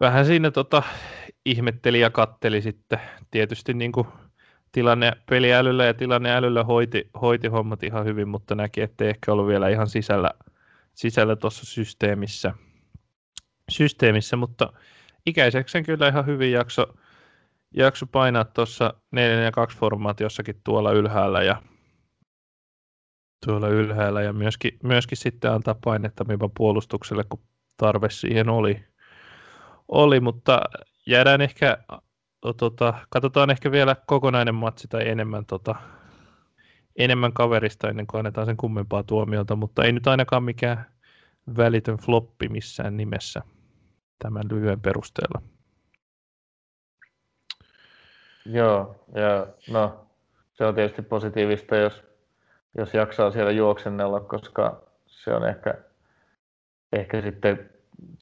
vähän 0.00 0.26
siinä 0.26 0.50
tota, 0.50 0.82
ihmetteli 1.46 2.00
ja 2.00 2.10
katteli 2.10 2.62
sitten. 2.62 3.00
Tietysti 3.30 3.74
niin 3.74 3.92
kuin, 3.92 4.06
tilanne 4.72 5.12
peliälyllä 5.30 5.84
ja 5.84 5.94
tilanneälyllä 5.94 6.64
hoiti, 6.64 7.10
hoiti 7.20 7.48
hommat 7.48 7.82
ihan 7.82 8.04
hyvin, 8.04 8.28
mutta 8.28 8.54
näki, 8.54 8.80
että 8.80 9.04
ei 9.04 9.10
ehkä 9.10 9.32
ollut 9.32 9.46
vielä 9.46 9.68
ihan 9.68 9.88
sisällä, 9.88 10.30
sisällä 10.94 11.36
tuossa 11.36 11.66
systeemissä. 11.66 12.54
systeemissä, 13.70 14.36
mutta 14.36 14.72
ikäiseksen 15.26 15.84
kyllä 15.84 16.08
ihan 16.08 16.26
hyvin 16.26 16.52
jakso, 16.52 16.86
jakso 17.76 18.06
painaa 18.06 18.44
tuossa 18.44 18.94
4 19.10 19.40
ja 19.40 19.52
2 19.52 19.78
formaatiossakin 19.78 20.60
tuolla 20.64 20.92
ylhäällä 20.92 21.42
ja 21.42 21.62
tuolla 23.46 23.68
ylhäällä 23.68 24.22
ja 24.22 24.32
myöskin, 24.32 24.78
myöskin 24.82 25.18
sitten 25.18 25.52
antaa 25.52 25.74
painetta 25.84 26.24
Mipan 26.24 26.50
puolustukselle, 26.56 27.24
kun 27.28 27.40
tarve 27.76 28.10
siihen 28.10 28.48
oli. 28.48 28.84
oli 29.88 30.20
mutta 30.20 30.60
jäädään 31.06 31.40
ehkä, 31.40 31.78
tota, 32.56 32.94
katsotaan 33.10 33.50
ehkä 33.50 33.72
vielä 33.72 33.96
kokonainen 34.06 34.54
matsi 34.54 34.88
tai 34.88 35.08
enemmän, 35.08 35.46
tota, 35.46 35.74
enemmän 36.96 37.32
kaverista 37.32 37.88
ennen 37.88 38.06
kuin 38.06 38.18
annetaan 38.18 38.46
sen 38.46 38.56
kummempaa 38.56 39.02
tuomiota, 39.02 39.56
mutta 39.56 39.84
ei 39.84 39.92
nyt 39.92 40.06
ainakaan 40.06 40.44
mikään 40.44 40.86
välitön 41.56 41.96
floppi 41.96 42.48
missään 42.48 42.96
nimessä 42.96 43.42
tämän 44.18 44.44
lyhyen 44.50 44.80
perusteella. 44.80 45.42
Joo, 48.46 49.04
ja 49.14 49.46
no, 49.70 50.06
se 50.52 50.64
on 50.64 50.74
tietysti 50.74 51.02
positiivista, 51.02 51.76
jos 51.76 52.11
jos 52.78 52.94
jaksaa 52.94 53.30
siellä 53.30 53.50
juoksennella, 53.50 54.20
koska 54.20 54.82
se 55.06 55.34
on 55.34 55.48
ehkä, 55.48 55.74
ehkä 56.92 57.22
sitten 57.22 57.70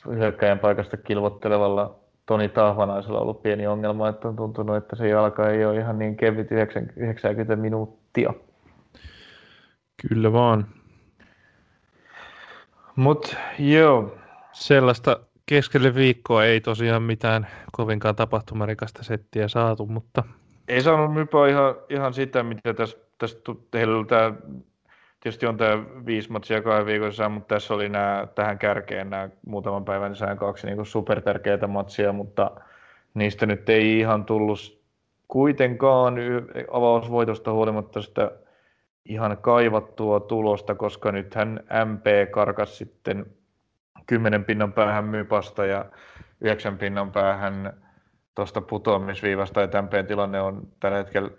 hyökkäjän 0.06 0.58
paikasta 0.58 0.96
kilvottelevalla 0.96 2.00
Toni 2.26 2.48
Tahvanaisella 2.48 3.20
ollut 3.20 3.42
pieni 3.42 3.66
ongelma, 3.66 4.08
että 4.08 4.28
on 4.28 4.36
tuntunut, 4.36 4.76
että 4.76 4.96
se 4.96 5.08
jalka 5.08 5.50
ei 5.50 5.64
ole 5.64 5.78
ihan 5.78 5.98
niin 5.98 6.16
kevyt 6.16 6.48
90 6.96 7.56
minuuttia. 7.56 8.34
Kyllä 10.08 10.32
vaan. 10.32 10.66
Mut 12.96 13.36
joo. 13.58 14.16
Sellaista 14.52 15.20
keskelle 15.46 15.94
viikkoa 15.94 16.44
ei 16.44 16.60
tosiaan 16.60 17.02
mitään 17.02 17.46
kovinkaan 17.72 18.16
tapahtumarikasta 18.16 19.02
settiä 19.02 19.48
saatu, 19.48 19.86
mutta... 19.86 20.22
Ei 20.68 20.80
saanut 20.80 21.14
mypä 21.14 21.48
ihan, 21.48 21.74
ihan 21.88 22.14
sitä, 22.14 22.42
mitä 22.42 22.74
tässä 22.74 22.98
tästä 23.20 23.52
heillä 23.74 24.04
tämä, 24.06 24.34
tietysti 25.20 25.46
on 25.46 25.56
tämä 25.56 25.84
viisi 26.06 26.32
matsia 26.32 26.62
kahden 26.62 26.86
viikon 26.86 27.12
sisään, 27.12 27.32
mutta 27.32 27.54
tässä 27.54 27.74
oli 27.74 27.88
nämä, 27.88 28.26
tähän 28.34 28.58
kärkeen 28.58 29.10
nämä 29.10 29.28
muutaman 29.46 29.84
päivän 29.84 30.14
sisään 30.14 30.38
kaksi 30.38 30.66
niin 30.66 30.86
supertärkeitä 30.86 31.66
matsia, 31.66 32.12
mutta 32.12 32.50
niistä 33.14 33.46
nyt 33.46 33.68
ei 33.68 33.98
ihan 33.98 34.24
tullut 34.24 34.80
kuitenkaan 35.28 36.14
avausvoitosta 36.70 37.52
huolimatta 37.52 38.02
sitä 38.02 38.30
ihan 39.04 39.38
kaivattua 39.38 40.20
tulosta, 40.20 40.74
koska 40.74 41.12
nythän 41.12 41.60
MP 41.84 42.30
karkas 42.30 42.78
sitten 42.78 43.26
kymmenen 44.06 44.44
pinnan 44.44 44.72
päähän 44.72 45.04
myypasta 45.04 45.66
ja 45.66 45.84
yhdeksän 46.40 46.78
pinnan 46.78 47.12
päähän 47.12 47.72
tuosta 48.34 48.60
putoamisviivasta, 48.60 49.62
että 49.62 49.82
MPn 49.82 50.06
tilanne 50.06 50.40
on 50.40 50.68
tällä 50.80 50.98
hetkellä 50.98 51.30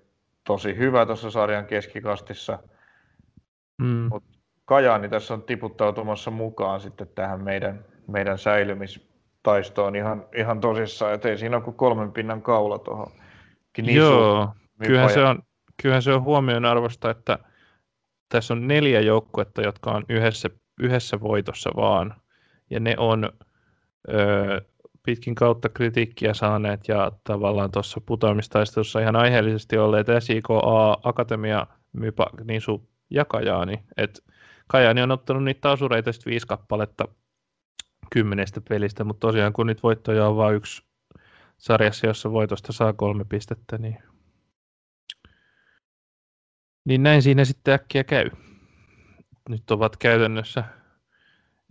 tosi 0.43 0.77
hyvä 0.77 1.05
tuossa 1.05 1.31
sarjan 1.31 1.65
keskikastissa. 1.65 2.59
Mm. 3.81 4.07
Mutta 4.11 4.29
Kajaani 4.65 5.09
tässä 5.09 5.33
on 5.33 5.43
tiputtautumassa 5.43 6.31
mukaan 6.31 6.79
sitten 6.79 7.07
tähän 7.15 7.43
meidän, 7.43 7.85
meidän 8.07 8.37
säilymistaistoon 8.37 9.95
ihan, 9.95 10.25
ihan 10.35 10.59
tosissaan, 10.59 11.13
että 11.13 11.29
ei 11.29 11.37
siinä 11.37 11.57
ole 11.57 11.63
kuin 11.63 11.75
kolmen 11.75 12.11
pinnan 12.11 12.41
kaula 12.41 12.79
tuohon. 12.79 13.11
Joo, 13.77 14.49
kyllähän 14.85 15.09
se, 15.09 15.23
on, 15.23 15.43
kyllähän 15.81 16.01
se 16.01 16.13
on 16.13 16.23
huomioon 16.23 16.65
arvosta, 16.65 17.09
että 17.09 17.39
tässä 18.29 18.53
on 18.53 18.67
neljä 18.67 19.01
joukkuetta, 19.01 19.61
jotka 19.61 19.91
on 19.91 20.05
yhdessä, 20.09 20.49
yhdessä 20.79 21.19
voitossa 21.19 21.69
vaan, 21.75 22.15
ja 22.69 22.79
ne 22.79 22.95
on 22.97 23.29
öö, 24.13 24.61
pitkin 25.03 25.35
kautta 25.35 25.69
kritiikkiä 25.69 26.33
saaneet 26.33 26.87
ja 26.87 27.11
tavallaan 27.23 27.71
tuossa 27.71 28.01
putoamistaistelussa 28.05 28.99
ihan 28.99 29.15
aiheellisesti 29.15 29.77
olleet 29.77 30.07
SIKA, 30.19 30.97
Akatemia, 31.03 31.67
Mypa, 31.93 32.29
Nisu 32.43 32.89
ja 33.09 33.25
Kajaani. 33.25 33.83
Et 33.97 34.23
Kajaani 34.67 35.01
on 35.01 35.11
ottanut 35.11 35.43
niitä 35.43 35.71
asureita 35.71 36.11
sitten 36.11 36.31
viisi 36.31 36.47
kappaletta 36.47 37.07
kymmenestä 38.11 38.61
pelistä, 38.69 39.03
mutta 39.03 39.27
tosiaan 39.27 39.53
kun 39.53 39.67
nyt 39.67 39.83
voittoja 39.83 40.27
on 40.27 40.35
vain 40.35 40.55
yksi 40.55 40.83
sarjassa, 41.57 42.07
jossa 42.07 42.31
voitosta 42.31 42.73
saa 42.73 42.93
kolme 42.93 43.25
pistettä, 43.25 43.77
niin, 43.77 43.97
niin 46.85 47.03
näin 47.03 47.21
siinä 47.21 47.45
sitten 47.45 47.73
äkkiä 47.73 48.03
käy. 48.03 48.29
Nyt 49.49 49.71
ovat 49.71 49.97
käytännössä 49.97 50.63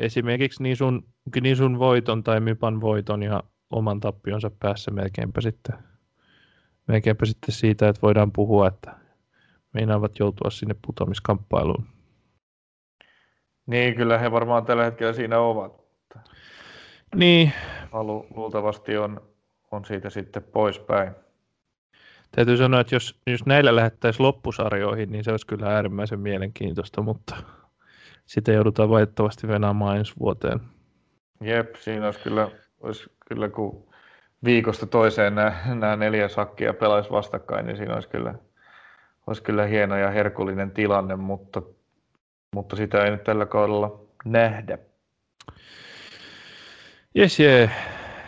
esimerkiksi 0.00 0.62
niin 0.62 0.76
sun, 0.76 1.04
niin 1.40 1.56
sun 1.56 1.78
voiton 1.78 2.22
tai 2.22 2.40
Mypan 2.40 2.80
voiton 2.80 3.22
ja 3.22 3.42
oman 3.70 4.00
tappionsa 4.00 4.50
päässä 4.60 4.90
melkeinpä 4.90 5.40
sitten, 5.40 5.76
melkeinpä 6.88 7.26
sitten 7.26 7.54
siitä, 7.54 7.88
että 7.88 8.02
voidaan 8.02 8.32
puhua, 8.32 8.68
että 8.68 8.96
meinaavat 9.74 10.18
joutua 10.18 10.50
sinne 10.50 10.74
putoamiskamppailuun. 10.86 11.86
Niin, 13.66 13.94
kyllä 13.94 14.18
he 14.18 14.32
varmaan 14.32 14.64
tällä 14.64 14.84
hetkellä 14.84 15.12
siinä 15.12 15.38
ovat. 15.38 15.80
Niin. 17.14 17.52
Halu 17.92 18.26
luultavasti 18.34 18.96
on, 18.96 19.22
on 19.70 19.84
siitä 19.84 20.10
sitten 20.10 20.42
poispäin. 20.42 21.12
Täytyy 22.36 22.56
sanoa, 22.56 22.80
että 22.80 22.94
jos, 22.94 23.20
jos 23.26 23.46
näillä 23.46 23.76
lähettäisiin 23.76 24.26
loppusarjoihin, 24.26 25.12
niin 25.12 25.24
se 25.24 25.30
olisi 25.30 25.46
kyllä 25.46 25.74
äärimmäisen 25.74 26.20
mielenkiintoista, 26.20 27.02
mutta 27.02 27.36
sitä 28.30 28.52
joudutaan 28.52 28.90
valitettavasti 28.90 29.48
venaamaan 29.48 29.96
ensi 29.96 30.14
vuoteen. 30.20 30.60
Jep, 31.40 31.74
siinä 31.74 32.06
olisi 32.06 32.20
kyllä, 32.20 32.50
olisi 32.80 33.12
kyllä 33.28 33.48
kun 33.48 33.88
viikosta 34.44 34.86
toiseen 34.86 35.34
nämä, 35.34 35.52
nämä 35.66 35.96
neljä 35.96 36.28
sakkia 36.28 36.74
pelaisi 36.74 37.10
vastakkain, 37.10 37.66
niin 37.66 37.76
siinä 37.76 37.94
olisi 37.94 38.08
kyllä, 38.08 38.34
olisi 39.26 39.42
kyllä 39.42 39.66
hieno 39.66 39.96
ja 39.96 40.10
herkullinen 40.10 40.70
tilanne, 40.70 41.16
mutta, 41.16 41.62
mutta 42.54 42.76
sitä 42.76 43.04
ei 43.04 43.10
nyt 43.10 43.24
tällä 43.24 43.46
kaudella 43.46 44.00
nähdä. 44.24 44.78
Jes, 47.14 47.40
jee. 47.40 47.70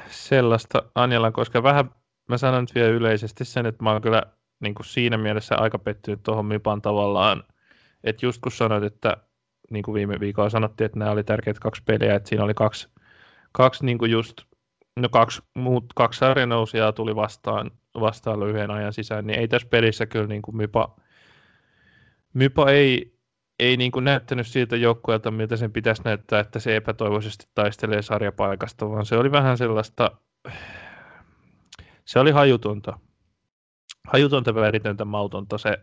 Sellaista 0.09 0.83
Anjala, 0.95 1.33
koska 1.33 1.63
vähän 1.63 1.91
mä 2.29 2.39
sanon 2.39 2.63
nyt 2.63 2.75
vielä 2.75 2.89
yleisesti 2.89 3.45
sen, 3.45 3.67
että 3.67 3.83
mä 3.83 3.93
oon 3.93 4.03
kyllä 4.03 4.23
niin 4.61 4.75
kuin 4.75 4.87
siinä 4.87 5.19
mielessä 5.19 5.57
aika 5.57 5.79
pettynyt 5.79 6.23
tuohon 6.23 6.47
Mipan 6.47 6.83
tavallaan, 6.83 7.45
että 8.05 8.27
just 8.27 8.43
kun 8.43 8.53
sanoit, 8.53 8.85
että 8.85 9.17
niin 9.71 9.83
kuin 9.83 9.95
viime 9.95 10.21
viikolla 10.21 10.51
sanottiin, 10.51 10.87
että 10.87 10.99
nämä 10.99 11.11
oli 11.11 11.25
tärkeät 11.25 11.59
kaksi 11.59 11.83
peliä, 11.87 12.15
että 12.15 12.29
siinä 12.29 12.45
oli 12.45 12.55
kaksi, 12.55 12.89
kaksi 13.53 13.87
niin 13.87 13.99
kuin 13.99 14.11
just, 14.11 14.43
no 14.97 15.09
kaksi, 15.09 15.43
muut, 15.55 15.85
kaksi 15.95 16.19
sarjanousijaa 16.19 16.93
tuli 16.93 17.17
vastaan, 17.17 17.71
vastaan 18.01 18.41
lyhyen 18.41 18.71
ajan 18.71 18.93
sisään, 18.93 19.27
niin 19.27 19.39
ei 19.39 19.49
tässä 19.49 19.69
pelissä 19.69 20.07
kyllä 20.07 20.27
niin 20.27 20.43
kuin 20.43 20.57
Mypa, 20.57 20.97
Mypa 22.35 22.71
ei, 22.71 23.19
ei 23.59 23.77
niin 23.77 23.93
kuin 23.93 24.05
näyttänyt 24.05 24.47
siltä 24.47 24.77
joukkueelta, 24.77 25.31
miltä 25.31 25.57
sen 25.57 25.73
pitäisi 25.73 26.03
näyttää, 26.03 26.41
että 26.41 26.59
se 26.59 26.77
epätoivoisesti 26.77 27.47
taistelee 27.55 28.03
sarjapaikasta, 28.03 28.91
vaan 28.91 29.07
se 29.07 29.17
oli 29.17 29.33
vähän 29.33 29.59
sellaista, 29.59 30.11
se 32.05 32.19
oli 32.19 32.31
hajutonta. 32.31 32.99
Hajutonta, 34.09 34.55
väritöntä, 34.55 35.05
mautonta 35.05 35.59
se 35.59 35.79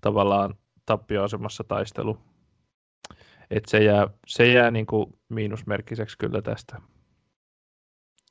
tavallaan 0.00 0.54
tappioasemassa 0.86 1.64
taistelu. 1.64 2.18
Et 3.50 3.64
se 3.68 3.78
jää, 3.84 4.08
se 4.26 4.52
jää 4.52 4.70
niin 4.70 4.86
kuin 4.86 5.18
miinusmerkkiseksi 5.28 6.18
kyllä 6.18 6.42
tästä. 6.42 6.80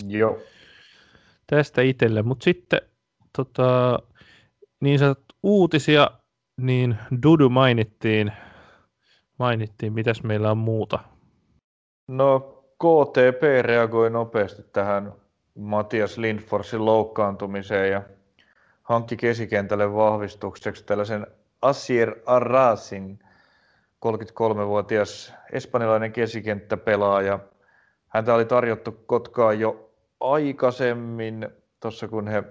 Joo. 0.08 0.40
Tästä 1.48 1.82
itselle, 1.82 2.22
mutta 2.22 2.44
sitten 2.44 2.82
tota, 3.38 4.00
niin 4.80 5.00
sanot, 5.00 5.24
uutisia, 5.44 6.12
niin 6.58 6.98
Dudu 7.24 7.50
mainittiin, 7.50 8.32
mainittiin, 9.40 9.94
mitäs 9.94 10.24
meillä 10.24 10.52
on 10.52 10.58
muuta? 10.58 11.00
No 12.08 12.40
KTP 12.78 13.42
reagoi 13.62 14.10
nopeasti 14.10 14.64
tähän 14.74 15.14
Matias 15.56 16.18
Lindforsin 16.18 16.86
loukkaantumiseen 16.86 17.92
ja 17.92 18.02
hankki 18.84 19.18
keskikentälle 19.18 19.94
vahvistukseksi 19.94 20.86
tällaisen 20.86 21.28
Asier 21.62 22.16
Arrasin 22.26 23.20
33-vuotias 24.06 25.34
espanjalainen 25.52 26.11
keskikenttäpelaaja. 26.11 27.40
Häntä 28.07 28.34
oli 28.34 28.45
tarjottu 28.45 28.91
Kotkaan 29.06 29.60
jo 29.60 29.90
aikaisemmin, 30.19 31.49
tuossa 31.80 32.07
kun 32.07 32.28
he, 32.28 32.44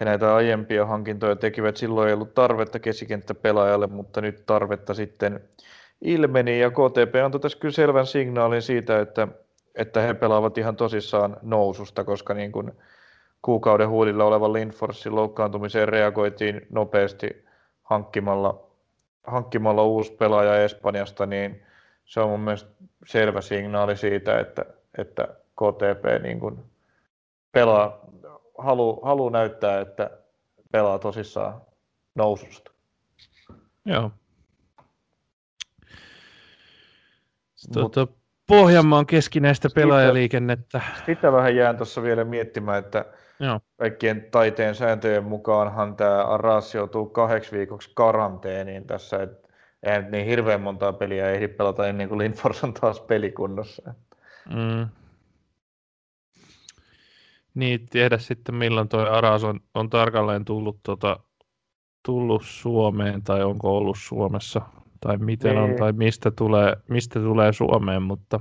he 0.00 0.04
näitä 0.04 0.34
aiempia 0.34 0.86
hankintoja 0.86 1.36
tekivät. 1.36 1.76
Silloin 1.76 2.08
ei 2.08 2.14
ollut 2.14 2.34
tarvetta 2.34 2.78
keskikenttäpelaajalle, 2.78 3.86
mutta 3.86 4.20
nyt 4.20 4.42
tarvetta 4.46 4.94
sitten 4.94 5.48
ilmeni 6.00 6.60
ja 6.60 6.70
KTP 6.70 7.14
antoi 7.24 7.40
tässä 7.40 7.58
kyllä 7.58 7.72
selvän 7.72 8.06
signaalin 8.06 8.62
siitä, 8.62 9.00
että 9.00 9.28
että 9.76 10.00
he 10.00 10.14
pelaavat 10.14 10.58
ihan 10.58 10.76
tosissaan 10.76 11.36
noususta, 11.42 12.04
koska 12.04 12.34
niin 12.34 12.52
kuin 12.52 12.72
kuukauden 13.42 13.88
huulilla 13.88 14.24
olevan 14.24 14.52
Lindforsin 14.52 15.14
loukkaantumiseen 15.14 15.88
reagoitiin 15.88 16.66
nopeasti 16.70 17.44
hankkimalla, 17.82 18.66
hankkimalla 19.26 19.82
uusi 19.84 20.12
pelaaja 20.12 20.64
Espanjasta, 20.64 21.26
niin 21.26 21.62
se 22.04 22.20
on 22.20 22.30
mun 22.30 22.40
mielestä 22.40 22.70
selvä 23.06 23.40
signaali 23.40 23.96
siitä, 23.96 24.38
että, 24.38 24.64
että 24.98 25.28
KTP 25.52 26.22
niin 26.22 26.40
kuin 26.40 26.58
pelaa, 27.52 28.00
halu, 28.58 29.00
halu 29.04 29.28
näyttää, 29.28 29.80
että 29.80 30.10
pelaa 30.72 30.98
tosissaan 30.98 31.60
noususta. 32.14 32.70
Joo. 33.84 34.10
Tuota, 37.72 38.06
Pohjanmaan 38.46 39.06
keskinäistä 39.06 39.68
pelaajaliikennettä. 39.74 40.80
Sitä 41.06 41.32
vähän 41.32 41.56
jään 41.56 41.76
tuossa 41.76 42.02
vielä 42.02 42.24
miettimään, 42.24 42.78
että 42.78 43.04
Joo. 43.40 43.60
kaikkien 43.78 44.28
taiteen 44.30 44.74
sääntöjen 44.74 45.24
mukaanhan 45.24 45.96
tämä 45.96 46.24
Arras 46.24 46.74
joutuu 46.74 47.06
kahdeksi 47.06 47.56
viikoksi 47.56 47.90
karanteeniin 47.94 48.86
tässä, 48.86 49.22
että 49.22 49.48
eihän 49.82 50.10
niin 50.10 50.26
hirveän 50.26 50.60
montaa 50.60 50.92
peliä 50.92 51.30
ehdi 51.30 51.48
pelata 51.48 51.88
ennen 51.88 52.08
kuin 52.08 52.18
Lindfors 52.18 52.64
on 52.64 52.74
taas 52.74 53.00
pelikunnossa. 53.00 53.94
Mm. 54.54 54.88
Niin, 57.54 57.86
tiedä 57.90 58.18
sitten 58.18 58.54
milloin 58.54 58.88
tuo 58.88 59.00
Aras 59.00 59.44
on, 59.44 59.60
on 59.74 59.90
tarkalleen 59.90 60.44
tullut, 60.44 60.78
tota, 60.82 61.20
tullut 62.02 62.42
Suomeen 62.44 63.22
tai 63.22 63.44
onko 63.44 63.76
ollut 63.76 63.96
Suomessa 64.00 64.60
tai 65.00 65.16
miten 65.16 65.54
niin. 65.54 65.64
on, 65.64 65.76
tai 65.76 65.92
mistä 65.92 66.30
tulee, 66.30 66.76
mistä 66.88 67.20
tulee 67.20 67.52
Suomeen, 67.52 68.02
mutta... 68.02 68.40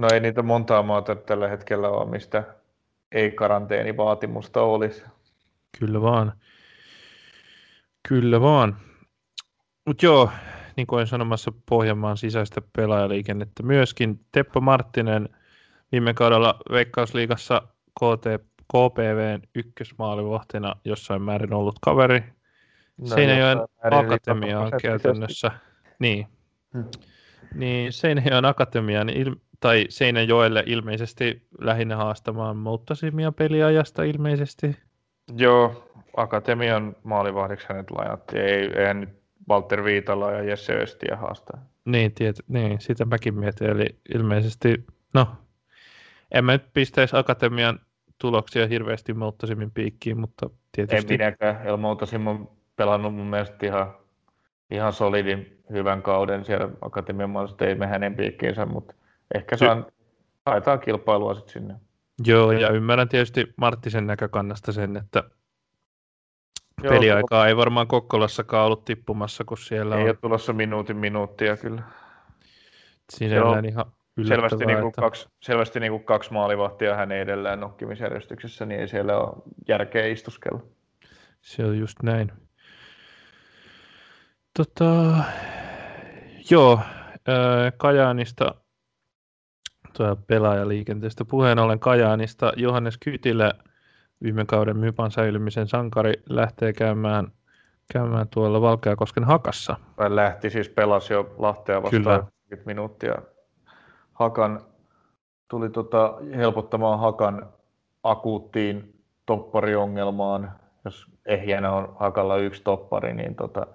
No 0.00 0.08
ei 0.12 0.20
niitä 0.20 0.42
montaa 0.42 0.82
maata 0.82 1.14
tällä 1.14 1.48
hetkellä 1.48 1.88
ole, 1.88 2.10
mistä 2.10 2.44
ei 3.14 3.30
karanteenivaatimusta 3.30 4.62
olisi. 4.62 5.04
Kyllä 5.78 6.02
vaan. 6.02 6.32
Kyllä 8.08 8.40
vaan. 8.40 8.76
Mutta 9.86 10.06
joo, 10.06 10.30
niin 10.76 10.86
kuin 10.86 11.06
sanomassa 11.06 11.52
Pohjanmaan 11.68 12.16
sisäistä 12.16 12.62
pelaajaliikennettä 12.76 13.62
myöskin. 13.62 14.20
Teppo 14.32 14.60
Marttinen 14.60 15.28
viime 15.92 16.14
kaudella 16.14 16.58
Veikkausliigassa 16.70 17.62
KT, 18.00 18.44
KPVn 18.72 19.42
ykkösmaalivahtina 19.54 20.76
jossain 20.84 21.22
määrin 21.22 21.54
ollut 21.54 21.78
kaveri. 21.80 22.24
No, 22.96 23.06
Seinäjoen 23.06 23.58
akatemia 23.90 24.60
on 24.60 24.70
käytännössä. 24.82 25.50
Niin. 25.98 26.26
Hmm. 26.72 26.84
Niin 27.54 27.92
Seinäjoen 27.92 28.44
akatemian 28.44 29.08
il, 29.08 29.36
tai 29.60 29.86
Seinäjoelle 29.88 30.62
ilmeisesti 30.66 31.46
lähinnä 31.58 31.96
haastamaan 31.96 32.56
Muuttosimia 32.56 33.32
peliajasta 33.32 34.02
ilmeisesti. 34.02 34.76
Joo, 35.36 35.90
akatemian 36.16 36.96
maalivahdiksi 37.02 37.66
hänet 37.68 37.90
lainattiin. 37.90 38.42
Ei, 38.42 38.70
eihän 38.76 39.00
nyt 39.00 39.08
Walter 39.50 39.84
Viitala 39.84 40.32
ja 40.32 40.42
Jesse 40.42 40.72
Östiä 40.72 41.16
haastaa. 41.16 41.64
Niin, 41.84 42.14
tiet, 42.14 42.36
niin, 42.48 42.80
sitä 42.80 43.04
mäkin 43.04 43.34
mietin. 43.34 43.70
Eli 43.70 43.86
ilmeisesti, 44.14 44.84
no, 45.14 45.28
en 46.30 46.44
mä 46.44 46.52
nyt 46.52 46.72
pistäisi 46.74 47.16
akatemian 47.16 47.80
tuloksia 48.18 48.66
hirveästi 48.66 49.14
Muuttosimin 49.14 49.70
piikkiin, 49.70 50.20
mutta 50.20 50.50
tietysti... 50.72 51.14
En 51.14 51.20
minäkään. 51.20 51.66
El 51.66 51.78
on 52.26 52.48
pelannut 52.76 53.14
mun 53.14 53.26
mielestä 53.26 53.66
ihan, 53.66 53.94
ihan 54.70 54.92
solidin 54.92 55.62
hyvän 55.72 56.02
kauden 56.02 56.44
siellä 56.44 56.68
Akatemian 56.80 57.30
maassa, 57.30 57.66
ei 57.66 57.74
me 57.74 57.86
hänen 57.86 58.14
piikkiinsä, 58.14 58.66
mutta 58.66 58.94
ehkä 59.34 59.56
saan, 59.56 59.86
haetaan 60.46 60.80
kilpailua 60.80 61.34
sitten 61.34 61.52
sinne. 61.52 61.74
Joo, 62.26 62.52
ja 62.52 62.70
ymmärrän 62.70 63.08
tietysti 63.08 63.54
Marttisen 63.56 64.06
näkökannasta 64.06 64.72
sen, 64.72 64.96
että 64.96 65.22
Joo, 66.82 66.92
peliaikaa 66.92 67.48
ei 67.48 67.56
varmaan 67.56 67.86
Kokkolassakaan 67.86 68.66
ollut 68.66 68.84
tippumassa, 68.84 69.44
kun 69.44 69.58
siellä 69.58 69.96
ei 69.96 70.02
on... 70.02 70.08
ole 70.08 70.16
tulossa 70.20 70.52
minuutin 70.52 70.96
minuuttia 70.96 71.56
kyllä. 71.56 71.82
Siinä 73.10 73.44
on 73.44 73.64
ihan 73.64 73.92
selvästi, 74.28 74.66
niin 74.66 74.78
kuin 74.78 74.88
että... 74.88 75.00
kaksi, 75.00 75.28
selvästi 75.40 75.80
niin 75.80 75.92
kuin 75.92 76.04
kaksi 76.04 76.32
maalivahtia 76.32 76.96
hän 76.96 77.12
edelleen 77.12 77.60
nokkimisjärjestyksessä, 77.60 78.66
niin 78.66 78.80
ei 78.80 78.88
siellä 78.88 79.18
ole 79.18 79.42
järkeä 79.68 80.06
istuskella. 80.06 80.60
Se 81.40 81.64
on 81.64 81.78
just 81.78 82.02
näin. 82.02 82.32
Tota, 84.56 85.14
joo, 86.50 86.80
Kajaanista 87.76 88.54
pelaajaliikenteestä 90.26 91.24
puheen 91.24 91.58
ollen 91.58 91.78
Kajaanista 91.78 92.52
Johannes 92.56 92.98
Kytilä 93.04 93.52
viime 94.22 94.44
kauden 94.44 94.76
Mypan 94.76 95.10
säilymisen 95.10 95.68
sankari 95.68 96.12
lähtee 96.28 96.72
käymään, 96.72 97.32
käymään 97.92 98.28
tuolla 98.28 98.60
Valkeakosken 98.60 99.24
hakassa. 99.24 99.76
Tai 99.96 100.16
lähti 100.16 100.50
siis 100.50 100.68
pelasi 100.68 101.12
jo 101.12 101.34
Lahtea 101.38 101.82
vastaan 101.82 102.26
Kyllä. 102.48 102.62
minuuttia. 102.64 103.14
Hakan 104.12 104.60
tuli 105.48 105.70
tota 105.70 106.14
helpottamaan 106.36 107.00
Hakan 107.00 107.46
akuuttiin 108.02 109.00
toppariongelmaan 109.26 110.52
jos 110.84 111.06
ehjänä 111.26 111.72
on 111.72 111.96
Hakalla 112.00 112.36
yksi 112.36 112.62
toppari, 112.62 113.14
niin 113.14 113.34
tota, 113.34 113.66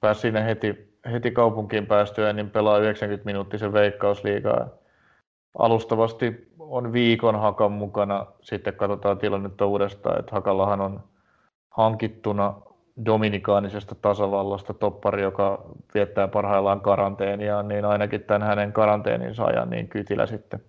pääsi 0.00 0.20
siinä 0.20 0.40
heti, 0.40 0.98
heti 1.12 1.30
kaupunkiin 1.30 1.86
päästyä, 1.86 2.32
niin 2.32 2.50
pelaa 2.50 2.78
90 2.78 3.24
minuuttisen 3.26 3.72
veikkausliigaa. 3.72 4.68
Alustavasti 5.58 6.48
on 6.58 6.92
viikon 6.92 7.40
Hakan 7.40 7.72
mukana, 7.72 8.26
sitten 8.40 8.74
katsotaan 8.74 9.18
tilannetta 9.18 9.66
uudestaan, 9.66 10.20
että 10.20 10.32
Hakallahan 10.32 10.80
on 10.80 11.00
hankittuna 11.70 12.54
Dominikaanisesta 13.04 13.94
tasavallasta 13.94 14.74
toppari, 14.74 15.22
joka 15.22 15.64
viettää 15.94 16.28
parhaillaan 16.28 16.80
karanteenia, 16.80 17.62
niin 17.62 17.84
ainakin 17.84 18.22
tämän 18.22 18.42
hänen 18.42 18.72
karanteeninsa 18.72 19.44
ajan, 19.44 19.70
niin 19.70 19.88
Kytilä 19.88 20.26
sitten 20.26 20.60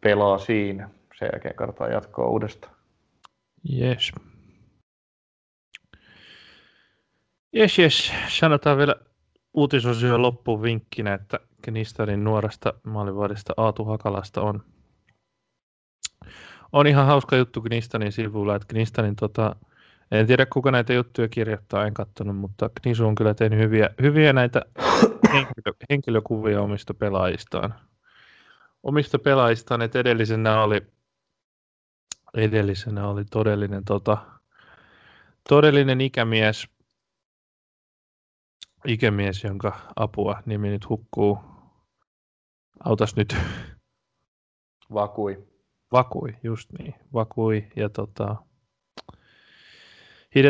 pelaa 0.00 0.38
siinä. 0.38 0.90
Sen 1.18 1.28
jälkeen 1.32 1.54
kartaa 1.54 1.88
jatkoa 1.88 2.26
uudestaan. 2.26 2.74
Yes. 3.80 4.12
Yes, 7.56 7.78
yes. 7.78 8.12
Sanotaan 8.28 8.78
vielä 8.78 8.96
uutisosion 9.54 10.22
loppuun 10.22 10.62
vinkkinä, 10.62 11.14
että 11.14 11.40
Knistanin 11.62 12.24
nuoresta 12.24 12.74
maalivahdista 12.82 13.54
Aatu 13.56 13.84
Hakalasta 13.84 14.40
on, 14.40 14.64
on 16.72 16.86
ihan 16.86 17.06
hauska 17.06 17.36
juttu 17.36 17.62
Knistanin 17.62 18.12
sivulla, 18.12 18.56
että 18.56 18.68
Knistanin 18.68 19.16
tota, 19.16 19.56
en 20.10 20.26
tiedä 20.26 20.46
kuka 20.46 20.70
näitä 20.70 20.92
juttuja 20.92 21.28
kirjoittaa, 21.28 21.86
en 21.86 21.94
katsonut, 21.94 22.36
mutta 22.36 22.70
Knisu 22.82 23.06
on 23.06 23.14
kyllä 23.14 23.34
tehnyt 23.34 23.58
hyviä, 23.58 23.90
hyviä 24.02 24.32
näitä 24.32 24.62
henkilö, 25.32 25.74
henkilökuvia 25.90 26.60
omista 26.60 26.94
pelaajistaan. 26.94 27.74
Omista 28.82 29.18
pelaajistaan, 29.18 29.82
että 29.82 29.98
edellisenä 29.98 30.62
oli, 30.62 30.80
edellisenä 32.34 33.08
oli 33.08 33.24
todellinen, 33.24 33.84
tota, 33.84 34.18
todellinen 35.48 36.00
ikämies, 36.00 36.68
ikämies, 38.86 39.44
jonka 39.44 39.80
apua 39.96 40.42
nimi 40.46 40.68
nyt 40.68 40.88
hukkuu. 40.88 41.38
Autas 42.84 43.16
nyt. 43.16 43.36
Vakui. 44.94 45.46
Vakui, 45.92 46.36
just 46.42 46.72
niin. 46.78 46.94
Vakui 47.12 47.66
ja 47.76 47.88
tota, 47.88 48.36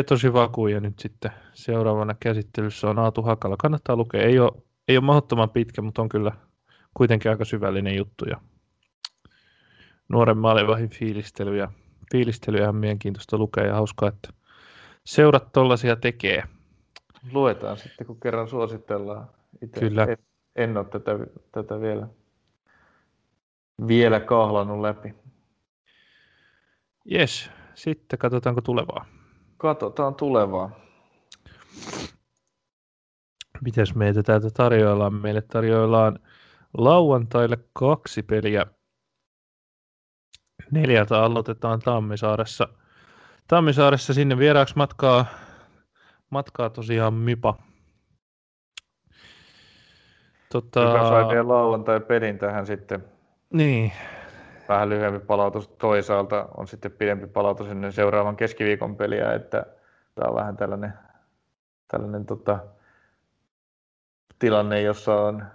tosi 0.07 0.33
Vakui 0.33 0.71
ja 0.71 0.79
nyt 0.79 0.99
sitten 0.99 1.31
seuraavana 1.53 2.15
käsittelyssä 2.19 2.89
on 2.89 2.99
Aatu 2.99 3.21
Hakala. 3.21 3.55
Kannattaa 3.59 3.95
lukea. 3.95 4.21
Ei 4.21 4.39
ole, 4.39 4.51
ei 4.87 4.97
ole 4.97 5.05
mahdottoman 5.05 5.49
pitkä, 5.49 5.81
mutta 5.81 6.01
on 6.01 6.09
kyllä 6.09 6.31
kuitenkin 6.93 7.31
aika 7.31 7.45
syvällinen 7.45 7.95
juttu. 7.95 8.25
Ja 8.25 8.41
nuoren 10.09 10.37
maalivahin 10.37 10.89
fiilistelyjä, 10.89 11.71
fiilistelyjä 12.11 12.69
on 12.69 12.75
mielenkiintoista 12.75 13.37
lukea 13.37 13.65
ja 13.65 13.73
hauskaa, 13.73 14.09
että 14.09 14.29
seurat 15.05 15.51
tollaisia 15.51 15.95
tekee. 15.95 16.43
Luetaan 17.31 17.77
sitten, 17.77 18.07
kun 18.07 18.19
kerran 18.19 18.47
suositellaan. 18.47 19.29
Itse 19.61 19.79
Kyllä. 19.79 20.03
En, 20.03 20.17
en 20.55 20.77
ole 20.77 20.85
tätä, 20.85 21.11
tätä 21.51 21.81
vielä, 21.81 22.07
vielä 23.87 24.19
kahlannut 24.19 24.81
läpi. 24.81 25.13
Jes, 27.05 27.51
sitten 27.73 28.19
katsotaanko 28.19 28.61
tulevaa. 28.61 29.05
Katsotaan 29.57 30.15
tulevaa. 30.15 30.71
Mites 33.61 33.95
meitä 33.95 34.23
täältä 34.23 34.49
tarjoillaan? 34.49 35.13
Meille 35.13 35.41
tarjoillaan 35.41 36.19
lauantaille 36.77 37.57
kaksi 37.73 38.23
peliä. 38.23 38.65
Neljältä 40.71 41.23
aloitetaan 41.23 41.79
Tammisaaressa. 41.79 42.67
Tammisaaressa 43.47 44.13
sinne 44.13 44.37
vieraaksi 44.37 44.75
matkaa, 44.77 45.25
matkaa 46.29 46.69
tosiaan 46.69 47.13
Mipa. 47.13 47.57
Tota... 50.51 50.85
Mipa 50.85 51.09
sai 51.09 51.27
vielä 51.27 51.47
lauantai-pelin 51.47 52.37
tähän 52.37 52.65
sitten. 52.65 53.03
Niin, 53.53 53.91
vähän 54.69 54.89
lyhyempi 54.89 55.19
palautus 55.19 55.67
toisaalta 55.67 56.49
on 56.57 56.67
sitten 56.67 56.91
pidempi 56.91 57.27
palautus 57.27 57.67
ennen 57.67 57.91
seuraavan 57.91 58.35
keskiviikon 58.35 58.95
peliä, 58.95 59.33
että 59.33 59.65
tämä 60.15 60.29
on 60.29 60.35
vähän 60.35 60.57
tällainen, 60.57 60.93
tällainen 61.87 62.25
tota, 62.25 62.59
tilanne, 64.39 64.81
jossa 64.81 65.15
on 65.15 65.45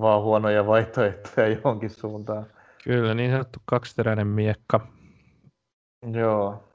vaan 0.00 0.22
huonoja 0.22 0.66
vaihtoehtoja 0.66 1.48
johonkin 1.48 1.90
suuntaan. 1.90 2.46
Kyllä, 2.84 3.14
niin 3.14 3.30
sanottu 3.30 3.58
kaksiteräinen 3.64 4.26
miekka. 4.26 4.80
Joo. 6.12 6.68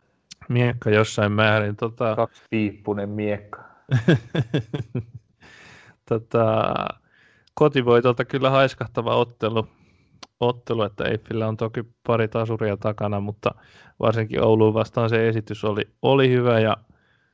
Miekka 0.49 0.90
jossain 0.90 1.32
määrin. 1.32 1.76
Tota... 1.76 2.15
Kaksipiippunen 2.15 3.10
miekka. 3.10 3.64
tota, 6.10 6.74
kotivoitolta 7.53 8.26
kyllä 8.26 8.49
haiskahtava 8.49 9.15
ottelu 9.15 9.68
ottelu, 10.40 10.84
että 10.84 11.03
Eiffillä 11.03 11.48
on 11.48 11.57
toki 11.57 11.84
pari 12.07 12.28
tasuria 12.28 12.78
takana, 12.78 13.19
mutta 13.19 13.56
varsinkin 13.99 14.44
Ouluun 14.44 14.74
vastaan 14.74 15.10
se 15.10 15.28
esitys 15.28 15.65
oli, 15.65 15.82
oli 16.02 16.30
hyvä 16.30 16.60
ja 16.60 16.78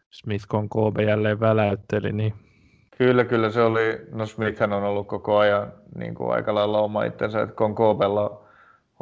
Smith 0.10 0.46
KB 0.48 1.00
jälleen 1.08 1.40
väläytteli. 1.40 2.12
Niin... 2.12 2.34
Kyllä, 2.98 3.26
kyllä 3.26 3.50
se 3.50 3.62
oli, 3.62 4.00
no 4.12 4.26
Smithhän 4.26 4.74
on 4.74 4.84
ollut 4.84 5.08
koko 5.08 5.38
ajan 5.38 5.72
niin 5.98 6.16
kuin 6.16 6.34
aika 6.34 6.56
lailla 6.56 6.80
oma 6.80 7.04
itsensä, 7.04 7.42
että 7.42 7.56
Konkobella 7.56 8.43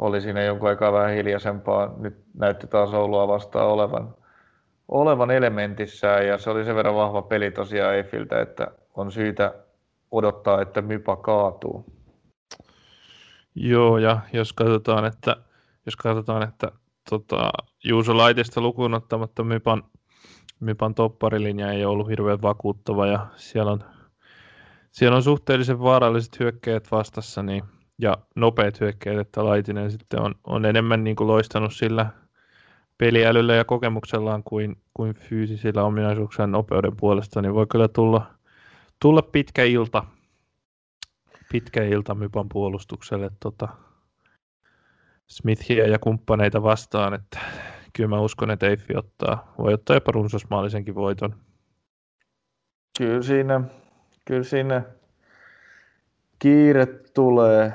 oli 0.02 0.20
siinä 0.20 0.42
jonkun 0.42 0.68
aikaa 0.68 0.92
vähän 0.92 1.10
hiljaisempaa, 1.10 1.94
nyt 1.98 2.24
näytti 2.34 2.66
taas 2.66 2.94
Oulua 2.94 3.28
vastaan 3.28 3.66
olevan, 3.66 4.14
olevan 4.88 5.30
elementissään 5.30 6.26
ja 6.26 6.38
se 6.38 6.50
oli 6.50 6.64
sen 6.64 6.76
verran 6.76 6.94
vahva 6.94 7.22
peli 7.22 7.50
tosiaan 7.50 7.94
Eiffiltä, 7.94 8.40
että 8.40 8.66
on 8.94 9.12
syytä 9.12 9.54
odottaa, 10.10 10.62
että 10.62 10.82
Mypa 10.82 11.16
kaatuu. 11.16 11.84
Joo, 13.54 13.98
ja 13.98 14.20
jos 14.32 14.52
katsotaan, 14.52 15.04
että, 15.04 15.36
jos 15.86 15.96
katsotaan, 15.96 16.42
että 16.42 16.72
tota, 17.10 17.50
Juuso 17.84 18.16
Laitista 18.16 18.60
lukuun 18.60 18.94
ottamatta 18.94 19.44
Mypan, 19.44 19.82
Mypan 20.60 20.94
topparilinja 20.94 21.72
ei 21.72 21.84
ollut 21.84 22.08
hirveän 22.08 22.42
vakuuttava, 22.42 23.06
ja 23.06 23.26
siellä 23.36 23.72
on, 23.72 23.84
siellä 24.90 25.16
on 25.16 25.22
suhteellisen 25.22 25.80
vaaralliset 25.80 26.40
hyökkäjät 26.40 26.90
vastassa, 26.90 27.42
niin, 27.42 27.62
ja 28.02 28.18
nopeat 28.36 28.80
hyökkäjät, 28.80 29.18
että 29.20 29.44
Laitinen 29.44 29.90
sitten 29.90 30.20
on, 30.20 30.34
on 30.44 30.64
enemmän 30.64 31.04
niin 31.04 31.16
kuin 31.16 31.28
loistanut 31.28 31.74
sillä 31.74 32.06
peliälyllä 32.98 33.54
ja 33.54 33.64
kokemuksellaan 33.64 34.42
kuin, 34.42 34.76
kuin 34.94 35.14
fyysisillä 35.14 35.82
ominaisuuksilla 35.84 36.46
nopeuden 36.46 36.96
puolesta, 36.96 37.42
niin 37.42 37.54
voi 37.54 37.66
kyllä 37.66 37.88
tulla, 37.88 38.26
tulla 39.00 39.22
pitkä 39.22 39.64
ilta 39.64 40.04
pitkä 41.52 41.84
ilta 41.84 42.14
Mypan 42.14 42.48
puolustukselle 42.48 43.30
tota, 43.40 43.68
Smithia 45.26 45.88
ja 45.88 45.98
kumppaneita 45.98 46.62
vastaan, 46.62 47.14
että 47.14 47.38
kyllä 47.92 48.08
mä 48.08 48.20
uskon, 48.20 48.50
että 48.50 48.66
Eiffi 48.66 48.96
ottaa, 48.96 49.54
voi 49.58 49.74
ottaa 49.74 49.96
jopa 49.96 50.12
runsasmaallisenkin 50.12 50.94
voiton. 50.94 51.34
Kyllä 52.98 53.22
siinä, 53.22 53.60
kyllä 54.24 54.42
siinä 54.42 54.82
kiire 56.38 56.86
tulee, 56.86 57.72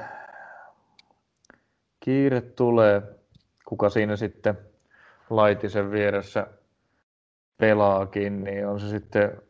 kiire 2.07 2.41
tulee, 2.41 3.01
kuka 3.65 3.89
siinä 3.89 4.15
sitten 4.15 4.57
Laitisen 5.29 5.91
vieressä 5.91 6.47
pelaakin, 7.57 8.43
niin 8.43 8.67
on 8.67 8.79
se 8.79 8.89
sitten 8.89 9.41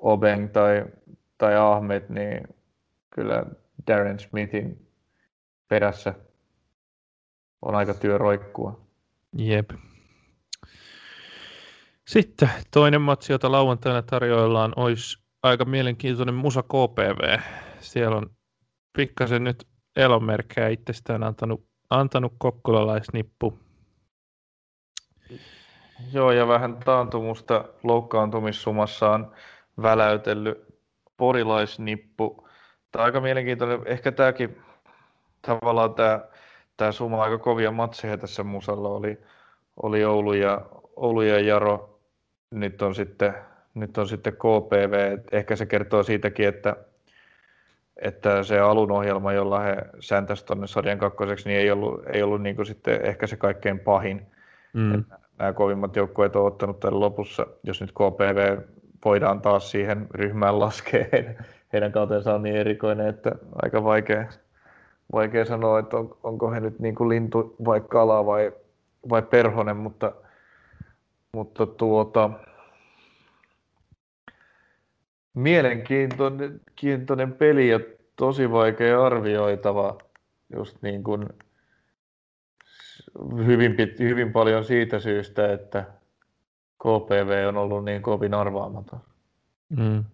Obeng 0.00 0.52
tai, 0.52 0.84
tai 1.38 1.56
Ahmed, 1.56 2.02
niin 2.08 2.40
kyllä 3.10 3.44
Darren 3.86 4.18
Smithin 4.18 4.88
perässä 5.68 6.14
on 7.62 7.74
aika 7.74 7.94
työ 7.94 8.18
roikkua. 8.18 8.80
Jep. 9.38 9.70
Sitten 12.06 12.50
toinen 12.70 13.00
matsi, 13.00 13.32
jota 13.32 13.52
lauantaina 13.52 14.02
tarjoillaan, 14.02 14.72
olisi 14.76 15.18
aika 15.42 15.64
mielenkiintoinen 15.64 16.34
Musa 16.34 16.62
KPV. 16.62 17.38
Siellä 17.80 18.16
on 18.16 18.30
pikkasen 18.96 19.44
nyt 19.44 19.68
elonmerkkejä 19.96 20.68
itsestään 20.68 21.22
antanut, 21.22 21.71
antanut 22.00 22.32
kokkolalaisnippu. 22.38 23.58
Joo, 26.12 26.32
ja 26.32 26.48
vähän 26.48 26.76
taantumusta 26.84 27.64
loukkaantumissumassaan 27.82 29.32
väläytellyt 29.82 30.64
porilaisnippu. 31.16 32.48
Tämä 32.92 33.02
on 33.02 33.06
aika 33.06 33.20
mielenkiintoinen. 33.20 33.80
Ehkä 33.86 34.12
tämäkin 34.12 34.62
tavallaan 35.42 35.94
tämä, 35.94 36.20
tämä 36.76 36.92
suma 36.92 37.22
aika 37.22 37.38
kovia 37.38 37.70
matseja 37.70 38.18
tässä 38.18 38.42
musalla 38.42 38.88
oli, 38.88 39.18
oli 39.82 40.04
Oulu, 40.04 40.32
ja, 40.32 40.66
Oulu 40.96 41.22
ja 41.22 41.40
Jaro. 41.40 42.00
Nyt 42.50 42.82
on 42.82 42.94
sitten, 42.94 43.34
nyt 43.74 43.98
on 43.98 44.08
sitten 44.08 44.32
KPV. 44.32 45.18
Ehkä 45.32 45.56
se 45.56 45.66
kertoo 45.66 46.02
siitäkin, 46.02 46.48
että, 46.48 46.76
että 48.02 48.42
se 48.42 48.58
alun 48.58 48.92
ohjelma, 48.92 49.32
jolla 49.32 49.60
he 49.60 49.76
säntäsivät 50.00 50.46
tuonne 50.46 50.66
sarjan 50.66 50.98
kakkoseksi, 50.98 51.48
niin 51.48 51.60
ei 51.60 51.70
ollut, 51.70 52.02
ei 52.12 52.22
ollut 52.22 52.42
niin 52.42 52.66
sitten 52.66 53.06
ehkä 53.06 53.26
se 53.26 53.36
kaikkein 53.36 53.78
pahin. 53.78 54.26
Mm. 54.72 54.94
Että 54.94 55.18
nämä 55.38 55.52
kovimmat 55.52 55.96
joukkueet 55.96 56.36
on 56.36 56.46
ottanut 56.46 56.80
tämän 56.80 57.00
lopussa. 57.00 57.46
Jos 57.62 57.80
nyt 57.80 57.92
KPV 57.92 58.58
voidaan 59.04 59.40
taas 59.40 59.70
siihen 59.70 60.06
ryhmään 60.14 60.60
laskea, 60.60 61.04
heidän, 61.12 61.46
heidän 61.72 61.92
kautensa 61.92 62.34
on 62.34 62.42
niin 62.42 62.56
erikoinen, 62.56 63.06
että 63.06 63.32
aika 63.62 63.84
vaikea, 63.84 64.24
vaikea 65.12 65.44
sanoa, 65.44 65.78
että 65.78 65.96
on, 65.96 66.16
onko 66.22 66.50
he 66.50 66.60
nyt 66.60 66.78
niin 66.78 66.94
kuin 66.94 67.08
lintu 67.08 67.56
vai 67.64 67.80
kala 67.80 68.26
vai, 68.26 68.52
vai 69.10 69.22
perhonen, 69.22 69.76
mutta, 69.76 70.12
mutta 71.32 71.66
tuota, 71.66 72.30
mielenkiintoinen 75.34 77.32
peli 77.38 77.68
ja 77.68 77.80
tosi 78.16 78.50
vaikea 78.50 79.04
arvioitava 79.04 79.98
just 80.56 80.82
niin 80.82 81.04
kuin 81.04 81.28
hyvin, 83.46 83.76
hyvin 83.98 84.32
paljon 84.32 84.64
siitä 84.64 85.00
syystä, 85.00 85.52
että 85.52 85.84
KPV 86.78 87.44
on 87.48 87.56
ollut 87.56 87.84
niin 87.84 88.02
kovin 88.02 88.34
arvaamaton. 88.34 89.00
Mm. 89.68 90.04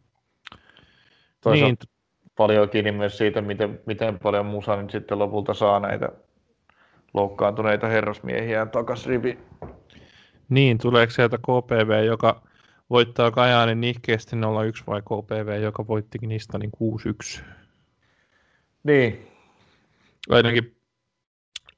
Toisaalta 1.41 1.85
niin. 1.85 1.95
paljon 2.37 2.69
kiinni 2.69 2.93
myös 2.93 3.19
siitä, 3.19 3.43
miten, 3.43 3.81
miten 3.87 4.19
paljon 4.19 4.47
Musa 4.47 4.77
nyt 4.77 4.91
sitten 4.91 5.19
lopulta 5.19 5.55
saa 5.55 5.81
näitä 5.81 6.09
loukkaantuneita 7.15 7.87
herrasmiehiä 7.87 8.67
takas 8.67 9.07
rivi. 9.07 9.39
Niin, 10.49 10.79
tuleeko 10.79 11.11
sieltä 11.11 11.39
KPV, 11.39 12.05
joka 12.05 12.43
voittaa 12.91 13.31
Kajaanin 13.31 13.81
nihkeästi 13.81 14.37
0-1 14.37 14.39
vai 14.87 15.03
KPV, 15.03 15.63
joka 15.63 15.87
voitti 15.87 16.19
Knistanin 16.19 16.71
6-1? 17.39 17.43
Niin. 18.85 19.27
Ainakin 20.29 20.77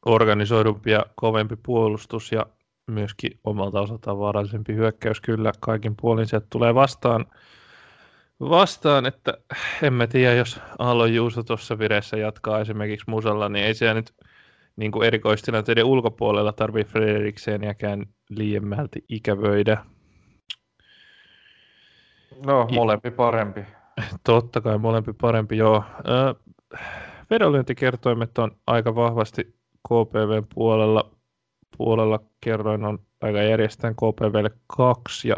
organisoidumpi 0.07 0.91
ja 0.91 1.07
kovempi 1.15 1.57
puolustus 1.57 2.33
ja 2.33 2.47
myöskin 2.87 3.39
omalta 3.45 3.81
osaltaan 3.81 4.19
vaarallisempi 4.19 4.75
hyökkäys 4.75 5.21
kyllä 5.21 5.53
kaikin 5.61 5.97
puolin 6.01 6.27
sieltä 6.27 6.47
tulee 6.51 6.75
vastaan, 6.75 7.27
vastaan 8.41 9.07
että 9.07 9.39
en 9.83 9.93
mä 9.93 10.07
tiedä, 10.07 10.35
jos 10.35 10.61
Aallon 10.79 11.15
Juuso 11.15 11.43
tuossa 11.43 11.79
vireessä 11.79 12.17
jatkaa 12.17 12.61
esimerkiksi 12.61 13.11
Musalla, 13.11 13.49
niin 13.49 13.65
ei 13.65 13.75
siellä 13.75 13.95
nyt 13.95 14.13
niin 14.77 14.93
kuin 14.93 15.07
erikoistilanteiden 15.07 15.85
ulkopuolella 15.85 16.53
tarvii 16.53 16.85
Frederikseniäkään 16.85 18.07
liiemmälti 18.31 19.05
ikävöidä. 19.09 19.85
No, 22.47 22.69
molempi 22.73 23.11
parempi. 23.11 23.65
Totta 24.25 24.61
kai 24.61 24.79
molempi 24.79 25.13
parempi, 25.13 25.57
joo. 25.57 25.85
vedonlyöntikertoimet 27.31 28.39
on 28.39 28.57
aika 28.67 28.95
vahvasti 28.95 29.55
KPVn 29.89 30.47
puolella, 30.55 31.11
puolella 31.77 32.21
kerroin 32.41 32.85
on 32.85 32.99
aika 33.21 33.43
järjestään 33.43 33.95
KPVlle 33.95 34.51
kaksi 34.77 35.29
ja 35.29 35.37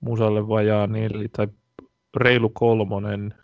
Musalle 0.00 0.48
vajaa 0.48 0.86
neljä 0.86 1.28
tai 1.32 1.48
reilu 2.16 2.48
kolmonen. 2.48 3.34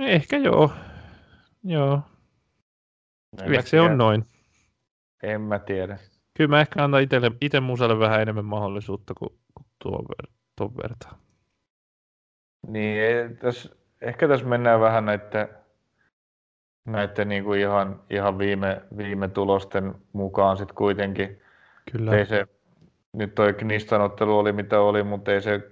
Ehkä 0.00 0.36
joo. 0.36 0.72
Joo. 1.64 2.00
Ehkä 3.42 3.62
se 3.62 3.80
on 3.80 3.98
noin. 3.98 4.26
En 5.22 5.40
mä 5.40 5.58
tiedä. 5.58 5.98
Kyllä 6.38 6.48
mä 6.48 6.60
ehkä 6.60 6.84
annan 6.84 7.02
itelle, 7.02 7.32
itse 7.40 7.60
Musalle 7.60 7.98
vähän 7.98 8.22
enemmän 8.22 8.44
mahdollisuutta 8.44 9.14
kuin, 9.14 9.30
kuin 9.54 9.66
tuon, 9.82 10.04
tuon 10.56 10.76
vertaan. 10.76 11.16
Niin, 12.66 13.36
tässä, 13.36 13.76
ehkä 14.00 14.28
tässä 14.28 14.46
mennään 14.46 14.80
vähän 14.80 15.04
näiden 15.04 15.48
näiden 16.84 17.28
niin 17.28 17.44
kuin 17.44 17.60
ihan, 17.60 18.00
ihan 18.10 18.38
viime, 18.38 18.82
viime 18.96 19.28
tulosten 19.28 19.94
mukaan 20.12 20.56
sitten 20.56 20.76
kuitenkin. 20.76 21.40
Kyllä. 21.92 22.16
Ei 22.16 22.26
se, 22.26 22.46
nyt 23.12 23.34
toi 23.34 23.54
Knistanottelu 23.54 24.38
oli 24.38 24.52
mitä 24.52 24.80
oli, 24.80 25.02
mutta 25.02 25.32
ei 25.32 25.40
se 25.40 25.70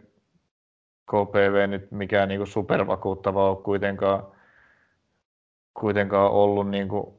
KPV 1.07 1.69
nyt 1.69 1.91
mikään 1.91 2.29
niin 2.29 2.39
kuin 2.39 2.49
supervakuuttava 2.49 3.51
ole 3.51 3.63
kuitenkaan, 3.63 4.27
kuitenkaan 5.75 6.31
ollut 6.31 6.71
niin 6.71 6.89
kuin 6.89 7.15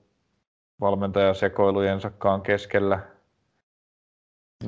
valmentajasekoilujensakaan 0.80 2.42
keskellä. 2.42 3.17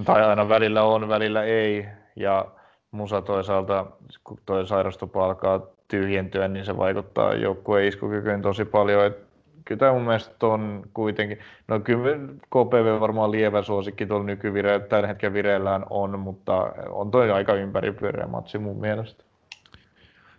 Tai 0.06 0.26
aina 0.26 0.50
välillä 0.50 0.84
on, 0.84 1.10
välillä 1.10 1.44
ei. 1.44 1.86
Ja 2.16 2.46
Musa 2.92 3.22
toisaalta, 3.22 3.86
kun 4.24 4.38
toi 4.46 4.68
sairastupa 4.68 5.26
alkaa 5.26 5.62
tyhjentyä, 5.88 6.48
niin 6.48 6.66
se 6.66 6.78
vaikuttaa 6.78 7.34
joukkueen 7.34 7.88
iskukykyyn 7.88 8.42
tosi 8.42 8.66
paljon. 8.66 9.06
Et 9.06 9.30
kyllä 9.66 9.80
tämä 9.80 9.94
mun 9.94 10.02
mielestä 10.02 10.48
on 10.48 10.84
kuitenkin, 10.94 11.40
no 11.68 11.80
kyllä 11.80 12.18
KPV 12.46 13.00
varmaan 13.00 13.32
lievä 13.32 13.62
suosikki 13.62 14.06
tuolla 14.06 14.26
nykyvireellä, 14.26 14.88
tällä 14.88 15.08
hetkellä 15.08 15.34
vireellään 15.34 15.86
on, 15.90 16.20
mutta 16.20 16.74
on 16.90 17.12
toi 17.12 17.32
aika 17.32 17.54
ympäripyöreä 17.54 18.28
matsi 18.28 18.58
mun 18.58 18.80
mielestä. 18.80 19.24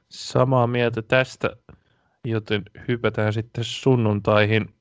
Samaa 0.08 0.66
mieltä 0.66 1.02
tästä, 1.02 1.56
joten 2.24 2.62
hypätään 2.88 3.32
sitten 3.32 3.64
sunnuntaihin. 3.64 4.74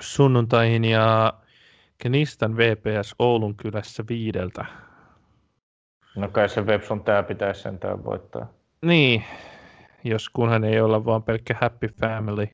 Sunnuntaihin 0.00 0.84
ja 0.84 1.32
Knistan 2.06 2.56
VPS 2.56 3.14
Oulun 3.18 3.56
kylässä 3.56 4.04
viideltä. 4.08 4.64
No 6.16 6.28
kai 6.28 6.48
se 6.48 6.60
Webson 6.60 7.04
tää 7.04 7.22
pitäisi 7.22 7.62
sentään 7.62 8.04
voittaa. 8.04 8.52
Niin, 8.82 9.24
jos 10.04 10.28
kunhan 10.28 10.64
ei 10.64 10.80
olla 10.80 11.04
vaan 11.04 11.22
pelkkä 11.22 11.56
happy 11.60 11.88
family. 12.00 12.48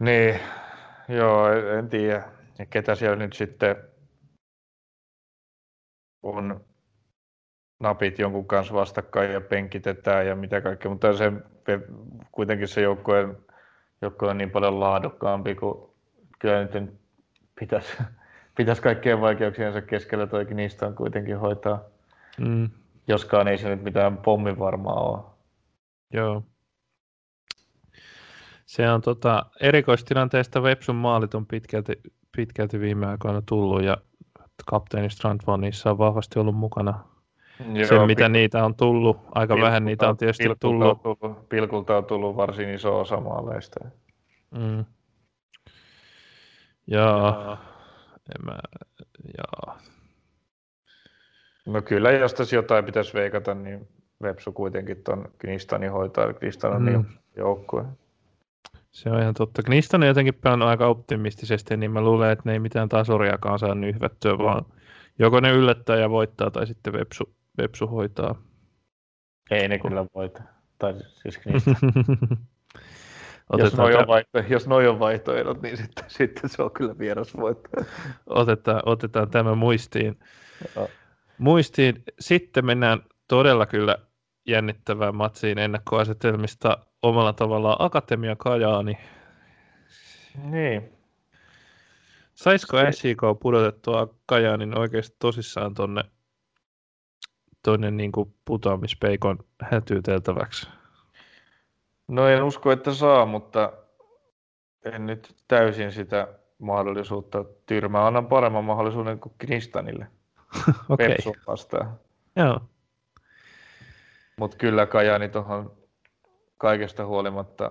Niin, 0.00 0.40
joo, 1.08 1.52
en 1.52 1.88
tiedä. 1.88 2.24
Ja 2.58 2.66
ketä 2.66 2.94
siellä 2.94 3.16
nyt 3.16 3.32
sitten 3.32 3.76
on 6.22 6.64
napit 7.80 8.18
jonkun 8.18 8.46
kanssa 8.46 8.74
vastakkain 8.74 9.32
ja 9.32 9.40
penkitetään 9.40 10.26
ja 10.26 10.36
mitä 10.36 10.60
kaikkea, 10.60 10.90
mutta 10.90 11.16
se, 11.16 11.32
kuitenkin 12.32 12.68
se 12.68 12.80
joukkue, 12.80 13.34
joukkue 14.02 14.30
on 14.30 14.38
niin 14.38 14.50
paljon 14.50 14.80
laadukkaampi 14.80 15.54
kuin 15.54 15.93
kyllä 16.44 16.62
nyt 16.62 16.94
pitäisi, 17.60 17.96
pitäisi 18.56 18.82
kaikkien 18.82 19.20
vaikeuksiensa 19.20 19.82
keskellä 19.82 20.26
toikin 20.26 20.56
niistä 20.56 20.86
on 20.86 20.94
kuitenkin 20.94 21.38
hoitaa. 21.38 21.80
Mm. 22.40 22.70
Joskaan 23.08 23.48
ei 23.48 23.58
se 23.58 23.68
nyt 23.68 23.82
mitään 23.82 24.16
pommin 24.16 24.58
varmaa 24.58 24.94
ole. 24.94 25.22
Joo. 26.12 26.42
Se 28.66 28.90
on 28.90 29.00
tota, 29.00 29.46
erikoistilanteesta 29.60 30.60
Websun 30.60 30.96
maalit 30.96 31.34
on 31.34 31.46
pitkälti, 31.46 31.92
pitkälti 32.36 32.80
viime 32.80 33.06
aikoina 33.06 33.42
tullut 33.46 33.82
ja 33.82 33.96
kapteeni 34.66 35.10
Strandvall 35.10 35.60
niissä 35.60 35.90
on 35.90 35.98
vahvasti 35.98 36.38
ollut 36.38 36.56
mukana. 36.56 37.04
Joo, 37.72 37.86
se, 37.86 38.06
mitä 38.06 38.28
niitä 38.28 38.64
on 38.64 38.74
tullut, 38.74 39.16
aika 39.16 39.54
pilkulta, 39.54 39.66
vähän 39.66 39.84
niitä 39.84 40.08
on 40.08 40.16
tietysti 40.16 40.44
pilkulta 40.44 40.60
tullut. 40.60 41.02
Tullut. 41.02 41.48
Pilkulta 41.48 41.96
on 41.96 42.04
tullut 42.04 42.36
varsin 42.36 42.70
iso 42.70 43.00
osa 43.00 43.20
maaleista. 43.20 43.84
Mm. 44.50 44.84
Joo. 46.86 47.58
En 48.28 48.46
mä, 48.46 48.58
joo. 49.38 49.76
No 51.66 51.82
kyllä, 51.82 52.10
jos 52.10 52.34
tässä 52.34 52.56
jotain 52.56 52.84
pitäisi 52.84 53.14
veikata, 53.14 53.54
niin 53.54 53.88
Websu 54.22 54.52
kuitenkin 54.52 55.04
tuon 55.04 55.28
Knistani 55.38 55.86
hoitaa. 55.86 56.32
Knistan 56.32 56.72
on 56.72 56.82
mm. 56.82 56.86
niin 56.86 57.06
joukkue. 57.36 57.84
Se 58.90 59.10
on 59.10 59.20
ihan 59.20 59.34
totta. 59.34 59.62
Knistan 59.62 60.02
on 60.02 60.08
jotenkin 60.08 60.34
pelannut 60.34 60.68
aika 60.68 60.86
optimistisesti, 60.86 61.76
niin 61.76 61.90
mä 61.90 62.00
luulen, 62.00 62.30
että 62.30 62.42
ne 62.46 62.52
ei 62.52 62.58
mitään 62.58 62.88
tasoriakaan 62.88 63.58
saa 63.58 63.74
nyhvättyä, 63.74 64.38
vaan 64.38 64.64
joko 65.18 65.40
ne 65.40 65.50
yllättää 65.50 65.96
ja 65.96 66.10
voittaa, 66.10 66.50
tai 66.50 66.66
sitten 66.66 66.92
Vepsu, 66.92 67.34
Vepsu 67.58 67.86
hoitaa. 67.86 68.34
Ei 69.50 69.68
ne 69.68 69.78
kyllä 69.78 70.06
voita. 70.14 70.42
Tai 70.78 70.94
siis 71.22 71.38
Knistan. 71.38 71.76
jos, 73.58 73.76
noi 73.76 73.94
on 73.94 74.06
vaihto, 74.06 74.38
jos 74.48 74.66
noi 74.66 74.88
on 74.88 74.98
vaihtoehdot, 74.98 75.62
niin 75.62 75.76
sitten, 75.82 76.04
sitten 76.08 76.50
se 76.50 76.62
on 76.62 76.70
kyllä 76.70 76.98
vieras 76.98 77.36
voitto. 77.36 77.68
Otetaan, 78.26 78.82
otetaan 78.86 79.30
tämä 79.30 79.54
muistiin. 79.54 80.18
Muistiin. 81.38 82.02
Sitten 82.20 82.66
mennään 82.66 83.02
todella 83.28 83.66
kyllä 83.66 83.98
jännittävään 84.46 85.14
matsiin 85.14 85.58
ennakkoasetelmista 85.58 86.78
omalla 87.02 87.32
tavallaan 87.32 87.76
Akatemia 87.78 88.36
Kajaani. 88.36 88.98
Niin. 90.44 90.92
Saisiko 92.34 92.76
SIK 92.90 93.22
pudotettua 93.40 94.14
Kajaanin 94.26 94.78
oikeasti 94.78 95.16
tosissaan 95.18 95.74
tonne, 95.74 96.02
tonne 97.62 97.90
niin 97.90 98.12
kuin 98.12 98.34
putoamispeikon 98.44 99.38
hätyyteltäväksi? 99.62 100.68
No 102.08 102.28
en 102.28 102.42
usko, 102.42 102.72
että 102.72 102.94
saa, 102.94 103.26
mutta 103.26 103.72
en 104.84 105.06
nyt 105.06 105.34
täysin 105.48 105.92
sitä 105.92 106.28
mahdollisuutta 106.58 107.44
tyrmää. 107.66 108.06
Annan 108.06 108.26
paremman 108.26 108.64
mahdollisuuden 108.64 109.18
kuin 109.18 109.34
Knistanille. 109.38 110.06
Okei. 110.88 111.16
Okay. 111.26 111.42
vastaan. 111.46 111.98
Joo. 112.36 112.60
Mutta 114.36 114.56
kyllä 114.56 114.86
Kajani 114.86 115.28
tuohon 115.28 115.72
kaikesta 116.58 117.06
huolimatta 117.06 117.70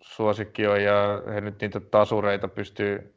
suosikki 0.00 0.66
on 0.66 0.82
ja 0.82 1.22
he 1.34 1.40
nyt 1.40 1.60
niitä 1.60 1.80
tasureita 1.80 2.48
pystyy 2.48 3.14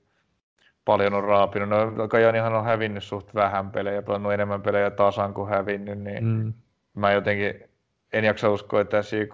paljon 0.86 1.14
on 1.14 1.24
raapinut. 1.24 1.70
No, 1.70 2.08
Kajanihan 2.08 2.54
on 2.54 2.66
hävinnyt 2.66 3.04
suht 3.04 3.36
vähän 3.36 3.72
pelejä, 3.72 4.02
pelannut 4.02 4.34
enemmän 4.34 4.62
pelejä 4.62 4.92
tasan 4.92 5.34
kuin 5.34 5.50
hävinnyt, 5.50 6.00
niin 6.00 6.26
mm. 6.26 6.54
mä 6.94 7.12
jotenkin 7.12 7.70
en 8.14 8.24
jaksa 8.24 8.50
uskoa, 8.50 8.82
että 8.82 9.02
SIK 9.02 9.34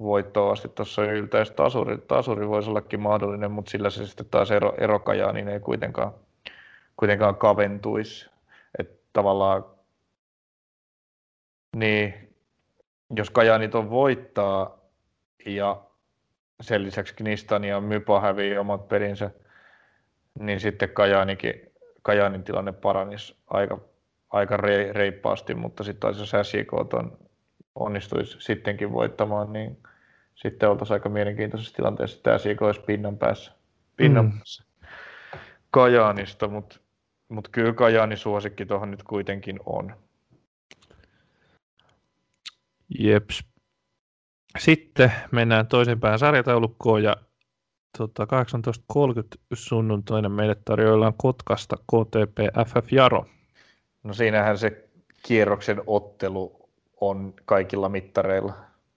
voittoa 0.00 0.54
tuossa 0.74 1.04
yltäisi 1.04 1.52
tasuri. 1.52 1.98
Tasuri 1.98 2.48
voisi 2.48 2.70
ollakin 2.70 3.00
mahdollinen, 3.00 3.50
mutta 3.50 3.70
sillä 3.70 3.90
se 3.90 4.06
sitten 4.06 4.26
taas 4.26 4.50
ero, 4.50 4.74
ero 4.78 5.02
niin 5.32 5.48
ei 5.48 5.60
kuitenkaan, 5.60 6.14
kuitenkaan 6.96 7.36
kaventuisi. 7.36 8.30
Että 8.78 8.98
tavallaan, 9.12 9.64
niin 11.76 12.34
jos 13.16 13.30
Kajaanit 13.30 13.74
on 13.74 13.90
voittaa 13.90 14.78
ja 15.46 15.82
sen 16.60 16.82
lisäksi 16.82 17.14
Knistan 17.14 17.64
ja 17.64 17.80
Mypa 17.80 18.20
hävii 18.20 18.58
omat 18.58 18.88
pelinsä, 18.88 19.30
niin 20.38 20.60
sitten 20.60 20.90
Kajaanikin, 20.90 21.72
Kajaanin 22.02 22.44
tilanne 22.44 22.72
paranisi 22.72 23.36
aika, 23.46 23.78
aika 24.30 24.56
reippaasti, 24.92 25.54
mutta 25.54 25.84
sitten 25.84 26.00
taas 26.00 26.18
jos 26.18 26.48
SJK 26.48 26.72
on, 26.94 27.27
onnistuisi 27.80 28.36
sittenkin 28.40 28.92
voittamaan, 28.92 29.52
niin 29.52 29.78
sitten 30.34 30.68
oltaisiin 30.70 30.94
aika 30.94 31.08
mielenkiintoisessa 31.08 31.74
tilanteessa, 31.74 32.16
että 32.16 32.38
SJK 32.38 32.62
olisi 32.62 32.80
pinnan 32.80 33.18
päässä, 33.18 33.52
pinnan 33.96 34.24
mm. 34.24 34.32
päässä 34.32 34.64
Kajaanista, 35.70 36.48
mutta 36.48 36.80
mut 37.28 37.48
kyllä 37.48 37.72
Kajaani 37.72 38.16
suosikki 38.16 38.66
tuohon 38.66 38.90
nyt 38.90 39.02
kuitenkin 39.02 39.60
on. 39.66 39.96
Jeps. 42.98 43.44
Sitten 44.58 45.12
mennään 45.32 45.66
toisen 45.66 46.00
päähän 46.00 46.18
sarjataulukkoon 46.18 47.02
ja 47.02 47.16
tota, 47.98 48.24
18.30 48.24 49.38
sunnuntaina 49.54 50.28
meille 50.28 50.56
tarjoillaan 50.64 51.14
Kotkasta 51.16 51.76
KTP 51.76 52.38
FF 52.68 52.92
Jaro. 52.92 53.26
No 54.02 54.14
siinähän 54.14 54.58
se 54.58 54.88
kierroksen 55.22 55.82
ottelu 55.86 56.57
on 57.00 57.34
kaikilla 57.44 57.88
mittareilla. 57.88 58.52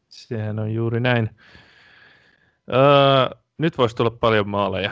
Sehän 0.09 0.59
on 0.59 0.73
juuri 0.73 0.99
näin. 0.99 1.29
Öö, 2.73 3.39
nyt 3.57 3.77
voisi 3.77 3.95
tulla 3.95 4.11
paljon 4.11 4.49
maaleja. 4.49 4.91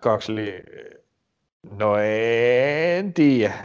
Kaksi 0.00 0.34
li... 0.34 0.62
No 1.78 1.96
en 1.96 3.12
tiedä. 3.12 3.54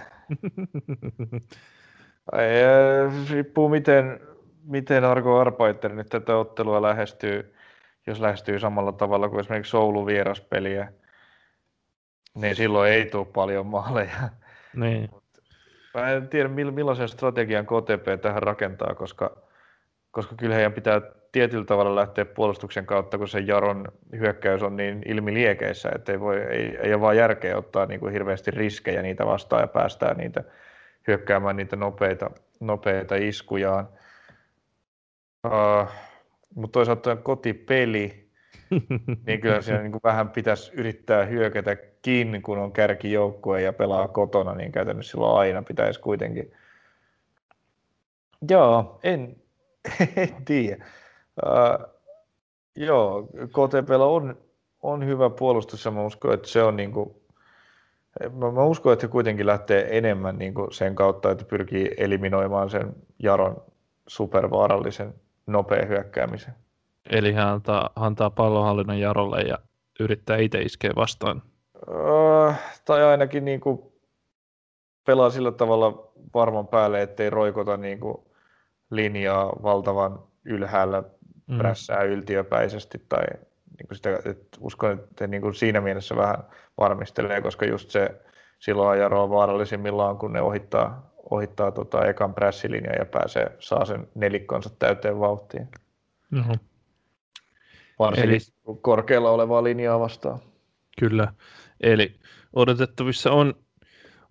Riippuu 3.29 3.69
miten, 3.69 4.19
miten 4.63 5.03
Argo 5.03 5.39
Arpaiter 5.39 5.93
nyt 5.93 6.09
tätä 6.09 6.35
ottelua 6.35 6.81
lähestyy 6.81 7.53
jos 8.09 8.19
lähestyy 8.19 8.59
samalla 8.59 8.91
tavalla 8.91 9.29
kuin 9.29 9.39
esimerkiksi 9.39 9.77
Oulun 9.77 10.05
vieraspeliä, 10.05 10.93
niin 12.35 12.55
silloin 12.55 12.91
ei 12.91 13.05
tule 13.05 13.25
paljon 13.25 13.65
maaleja. 13.65 14.29
Niin. 14.75 15.09
Mä 15.93 16.09
en 16.09 16.29
tiedä, 16.29 16.49
millaisen 16.49 17.09
strategian 17.09 17.65
KTP 17.65 18.21
tähän 18.21 18.43
rakentaa, 18.43 18.95
koska, 18.95 19.37
koska 20.11 20.35
kyllä 20.35 20.55
heidän 20.55 20.73
pitää 20.73 21.01
tietyllä 21.31 21.65
tavalla 21.65 21.95
lähteä 21.95 22.25
puolustuksen 22.25 22.85
kautta, 22.85 23.17
kun 23.17 23.27
se 23.27 23.39
Jaron 23.39 23.85
hyökkäys 24.19 24.63
on 24.63 24.75
niin 24.75 25.03
ilmiliekeissä, 25.05 25.91
että 25.95 26.11
ei, 26.11 26.19
voi, 26.19 26.37
ei, 26.37 26.77
ei 26.77 26.93
ole 26.93 27.01
vaan 27.01 27.17
järkeä 27.17 27.57
ottaa 27.57 27.85
niin 27.85 27.99
kuin 27.99 28.13
hirveästi 28.13 28.51
riskejä 28.51 29.01
niitä 29.01 29.25
vastaan 29.25 29.61
ja 29.61 29.67
päästää 29.67 30.13
niitä 30.13 30.43
hyökkäämään 31.07 31.55
niitä 31.55 31.75
nopeita, 31.75 32.31
nopeita 32.59 33.15
iskujaan. 33.15 33.89
Uh, 35.45 35.89
mutta 36.55 36.73
toisaalta 36.73 37.15
kotipeli, 37.15 38.28
niin 39.27 39.41
kyllä 39.41 39.61
siinä 39.61 39.81
niin 39.81 39.91
kuin 39.91 40.03
vähän 40.03 40.29
pitäisi 40.29 40.71
yrittää 40.73 41.25
hyökätä 41.25 41.75
kiinni, 42.01 42.41
kun 42.41 42.57
on 42.57 42.71
kärkijoukkue 42.71 43.61
ja 43.61 43.73
pelaa 43.73 44.07
kotona, 44.07 44.55
niin 44.55 44.71
käytännössä 44.71 45.11
silloin 45.11 45.39
aina 45.39 45.61
pitäisi 45.61 45.99
kuitenkin. 45.99 46.51
Joo, 48.49 48.99
en, 49.03 49.35
en 50.15 50.45
tiedä. 50.45 50.85
Uh, 51.45 51.95
joo, 52.75 53.23
KTP 53.47 53.89
on, 53.99 54.37
on 54.81 55.05
hyvä 55.05 55.29
puolustus 55.29 55.85
ja 55.85 55.91
mä 55.91 56.05
uskon, 56.05 56.33
että 56.33 56.47
se 56.47 56.63
on 56.63 56.75
niin 56.75 56.91
kuin, 56.91 57.15
mä, 58.33 58.51
mä 58.51 58.63
uskon, 58.63 58.93
että 58.93 59.01
se 59.01 59.07
kuitenkin 59.07 59.45
lähtee 59.45 59.97
enemmän 59.97 60.37
niin 60.37 60.53
kuin 60.53 60.73
sen 60.73 60.95
kautta, 60.95 61.31
että 61.31 61.45
pyrkii 61.45 61.91
eliminoimaan 61.97 62.69
sen 62.69 62.95
Jaron 63.19 63.61
supervaarallisen 64.07 65.13
nopea 65.47 65.85
hyökkäämisen. 65.85 66.53
Eli 67.09 67.33
hän 67.33 67.47
antaa, 67.47 67.89
antaa 67.95 68.29
pallonhallinnan 68.29 68.99
Jarolle 68.99 69.41
ja 69.41 69.57
yrittää 69.99 70.37
itse 70.37 70.61
iskeä 70.61 70.91
vastaan. 70.95 71.41
Öö, 71.89 72.53
tai 72.85 73.03
ainakin 73.03 73.45
niin 73.45 73.59
kuin 73.59 73.81
pelaa 75.05 75.29
sillä 75.29 75.51
tavalla 75.51 76.11
varman 76.33 76.67
päälle, 76.67 77.01
ettei 77.01 77.29
roikota 77.29 77.77
niin 77.77 77.99
kuin 77.99 78.17
linjaa 78.91 79.53
valtavan 79.63 80.23
ylhäällä 80.45 81.03
mm. 81.47 81.57
prässää 81.57 82.03
yltiöpäisesti 82.03 83.05
tai 83.09 83.25
niin 83.77 83.87
kuin 83.87 83.95
sitä, 83.95 84.19
että 84.25 84.57
uskon, 84.59 84.91
että 84.91 85.27
niin 85.27 85.41
kuin 85.41 85.55
siinä 85.55 85.81
mielessä 85.81 86.15
vähän 86.15 86.43
varmistelee, 86.77 87.41
koska 87.41 87.65
just 87.65 87.89
se 87.89 88.21
silloin 88.59 88.99
Jaro 88.99 89.23
on 89.23 89.29
vaarallisimmillaan, 89.29 90.17
kun 90.17 90.33
ne 90.33 90.41
ohittaa, 90.41 91.11
ohittaa 91.29 91.71
tota 91.71 92.05
ekan 92.05 92.33
prässilinjan 92.33 92.95
ja 92.99 93.05
pääsee, 93.05 93.55
saa 93.59 93.85
sen 93.85 94.07
nelikkonsa 94.15 94.69
täyteen 94.79 95.19
vauhtiin. 95.19 95.67
Oho. 96.39 96.53
Varsinkin 97.99 98.41
Eli... 98.67 98.77
korkealla 98.81 99.31
olevaa 99.31 99.63
linjaa 99.63 99.99
vastaan. 99.99 100.39
Kyllä. 100.99 101.33
Eli 101.81 102.15
odotettavissa 102.53 103.31
on, 103.31 103.53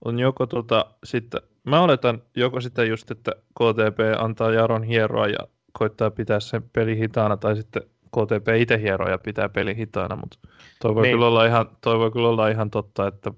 on 0.05 0.19
joko 0.19 0.47
tota, 0.47 0.87
sitten, 1.05 1.41
mä 1.65 1.81
oletan 1.81 2.23
joko 2.37 2.61
sitä 2.61 2.85
just, 2.85 3.11
että 3.11 3.33
KTP 3.33 3.99
antaa 4.19 4.53
Jaron 4.53 4.83
hieroa 4.83 5.27
ja 5.27 5.39
koittaa 5.73 6.11
pitää 6.11 6.41
sen 6.41 6.63
peli 6.73 6.99
hitaana, 6.99 7.37
tai 7.37 7.57
sitten 7.57 7.83
KTP 8.07 8.49
itse 8.57 8.81
hieroa 8.81 9.11
ja 9.11 9.19
pitää 9.19 9.49
peli 9.49 9.77
hitaana, 9.77 10.17
mutta 10.17 10.39
toi 10.83 10.95
voi, 10.95 11.03
niin. 11.03 11.13
kyllä 11.15 11.27
olla 11.27 11.47
ihan, 11.47 11.67
toi 11.81 11.99
voi 11.99 12.11
kyllä 12.11 12.29
olla 12.29 12.49
ihan 12.49 12.71
totta, 12.71 13.07
että, 13.07 13.33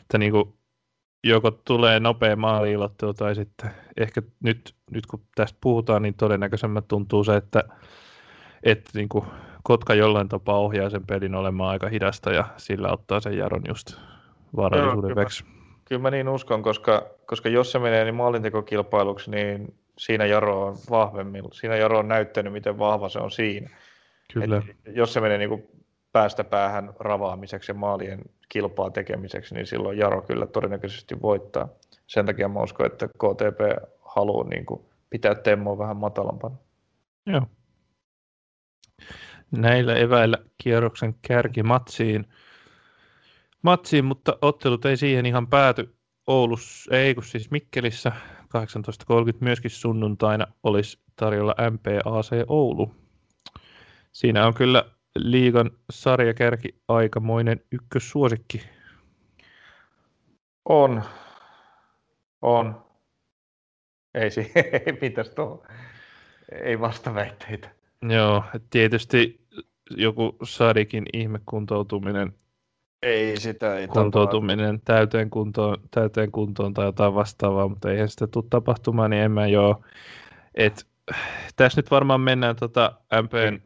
että 0.00 0.18
niinku, 0.18 0.58
joko 1.24 1.50
tulee 1.50 2.00
nopea 2.00 2.36
maaliilottelu 2.36 3.14
tai 3.14 3.34
sitten 3.34 3.70
ehkä 3.96 4.22
nyt, 4.42 4.74
nyt 4.90 5.06
kun 5.06 5.22
tästä 5.34 5.58
puhutaan, 5.60 6.02
niin 6.02 6.14
todennäköisemmät 6.14 6.88
tuntuu 6.88 7.24
se, 7.24 7.36
että, 7.36 7.64
että 8.62 8.90
niin 8.94 9.08
kuin 9.08 9.24
Kotka 9.62 9.94
jollain 9.94 10.28
tapaa 10.28 10.58
ohjaa 10.58 10.90
sen 10.90 11.06
pelin 11.06 11.34
olemaan 11.34 11.70
aika 11.70 11.88
hidasta 11.88 12.32
ja 12.32 12.44
sillä 12.56 12.92
ottaa 12.92 13.20
sen 13.20 13.38
Jaron 13.38 13.62
just 13.68 13.96
vaarallisuuden 14.56 15.16
veksi. 15.16 15.44
Kyllä 15.84 16.02
mä 16.02 16.10
niin 16.10 16.28
uskon, 16.28 16.62
koska, 16.62 17.06
koska 17.26 17.48
jos 17.48 17.72
se 17.72 17.78
menee 17.78 18.04
niin 18.04 18.14
maalintekokilpailuksi, 18.14 19.30
niin 19.30 19.74
siinä 19.98 20.26
Jaro 20.26 20.66
on 20.66 20.76
vahvemmin. 20.90 21.44
Siinä 21.52 21.76
Jaro 21.76 21.98
on 21.98 22.08
näyttänyt, 22.08 22.52
miten 22.52 22.78
vahva 22.78 23.08
se 23.08 23.18
on 23.18 23.30
siinä. 23.30 23.70
Kyllä. 24.32 24.56
Et 24.56 24.96
jos 24.96 25.12
se 25.12 25.20
menee 25.20 25.38
niin 25.38 25.48
kuin 25.48 25.62
päästä 26.12 26.44
päähän 26.44 26.94
ravaamiseksi 26.98 27.70
ja 27.70 27.74
maalien 27.74 28.20
kilpaa 28.48 28.90
tekemiseksi, 28.90 29.54
niin 29.54 29.66
silloin 29.66 29.98
Jaro 29.98 30.22
kyllä 30.22 30.46
todennäköisesti 30.46 31.22
voittaa. 31.22 31.68
Sen 32.06 32.26
takia 32.26 32.48
mä 32.48 32.62
uskon, 32.62 32.86
että 32.86 33.08
KTP 33.08 33.60
haluaa 34.00 34.48
niin 34.48 34.66
kuin 34.66 34.84
pitää 35.10 35.34
Temmoa 35.34 35.78
vähän 35.78 35.96
matalampana. 35.96 36.56
Joo. 37.26 37.42
Näillä 39.50 39.94
eväillä 39.94 40.38
kierroksen 40.58 41.14
kärki 41.22 41.62
matsiin, 43.62 44.04
mutta 44.04 44.38
ottelut 44.42 44.84
ei 44.84 44.96
siihen 44.96 45.26
ihan 45.26 45.46
pääty. 45.46 45.94
Oulussa, 46.26 46.96
ei 46.96 47.14
kun 47.14 47.24
siis 47.24 47.50
Mikkelissä 47.50 48.12
18.30 48.12 49.36
myöskin 49.40 49.70
sunnuntaina 49.70 50.46
olisi 50.62 50.98
tarjolla 51.16 51.54
MPAC 51.70 52.30
Oulu. 52.48 52.94
Siinä 54.12 54.46
on 54.46 54.54
kyllä 54.54 54.84
liigan 55.16 55.70
sarjakärki 55.90 56.68
aikamoinen 56.88 57.60
ykkössuosikki. 57.72 58.62
On. 60.64 61.02
On. 62.42 62.84
Ei, 64.14 64.30
ei 64.86 64.98
mitäs 65.00 65.30
tuo. 65.30 65.66
Ei 66.64 66.80
vastaväitteitä. 66.80 67.81
Joo, 68.08 68.44
tietysti 68.70 69.46
joku 69.96 70.36
Sadikin 70.42 71.04
ihme 71.12 71.40
kuntoutuminen. 71.46 72.32
Ei 73.02 73.40
sitä 73.40 73.76
ei 73.76 73.88
Kuntoutuminen 73.88 74.80
täyteen 74.84 75.30
kuntoon, 75.30 75.76
täyteen 75.90 76.32
kuntoon 76.32 76.74
tai 76.74 76.84
jotain 76.84 77.14
vastaavaa, 77.14 77.68
mutta 77.68 77.90
eihän 77.90 78.08
sitä 78.08 78.26
tule 78.26 78.44
tapahtumaan, 78.50 79.10
niin 79.10 79.22
en 79.22 79.32
mä 79.32 79.46
joo. 79.46 79.84
Et, 80.54 80.86
tässä 81.56 81.78
nyt 81.78 81.90
varmaan 81.90 82.20
mennään 82.20 82.56
tota 82.56 82.92
MPn 83.22 83.60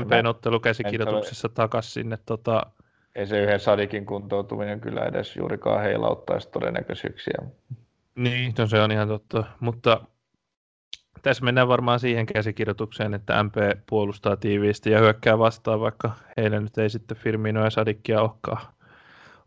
MPn 0.00 0.26
ottelukäsikirjoituksessa 0.26 1.48
takaisin 1.48 1.92
sinne. 1.92 2.18
Tota... 2.26 2.66
Ei 3.14 3.26
se 3.26 3.42
yhden 3.42 3.60
Sadikin 3.60 4.06
kuntoutuminen 4.06 4.80
kyllä 4.80 5.04
edes 5.04 5.36
juurikaan 5.36 5.82
heilauttaisi 5.82 6.50
todennäköisyyksiä. 6.50 7.38
Niin, 8.14 8.54
no 8.58 8.66
se 8.66 8.80
on 8.80 8.92
ihan 8.92 9.08
totta. 9.08 9.44
Mutta 9.60 10.00
tässä 11.22 11.44
mennään 11.44 11.68
varmaan 11.68 12.00
siihen 12.00 12.26
käsikirjoitukseen, 12.26 13.14
että 13.14 13.42
MP 13.42 13.54
puolustaa 13.88 14.36
tiiviisti 14.36 14.90
ja 14.90 14.98
hyökkää 14.98 15.38
vastaan, 15.38 15.80
vaikka 15.80 16.10
heillä 16.36 16.60
nyt 16.60 16.78
ei 16.78 16.90
sitten 16.90 17.16
Firmino 17.16 17.64
ja 17.64 17.70
Sadikkia 17.70 18.20
olekaan, 18.20 18.66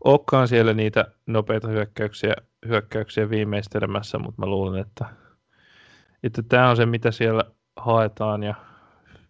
olekaan 0.04 0.48
siellä 0.48 0.74
niitä 0.74 1.04
nopeita 1.26 1.68
hyökkäyksiä, 1.68 2.34
hyökkäyksiä 2.68 3.30
viimeistelemässä, 3.30 4.18
mutta 4.18 4.42
mä 4.42 4.46
luulen, 4.46 4.80
että, 4.80 5.06
että 6.22 6.42
tämä 6.42 6.70
on 6.70 6.76
se, 6.76 6.86
mitä 6.86 7.10
siellä 7.10 7.44
haetaan 7.76 8.42
ja 8.42 8.54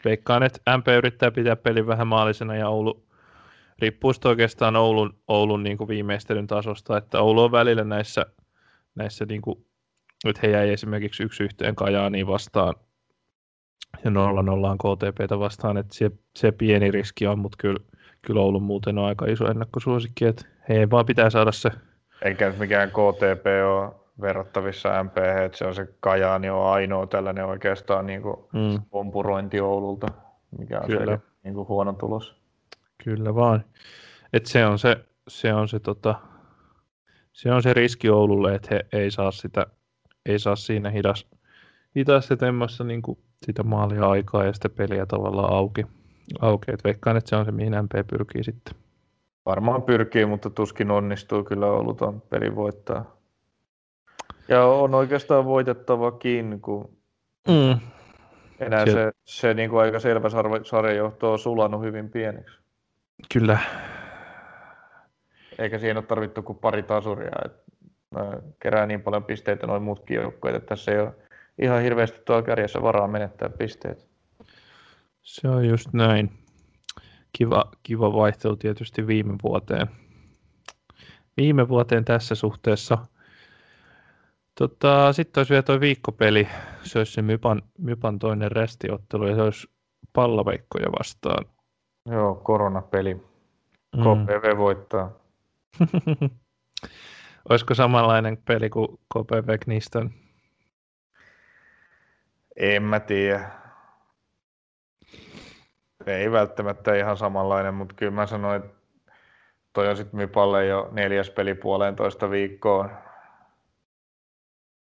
veikkaan, 0.04 0.42
että 0.42 0.76
MP 0.76 0.88
yrittää 0.88 1.30
pitää 1.30 1.56
pelin 1.56 1.86
vähän 1.86 2.06
maalisena 2.06 2.56
ja 2.56 2.68
Oulu 2.68 3.06
riippuu 3.78 4.12
oikeastaan 4.24 4.76
Oulun, 4.76 5.18
Oulun 5.28 5.62
niin 5.62 5.78
kuin 5.78 5.88
viimeistelyn 5.88 6.46
tasosta, 6.46 6.96
että 6.96 7.20
Oulu 7.20 7.42
on 7.42 7.52
välillä 7.52 7.84
näissä, 7.84 8.26
näissä 8.94 9.24
niin 9.24 9.42
kuin, 9.42 9.65
että 10.24 10.40
he 10.42 10.52
jäi 10.52 10.72
esimerkiksi 10.72 11.22
yksi 11.22 11.44
yhteen 11.44 11.74
Kajaaniin 11.74 12.26
vastaan 12.26 12.74
ja 14.04 14.10
nolla 14.10 14.42
nollaan 14.42 14.78
KTPtä 14.78 15.38
vastaan, 15.38 15.76
että 15.76 15.94
se, 15.94 16.10
se 16.36 16.52
pieni 16.52 16.90
riski 16.90 17.26
on, 17.26 17.38
mutta 17.38 17.56
kyllä, 17.60 17.80
kyllä 18.22 18.40
Oulun 18.40 18.62
muuten 18.62 18.98
on 18.98 19.04
aika 19.04 19.26
iso 19.26 19.50
ennakkosuosikki, 19.50 20.24
että 20.24 20.46
he 20.68 20.90
vaan 20.90 21.06
pitää 21.06 21.30
saada 21.30 21.52
se. 21.52 21.70
Eikä 22.22 22.52
mikään 22.58 22.90
KTP 22.90 23.46
ole 23.66 23.94
verrattavissa 24.20 25.04
MP, 25.04 25.18
että 25.44 25.58
se 25.58 25.66
on 25.66 25.74
se 25.74 25.88
Kajaani 26.00 26.50
on 26.50 26.66
ainoa 26.66 27.06
tällainen 27.06 27.44
oikeastaan 27.44 28.06
niin 28.06 28.22
kuin 28.22 28.36
mm. 28.52 28.82
pompurointi 28.90 29.60
Oululta, 29.60 30.06
mikä 30.58 30.80
on 30.80 30.86
Kyllä. 30.86 31.16
se 31.16 31.22
niin 31.44 31.54
kuin 31.54 31.68
huono 31.68 31.92
tulos. 31.92 32.36
Kyllä 33.04 33.34
vaan. 33.34 33.64
Et 34.32 34.46
se 34.46 34.66
on 34.66 34.78
se, 34.78 34.96
se, 35.28 35.54
on 35.54 35.68
se, 35.68 35.80
tota, 35.80 36.14
se 37.32 37.52
on 37.52 37.62
se 37.62 37.74
riski 37.74 38.10
Oululle, 38.10 38.54
että 38.54 38.68
he 38.74 38.86
ei 38.92 39.10
saa 39.10 39.30
sitä, 39.30 39.66
ei 40.26 40.38
saa 40.38 40.56
siinä 40.56 40.90
hidas, 40.90 41.26
hitaasti 41.96 42.36
temmassa 42.36 42.84
niin 42.84 43.02
kuin 43.02 43.18
sitä 43.46 43.62
maalia 43.62 44.10
aikaa 44.10 44.44
ja 44.44 44.52
sitä 44.52 44.68
peliä 44.68 45.06
tavallaan 45.06 45.52
auki. 45.52 45.86
auki. 46.40 46.72
Et 46.72 46.84
veikkaan, 46.84 47.16
että 47.16 47.30
se 47.30 47.36
on 47.36 47.44
se, 47.44 47.52
mihin 47.52 47.72
MP 47.82 48.06
pyrkii 48.10 48.44
sitten. 48.44 48.74
Varmaan 49.46 49.82
pyrkii, 49.82 50.26
mutta 50.26 50.50
tuskin 50.50 50.90
onnistuu 50.90 51.44
kyllä 51.44 51.66
Oulu 51.66 51.94
tuon 51.94 52.20
pelin 52.20 52.56
voittaa. 52.56 53.16
Ja 54.48 54.64
on 54.64 54.94
oikeastaan 54.94 55.44
voitettavakin, 55.44 56.60
kun 56.60 56.96
mm. 57.48 57.78
enää 58.60 58.86
se, 58.86 58.92
se, 58.92 59.12
se 59.24 59.54
niin 59.54 59.70
kuin 59.70 59.80
aika 59.80 60.00
selvä 60.00 60.28
sarjajohto 60.62 61.32
on 61.32 61.38
sulannut 61.38 61.82
hyvin 61.82 62.10
pieneksi. 62.10 62.58
Kyllä. 63.32 63.58
Eikä 65.58 65.78
siihen 65.78 65.96
ole 65.96 66.04
tarvittu 66.04 66.42
kuin 66.42 66.58
pari 66.58 66.82
tasuria. 66.82 67.30
että 67.44 67.62
kerää 68.60 68.86
niin 68.86 69.02
paljon 69.02 69.24
pisteitä 69.24 69.66
noin 69.66 69.82
muutkin 69.82 70.16
joukkoja, 70.16 70.56
että 70.56 70.66
tässä 70.66 70.92
ei 70.92 71.00
ole 71.00 71.14
ihan 71.62 71.82
hirveästi 71.82 72.20
tuolla 72.24 72.42
kärjessä 72.42 72.82
varaa 72.82 73.08
menettää 73.08 73.48
pisteet. 73.48 74.08
Se 75.22 75.48
on 75.48 75.68
just 75.68 75.92
näin. 75.92 76.30
Kiva, 77.32 77.64
kiva 77.82 78.12
vaihtelu 78.12 78.56
tietysti 78.56 79.06
viime 79.06 79.34
vuoteen. 79.42 79.86
Viime 81.36 81.68
vuoteen 81.68 82.04
tässä 82.04 82.34
suhteessa. 82.34 82.98
Tota, 84.58 85.12
Sitten 85.12 85.40
olisi 85.40 85.50
vielä 85.50 85.62
tuo 85.62 85.80
viikkopeli. 85.80 86.48
Se 86.82 86.98
olisi 86.98 87.12
se 87.12 87.22
Mypan, 87.22 87.62
Mypan 87.78 88.18
toinen 88.18 88.52
restiottelu 88.52 89.26
ja 89.26 89.34
se 89.34 89.42
olisi 89.42 89.68
palloveikkoja 90.12 90.86
vastaan. 90.98 91.46
Joo, 92.10 92.34
koronapeli. 92.34 93.14
Mm. 93.14 94.02
KPV 94.02 94.56
voittaa. 94.56 95.10
Olisiko 97.50 97.74
samanlainen 97.74 98.36
peli 98.36 98.70
kuin 98.70 98.88
KPV 98.88 99.58
Kniston? 99.60 100.10
En 102.56 102.82
mä 102.82 103.00
tiedä. 103.00 103.50
Ei 106.06 106.32
välttämättä 106.32 106.94
ihan 106.94 107.16
samanlainen, 107.16 107.74
mutta 107.74 107.94
kyllä 107.94 108.12
mä 108.12 108.26
sanoin, 108.26 108.62
että 108.62 108.76
toi 109.72 109.88
on 109.88 109.96
sitten 109.96 110.16
Mypalle 110.16 110.66
jo 110.66 110.88
neljäs 110.92 111.30
peli 111.30 111.54
puolentoista 111.54 112.30
viikkoon. 112.30 112.90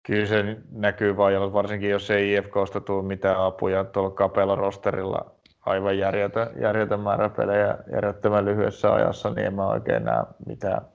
Kyllä 0.07 0.25
se 0.25 0.57
näkyy 0.71 1.17
vaan, 1.17 1.53
varsinkin 1.53 1.89
jos 1.89 2.11
ei 2.11 2.33
IFKsta 2.33 2.81
tule 2.81 3.03
mitään 3.03 3.37
apuja 3.37 3.83
tuolla 3.83 4.11
kapealla 4.11 4.55
rosterilla 4.55 5.35
aivan 5.65 5.97
järjetön, 5.97 6.47
järjetön 6.61 6.99
määrä 6.99 7.29
pelejä 7.29 7.77
järjettömän 7.93 8.45
lyhyessä 8.45 8.93
ajassa, 8.93 9.29
niin 9.29 9.47
en 9.47 9.53
mä 9.53 9.67
oikein 9.67 10.03
näe 10.03 10.23
mitään 10.45 10.92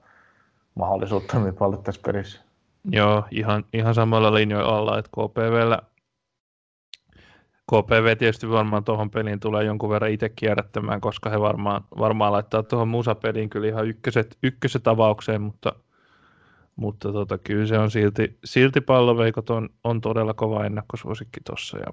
mahdollisuutta 0.79 1.39
Mypalle 1.39 1.77
tässä 1.77 2.01
pelissä. 2.05 2.41
Joo, 2.91 3.23
ihan, 3.31 3.65
ihan 3.73 3.93
samalla 3.93 4.33
linjoilla 4.33 4.77
alla, 4.77 4.99
että 4.99 5.11
KPVllä 5.11 5.79
KPV 7.69 8.17
tietysti 8.17 8.49
varmaan 8.49 8.83
tuohon 8.83 9.09
peliin 9.09 9.39
tulee 9.39 9.63
jonkun 9.63 9.89
verran 9.89 10.11
itse 10.11 10.29
kierrättämään, 10.29 11.01
koska 11.01 11.29
he 11.29 11.39
varmaan, 11.39 11.83
varmaan 11.97 12.31
laittaa 12.31 12.63
tuohon 12.63 12.87
musapeliin 12.87 13.49
kyllä 13.49 13.67
ihan 13.67 13.87
ykköset, 13.87 14.37
ykköset 14.43 14.87
avaukseen, 14.87 15.41
mutta, 15.41 15.73
mutta 16.75 17.11
tota, 17.11 17.37
kyllä 17.37 17.65
se 17.65 17.77
on 17.77 17.91
silti, 17.91 18.37
silti 18.45 18.81
palloveikot 18.81 19.49
on, 19.49 19.69
on 19.83 20.01
todella 20.01 20.33
kova 20.33 20.65
ennakkosuosikki 20.65 21.39
tuossa 21.45 21.77
ja 21.77 21.85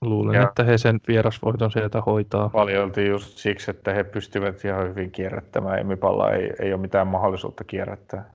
Luulen, 0.00 0.34
ja 0.34 0.42
että 0.42 0.64
he 0.64 0.78
sen 0.78 1.00
vierasvoiton 1.08 1.70
sieltä 1.70 2.00
hoitaa. 2.00 2.48
Paljolti 2.48 3.06
just 3.06 3.38
siksi, 3.38 3.70
että 3.70 3.94
he 3.94 4.04
pystyvät 4.04 4.64
ihan 4.64 4.88
hyvin 4.88 5.10
kierrättämään. 5.10 5.78
Emipalla 5.78 6.32
ei, 6.32 6.50
ei 6.60 6.72
ole 6.72 6.80
mitään 6.80 7.06
mahdollisuutta 7.06 7.64
kierrättää. 7.64 8.30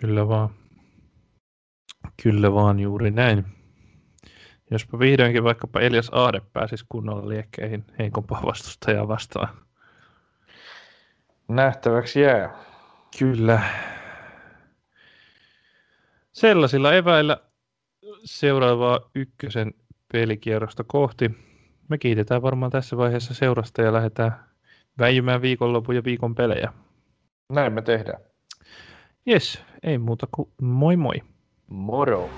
Kyllä 0.00 0.28
vaan. 0.28 0.48
Kyllä 2.22 2.52
vaan 2.54 2.80
juuri 2.80 3.10
näin. 3.10 3.44
Jospa 4.70 4.98
vihdoinkin 4.98 5.44
vaikkapa 5.44 5.80
Elias 5.80 6.08
Aade 6.12 6.40
pääsisi 6.52 6.84
kunnolla 6.88 7.28
liekkeihin 7.28 7.84
heikompaa 7.98 8.42
vastustajaa 8.46 9.08
vastaan. 9.08 9.48
Nähtäväksi 11.48 12.20
jää. 12.20 12.50
Kyllä. 13.18 13.60
Sellaisilla 16.32 16.94
eväillä 16.94 17.40
seuraavaa 18.24 19.00
ykkösen 19.14 19.74
pelikierrosta 20.14 20.84
kohti. 20.86 21.30
Me 21.88 21.98
kiitetään 21.98 22.42
varmaan 22.42 22.72
tässä 22.72 22.96
vaiheessa 22.96 23.34
seurasta 23.34 23.82
ja 23.82 23.92
lähdetään 23.92 24.44
väijymään 24.98 25.42
viikonlopun 25.42 25.96
ja 25.96 26.04
viikon 26.04 26.34
pelejä. 26.34 26.72
Näin 27.52 27.72
me 27.72 27.82
tehdään. 27.82 28.20
Yes, 29.28 29.62
ei 29.82 29.98
muuta 29.98 30.26
kuin 30.32 30.48
moi 30.60 30.96
moi. 30.96 31.22
Moro. 31.66 32.30